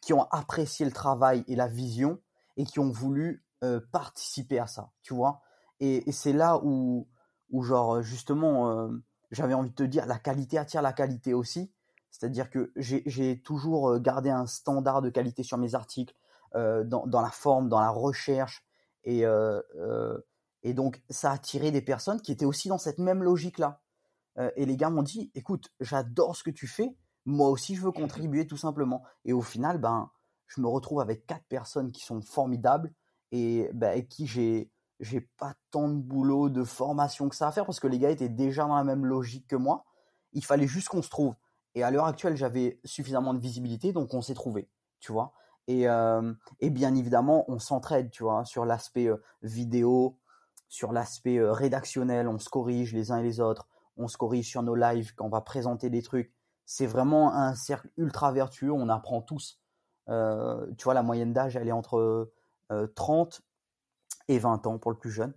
qui 0.00 0.12
ont 0.12 0.24
apprécié 0.30 0.84
le 0.86 0.92
travail 0.92 1.44
et 1.48 1.56
la 1.56 1.66
vision 1.66 2.20
et 2.56 2.64
qui 2.64 2.78
ont 2.78 2.90
voulu 2.90 3.44
participer 3.90 4.58
à 4.58 4.66
ça, 4.66 4.92
tu 5.02 5.14
vois. 5.14 5.40
Et, 5.80 6.08
et 6.08 6.12
c'est 6.12 6.32
là 6.32 6.60
où, 6.62 7.08
où, 7.50 7.62
genre, 7.62 8.02
justement, 8.02 8.88
j'avais 9.32 9.54
envie 9.54 9.70
de 9.70 9.74
te 9.74 9.82
dire, 9.82 10.06
la 10.06 10.18
qualité 10.18 10.58
attire 10.58 10.82
la 10.82 10.92
qualité 10.92 11.34
aussi. 11.34 11.72
C'est-à-dire 12.10 12.50
que 12.50 12.72
j'ai 12.76 13.40
toujours 13.42 13.98
gardé 13.98 14.30
un 14.30 14.46
standard 14.46 15.00
de 15.00 15.10
qualité 15.10 15.42
sur 15.42 15.58
mes 15.58 15.74
articles, 15.74 16.14
euh, 16.56 16.82
dans, 16.82 17.20
la 17.20 17.30
forme, 17.30 17.68
dans 17.68 17.78
la 17.78 17.90
recherche. 17.90 18.64
Et, 19.04 19.24
euh, 19.24 19.62
euh, 19.76 20.18
et 20.64 20.74
donc, 20.74 21.00
ça 21.08 21.30
a 21.30 21.34
attiré 21.34 21.70
des 21.70 21.80
personnes 21.80 22.20
qui 22.20 22.32
étaient 22.32 22.44
aussi 22.44 22.68
dans 22.68 22.78
cette 22.78 22.98
même 22.98 23.22
logique-là. 23.22 23.80
et 24.56 24.64
les 24.64 24.76
gars 24.76 24.90
m'ont 24.90 25.02
dit, 25.02 25.30
écoute, 25.34 25.68
j'adore 25.80 26.34
ce 26.34 26.42
que 26.42 26.50
tu 26.50 26.66
fais, 26.66 26.96
moi 27.26 27.50
aussi 27.50 27.74
je 27.76 27.82
veux 27.82 27.92
contribuer 27.92 28.46
tout 28.46 28.56
simplement. 28.56 29.04
Et 29.24 29.32
au 29.32 29.42
final, 29.42 29.78
ben, 29.78 30.10
je 30.46 30.60
me 30.60 30.66
retrouve 30.66 31.00
avec 31.00 31.26
quatre 31.26 31.44
personnes 31.44 31.92
qui 31.92 32.02
sont 32.02 32.22
formidables 32.22 32.92
et 33.32 33.70
ben, 33.74 33.88
avec 33.88 34.08
qui 34.08 34.26
j'ai 34.26 34.72
j'ai 34.98 35.20
pas 35.20 35.54
tant 35.70 35.88
de 35.88 36.00
boulot, 36.00 36.48
de 36.48 36.64
formation 36.64 37.28
que 37.28 37.36
ça 37.36 37.48
à 37.48 37.52
faire 37.52 37.64
parce 37.64 37.80
que 37.80 37.86
les 37.86 37.98
gars 37.98 38.10
étaient 38.10 38.28
déjà 38.28 38.64
dans 38.64 38.76
la 38.76 38.84
même 38.84 39.06
logique 39.06 39.46
que 39.46 39.56
moi. 39.56 39.84
Il 40.32 40.44
fallait 40.44 40.66
juste 40.66 40.88
qu'on 40.88 41.02
se 41.02 41.08
trouve. 41.08 41.34
Et 41.74 41.82
à 41.82 41.90
l'heure 41.90 42.06
actuelle, 42.06 42.36
j'avais 42.36 42.80
suffisamment 42.84 43.34
de 43.34 43.38
visibilité, 43.38 43.92
donc 43.92 44.12
on 44.14 44.22
s'est 44.22 44.34
trouvé, 44.34 44.68
tu 44.98 45.12
vois. 45.12 45.32
Et, 45.66 45.88
euh, 45.88 46.32
bien 46.62 46.94
évidemment, 46.94 47.44
on 47.48 47.58
s'entraide, 47.58 48.10
tu 48.10 48.24
vois, 48.24 48.44
sur 48.44 48.64
l'aspect 48.64 49.06
euh, 49.06 49.22
vidéo, 49.42 50.18
sur 50.68 50.92
l'aspect 50.92 51.38
euh, 51.38 51.52
rédactionnel, 51.52 52.26
on 52.28 52.38
se 52.38 52.48
corrige 52.48 52.92
les 52.92 53.12
uns 53.12 53.18
et 53.18 53.22
les 53.22 53.40
autres, 53.40 53.68
on 53.96 54.08
se 54.08 54.16
corrige 54.16 54.48
sur 54.48 54.62
nos 54.62 54.74
lives 54.74 55.14
quand 55.14 55.26
on 55.26 55.30
va 55.30 55.42
présenter 55.42 55.88
des 55.88 56.02
trucs. 56.02 56.32
C'est 56.66 56.86
vraiment 56.86 57.32
un 57.34 57.54
cercle 57.54 57.88
ultra 57.96 58.32
vertueux, 58.32 58.72
on 58.72 58.88
apprend 58.88 59.22
tous. 59.22 59.60
tu 60.08 60.84
vois, 60.84 60.94
la 60.94 61.02
moyenne 61.02 61.32
d'âge, 61.32 61.56
elle 61.56 61.68
est 61.68 61.72
entre 61.72 62.32
30 62.94 63.42
et 64.28 64.38
20 64.38 64.66
ans 64.66 64.78
pour 64.78 64.90
le 64.92 64.96
plus 64.96 65.10
jeune. 65.10 65.34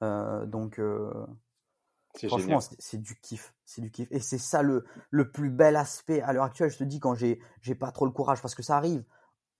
donc, 0.00 0.80
Franchement, 2.26 2.60
c'est 2.78 3.00
du 3.00 3.18
kiff, 3.20 3.54
c'est 3.64 3.80
du 3.80 3.90
kiff. 3.90 4.08
Et 4.10 4.20
c'est 4.20 4.38
ça 4.38 4.62
le, 4.62 4.84
le 5.10 5.30
plus 5.30 5.50
bel 5.50 5.76
aspect 5.76 6.22
à 6.22 6.32
l'heure 6.32 6.44
actuelle. 6.44 6.70
Je 6.70 6.78
te 6.78 6.84
dis 6.84 7.00
quand 7.00 7.14
j'ai 7.14 7.40
j'ai 7.60 7.74
pas 7.74 7.90
trop 7.92 8.06
le 8.06 8.12
courage 8.12 8.40
parce 8.40 8.54
que 8.54 8.62
ça 8.62 8.76
arrive 8.76 9.04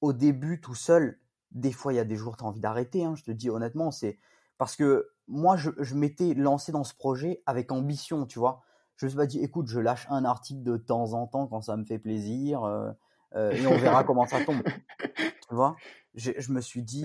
au 0.00 0.12
début 0.12 0.61
tout 0.61 0.74
seul. 0.74 1.18
Des 1.50 1.72
fois, 1.72 1.92
il 1.92 1.96
y 1.96 2.00
a 2.00 2.04
des 2.04 2.16
jours 2.16 2.36
tu 2.36 2.44
as 2.44 2.46
envie 2.46 2.61
d'arrêter. 2.61 3.04
Hein, 3.04 3.14
je 3.16 3.24
te 3.24 3.30
dis 3.30 3.50
honnêtement, 3.50 3.90
c'est 3.90 4.18
parce 4.59 4.76
que 4.76 5.11
moi, 5.28 5.57
je, 5.57 5.70
je 5.78 5.94
m'étais 5.94 6.34
lancé 6.34 6.72
dans 6.72 6.84
ce 6.84 6.94
projet 6.94 7.42
avec 7.46 7.72
ambition, 7.72 8.26
tu 8.26 8.38
vois. 8.38 8.62
Je 8.96 9.07
me 9.07 9.11
suis 9.11 9.16
pas 9.16 9.26
dit, 9.26 9.40
écoute, 9.40 9.68
je 9.68 9.78
lâche 9.78 10.07
un 10.09 10.24
article 10.24 10.62
de 10.62 10.76
temps 10.76 11.12
en 11.12 11.26
temps 11.26 11.46
quand 11.46 11.61
ça 11.61 11.76
me 11.76 11.84
fait 11.84 11.98
plaisir 11.98 12.64
euh, 12.64 12.90
euh, 13.34 13.50
et 13.52 13.66
on 13.66 13.76
verra 13.76 14.04
comment 14.04 14.26
ça 14.26 14.44
tombe. 14.44 14.62
Tu 15.48 15.54
vois? 15.54 15.76
Je 16.14 16.50
me 16.50 16.61
suis 16.61 16.82
dit, 16.82 17.04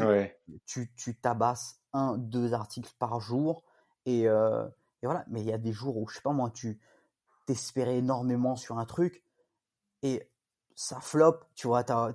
tu, 0.66 0.92
tu 0.96 1.16
tabasses 1.16 1.82
un, 1.94 2.18
deux 2.18 2.54
articles 2.54 2.94
par 2.98 3.20
jour 3.20 3.64
et 4.06 4.28
euh, 4.28 4.66
et 5.02 5.08
voilà, 5.08 5.26
mais 5.28 5.42
il 5.42 5.48
y 5.48 5.54
a 5.54 5.58
des 5.58 5.72
jours 5.72 5.98
où, 5.98 6.08
je 6.08 6.16
sais 6.16 6.22
pas 6.22 6.34
moi, 6.34 6.52
tu 6.52 6.80
t'espérais 7.46 7.98
énormément 7.98 8.56
sur 8.56 8.78
un 8.78 8.86
truc, 8.86 9.24
et 10.04 10.30
ça 10.76 11.00
flop, 11.00 11.40
tu 11.56 11.68
vois, 11.68 11.84
t'as 11.84 12.14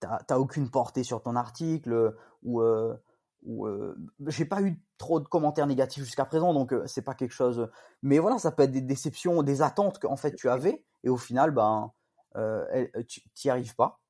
t'as 0.00 0.38
aucune 0.38 0.70
portée 0.70 1.04
sur 1.04 1.22
ton 1.22 1.36
article 1.36 2.16
ou 2.42 2.62
euh, 2.62 2.96
ou 3.42 3.66
euh, 3.66 3.96
j'ai 4.26 4.44
pas 4.44 4.62
eu 4.62 4.82
trop 4.98 5.20
de 5.20 5.26
commentaires 5.26 5.66
négatifs 5.66 6.04
jusqu'à 6.04 6.24
présent, 6.24 6.52
donc 6.52 6.72
euh, 6.72 6.86
c'est 6.86 7.02
pas 7.02 7.14
quelque 7.14 7.32
chose. 7.32 7.68
Mais 8.02 8.18
voilà, 8.18 8.38
ça 8.38 8.50
peut 8.50 8.62
être 8.64 8.72
des 8.72 8.80
déceptions, 8.80 9.42
des 9.42 9.62
attentes 9.62 9.98
qu'en 9.98 10.16
fait 10.16 10.34
tu 10.34 10.48
avais 10.48 10.84
et 11.04 11.08
au 11.08 11.16
final, 11.16 11.50
ben 11.50 11.92
euh, 12.36 12.86
tu 13.08 13.22
n'y 13.44 13.50
arrives 13.50 13.74
pas. 13.74 14.00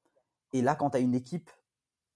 Et 0.53 0.63
là, 0.63 0.75
quand 0.75 0.91
tu 0.91 0.97
as 0.97 1.01
une 1.01 1.15
équipe, 1.15 1.51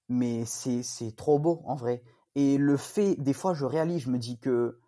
mais 0.08 0.44
c'est 0.44 1.16
trop 1.16 1.38
beau 1.38 1.62
en 1.66 1.76
vrai. 1.76 2.02
Et 2.34 2.58
le 2.58 2.76
fait, 2.76 3.14
des 3.16 3.32
fois, 3.32 3.54
je 3.54 3.64
réalise, 3.64 4.02
je 4.02 4.10
me 4.10 4.18
dis 4.18 4.38
que 4.38 4.80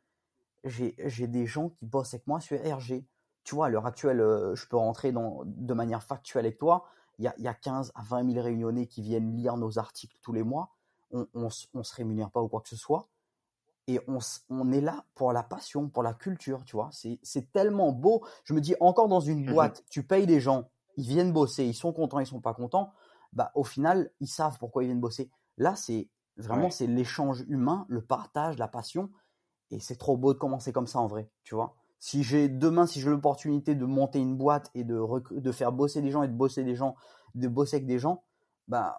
j'ai 0.69 1.27
des 1.27 1.47
gens 1.47 1.69
qui 1.71 1.87
bossent 1.87 2.15
avec 2.15 2.27
moi 2.27 2.41
sur 2.41 2.59
RG. 2.59 3.05
Tu 3.45 3.55
vois, 3.55 3.67
à 3.67 3.69
l'heure 3.69 3.87
actuelle, 3.87 4.21
euh, 4.21 4.55
je 4.57 4.67
peux 4.67 4.77
rentrer 4.77 5.13
dans, 5.13 5.43
de 5.45 5.75
manière 5.75 6.03
factuelle 6.03 6.47
avec 6.47 6.59
toi. 6.59 6.85
Il 7.19 7.25
y 7.25 7.29
a, 7.29 7.35
y 7.39 7.47
a 7.47 7.55
15 7.55 7.93
à 7.95 8.03
20 8.03 8.33
000 8.33 8.45
réunionnais 8.45 8.87
qui 8.87 9.03
viennent 9.03 9.35
lire 9.35 9.57
nos 9.57 9.79
articles 9.79 10.17
tous 10.21 10.33
les 10.33 10.43
mois. 10.43 10.75
On, 11.13 11.27
on, 11.35 11.49
on 11.75 11.83
se 11.83 11.95
rémunère 11.95 12.31
pas 12.31 12.43
ou 12.43 12.49
quoi 12.49 12.61
que 12.61 12.69
ce 12.69 12.77
soit. 12.77 13.09
Et 13.87 14.01
on, 14.09 14.19
on 14.51 14.73
est 14.73 14.81
là 14.81 15.05
pour 15.15 15.33
la 15.33 15.45
passion, 15.45 15.89
pour 15.89 16.03
la 16.03 16.13
culture, 16.13 16.65
tu 16.65 16.75
vois. 16.75 16.91
C'est 16.93 17.53
tellement 17.53 17.93
beau. 17.93 18.25
Je 18.45 18.53
me 18.53 18.61
dis, 18.61 18.75
encore 18.81 19.09
dans 19.09 19.21
une 19.21 19.45
mmh 19.45 19.53
boîte, 19.53 19.85
tu 19.89 20.03
payes 20.03 20.27
des 20.27 20.41
gens, 20.41 20.69
ils 20.97 21.07
viennent 21.07 21.33
bosser, 21.33 21.65
ils 21.65 21.75
sont 21.75 21.93
contents, 21.93 22.19
ils 22.19 22.27
sont 22.27 22.41
pas 22.41 22.55
contents. 22.55 22.93
Bah, 23.33 23.53
au 23.55 23.63
final, 23.63 24.11
ils 24.21 24.29
savent 24.29 24.59
pourquoi 24.59 24.83
ils 24.83 24.87
viennent 24.87 25.01
bosser. 25.01 25.31
Là, 25.57 25.77
c'est 25.77 26.09
vraiment 26.37 26.71
c'est 26.71 26.87
l'échange 26.87 27.45
humain, 27.49 27.87
le 27.89 28.03
partage, 28.03 28.59
la 28.59 28.69
passion. 28.69 29.11
Et 29.71 29.81
c'est 29.81 29.97
trop 29.97 30.17
beau 30.17 30.33
de 30.33 30.39
commencer 30.39 30.73
comme 30.73 30.87
ça 30.87 31.01
en 31.01 31.07
vrai, 31.07 31.29
tu 31.43 31.55
vois. 31.55 31.77
Si 31.99 32.23
j'ai 32.23 32.49
demain, 32.49 32.87
si 32.87 33.01
j'ai 33.01 33.11
l'opportunité 33.11 33.75
de 33.75 33.85
monter 33.85 34.19
une 34.19 34.37
boîte 34.37 34.71
et 34.75 34.85
de, 34.85 35.53
faire 35.53 35.73
bosser 35.73 36.03
des 36.03 36.11
gens 36.11 36.23
et 36.23 36.29
de 36.29 36.35
bosser 36.35 36.63
des 36.63 36.77
gens, 36.77 36.95
de 37.35 37.49
bosser 37.49 37.77
avec 37.77 37.87
des 37.87 37.99
gens, 37.99 38.23
bah, 38.69 38.99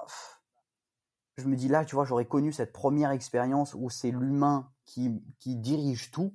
je 1.38 1.47
me 1.47 1.55
dis 1.55 1.68
là, 1.68 1.86
tu 1.86 1.95
vois, 1.95 2.05
j'aurais 2.05 2.26
connu 2.26 2.51
cette 2.51 2.74
première 2.74 3.11
expérience 3.11 3.76
où 3.76 3.89
c'est 3.89 4.11
l'humain 4.11 4.70
qui, 4.86 5.24
qui 5.39 5.55
dirige 5.55 6.11
tout. 6.11 6.34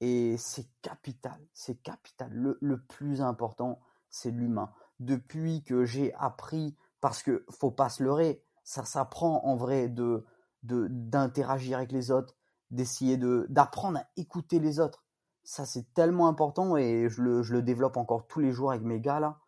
Et 0.00 0.36
c'est 0.36 0.66
capital, 0.82 1.40
c'est 1.52 1.76
capital. 1.76 2.30
Le, 2.32 2.58
le 2.60 2.82
plus 2.82 3.22
important, 3.22 3.80
c'est 4.10 4.30
l'humain. 4.30 4.72
Depuis 4.98 5.62
que 5.62 5.84
j'ai 5.84 6.12
appris, 6.14 6.76
parce 7.00 7.22
que 7.22 7.44
faut 7.50 7.70
pas 7.70 7.88
se 7.88 8.02
leurrer, 8.02 8.42
ça 8.64 8.84
s'apprend 8.84 9.44
en 9.44 9.56
vrai 9.56 9.88
de 9.88 10.24
d'interagir 10.62 11.76
avec 11.76 11.92
les 11.92 12.10
autres, 12.10 12.34
d'essayer 12.70 13.16
de 13.16 13.46
d'apprendre 13.48 13.98
à 13.98 14.06
écouter 14.16 14.58
les 14.58 14.80
autres. 14.80 15.04
Ça 15.42 15.66
c'est 15.66 15.92
tellement 15.94 16.28
important 16.28 16.76
et 16.76 17.08
je 17.08 17.22
le, 17.22 17.42
je 17.42 17.52
le 17.52 17.62
développe 17.62 17.96
encore 17.96 18.26
tous 18.26 18.40
les 18.40 18.52
jours 18.52 18.70
avec 18.70 18.82
mes 18.82 19.00
gars 19.00 19.20
là. 19.20 19.38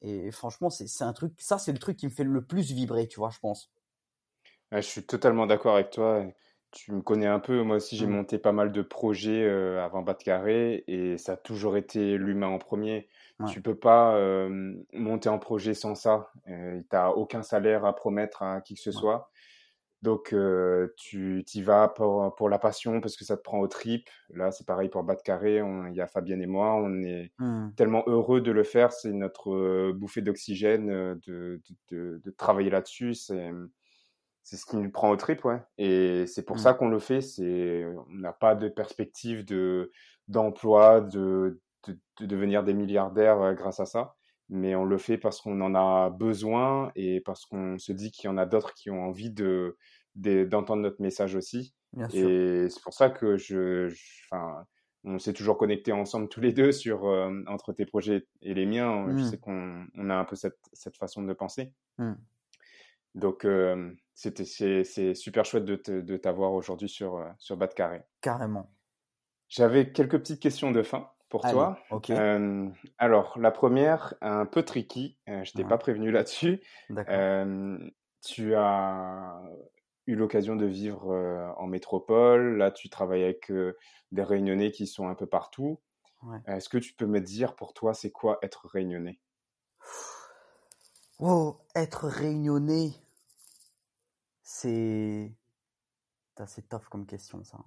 Et 0.00 0.30
franchement 0.30 0.70
c'est 0.70 1.04
un 1.04 1.12
truc, 1.12 1.34
ça 1.38 1.58
c'est 1.58 1.72
le 1.72 1.78
truc 1.78 1.96
qui 1.96 2.06
me 2.06 2.12
fait 2.12 2.24
le 2.24 2.44
plus 2.44 2.72
vibrer, 2.72 3.08
tu 3.08 3.20
vois, 3.20 3.30
je 3.30 3.38
pense. 3.38 3.72
je 4.72 4.80
suis 4.80 5.04
totalement 5.04 5.46
d'accord 5.46 5.74
avec 5.74 5.90
toi. 5.90 6.24
Tu 6.70 6.92
me 6.92 7.02
connais 7.02 7.26
un 7.26 7.38
peu, 7.38 7.62
moi 7.62 7.76
aussi 7.76 7.96
j'ai 7.96 8.06
mmh. 8.06 8.10
monté 8.10 8.38
pas 8.38 8.52
mal 8.52 8.72
de 8.72 8.82
projets 8.82 9.44
euh, 9.44 9.84
avant 9.84 10.02
Bas 10.02 10.14
de 10.14 10.22
Carré 10.22 10.84
et 10.86 11.18
ça 11.18 11.32
a 11.32 11.36
toujours 11.36 11.76
été 11.76 12.16
l'humain 12.16 12.48
en 12.48 12.58
premier. 12.58 13.08
Tu 13.48 13.60
peux 13.60 13.74
pas 13.74 14.14
euh, 14.14 14.74
monter 14.92 15.28
en 15.28 15.38
projet 15.38 15.74
sans 15.74 15.94
ça. 15.94 16.30
Euh, 16.48 16.80
tu 16.80 16.86
n'as 16.92 17.08
aucun 17.08 17.42
salaire 17.42 17.84
à 17.84 17.94
promettre 17.94 18.42
à 18.42 18.60
qui 18.60 18.74
que 18.74 18.80
ce 18.80 18.92
soit. 18.92 19.30
Donc, 20.02 20.32
euh, 20.32 20.88
tu 20.96 21.44
y 21.54 21.62
vas 21.62 21.86
pour, 21.86 22.34
pour, 22.34 22.48
la 22.48 22.58
passion 22.58 23.00
parce 23.00 23.16
que 23.16 23.24
ça 23.24 23.36
te 23.36 23.42
prend 23.42 23.60
au 23.60 23.68
trip. 23.68 24.10
Là, 24.30 24.50
c'est 24.50 24.66
pareil 24.66 24.88
pour 24.88 25.04
Bas 25.04 25.14
de 25.14 25.22
Carré. 25.22 25.62
Il 25.90 25.94
y 25.94 26.00
a 26.00 26.08
Fabienne 26.08 26.42
et 26.42 26.46
moi. 26.46 26.74
On 26.74 27.02
est 27.04 27.30
mmh. 27.38 27.70
tellement 27.76 28.02
heureux 28.08 28.40
de 28.40 28.50
le 28.50 28.64
faire. 28.64 28.92
C'est 28.92 29.12
notre 29.12 29.92
bouffée 29.92 30.20
d'oxygène 30.20 30.88
de, 31.24 31.62
de, 31.90 32.20
de, 32.24 32.30
travailler 32.36 32.68
là-dessus. 32.68 33.14
C'est, 33.14 33.52
c'est 34.42 34.56
ce 34.56 34.66
qui 34.66 34.76
nous 34.76 34.90
prend 34.90 35.08
au 35.10 35.16
trip, 35.16 35.44
ouais. 35.44 35.62
Et 35.78 36.26
c'est 36.26 36.44
pour 36.44 36.56
mmh. 36.56 36.60
ça 36.60 36.74
qu'on 36.74 36.88
le 36.88 36.98
fait. 36.98 37.20
C'est, 37.20 37.84
on 37.84 38.14
n'a 38.14 38.32
pas 38.32 38.56
de 38.56 38.68
perspective 38.68 39.44
de, 39.44 39.92
d'emploi, 40.26 41.00
de, 41.00 41.60
de, 41.86 42.26
devenir 42.26 42.64
des 42.64 42.74
milliardaires 42.74 43.54
grâce 43.54 43.78
à 43.78 43.86
ça. 43.86 44.16
Mais 44.54 44.74
on 44.74 44.84
le 44.84 44.98
fait 44.98 45.16
parce 45.16 45.40
qu'on 45.40 45.62
en 45.62 45.74
a 45.74 46.10
besoin 46.10 46.92
et 46.94 47.22
parce 47.22 47.46
qu'on 47.46 47.78
se 47.78 47.90
dit 47.90 48.10
qu'il 48.10 48.26
y 48.26 48.28
en 48.28 48.36
a 48.36 48.44
d'autres 48.44 48.74
qui 48.74 48.90
ont 48.90 49.02
envie 49.02 49.30
de, 49.30 49.78
d'entendre 50.14 50.82
notre 50.82 51.00
message 51.00 51.34
aussi. 51.34 51.74
et 52.12 52.66
c'est 52.68 52.82
pour 52.82 52.92
ça 52.92 53.08
que 53.08 53.38
je, 53.38 53.90
enfin, 54.26 54.66
on 55.04 55.18
s'est 55.18 55.32
toujours 55.32 55.56
connectés 55.56 55.92
ensemble 55.92 56.28
tous 56.28 56.42
les 56.42 56.52
deux 56.52 56.70
sur 56.70 57.06
euh, 57.06 57.42
entre 57.46 57.72
tes 57.72 57.86
projets 57.86 58.26
et 58.42 58.52
les 58.52 58.66
miens. 58.66 59.06
Je 59.08 59.22
mmh. 59.22 59.30
sais 59.30 59.38
qu'on 59.38 59.86
on 59.94 60.10
a 60.10 60.16
un 60.16 60.24
peu 60.26 60.36
cette, 60.36 60.58
cette 60.74 60.98
façon 60.98 61.22
de 61.22 61.32
penser. 61.32 61.72
Mmh. 61.96 62.12
Donc 63.14 63.46
euh, 63.46 63.90
c'était 64.14 64.44
c'est, 64.44 65.14
super 65.14 65.46
chouette 65.46 65.64
de, 65.64 66.16
t'avoir 66.18 66.52
aujourd'hui 66.52 66.90
sur 66.90 67.26
sur 67.38 67.56
Bas 67.56 67.68
de 67.68 67.74
Carré. 67.74 68.02
Carrément. 68.20 68.70
J'avais 69.48 69.92
quelques 69.92 70.18
petites 70.18 70.40
questions 70.40 70.72
de 70.72 70.82
fin 70.82 71.08
pour 71.32 71.48
toi. 71.48 71.78
Euh, 72.10 72.68
alors, 72.98 73.38
la 73.38 73.50
première, 73.50 74.12
un 74.20 74.44
peu 74.44 74.62
tricky, 74.62 75.16
euh, 75.30 75.42
je 75.44 75.52
t'ai 75.54 75.64
pas 75.64 75.78
prévenu 75.78 76.10
là-dessus. 76.10 76.60
Euh, 77.08 77.78
tu 78.22 78.54
as 78.54 79.40
eu 80.06 80.14
l'occasion 80.14 80.56
de 80.56 80.66
vivre 80.66 81.54
en 81.56 81.66
métropole, 81.66 82.58
là 82.58 82.70
tu 82.70 82.90
travailles 82.90 83.24
avec 83.24 83.50
des 84.12 84.22
réunionnais 84.22 84.72
qui 84.72 84.86
sont 84.86 85.08
un 85.08 85.14
peu 85.14 85.24
partout. 85.24 85.80
Est-ce 86.46 86.68
que 86.68 86.76
tu 86.76 86.92
peux 86.92 87.06
me 87.06 87.20
dire 87.20 87.56
pour 87.56 87.72
toi, 87.72 87.94
c'est 87.94 88.10
quoi 88.10 88.38
être 88.42 88.68
réunionnais? 88.68 89.18
Oh, 91.18 91.56
être 91.74 92.08
réunionnais, 92.08 92.90
c'est... 94.42 95.32
C'est 96.46 96.68
tough 96.68 96.88
comme 96.90 97.06
question 97.06 97.42
ça. 97.44 97.58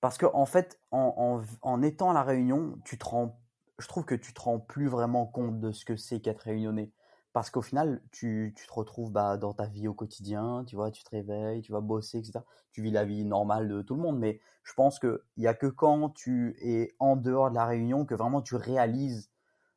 Parce 0.00 0.18
que 0.18 0.26
en 0.26 0.46
fait, 0.46 0.80
en, 0.90 1.42
en, 1.62 1.82
étant 1.82 2.10
à 2.10 2.14
la 2.14 2.22
Réunion, 2.22 2.78
tu 2.84 2.98
te 2.98 3.04
rends, 3.04 3.40
je 3.78 3.86
trouve 3.86 4.04
que 4.04 4.14
tu 4.14 4.32
te 4.32 4.40
rends 4.40 4.58
plus 4.58 4.88
vraiment 4.88 5.26
compte 5.26 5.60
de 5.60 5.72
ce 5.72 5.84
que 5.84 5.96
c'est 5.96 6.20
qu'être 6.20 6.42
réunionnais. 6.42 6.90
Parce 7.32 7.50
qu'au 7.50 7.62
final, 7.62 8.02
tu, 8.10 8.52
tu, 8.56 8.66
te 8.66 8.72
retrouves 8.72 9.12
bah, 9.12 9.36
dans 9.36 9.52
ta 9.52 9.66
vie 9.66 9.86
au 9.86 9.94
quotidien, 9.94 10.64
tu 10.66 10.74
vois, 10.74 10.90
tu 10.90 11.04
te 11.04 11.10
réveilles, 11.10 11.62
tu 11.62 11.70
vas 11.70 11.80
bosser, 11.80 12.18
etc. 12.18 12.40
Tu 12.72 12.82
vis 12.82 12.90
la 12.90 13.04
vie 13.04 13.24
normale 13.24 13.68
de 13.68 13.82
tout 13.82 13.94
le 13.94 14.00
monde, 14.02 14.18
mais 14.18 14.40
je 14.64 14.72
pense 14.74 14.98
qu'il 14.98 15.18
n'y 15.36 15.46
a 15.46 15.54
que 15.54 15.66
quand 15.66 16.10
tu 16.10 16.56
es 16.60 16.94
en 16.98 17.14
dehors 17.14 17.50
de 17.50 17.54
la 17.54 17.66
Réunion 17.66 18.04
que 18.04 18.14
vraiment 18.14 18.42
tu 18.42 18.56
réalises 18.56 19.30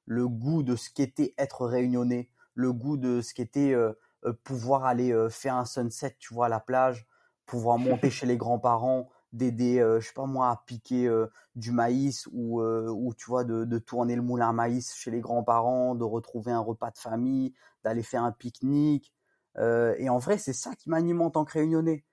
le 0.05 0.27
goût 0.27 0.63
de 0.63 0.75
ce 0.75 0.89
qu'était 0.89 1.35
être 1.37 1.65
réunionnais, 1.67 2.29
le 2.55 2.73
goût 2.73 2.97
de 2.97 3.21
ce 3.21 3.33
qu'était 3.33 3.73
euh, 3.73 3.93
euh, 4.25 4.33
pouvoir 4.43 4.85
aller 4.85 5.11
euh, 5.11 5.29
faire 5.29 5.55
un 5.55 5.65
sunset, 5.65 6.15
tu 6.19 6.33
vois, 6.33 6.47
à 6.47 6.49
la 6.49 6.59
plage, 6.59 7.07
pouvoir 7.45 7.77
monter 7.77 8.09
chez 8.09 8.25
les 8.25 8.37
grands-parents, 8.37 9.09
d'aider, 9.33 9.79
euh, 9.79 9.99
je 9.99 10.07
sais 10.07 10.13
pas 10.13 10.25
moi, 10.25 10.49
à 10.49 10.63
piquer 10.65 11.07
euh, 11.07 11.27
du 11.55 11.71
maïs 11.71 12.27
ou, 12.31 12.61
euh, 12.61 12.87
ou 12.89 13.13
tu 13.15 13.25
vois, 13.25 13.43
de, 13.43 13.65
de, 13.65 13.77
tourner 13.79 14.15
le 14.15 14.21
moulin 14.21 14.53
maïs 14.53 14.93
chez 14.95 15.11
les 15.11 15.19
grands-parents, 15.19 15.95
de 15.95 16.03
retrouver 16.03 16.51
un 16.51 16.59
repas 16.59 16.91
de 16.91 16.97
famille, 16.97 17.53
d'aller 17.83 18.03
faire 18.03 18.23
un 18.23 18.31
pique-nique. 18.31 19.13
et 19.57 20.09
en 20.09 20.17
vrai, 20.19 20.37
c'est 20.37 20.53
ça 20.53 20.75
qui 20.75 20.89
m'anime 20.89 21.21
en 21.21 21.31
tant 21.31 21.45
que 21.45 21.53
réunionnais. 21.53 22.05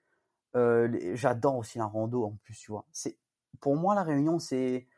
J'adore 1.15 1.57
aussi 1.59 1.79
la 1.79 1.87
rando 1.87 2.25
en 2.25 2.37
plus, 2.43 2.55
tu 2.55 2.73
vois. 2.73 2.87
C'est, 2.93 3.19
pour 3.61 3.77
moi, 3.77 3.95
la 3.95 4.03
réunion, 4.03 4.39
c'est. 4.39 4.89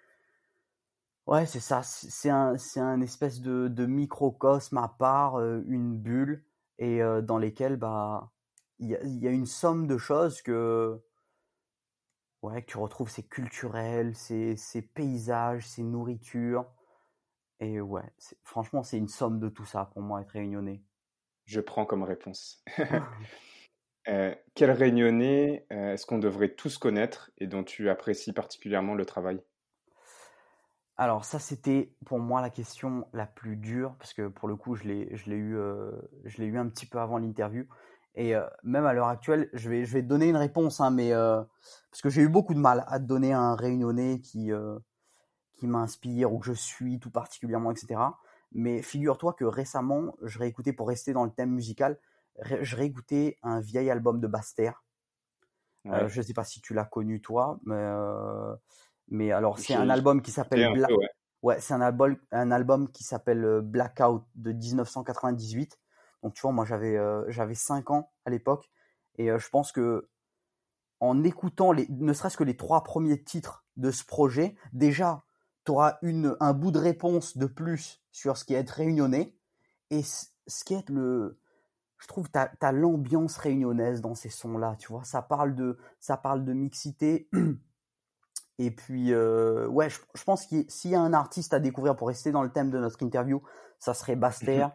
Ouais, 1.26 1.46
c'est 1.46 1.60
ça. 1.60 1.82
C'est 1.82 2.30
un, 2.30 2.56
c'est 2.58 2.80
un 2.80 3.00
espèce 3.00 3.40
de, 3.40 3.68
de 3.68 3.86
microcosme 3.86 4.78
à 4.78 4.88
part, 4.88 5.40
une 5.40 5.96
bulle, 5.96 6.44
et 6.78 7.00
dans 7.22 7.38
lesquelles, 7.38 7.76
bah, 7.76 8.32
il 8.78 8.90
y 8.90 9.28
a 9.28 9.30
une 9.30 9.46
somme 9.46 9.86
de 9.86 9.98
choses 9.98 10.42
que 10.42 11.00
ouais, 12.42 12.62
que 12.62 12.70
tu 12.70 12.78
retrouves 12.78 13.10
ces 13.10 13.22
culturels, 13.22 14.14
ces, 14.14 14.56
ces 14.56 14.82
paysages, 14.82 15.66
ces 15.66 15.82
nourritures. 15.82 16.66
Et 17.60 17.80
ouais, 17.80 18.02
franchement, 18.42 18.82
c'est 18.82 18.98
une 18.98 19.08
somme 19.08 19.38
de 19.38 19.48
tout 19.48 19.64
ça 19.64 19.86
pour 19.92 20.02
moi, 20.02 20.20
être 20.20 20.30
réunionnais. 20.30 20.82
Je 21.44 21.60
prends 21.60 21.86
comme 21.86 22.02
réponse. 22.02 22.64
euh, 24.08 24.34
quel 24.54 24.70
réunionnais 24.70 25.66
euh, 25.72 25.94
est-ce 25.94 26.06
qu'on 26.06 26.18
devrait 26.18 26.54
tous 26.54 26.78
connaître 26.78 27.30
et 27.38 27.46
dont 27.46 27.64
tu 27.64 27.88
apprécies 27.88 28.32
particulièrement 28.32 28.94
le 28.94 29.06
travail? 29.06 29.42
Alors 30.96 31.24
ça 31.24 31.38
c'était 31.38 31.94
pour 32.04 32.18
moi 32.18 32.42
la 32.42 32.50
question 32.50 33.08
la 33.12 33.26
plus 33.26 33.56
dure 33.56 33.94
parce 33.98 34.12
que 34.12 34.28
pour 34.28 34.46
le 34.46 34.56
coup 34.56 34.76
je 34.76 34.84
l'ai 34.84 35.16
je 35.16 35.30
l'ai 35.30 35.36
eu 35.36 35.56
euh, 35.56 35.90
je 36.24 36.38
l'ai 36.38 36.46
eu 36.46 36.58
un 36.58 36.68
petit 36.68 36.86
peu 36.86 37.00
avant 37.00 37.16
l'interview 37.16 37.64
et 38.14 38.34
euh, 38.34 38.46
même 38.62 38.84
à 38.84 38.92
l'heure 38.92 39.08
actuelle, 39.08 39.48
je 39.52 39.70
vais, 39.70 39.84
je 39.84 39.92
vais 39.92 40.02
te 40.02 40.06
donner 40.06 40.28
une 40.28 40.36
réponse, 40.36 40.80
hein, 40.80 40.90
mais 40.90 41.12
euh, 41.12 41.42
parce 41.90 42.02
que 42.02 42.10
j'ai 42.10 42.22
eu 42.22 42.28
beaucoup 42.28 42.54
de 42.54 42.58
mal 42.58 42.84
à 42.88 42.98
te 42.98 43.04
donner 43.04 43.32
un 43.32 43.54
réunionnais 43.54 44.20
qui, 44.20 44.52
euh, 44.52 44.78
qui 45.54 45.66
m'inspire 45.66 46.32
ou 46.32 46.38
que 46.38 46.46
je 46.46 46.52
suis 46.52 47.00
tout 47.00 47.10
particulièrement, 47.10 47.70
etc. 47.70 48.00
Mais 48.52 48.82
figure-toi 48.82 49.32
que 49.32 49.44
récemment, 49.44 50.14
je 50.22 50.38
réécoutais, 50.38 50.74
pour 50.74 50.88
rester 50.88 51.14
dans 51.14 51.24
le 51.24 51.30
thème 51.30 51.50
musical, 51.50 51.98
je 52.60 52.76
réécoutais 52.76 53.38
un 53.42 53.60
vieil 53.60 53.90
album 53.90 54.20
de 54.20 54.26
Baster. 54.26 54.72
je 55.84 56.18
ne 56.18 56.22
sais 56.22 56.34
pas 56.34 56.44
si 56.44 56.60
tu 56.60 56.74
l'as 56.74 56.84
connu 56.84 57.22
toi, 57.22 57.58
mais, 57.64 57.82
mais 59.08 59.32
alors 59.32 59.58
c'est 59.58 59.74
un 59.74 59.88
album 59.88 60.20
qui 60.20 60.30
s'appelle. 60.30 60.86
Ouais, 61.42 61.58
c'est 61.58 61.74
un 61.74 61.80
album, 61.80 62.16
un 62.30 62.52
album 62.52 62.88
qui 62.90 63.02
s'appelle 63.02 63.62
Blackout 63.62 64.22
de 64.36 64.52
1998. 64.52 65.78
Donc 66.22 66.34
tu 66.34 66.42
vois, 66.42 66.52
moi 66.52 66.64
j'avais 66.64 66.98
j'avais 67.28 67.54
5 67.54 67.90
ans 67.90 68.12
à 68.24 68.30
l'époque 68.30 68.70
et 69.16 69.26
je 69.26 69.48
pense 69.50 69.72
que 69.72 70.08
en 71.00 71.24
écoutant 71.24 71.72
les, 71.72 71.86
ne 71.88 72.12
serait-ce 72.12 72.36
que 72.36 72.44
les 72.44 72.56
trois 72.56 72.84
premiers 72.84 73.20
titres 73.20 73.64
de 73.76 73.90
ce 73.90 74.04
projet, 74.04 74.54
déjà 74.72 75.24
tu 75.64 75.72
auras 75.72 75.98
une 76.02 76.36
un 76.38 76.52
bout 76.52 76.70
de 76.70 76.78
réponse 76.78 77.36
de 77.36 77.46
plus 77.46 78.00
sur 78.12 78.36
ce 78.36 78.44
qui 78.44 78.54
est 78.54 78.58
être 78.58 78.70
réunionnais 78.70 79.34
et 79.90 80.02
ce 80.02 80.64
qui 80.64 80.74
est 80.74 80.88
le 80.88 81.40
je 81.98 82.06
trouve 82.06 82.30
tu 82.30 82.38
as, 82.38 82.72
l'ambiance 82.72 83.36
réunionnaise 83.36 84.00
dans 84.00 84.14
ces 84.14 84.28
sons 84.28 84.58
là, 84.58 84.76
tu 84.78 84.88
vois, 84.88 85.04
ça 85.04 85.22
parle 85.22 85.56
de 85.56 85.76
ça 85.98 86.16
parle 86.16 86.44
de 86.44 86.52
mixité 86.52 87.28
et 88.58 88.70
puis 88.70 89.12
ouais, 89.14 89.88
je, 89.90 90.24
pense 90.24 90.46
qu'il 90.46 90.70
s'il 90.70 90.92
y 90.92 90.94
a 90.94 91.00
un 91.00 91.12
artiste 91.12 91.52
à 91.52 91.58
découvrir 91.58 91.96
pour 91.96 92.08
rester 92.08 92.30
dans 92.30 92.42
le 92.42 92.50
thème 92.50 92.70
de 92.70 92.78
notre 92.78 93.02
interview, 93.02 93.42
ça 93.80 93.92
serait 93.92 94.16
Baster. 94.16 94.66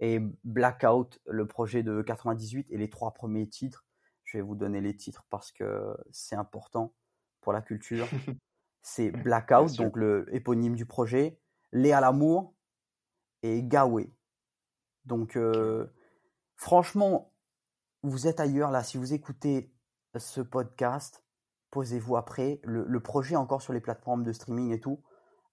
Et 0.00 0.20
Blackout, 0.44 1.20
le 1.26 1.46
projet 1.46 1.82
de 1.82 2.02
98 2.02 2.66
et 2.70 2.76
les 2.76 2.90
trois 2.90 3.12
premiers 3.12 3.48
titres. 3.48 3.84
Je 4.24 4.38
vais 4.38 4.42
vous 4.42 4.54
donner 4.56 4.80
les 4.80 4.96
titres 4.96 5.24
parce 5.30 5.52
que 5.52 5.96
c'est 6.10 6.36
important 6.36 6.94
pour 7.40 7.52
la 7.52 7.62
culture. 7.62 8.06
C'est 8.86 9.10
Blackout, 9.10 9.76
donc 9.76 9.96
le 9.96 10.26
éponyme 10.34 10.74
du 10.74 10.84
projet, 10.84 11.40
Léa 11.72 12.02
l'amour 12.02 12.54
et 13.42 13.62
Gawé. 13.62 14.12
Donc 15.06 15.36
euh, 15.36 15.86
franchement, 16.56 17.32
vous 18.02 18.26
êtes 18.26 18.40
ailleurs 18.40 18.70
là. 18.70 18.82
Si 18.82 18.98
vous 18.98 19.14
écoutez 19.14 19.72
ce 20.18 20.42
podcast, 20.42 21.24
posez-vous 21.70 22.16
après. 22.16 22.60
Le, 22.62 23.00
projet 23.00 23.36
encore 23.36 23.62
sur 23.62 23.72
les 23.72 23.80
plateformes 23.80 24.22
de 24.22 24.32
streaming 24.32 24.70
et 24.72 24.80
tout. 24.80 25.02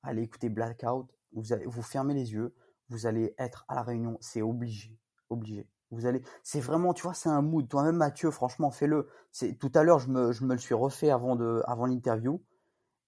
Allez 0.03 0.23
écouter 0.23 0.49
Blackout. 0.49 1.07
Vous, 1.33 1.53
allez, 1.53 1.65
vous 1.65 1.81
fermez 1.81 2.13
les 2.13 2.33
yeux 2.33 2.53
vous 2.91 3.07
allez 3.07 3.33
être 3.39 3.65
à 3.69 3.75
la 3.75 3.83
réunion, 3.83 4.17
c'est 4.19 4.41
obligé, 4.41 4.99
obligé. 5.29 5.67
Vous 5.91 6.05
allez, 6.05 6.21
c'est 6.43 6.59
vraiment, 6.59 6.93
tu 6.93 7.03
vois, 7.03 7.13
c'est 7.13 7.29
un 7.29 7.41
mood. 7.41 7.67
Toi-même, 7.67 7.95
Mathieu, 7.95 8.31
franchement, 8.31 8.69
fais-le. 8.69 9.09
C'est 9.31 9.57
tout 9.57 9.71
à 9.73 9.83
l'heure, 9.83 9.99
je 9.99 10.09
me, 10.09 10.31
je 10.33 10.43
me 10.43 10.53
le 10.53 10.59
suis 10.59 10.75
refait 10.75 11.09
avant 11.09 11.35
de, 11.35 11.63
avant 11.65 11.85
l'interview, 11.85 12.43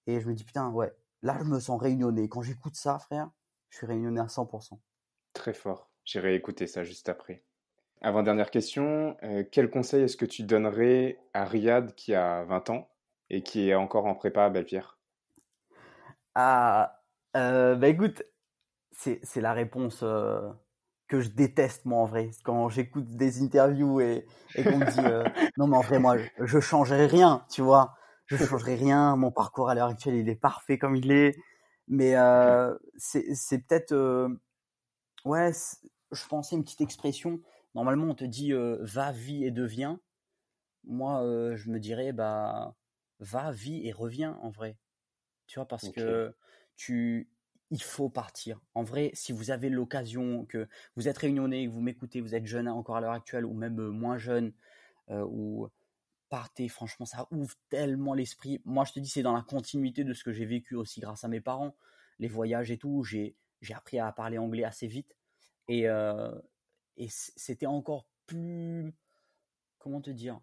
et 0.07 0.19
je 0.19 0.27
me 0.27 0.33
dis 0.33 0.45
putain, 0.45 0.69
ouais, 0.71 0.93
là, 1.21 1.37
je 1.39 1.45
me 1.45 1.59
sens 1.59 1.81
réunionné. 1.81 2.29
Quand 2.29 2.41
j'écoute 2.41 2.75
ça, 2.75 2.97
frère, 2.97 3.29
je 3.69 3.77
suis 3.77 3.85
réunionné 3.85 4.21
à 4.21 4.25
100%. 4.25 4.79
Très 5.33 5.53
fort. 5.53 5.91
J'irai 6.05 6.35
écouter 6.35 6.67
ça 6.67 6.83
juste 6.83 7.09
après. 7.09 7.43
Avant 8.01 8.23
dernière 8.23 8.51
question, 8.51 9.17
euh, 9.23 9.43
quel 9.49 9.69
conseil 9.69 10.03
est-ce 10.03 10.17
que 10.17 10.25
tu 10.25 10.43
donnerais 10.43 11.19
à 11.33 11.45
Riyad 11.45 11.93
qui 11.95 12.13
a 12.13 12.43
20 12.43 12.69
ans 12.69 12.89
et 13.29 13.43
qui 13.43 13.69
est 13.69 13.75
encore 13.75 14.05
en 14.05 14.15
prépa 14.15 14.43
à 14.45 14.49
Belle-Pierre 14.49 14.97
Ah, 16.35 17.01
euh, 17.37 17.75
bah 17.75 17.87
écoute, 17.87 18.23
c'est 18.93 19.41
la 19.41 19.53
réponse 19.53 20.01
euh, 20.03 20.49
que 21.07 21.19
je 21.19 21.29
déteste 21.29 21.85
moi 21.85 21.99
en 21.99 22.05
vrai. 22.05 22.31
Quand 22.43 22.69
j'écoute 22.69 23.15
des 23.15 23.41
interviews 23.41 24.01
et, 24.01 24.25
et 24.55 24.63
qu'on 24.63 24.77
me 24.77 24.85
dit 24.85 24.99
euh, 25.05 25.23
non 25.57 25.67
mais 25.67 25.77
en 25.77 25.81
vrai 25.81 25.99
moi 25.99 26.17
je, 26.17 26.45
je 26.45 26.59
changerai 26.59 27.07
rien, 27.07 27.45
tu 27.49 27.61
vois, 27.61 27.95
je 28.27 28.37
changerai 28.37 28.75
rien. 28.75 29.15
Mon 29.15 29.31
parcours 29.31 29.69
à 29.69 29.75
l'heure 29.75 29.89
actuelle 29.89 30.15
il 30.15 30.29
est 30.29 30.35
parfait 30.35 30.77
comme 30.77 30.95
il 30.95 31.11
est, 31.11 31.35
mais 31.87 32.15
euh, 32.15 32.73
c'est 32.97 33.59
peut-être 33.67 33.93
ouais, 35.25 35.51
je 36.11 36.27
pensais 36.27 36.55
une 36.55 36.63
petite 36.63 36.81
expression. 36.81 37.41
Normalement 37.75 38.05
on 38.05 38.15
te 38.15 38.25
dit 38.25 38.53
va, 38.53 39.11
vis 39.11 39.45
et 39.45 39.51
deviens. 39.51 39.99
Moi 40.85 41.21
je 41.55 41.69
me 41.69 41.79
dirais 41.79 42.13
bah 42.13 42.75
va, 43.19 43.51
vis 43.51 43.87
et 43.87 43.91
reviens 43.91 44.37
en 44.41 44.49
vrai. 44.49 44.77
Tu 45.47 45.59
vois 45.59 45.67
parce 45.67 45.89
que 45.89 46.33
tu 46.75 47.29
il 47.73 47.81
faut 47.81 48.07
partir. 48.07 48.61
En 48.75 48.83
vrai, 48.83 49.09
si 49.15 49.31
vous 49.33 49.49
avez 49.49 49.67
l'occasion, 49.67 50.45
que 50.45 50.67
vous 50.95 51.07
êtes 51.07 51.17
réunionnais, 51.17 51.65
que 51.65 51.71
vous 51.71 51.81
m'écoutez, 51.81 52.21
vous 52.21 52.35
êtes 52.35 52.45
jeune 52.45 52.69
encore 52.69 52.97
à 52.97 53.01
l'heure 53.01 53.13
actuelle, 53.13 53.45
ou 53.45 53.53
même 53.55 53.79
euh, 53.79 53.89
moins 53.89 54.19
jeune, 54.19 54.53
euh, 55.09 55.25
ou 55.27 55.67
partez, 56.29 56.67
franchement, 56.69 57.07
ça 57.07 57.27
ouvre 57.31 57.55
tellement 57.69 58.13
l'esprit. 58.13 58.61
Moi, 58.63 58.85
je 58.85 58.93
te 58.93 58.99
dis, 58.99 59.09
c'est 59.09 59.23
dans 59.23 59.33
la 59.33 59.41
continuité 59.41 60.03
de 60.03 60.13
ce 60.13 60.23
que 60.23 60.31
j'ai 60.31 60.45
vécu 60.45 60.75
aussi 60.75 60.99
grâce 60.99 61.23
à 61.23 61.27
mes 61.27 61.41
parents, 61.41 61.75
les 62.19 62.27
voyages 62.27 62.69
et 62.69 62.77
tout. 62.77 63.03
J'ai, 63.03 63.35
appris 63.73 63.97
à 63.97 64.11
parler 64.11 64.37
anglais 64.37 64.63
assez 64.63 64.85
vite. 64.85 65.17
Et, 65.67 65.89
euh, 65.89 66.31
et 66.97 67.07
c'était 67.09 67.65
encore 67.65 68.05
plus, 68.27 68.93
comment 69.79 69.99
te 69.99 70.11
dire, 70.11 70.39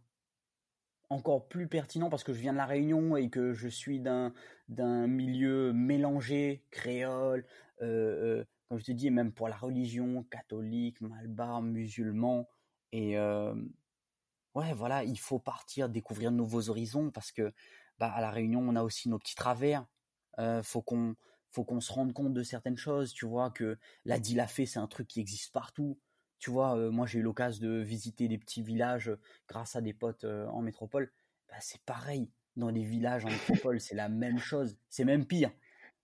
encore 1.10 1.48
plus 1.48 1.68
pertinent 1.68 2.08
parce 2.08 2.24
que 2.24 2.32
je 2.32 2.40
viens 2.40 2.52
de 2.52 2.58
la 2.58 2.66
Réunion 2.66 3.16
et 3.16 3.28
que 3.30 3.52
je 3.52 3.68
suis 3.68 4.00
d'un 4.00 4.32
d'un 4.68 5.08
milieu 5.08 5.72
mélangé, 5.72 6.64
créole, 6.70 7.44
euh, 7.82 8.40
euh, 8.40 8.44
comme 8.68 8.78
je 8.78 8.84
te 8.84 8.92
dis, 8.92 9.10
même 9.10 9.32
pour 9.32 9.48
la 9.48 9.56
religion, 9.56 10.22
catholique, 10.30 11.00
malbar, 11.00 11.60
musulman. 11.62 12.48
Et 12.92 13.18
euh, 13.18 13.52
ouais, 14.54 14.72
voilà, 14.74 15.04
il 15.04 15.18
faut 15.18 15.38
partir 15.40 15.88
découvrir 15.88 16.30
de 16.30 16.36
nouveaux 16.36 16.68
horizons 16.70 17.10
parce 17.10 17.32
que 17.32 17.52
bah, 17.98 18.12
à 18.12 18.20
la 18.20 18.30
Réunion, 18.30 18.60
on 18.60 18.76
a 18.76 18.82
aussi 18.82 19.08
nos 19.08 19.18
petits 19.18 19.34
travers. 19.34 19.86
Faut 20.62 20.80
qu'on 20.80 21.16
faut 21.50 21.64
qu'on 21.64 21.80
se 21.80 21.92
rende 21.92 22.12
compte 22.12 22.32
de 22.32 22.42
certaines 22.42 22.76
choses, 22.76 23.12
tu 23.12 23.26
vois, 23.26 23.50
que 23.50 23.76
la 24.04 24.18
dilafé, 24.18 24.66
c'est 24.66 24.78
un 24.78 24.86
truc 24.86 25.08
qui 25.08 25.20
existe 25.20 25.52
partout. 25.52 25.98
Tu 26.40 26.50
vois, 26.50 26.74
euh, 26.76 26.90
moi 26.90 27.06
j'ai 27.06 27.18
eu 27.18 27.22
l'occasion 27.22 27.66
de 27.66 27.78
visiter 27.80 28.26
des 28.26 28.38
petits 28.38 28.62
villages 28.62 29.12
grâce 29.46 29.76
à 29.76 29.82
des 29.82 29.92
potes 29.92 30.24
euh, 30.24 30.46
en 30.48 30.62
métropole. 30.62 31.12
Bah, 31.48 31.56
c'est 31.60 31.82
pareil 31.82 32.30
dans 32.56 32.70
les 32.70 32.82
villages 32.82 33.26
en 33.26 33.28
métropole, 33.28 33.78
c'est 33.78 33.94
la 33.94 34.08
même 34.08 34.38
chose. 34.38 34.78
C'est 34.88 35.04
même 35.04 35.26
pire. 35.26 35.52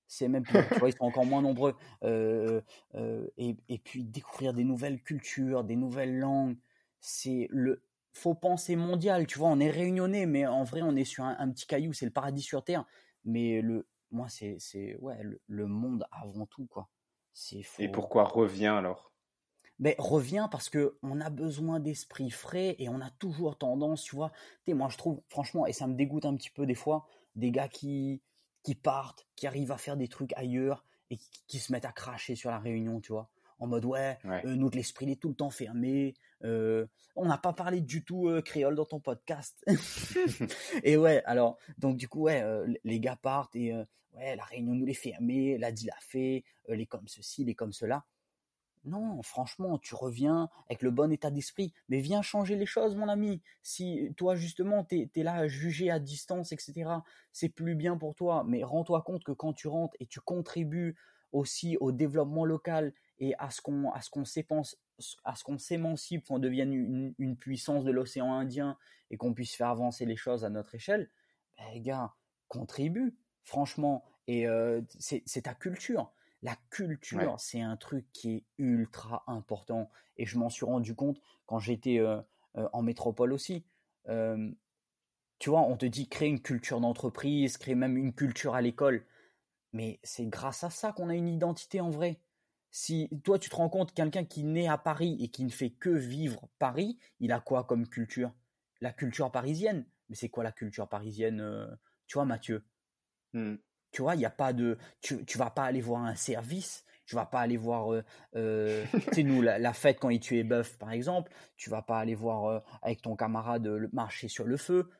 C'est 0.06 0.28
même 0.28 0.44
pire. 0.44 0.68
Tu 0.68 0.78
vois, 0.78 0.90
ils 0.90 0.96
sont 0.96 1.04
encore 1.04 1.24
moins 1.24 1.40
nombreux. 1.42 1.74
et, 2.04 3.56
et, 3.68 3.78
puis 3.78 4.04
découvrir 4.04 4.52
des 4.52 4.62
nouvelles 4.62 5.02
cultures, 5.02 5.64
des 5.64 5.74
nouvelles 5.74 6.18
langues. 6.18 6.58
C'est 7.00 7.48
le. 7.50 7.82
Faut 8.12 8.34
penser 8.34 8.76
mondial. 8.76 9.26
Tu 9.26 9.38
vois, 9.38 9.48
on 9.48 9.58
est 9.58 9.70
réunionnais, 9.70 10.26
mais 10.26 10.46
en 10.46 10.64
vrai, 10.64 10.82
on 10.82 10.94
est 10.96 11.04
sur 11.04 11.24
un, 11.24 11.50
petit 11.50 11.66
caillou. 11.66 11.92
C'est 11.92 12.06
le 12.06 12.12
paradis 12.12 12.42
sur 12.42 12.62
terre. 12.62 12.84
Mais 13.24 13.60
le, 13.62 13.86
moi, 14.10 14.28
c'est, 14.28 14.96
ouais, 15.00 15.18
le, 15.46 15.66
monde 15.66 16.06
avant 16.12 16.46
tout, 16.46 16.66
quoi. 16.66 16.88
Et 17.78 17.88
pourquoi 17.88 18.24
revient 18.24 18.66
alors? 18.66 19.12
Ben, 19.78 19.94
revient 19.98 20.48
parce 20.50 20.70
que 20.70 20.96
on 21.02 21.20
a 21.20 21.28
besoin 21.28 21.80
d'esprit 21.80 22.30
frais 22.30 22.76
et 22.78 22.88
on 22.88 23.00
a 23.00 23.10
toujours 23.10 23.58
tendance, 23.58 24.02
tu 24.04 24.16
vois. 24.16 24.32
Tu 24.66 24.74
moi, 24.74 24.88
je 24.88 24.96
trouve, 24.96 25.20
franchement, 25.28 25.66
et 25.66 25.72
ça 25.72 25.86
me 25.86 25.94
dégoûte 25.94 26.24
un 26.24 26.34
petit 26.36 26.50
peu 26.50 26.66
des 26.66 26.74
fois, 26.74 27.06
des 27.34 27.50
gars 27.50 27.68
qui, 27.68 28.22
qui 28.62 28.74
partent, 28.74 29.26
qui 29.36 29.46
arrivent 29.46 29.72
à 29.72 29.78
faire 29.78 29.96
des 29.96 30.08
trucs 30.08 30.32
ailleurs 30.34 30.84
et 31.10 31.18
qui, 31.46 31.58
se 31.58 31.72
mettent 31.72 31.84
à 31.84 31.92
cracher 31.92 32.34
sur 32.34 32.50
la 32.50 32.58
réunion, 32.58 33.00
tu 33.00 33.12
vois. 33.12 33.28
En 33.58 33.66
mode, 33.66 33.84
ouais, 33.84 34.18
euh, 34.24 34.54
nous, 34.54 34.68
l'esprit 34.70 35.10
est 35.10 35.20
tout 35.20 35.28
le 35.28 35.34
temps 35.34 35.50
fermé. 35.50 36.14
Euh, 36.44 36.86
on 37.14 37.26
n'a 37.26 37.38
pas 37.38 37.52
parlé 37.52 37.80
du 37.80 38.04
tout 38.04 38.28
euh, 38.28 38.42
créole 38.42 38.74
dans 38.74 38.84
ton 38.84 39.00
podcast. 39.00 39.64
et 40.82 40.96
ouais, 40.96 41.22
alors, 41.24 41.58
donc 41.78 41.96
du 41.96 42.08
coup, 42.08 42.22
ouais, 42.22 42.42
les 42.84 43.00
gars 43.00 43.16
partent 43.16 43.56
et 43.56 43.72
ouais, 44.14 44.36
la 44.36 44.44
réunion 44.44 44.74
nous 44.74 44.86
les 44.86 44.94
fermée, 44.94 45.58
la 45.58 45.70
dit 45.70 45.86
la 45.86 45.96
fait, 46.00 46.44
les 46.68 46.86
comme 46.86 47.08
ceci, 47.08 47.44
les 47.44 47.54
comme 47.54 47.72
cela. 47.72 48.04
Non, 48.86 49.20
franchement, 49.22 49.78
tu 49.78 49.96
reviens 49.96 50.48
avec 50.68 50.80
le 50.80 50.92
bon 50.92 51.10
état 51.10 51.32
d'esprit, 51.32 51.74
mais 51.88 51.98
viens 51.98 52.22
changer 52.22 52.54
les 52.54 52.66
choses, 52.66 52.94
mon 52.94 53.08
ami. 53.08 53.42
Si 53.62 54.12
toi, 54.16 54.36
justement, 54.36 54.84
tu 54.84 55.10
es, 55.12 55.22
là 55.24 55.34
à 55.34 55.48
juger 55.48 55.90
à 55.90 55.98
distance, 55.98 56.52
etc., 56.52 56.90
c'est 57.32 57.48
plus 57.48 57.74
bien 57.74 57.96
pour 57.96 58.14
toi, 58.14 58.44
mais 58.46 58.62
rends-toi 58.62 59.02
compte 59.02 59.24
que 59.24 59.32
quand 59.32 59.52
tu 59.52 59.66
rentres 59.66 59.96
et 59.98 60.06
tu 60.06 60.20
contribues 60.20 60.96
aussi 61.32 61.76
au 61.80 61.90
développement 61.90 62.44
local 62.44 62.94
et 63.18 63.34
à 63.38 63.50
ce 63.50 63.60
qu'on 63.60 63.90
à 63.90 64.00
ce 64.02 65.56
s'émancipe, 65.58 66.24
qu'on 66.24 66.38
devienne 66.38 66.72
une, 67.18 67.36
puissance 67.36 67.82
de 67.82 67.90
l'océan 67.90 68.32
Indien 68.32 68.78
et 69.10 69.16
qu'on 69.16 69.34
puisse 69.34 69.56
faire 69.56 69.68
avancer 69.68 70.06
les 70.06 70.16
choses 70.16 70.44
à 70.44 70.48
notre 70.48 70.76
échelle, 70.76 71.10
ben, 71.58 71.82
gars, 71.82 72.14
contribue, 72.46 73.16
franchement, 73.42 74.04
et 74.28 74.46
euh, 74.46 74.80
c'est 75.00 75.42
ta 75.42 75.54
culture 75.54 76.12
la 76.42 76.56
culture, 76.70 77.40
c'est 77.40 77.60
un 77.60 77.76
truc 77.76 78.06
qui 78.12 78.36
est 78.36 78.44
ultra 78.58 79.24
important. 79.26 79.90
Et 80.16 80.26
je 80.26 80.38
m'en 80.38 80.48
suis 80.48 80.64
rendu 80.64 80.94
compte 80.94 81.20
quand 81.46 81.58
j'étais 81.58 81.98
euh, 81.98 82.20
euh, 82.56 82.68
en 82.72 82.82
métropole 82.82 83.32
aussi. 83.32 83.64
tu 85.38 85.50
vois, 85.50 85.62
on 85.62 85.76
te 85.76 85.86
dit 85.86 86.08
créer 86.08 86.28
une 86.28 86.40
culture 86.40 86.80
d'entreprise, 86.80 87.58
créer 87.58 87.74
même 87.74 87.96
une 87.96 88.14
culture 88.14 88.54
à 88.54 88.62
l'école. 88.62 89.04
Mais 89.72 90.00
c'est 90.02 90.26
grâce 90.26 90.64
à 90.64 90.70
ça 90.70 90.92
qu'on 90.92 91.10
a 91.10 91.14
une 91.14 91.28
identité 91.28 91.80
en 91.80 91.90
vrai. 91.90 92.20
Si 92.70 93.08
toi, 93.24 93.38
tu 93.38 93.48
te 93.48 93.56
rends 93.56 93.68
compte, 93.68 93.94
quelqu'un 93.94 94.24
qui 94.24 94.44
naît 94.44 94.68
à 94.68 94.78
Paris 94.78 95.16
et 95.20 95.28
qui 95.28 95.44
ne 95.44 95.50
fait 95.50 95.70
que 95.70 95.90
vivre 95.90 96.48
Paris, 96.58 96.98
il 97.20 97.32
a 97.32 97.40
quoi 97.40 97.64
comme 97.64 97.88
culture? 97.88 98.32
La 98.80 98.92
culture 98.92 99.30
parisienne. 99.30 99.86
Mais 100.08 100.14
c'est 100.14 100.28
quoi 100.28 100.44
la 100.44 100.52
culture 100.52 100.88
parisienne 100.88 101.40
euh, 101.40 101.66
Tu 102.06 102.14
vois, 102.14 102.24
Mathieu? 102.24 102.64
Mmh. 103.32 103.54
Tu 103.96 104.02
vois, 104.02 104.14
il 104.14 104.20
y 104.20 104.26
a 104.26 104.30
pas 104.30 104.52
de, 104.52 104.76
tu, 105.00 105.24
tu 105.24 105.38
vas 105.38 105.48
pas 105.48 105.64
aller 105.64 105.80
voir 105.80 106.04
un 106.04 106.14
service, 106.14 106.84
tu 107.06 107.14
vas 107.14 107.24
pas 107.24 107.40
aller 107.40 107.56
voir, 107.56 107.94
euh, 107.94 108.04
euh 108.34 108.84
tu 108.92 109.14
sais 109.14 109.22
nous 109.22 109.40
la, 109.40 109.72
fête 109.72 109.98
quand 109.98 110.10
il 110.10 110.20
tuait 110.20 110.44
bœuf 110.44 110.76
par 110.76 110.90
exemple, 110.92 111.32
tu 111.56 111.70
vas 111.70 111.80
pas 111.80 111.98
aller 111.98 112.14
voir 112.14 112.44
euh, 112.44 112.60
avec 112.82 113.00
ton 113.00 113.16
camarade 113.16 113.66
le 113.66 113.88
marcher 113.94 114.28
sur 114.28 114.44
le 114.44 114.58
feu. 114.58 114.90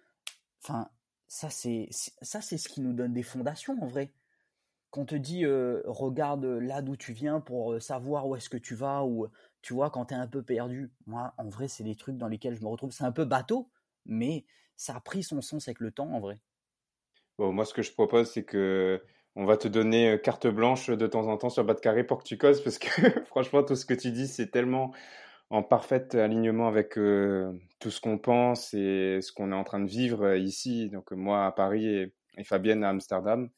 Enfin, 0.62 0.88
ça 1.28 1.50
c'est 1.50 1.90
ça 1.90 2.40
c'est 2.40 2.56
ce 2.56 2.70
qui 2.70 2.80
nous 2.80 2.94
donne 2.94 3.12
des 3.12 3.22
fondations 3.22 3.76
en 3.82 3.86
vrai. 3.86 4.14
qu'on 4.88 5.04
te 5.04 5.14
dit 5.14 5.44
regarde 5.44 6.46
là 6.46 6.80
d'où 6.80 6.96
tu 6.96 7.12
viens 7.12 7.40
pour 7.40 7.82
savoir 7.82 8.26
où 8.26 8.34
est-ce 8.34 8.48
que 8.48 8.56
tu 8.56 8.74
vas 8.74 9.04
ou 9.04 9.28
tu 9.60 9.74
vois 9.74 9.90
quand 9.90 10.06
tu 10.06 10.14
es 10.14 10.16
un 10.16 10.26
peu 10.26 10.42
perdu. 10.42 10.90
Moi, 11.04 11.34
en 11.36 11.50
vrai, 11.50 11.68
c'est 11.68 11.84
des 11.84 11.96
trucs 11.96 12.16
dans 12.16 12.28
lesquels 12.28 12.56
je 12.56 12.62
me 12.62 12.68
retrouve. 12.68 12.92
C'est 12.92 13.04
un 13.04 13.12
peu 13.12 13.26
bateau, 13.26 13.70
mais 14.06 14.46
ça 14.74 14.96
a 14.96 15.00
pris 15.00 15.22
son 15.22 15.42
sens 15.42 15.68
avec 15.68 15.80
le 15.80 15.90
temps, 15.90 16.10
en 16.14 16.20
vrai. 16.20 16.40
Bon, 17.38 17.52
moi, 17.52 17.64
ce 17.64 17.74
que 17.74 17.82
je 17.82 17.92
propose, 17.92 18.30
c'est 18.30 18.44
que 18.44 19.02
on 19.34 19.44
va 19.44 19.58
te 19.58 19.68
donner 19.68 20.18
carte 20.22 20.46
blanche 20.46 20.88
de 20.88 21.06
temps 21.06 21.28
en 21.28 21.36
temps 21.36 21.50
sur 21.50 21.62
bas 21.62 21.74
de 21.74 21.80
carré 21.80 22.04
pour 22.04 22.18
que 22.18 22.24
tu 22.24 22.38
causes, 22.38 22.62
parce 22.62 22.78
que 22.78 22.88
franchement, 23.26 23.62
tout 23.62 23.76
ce 23.76 23.84
que 23.84 23.94
tu 23.94 24.10
dis, 24.10 24.28
c'est 24.28 24.50
tellement 24.50 24.92
en 25.50 25.62
parfait 25.62 26.16
alignement 26.16 26.68
avec 26.68 26.94
tout 26.94 27.90
ce 27.90 28.00
qu'on 28.00 28.18
pense 28.18 28.74
et 28.74 29.20
ce 29.20 29.32
qu'on 29.32 29.52
est 29.52 29.54
en 29.54 29.64
train 29.64 29.80
de 29.80 29.88
vivre 29.88 30.34
ici. 30.36 30.88
Donc 30.90 31.12
moi 31.12 31.46
à 31.46 31.52
Paris 31.52 31.86
et, 31.86 32.12
Fabienne 32.44 32.84
à 32.84 32.90
Amsterdam, 32.90 33.48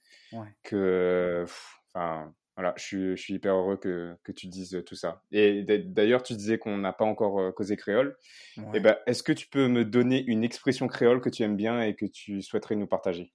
que, 0.63 1.45
enfin, 1.89 2.33
voilà, 2.57 2.75
je 2.77 3.15
suis, 3.17 3.35
hyper 3.35 3.55
heureux 3.55 3.77
que, 3.77 4.17
tu 4.33 4.49
dises 4.49 4.83
tout 4.85 4.95
ça. 4.97 5.23
Et 5.33 5.63
d'ailleurs, 5.63 6.23
tu 6.23 6.35
disais 6.35 6.59
qu'on 6.59 6.77
n'a 6.77 6.93
pas 6.93 7.05
encore 7.05 7.55
causé 7.55 7.77
créole. 7.77 8.17
Et 8.57 8.63
eh 8.75 8.81
ben, 8.81 8.97
est-ce 9.07 9.23
que 9.23 9.33
tu 9.33 9.49
peux 9.49 9.69
me 9.69 9.85
donner 9.85 10.25
une 10.27 10.45
expression 10.45 10.89
créole 10.89 11.21
que 11.21 11.29
tu 11.29 11.45
aimes 11.45 11.57
bien 11.57 11.81
et 11.83 11.95
que 11.95 12.07
tu 12.07 12.43
souhaiterais 12.43 12.77
nous 12.77 12.89
partager? 12.89 13.33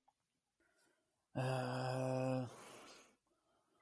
Euh. 1.38 2.42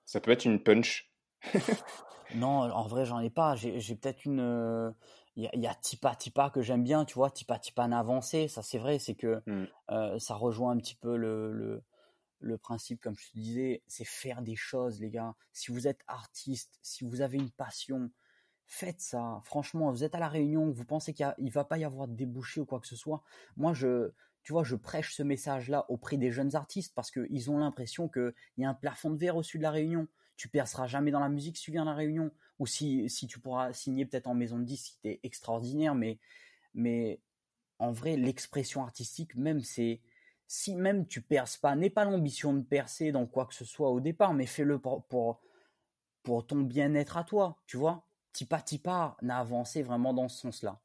Ça 0.05 0.19
peut 0.19 0.31
être 0.31 0.45
une 0.45 0.61
punch. 0.61 1.11
non, 2.35 2.71
en 2.71 2.87
vrai, 2.87 3.05
j'en 3.05 3.19
ai 3.19 3.29
pas. 3.29 3.55
J'ai 3.55 3.95
peut-être 3.95 4.25
une. 4.25 4.93
Il 5.37 5.49
y, 5.53 5.67
a 5.67 5.73
Tipa 5.73 6.13
Tipa 6.15 6.49
que 6.49 6.61
j'aime 6.61 6.83
bien, 6.83 7.05
tu 7.05 7.13
vois. 7.13 7.31
Tipa 7.31 7.57
Tipa 7.57 7.83
avancé, 7.85 8.49
ça 8.49 8.61
c'est 8.61 8.77
vrai, 8.77 8.99
c'est 8.99 9.15
que 9.15 9.41
mmh. 9.45 10.19
ça 10.19 10.35
rejoint 10.35 10.73
un 10.73 10.77
petit 10.77 10.95
peu 10.95 11.15
le, 11.15 11.81
le, 12.39 12.57
principe, 12.57 12.99
comme 12.99 13.15
je 13.17 13.29
te 13.29 13.37
disais, 13.37 13.81
c'est 13.87 14.03
faire 14.03 14.41
des 14.41 14.57
choses, 14.57 14.99
les 14.99 15.09
gars. 15.09 15.33
Si 15.53 15.71
vous 15.71 15.87
êtes 15.87 16.01
artiste, 16.07 16.77
si 16.81 17.05
vous 17.05 17.21
avez 17.21 17.37
une 17.37 17.49
passion, 17.49 18.11
faites 18.71 18.99
ça. 18.99 19.39
Franchement, 19.43 19.91
vous 19.91 20.03
êtes 20.03 20.15
à 20.15 20.19
la 20.19 20.27
réunion, 20.27 20.69
vous 20.69 20.85
pensez 20.85 21.13
qu'il 21.13 21.33
ne 21.39 21.51
va 21.51 21.63
pas 21.63 21.77
y 21.77 21.85
avoir 21.85 22.07
de 22.07 22.15
débouché 22.15 22.59
ou 22.59 22.65
quoi 22.65 22.79
que 22.79 22.87
ce 22.87 22.95
soit. 22.95 23.21
Moi, 23.55 23.73
je, 23.73 24.11
tu 24.43 24.53
vois, 24.53 24.63
je 24.63 24.75
prêche 24.75 25.13
ce 25.13 25.23
message-là 25.23 25.85
auprès 25.89 26.17
des 26.17 26.31
jeunes 26.31 26.55
artistes 26.55 26.93
parce 26.95 27.11
qu'ils 27.11 27.51
ont 27.51 27.59
l'impression 27.59 28.07
qu'il 28.07 28.33
y 28.57 28.65
a 28.65 28.69
un 28.69 28.73
plafond 28.73 29.11
de 29.11 29.17
verre 29.17 29.35
au-dessus 29.37 29.57
de 29.57 29.63
la 29.63 29.71
réunion 29.71 30.07
tu 30.41 30.49
perceras 30.49 30.87
jamais 30.87 31.11
dans 31.11 31.19
la 31.19 31.29
musique 31.29 31.55
si 31.55 31.65
tu 31.65 31.71
viens 31.71 31.83
à 31.83 31.85
la 31.85 31.93
Réunion. 31.93 32.31
Ou 32.57 32.65
si, 32.65 33.07
tu 33.29 33.39
pourras 33.39 33.73
signer 33.73 34.07
peut-être 34.07 34.25
en 34.25 34.33
maison 34.33 34.57
de 34.57 34.63
disque, 34.63 34.97
si 34.99 35.07
es 35.07 35.19
extraordinaire. 35.21 35.93
Mais, 36.73 37.19
en 37.77 37.91
vrai, 37.91 38.17
l'expression 38.17 38.81
artistique, 38.81 39.35
même, 39.35 39.61
c'est. 39.61 40.01
Si 40.47 40.75
même 40.75 41.07
tu 41.07 41.21
perces 41.21 41.57
pas, 41.57 41.75
n'aie 41.75 41.91
pas 41.91 42.05
l'ambition 42.05 42.55
de 42.55 42.63
percer 42.63 43.11
dans 43.11 43.27
quoi 43.27 43.45
que 43.45 43.53
ce 43.53 43.65
soit 43.65 43.91
au 43.91 44.01
départ, 44.01 44.33
mais 44.33 44.47
fais-le 44.47 44.79
pour, 44.79 45.05
pour, 45.05 46.47
ton 46.47 46.61
bien-être 46.61 47.17
à 47.17 47.23
toi, 47.23 47.57
tu 47.67 47.77
vois. 47.77 48.03
Tipa 48.33 48.61
Tipa 48.61 49.17
n'a 49.21 49.37
avancé 49.37 49.83
vraiment 49.83 50.13
dans 50.13 50.27
ce 50.27 50.39
sens-là. 50.39 50.81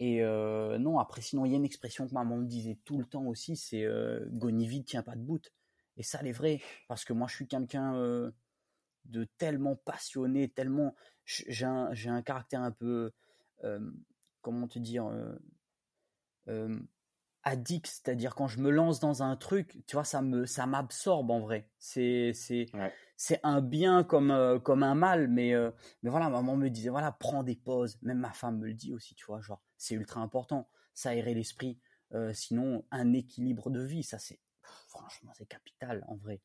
Et 0.00 0.22
euh, 0.22 0.78
non, 0.78 0.98
après, 0.98 1.20
sinon, 1.20 1.44
il 1.44 1.52
y 1.52 1.54
a 1.54 1.56
une 1.56 1.64
expression 1.64 2.06
que 2.06 2.14
maman 2.14 2.36
me 2.36 2.46
disait 2.46 2.78
tout 2.84 2.98
le 2.98 3.04
temps 3.04 3.24
aussi, 3.26 3.56
c'est 3.56 3.84
euh, 3.84 4.26
Gonivide 4.30 4.84
tient 4.84 5.02
pas 5.02 5.14
de 5.14 5.20
bout. 5.20 5.52
Et 5.96 6.02
ça, 6.02 6.18
elle 6.20 6.28
est 6.28 6.32
vraie, 6.32 6.60
parce 6.88 7.04
que 7.04 7.12
moi, 7.12 7.28
je 7.28 7.36
suis 7.36 7.46
quelqu'un, 7.46 7.94
euh, 7.96 8.32
de 9.04 9.24
tellement 9.38 9.76
passionné, 9.76 10.48
tellement. 10.48 10.94
J'ai 11.24 11.66
un, 11.66 11.92
un, 12.06 12.22
caractère 12.22 12.62
un 12.62 12.72
peu. 12.72 13.12
comment 14.42 14.66
te 14.68 14.78
dire 14.78 15.10
addict, 17.42 17.86
c'est-à-dire 17.86 18.34
quand 18.34 18.48
je 18.48 18.60
me 18.60 18.70
lance 18.70 19.00
dans 19.00 19.22
un 19.22 19.36
truc, 19.36 19.84
tu 19.86 19.96
vois, 19.96 20.04
ça 20.04 20.22
me 20.22 20.46
ça 20.46 20.66
m'absorbe 20.66 21.30
en 21.30 21.40
vrai. 21.40 21.68
C'est 21.78 22.32
c'est 22.34 22.66
c'est 23.16 23.40
un 23.42 23.60
bien 23.60 24.04
comme 24.04 24.60
comme 24.64 24.82
un 24.82 24.94
mal, 24.94 25.28
mais 25.28 25.52
mais 26.02 26.10
voilà, 26.10 26.30
maman 26.30 26.56
me 26.56 26.68
disait 26.70 26.90
voilà, 26.90 27.12
prends 27.12 27.42
des 27.42 27.56
pauses. 27.56 27.98
Même 28.02 28.18
ma 28.18 28.32
femme 28.32 28.58
me 28.58 28.66
le 28.66 28.74
dit 28.74 28.94
aussi, 28.94 29.14
tu 29.14 29.26
vois, 29.26 29.40
genre 29.42 29.62
c'est 29.84 29.94
ultra 29.94 30.20
important, 30.20 30.68
ça 30.94 31.10
aérer 31.10 31.34
l'esprit. 31.34 31.78
sinon, 32.32 32.84
un 32.90 33.12
équilibre 33.12 33.70
de 33.70 33.82
vie, 33.82 34.02
ça 34.02 34.18
c'est 34.18 34.40
franchement 34.88 35.32
c'est 35.34 35.46
capital 35.46 36.04
en 36.08 36.16
vrai. 36.16 36.40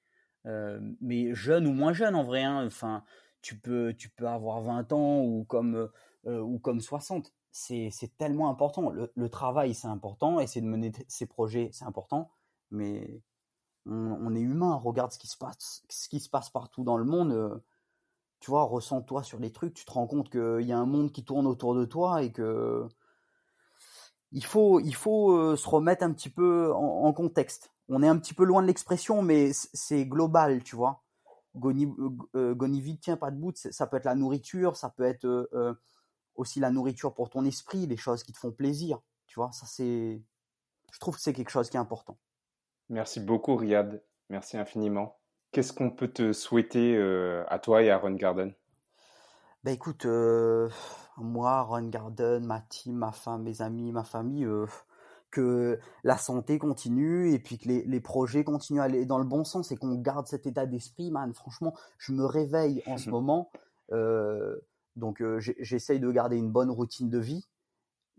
Euh, 0.46 0.80
mais 1.02 1.34
jeune 1.34 1.68
ou 1.68 1.74
moins 1.74 1.94
jeune 1.94 2.16
en 2.16 2.24
vrai. 2.24 2.44
Hein, 2.44 2.66
enfin, 2.66 3.04
tu 3.42 3.58
peux, 3.60 3.94
tu 3.94 4.10
peux 4.10 4.28
avoir 4.28 4.62
20 4.62 4.92
ans 4.94 5.22
ou 5.22 5.44
comme, 5.46 5.90
euh, 6.28 6.42
ou 6.42 6.60
comme 6.60 6.82
60. 6.82 7.34
C'est 7.52 7.92
tellement 8.18 8.50
important. 8.50 8.92
Le, 8.92 9.30
travail, 9.30 9.74
c'est 9.74 9.88
important. 9.88 10.40
Essayer 10.40 10.62
de 10.62 10.68
mener 10.68 10.92
ses 11.08 11.26
projets, 11.26 11.70
c'est 11.74 11.86
important. 11.86 12.32
Mais 12.72 13.22
on, 13.86 14.36
est 14.36 14.42
humain. 14.42 14.76
Regarde 14.76 15.12
ce 15.12 15.20
qui 15.20 15.28
se 15.28 15.38
passe, 15.38 15.84
ce 15.90 16.10
qui 16.10 16.20
se 16.20 16.30
passe 16.30 16.50
partout 16.50 16.84
dans 16.84 16.98
le 16.98 17.06
monde. 17.06 17.32
Euh, 17.32 17.58
tu 18.40 18.52
vois, 18.52 18.64
ressens-toi 18.64 19.24
sur 19.24 19.40
les 19.40 19.52
trucs. 19.52 19.74
Tu 19.74 19.86
te 19.86 19.92
rends 19.92 20.08
compte 20.08 20.30
qu'il 20.30 20.66
y 20.66 20.72
a 20.72 20.78
un 20.78 20.86
monde 20.86 21.12
qui 21.12 21.26
tourne 21.26 21.48
autour 21.48 21.76
de 21.76 21.86
toi 21.86 22.24
et 22.24 22.32
que 22.32 22.88
il 24.32 24.46
faut, 24.46 24.80
il 24.80 24.96
faut 24.96 25.56
se 25.56 25.68
remettre 25.68 26.04
un 26.04 26.12
petit 26.12 26.30
peu 26.30 26.72
en 26.74 27.12
contexte 27.14 27.72
on 27.90 28.04
est 28.04 28.08
un 28.08 28.18
petit 28.18 28.34
peu 28.34 28.44
loin 28.46 28.62
de 28.62 28.68
l'expression, 28.68 29.22
mais 29.22 29.52
c'est 29.54 30.06
global, 30.06 30.64
tu 30.64 30.76
vois. 30.76 31.04
Gonivide 31.56 31.96
euh, 32.36 33.02
tient 33.02 33.18
pas 33.18 33.32
de 33.32 33.38
bout, 33.38 33.58
ça 33.58 33.88
peut 33.88 33.98
être 33.98 34.06
la 34.06 34.16
nourriture, 34.16 34.78
ça 34.78 34.90
peut 34.90 35.04
être 35.04 35.26
euh, 35.26 35.50
euh, 35.54 35.74
aussi 36.36 36.60
la 36.60 36.70
nourriture 36.70 37.14
pour 37.16 37.30
ton 37.30 37.44
esprit, 37.44 37.88
les 37.88 37.98
choses 37.98 38.24
qui 38.24 38.32
te 38.32 38.38
font 38.38 38.52
plaisir, 38.52 39.00
tu 39.26 39.40
vois. 39.40 39.52
Ça 39.52 39.66
c'est, 39.66 40.22
je 40.94 41.00
trouve 41.00 41.16
que 41.16 41.22
c'est 41.22 41.34
quelque 41.34 41.50
chose 41.50 41.70
qui 41.70 41.78
est 41.78 41.80
important. 41.80 42.18
Merci 42.90 43.20
beaucoup 43.20 43.56
Riyad, 43.56 44.04
merci 44.30 44.58
infiniment. 44.58 45.18
Qu'est-ce 45.52 45.74
qu'on 45.74 45.90
peut 45.90 46.08
te 46.08 46.32
souhaiter 46.32 46.96
à 47.48 47.58
toi 47.58 47.82
et 47.82 47.90
à 47.90 47.98
Run 47.98 48.14
Garden? 48.14 48.54
Ben 49.64 49.74
écoute, 49.74 50.06
moi, 51.18 51.64
Run 51.64 51.90
Garden, 51.90 52.46
ma 52.46 52.62
team, 52.62 52.96
ma 52.96 53.12
femme, 53.12 53.44
mes 53.44 53.62
amis, 53.62 53.92
ma 53.92 54.04
famille, 54.04 54.48
que 55.32 55.80
la 56.04 56.18
santé 56.18 56.58
continue 56.58 57.34
et 57.34 57.40
puis 57.40 57.58
que 57.58 57.68
les, 57.68 58.00
projets 58.00 58.44
continuent 58.44 58.82
à 58.82 58.86
aller 58.86 59.06
dans 59.06 59.20
le 59.20 59.26
bon 59.26 59.44
sens 59.44 59.72
et 59.72 59.78
qu'on 59.78 59.96
garde 59.96 60.28
cet 60.28 60.48
état 60.48 60.66
d'esprit, 60.66 61.12
man. 61.12 61.34
Franchement, 61.34 61.76
je 61.98 62.14
me 62.14 62.26
réveille 62.26 62.82
en 62.88 62.98
ce 62.98 63.10
moment. 63.12 63.52
Euh, 63.92 64.58
donc, 64.96 65.22
euh, 65.22 65.40
j'essaye 65.40 66.00
de 66.00 66.12
garder 66.12 66.38
une 66.38 66.52
bonne 66.52 66.72
routine 66.72 67.10
de 67.10 67.20
vie. 67.20 67.48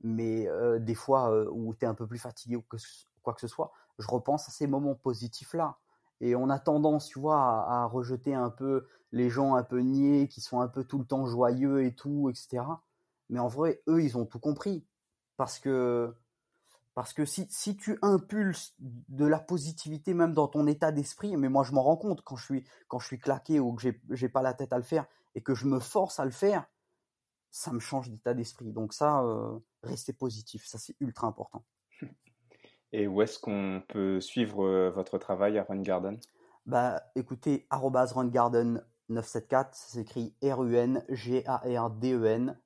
Mais 0.03 0.49
euh, 0.49 0.79
des 0.79 0.95
fois 0.95 1.31
où 1.51 1.75
tu 1.75 1.85
es 1.85 1.89
un 1.89 1.95
peu 1.95 2.07
plus 2.07 2.19
fatigué 2.19 2.57
ou 2.57 2.62
que, 2.62 2.79
quoi 3.23 3.35
que 3.35 3.41
ce 3.41 3.49
soit, 3.49 3.73
je 3.99 4.09
repense 4.09 4.49
à 4.49 4.53
ces 4.53 4.67
moments 4.67 4.95
positifs-là. 4.95 5.77
Et 6.21 6.37
on 6.37 6.51
a 6.51 6.59
tendance, 6.59 7.09
tu 7.09 7.19
vois, 7.19 7.39
à, 7.69 7.87
rejeter 7.87 8.35
un 8.35 8.51
peu 8.51 8.87
les 9.13 9.31
gens 9.31 9.55
un 9.55 9.63
peu 9.63 9.81
niais, 9.81 10.29
qui 10.29 10.41
sont 10.41 10.61
un 10.61 10.69
peu 10.69 10.85
tout 10.85 10.99
le 10.99 11.05
temps 11.05 11.27
joyeux 11.27 11.85
et 11.85 11.95
tout, 11.95 12.31
etc. 12.31 12.65
Mais 13.29 13.39
en 13.39 13.49
vrai, 13.49 13.83
eux, 13.89 14.03
ils 14.03 14.17
ont 14.19 14.27
tout 14.27 14.39
compris. 14.39 14.85
Parce 15.37 15.59
que 15.59 16.15
parce 16.95 17.13
que 17.15 17.25
si, 17.25 17.47
si 17.49 17.77
tu 17.77 17.99
impulses 18.03 18.75
de 18.79 19.25
la 19.25 19.39
positivité 19.39 20.13
même 20.13 20.35
dans 20.35 20.49
ton 20.49 20.67
état 20.67 20.93
d'esprit, 20.93 21.37
mais 21.37 21.49
moi 21.49 21.63
je 21.63 21.73
m'en 21.73 21.83
rends 21.83 21.97
compte 21.97 22.21
quand 22.23 22.37
je 22.37 22.45
suis, 22.45 22.65
quand 22.89 22.99
je 22.99 23.07
suis 23.07 23.19
claqué 23.19 23.61
ou 23.61 23.73
que 23.73 23.83
j'ai, 23.83 24.03
j'ai 24.11 24.29
pas 24.29 24.43
la 24.43 24.55
tête 24.55 24.73
à 24.73 24.77
le 24.77 24.83
faire 24.83 25.07
et 25.35 25.43
que 25.43 25.55
je 25.55 25.67
me 25.67 25.79
force 25.79 26.21
à 26.21 26.25
le 26.25 26.31
faire, 26.31 26.67
ça 27.51 27.73
me 27.73 27.81
change 27.81 28.11
d'état 28.11 28.35
d'esprit. 28.35 28.73
Donc 28.73 28.93
ça, 28.93 29.23
euh, 29.23 29.59
rester 29.83 30.13
positif, 30.13 30.67
ça 30.67 30.79
c'est 30.79 30.97
ultra 31.01 31.27
important. 31.27 31.65
Et 32.93 33.07
où 33.07 33.23
est-ce 33.23 33.39
qu'on 33.39 33.83
peut 33.89 34.21
suivre 34.21 34.65
euh, 34.65 34.91
votre 34.91 35.19
travail 35.19 35.59
à 35.59 35.65
Run 35.65 35.83
Garden 35.83 36.19
Bah 36.67 37.03
écoutez, 37.15 37.67
rungarden 37.71 38.83
974, 39.09 39.77
ça 39.77 39.93
s'écrit 39.99 40.35
R-U-N-G-A-R-D-E-N 40.43 40.99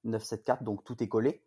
974, 0.05 0.63
donc 0.65 0.85
tout 0.85 1.03
est 1.03 1.09
collé. 1.09 1.43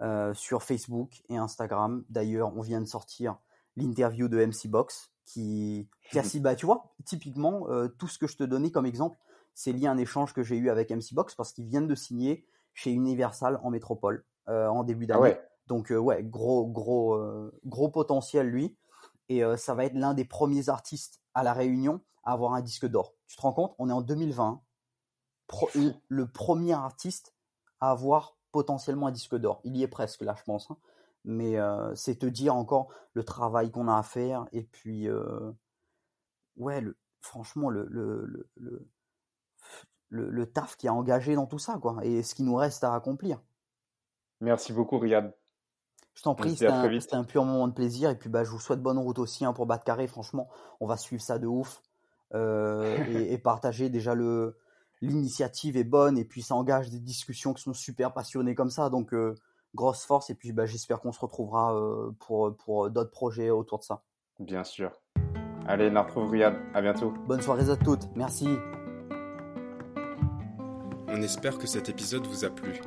Euh, 0.00 0.32
sur 0.32 0.62
Facebook 0.62 1.24
et 1.28 1.36
Instagram. 1.36 2.04
D'ailleurs, 2.08 2.56
on 2.56 2.60
vient 2.60 2.80
de 2.80 2.86
sortir 2.86 3.36
l'interview 3.74 4.28
de 4.28 4.38
MC 4.38 4.68
Box 4.68 5.10
qui, 5.24 5.88
qui 6.12 6.20
bah, 6.40 6.54
tu 6.54 6.66
vois, 6.66 6.94
typiquement, 7.04 7.68
euh, 7.68 7.88
tout 7.88 8.06
ce 8.06 8.16
que 8.16 8.28
je 8.28 8.36
te 8.36 8.44
donnais 8.44 8.70
comme 8.70 8.86
exemple, 8.86 9.18
c'est 9.54 9.72
lié 9.72 9.88
à 9.88 9.90
un 9.90 9.98
échange 9.98 10.34
que 10.34 10.44
j'ai 10.44 10.56
eu 10.56 10.70
avec 10.70 10.92
MC 10.92 11.14
Box 11.14 11.34
parce 11.34 11.52
qu'ils 11.52 11.66
viennent 11.66 11.88
de 11.88 11.96
signer 11.96 12.46
chez 12.74 12.92
Universal 12.92 13.58
en 13.64 13.70
métropole 13.70 14.24
euh, 14.48 14.68
en 14.68 14.84
début 14.84 15.08
ah 15.10 15.18
d'année. 15.18 15.36
Donc, 15.68 15.90
ouais, 15.90 16.24
gros, 16.24 16.66
gros, 16.66 17.20
gros 17.66 17.88
potentiel, 17.88 18.48
lui. 18.48 18.76
Et 19.28 19.42
ça 19.56 19.74
va 19.74 19.84
être 19.84 19.94
l'un 19.94 20.14
des 20.14 20.24
premiers 20.24 20.68
artistes 20.70 21.20
à 21.34 21.42
La 21.42 21.52
Réunion 21.52 22.00
à 22.24 22.32
avoir 22.32 22.54
un 22.54 22.62
disque 22.62 22.86
d'or. 22.86 23.14
Tu 23.26 23.36
te 23.36 23.42
rends 23.42 23.52
compte? 23.52 23.74
On 23.78 23.90
est 23.90 23.92
en 23.92 24.00
2020. 24.00 24.62
le 26.08 26.26
premier 26.26 26.72
artiste 26.72 27.34
à 27.80 27.90
avoir 27.90 28.38
potentiellement 28.52 29.06
un 29.06 29.12
disque 29.12 29.36
d'or. 29.36 29.60
Il 29.64 29.76
y 29.76 29.82
est 29.82 29.88
presque 29.88 30.22
là, 30.22 30.34
je 30.36 30.42
pense. 30.44 30.70
Hein. 30.70 30.76
Mais 31.24 31.58
euh, 31.58 31.94
c'est 31.94 32.16
te 32.16 32.26
dire 32.26 32.54
encore 32.54 32.88
le 33.12 33.24
travail 33.24 33.70
qu'on 33.70 33.88
a 33.88 33.96
à 33.96 34.02
faire. 34.02 34.46
Et 34.52 34.62
puis, 34.62 35.08
euh, 35.08 35.52
ouais, 36.56 36.80
le, 36.80 36.96
franchement, 37.20 37.70
le, 37.70 37.86
le, 37.90 38.48
le, 38.56 38.88
le, 40.08 40.52
taf 40.52 40.76
qui 40.76 40.88
a 40.88 40.94
engagé 40.94 41.34
dans 41.34 41.46
tout 41.46 41.58
ça, 41.58 41.78
quoi. 41.80 41.98
Et 42.02 42.22
ce 42.22 42.34
qui 42.34 42.42
nous 42.42 42.54
reste 42.54 42.84
à 42.84 42.94
accomplir. 42.94 43.42
Merci 44.40 44.72
beaucoup, 44.72 44.98
Riyad. 44.98 45.34
Je 46.18 46.24
t'en 46.24 46.34
prie, 46.34 46.56
c'était 46.56 46.66
un, 46.66 47.20
un, 47.20 47.22
pur 47.24 47.44
moment 47.44 47.68
de 47.68 47.72
plaisir. 47.72 48.10
Et 48.10 48.16
puis, 48.16 48.28
bah, 48.28 48.42
je 48.42 48.50
vous 48.50 48.58
souhaite 48.58 48.82
bonne 48.82 48.98
route 48.98 49.20
aussi 49.20 49.44
hein, 49.44 49.52
pour 49.52 49.66
Battre 49.66 49.84
Carré. 49.84 50.08
Franchement, 50.08 50.48
on 50.80 50.86
va 50.88 50.96
suivre 50.96 51.22
ça 51.22 51.38
de 51.38 51.46
ouf. 51.46 51.80
et, 52.34 53.32
et, 53.32 53.38
partager 53.38 53.88
déjà 53.88 54.16
le 54.16 54.56
l'initiative 55.00 55.76
est 55.76 55.84
bonne 55.84 56.18
et 56.18 56.24
puis 56.24 56.42
ça 56.42 56.56
engage 56.56 56.90
des 56.90 56.98
discussions 56.98 57.54
qui 57.54 57.62
sont 57.62 57.72
super 57.72 58.12
passionnées 58.12 58.56
comme 58.56 58.68
ça. 58.68 58.90
Donc 58.90 59.14
grosse 59.76 60.04
force 60.04 60.28
et 60.28 60.34
puis 60.34 60.52
bah, 60.52 60.66
j'espère 60.66 61.00
qu'on 61.00 61.12
se 61.12 61.20
retrouvera 61.20 61.72
pour, 62.18 62.52
pour 62.56 62.90
d'autres 62.90 63.12
projets 63.12 63.50
autour 63.50 63.78
de 63.78 63.84
ça. 63.84 64.02
Bien 64.40 64.64
sûr. 64.64 64.90
Allez, 65.68 65.88
retrouve 65.88 66.30
Riyad, 66.30 66.56
à 66.74 66.82
bientôt. 66.82 67.14
Bonne 67.28 67.42
soirée 67.42 67.70
à 67.70 67.76
toutes, 67.76 68.08
merci. 68.16 68.48
On 71.06 71.22
espère 71.22 71.58
que 71.58 71.68
cet 71.68 71.88
épisode 71.88 72.26
vous 72.26 72.44
a 72.44 72.50
plu. 72.50 72.80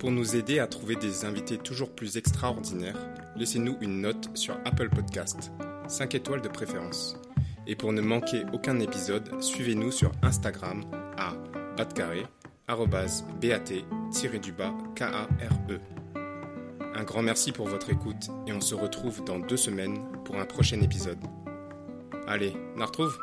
Pour 0.00 0.10
nous 0.10 0.34
aider 0.34 0.58
à 0.60 0.66
trouver 0.66 0.96
des 0.96 1.26
invités 1.26 1.58
toujours 1.58 1.90
plus 1.90 2.16
extraordinaires, 2.16 2.96
laissez-nous 3.36 3.76
une 3.82 4.00
note 4.00 4.34
sur 4.34 4.56
Apple 4.64 4.88
Podcast, 4.88 5.52
5 5.88 6.14
étoiles 6.14 6.40
de 6.40 6.48
préférence. 6.48 7.18
Et 7.66 7.76
pour 7.76 7.92
ne 7.92 8.00
manquer 8.00 8.44
aucun 8.54 8.80
épisode, 8.80 9.42
suivez-nous 9.42 9.92
sur 9.92 10.10
Instagram 10.22 10.84
à 11.18 11.34
batcarré, 11.76 12.24
bat-du-bas 12.66 14.74
K-A-R-E. 14.96 15.80
Un 16.94 17.04
grand 17.04 17.22
merci 17.22 17.52
pour 17.52 17.68
votre 17.68 17.90
écoute 17.90 18.30
et 18.46 18.54
on 18.54 18.62
se 18.62 18.74
retrouve 18.74 19.22
dans 19.24 19.38
deux 19.38 19.58
semaines 19.58 19.98
pour 20.24 20.36
un 20.36 20.46
prochain 20.46 20.80
épisode. 20.80 21.20
Allez, 22.26 22.54
on 22.74 22.80
retrouve? 22.86 23.18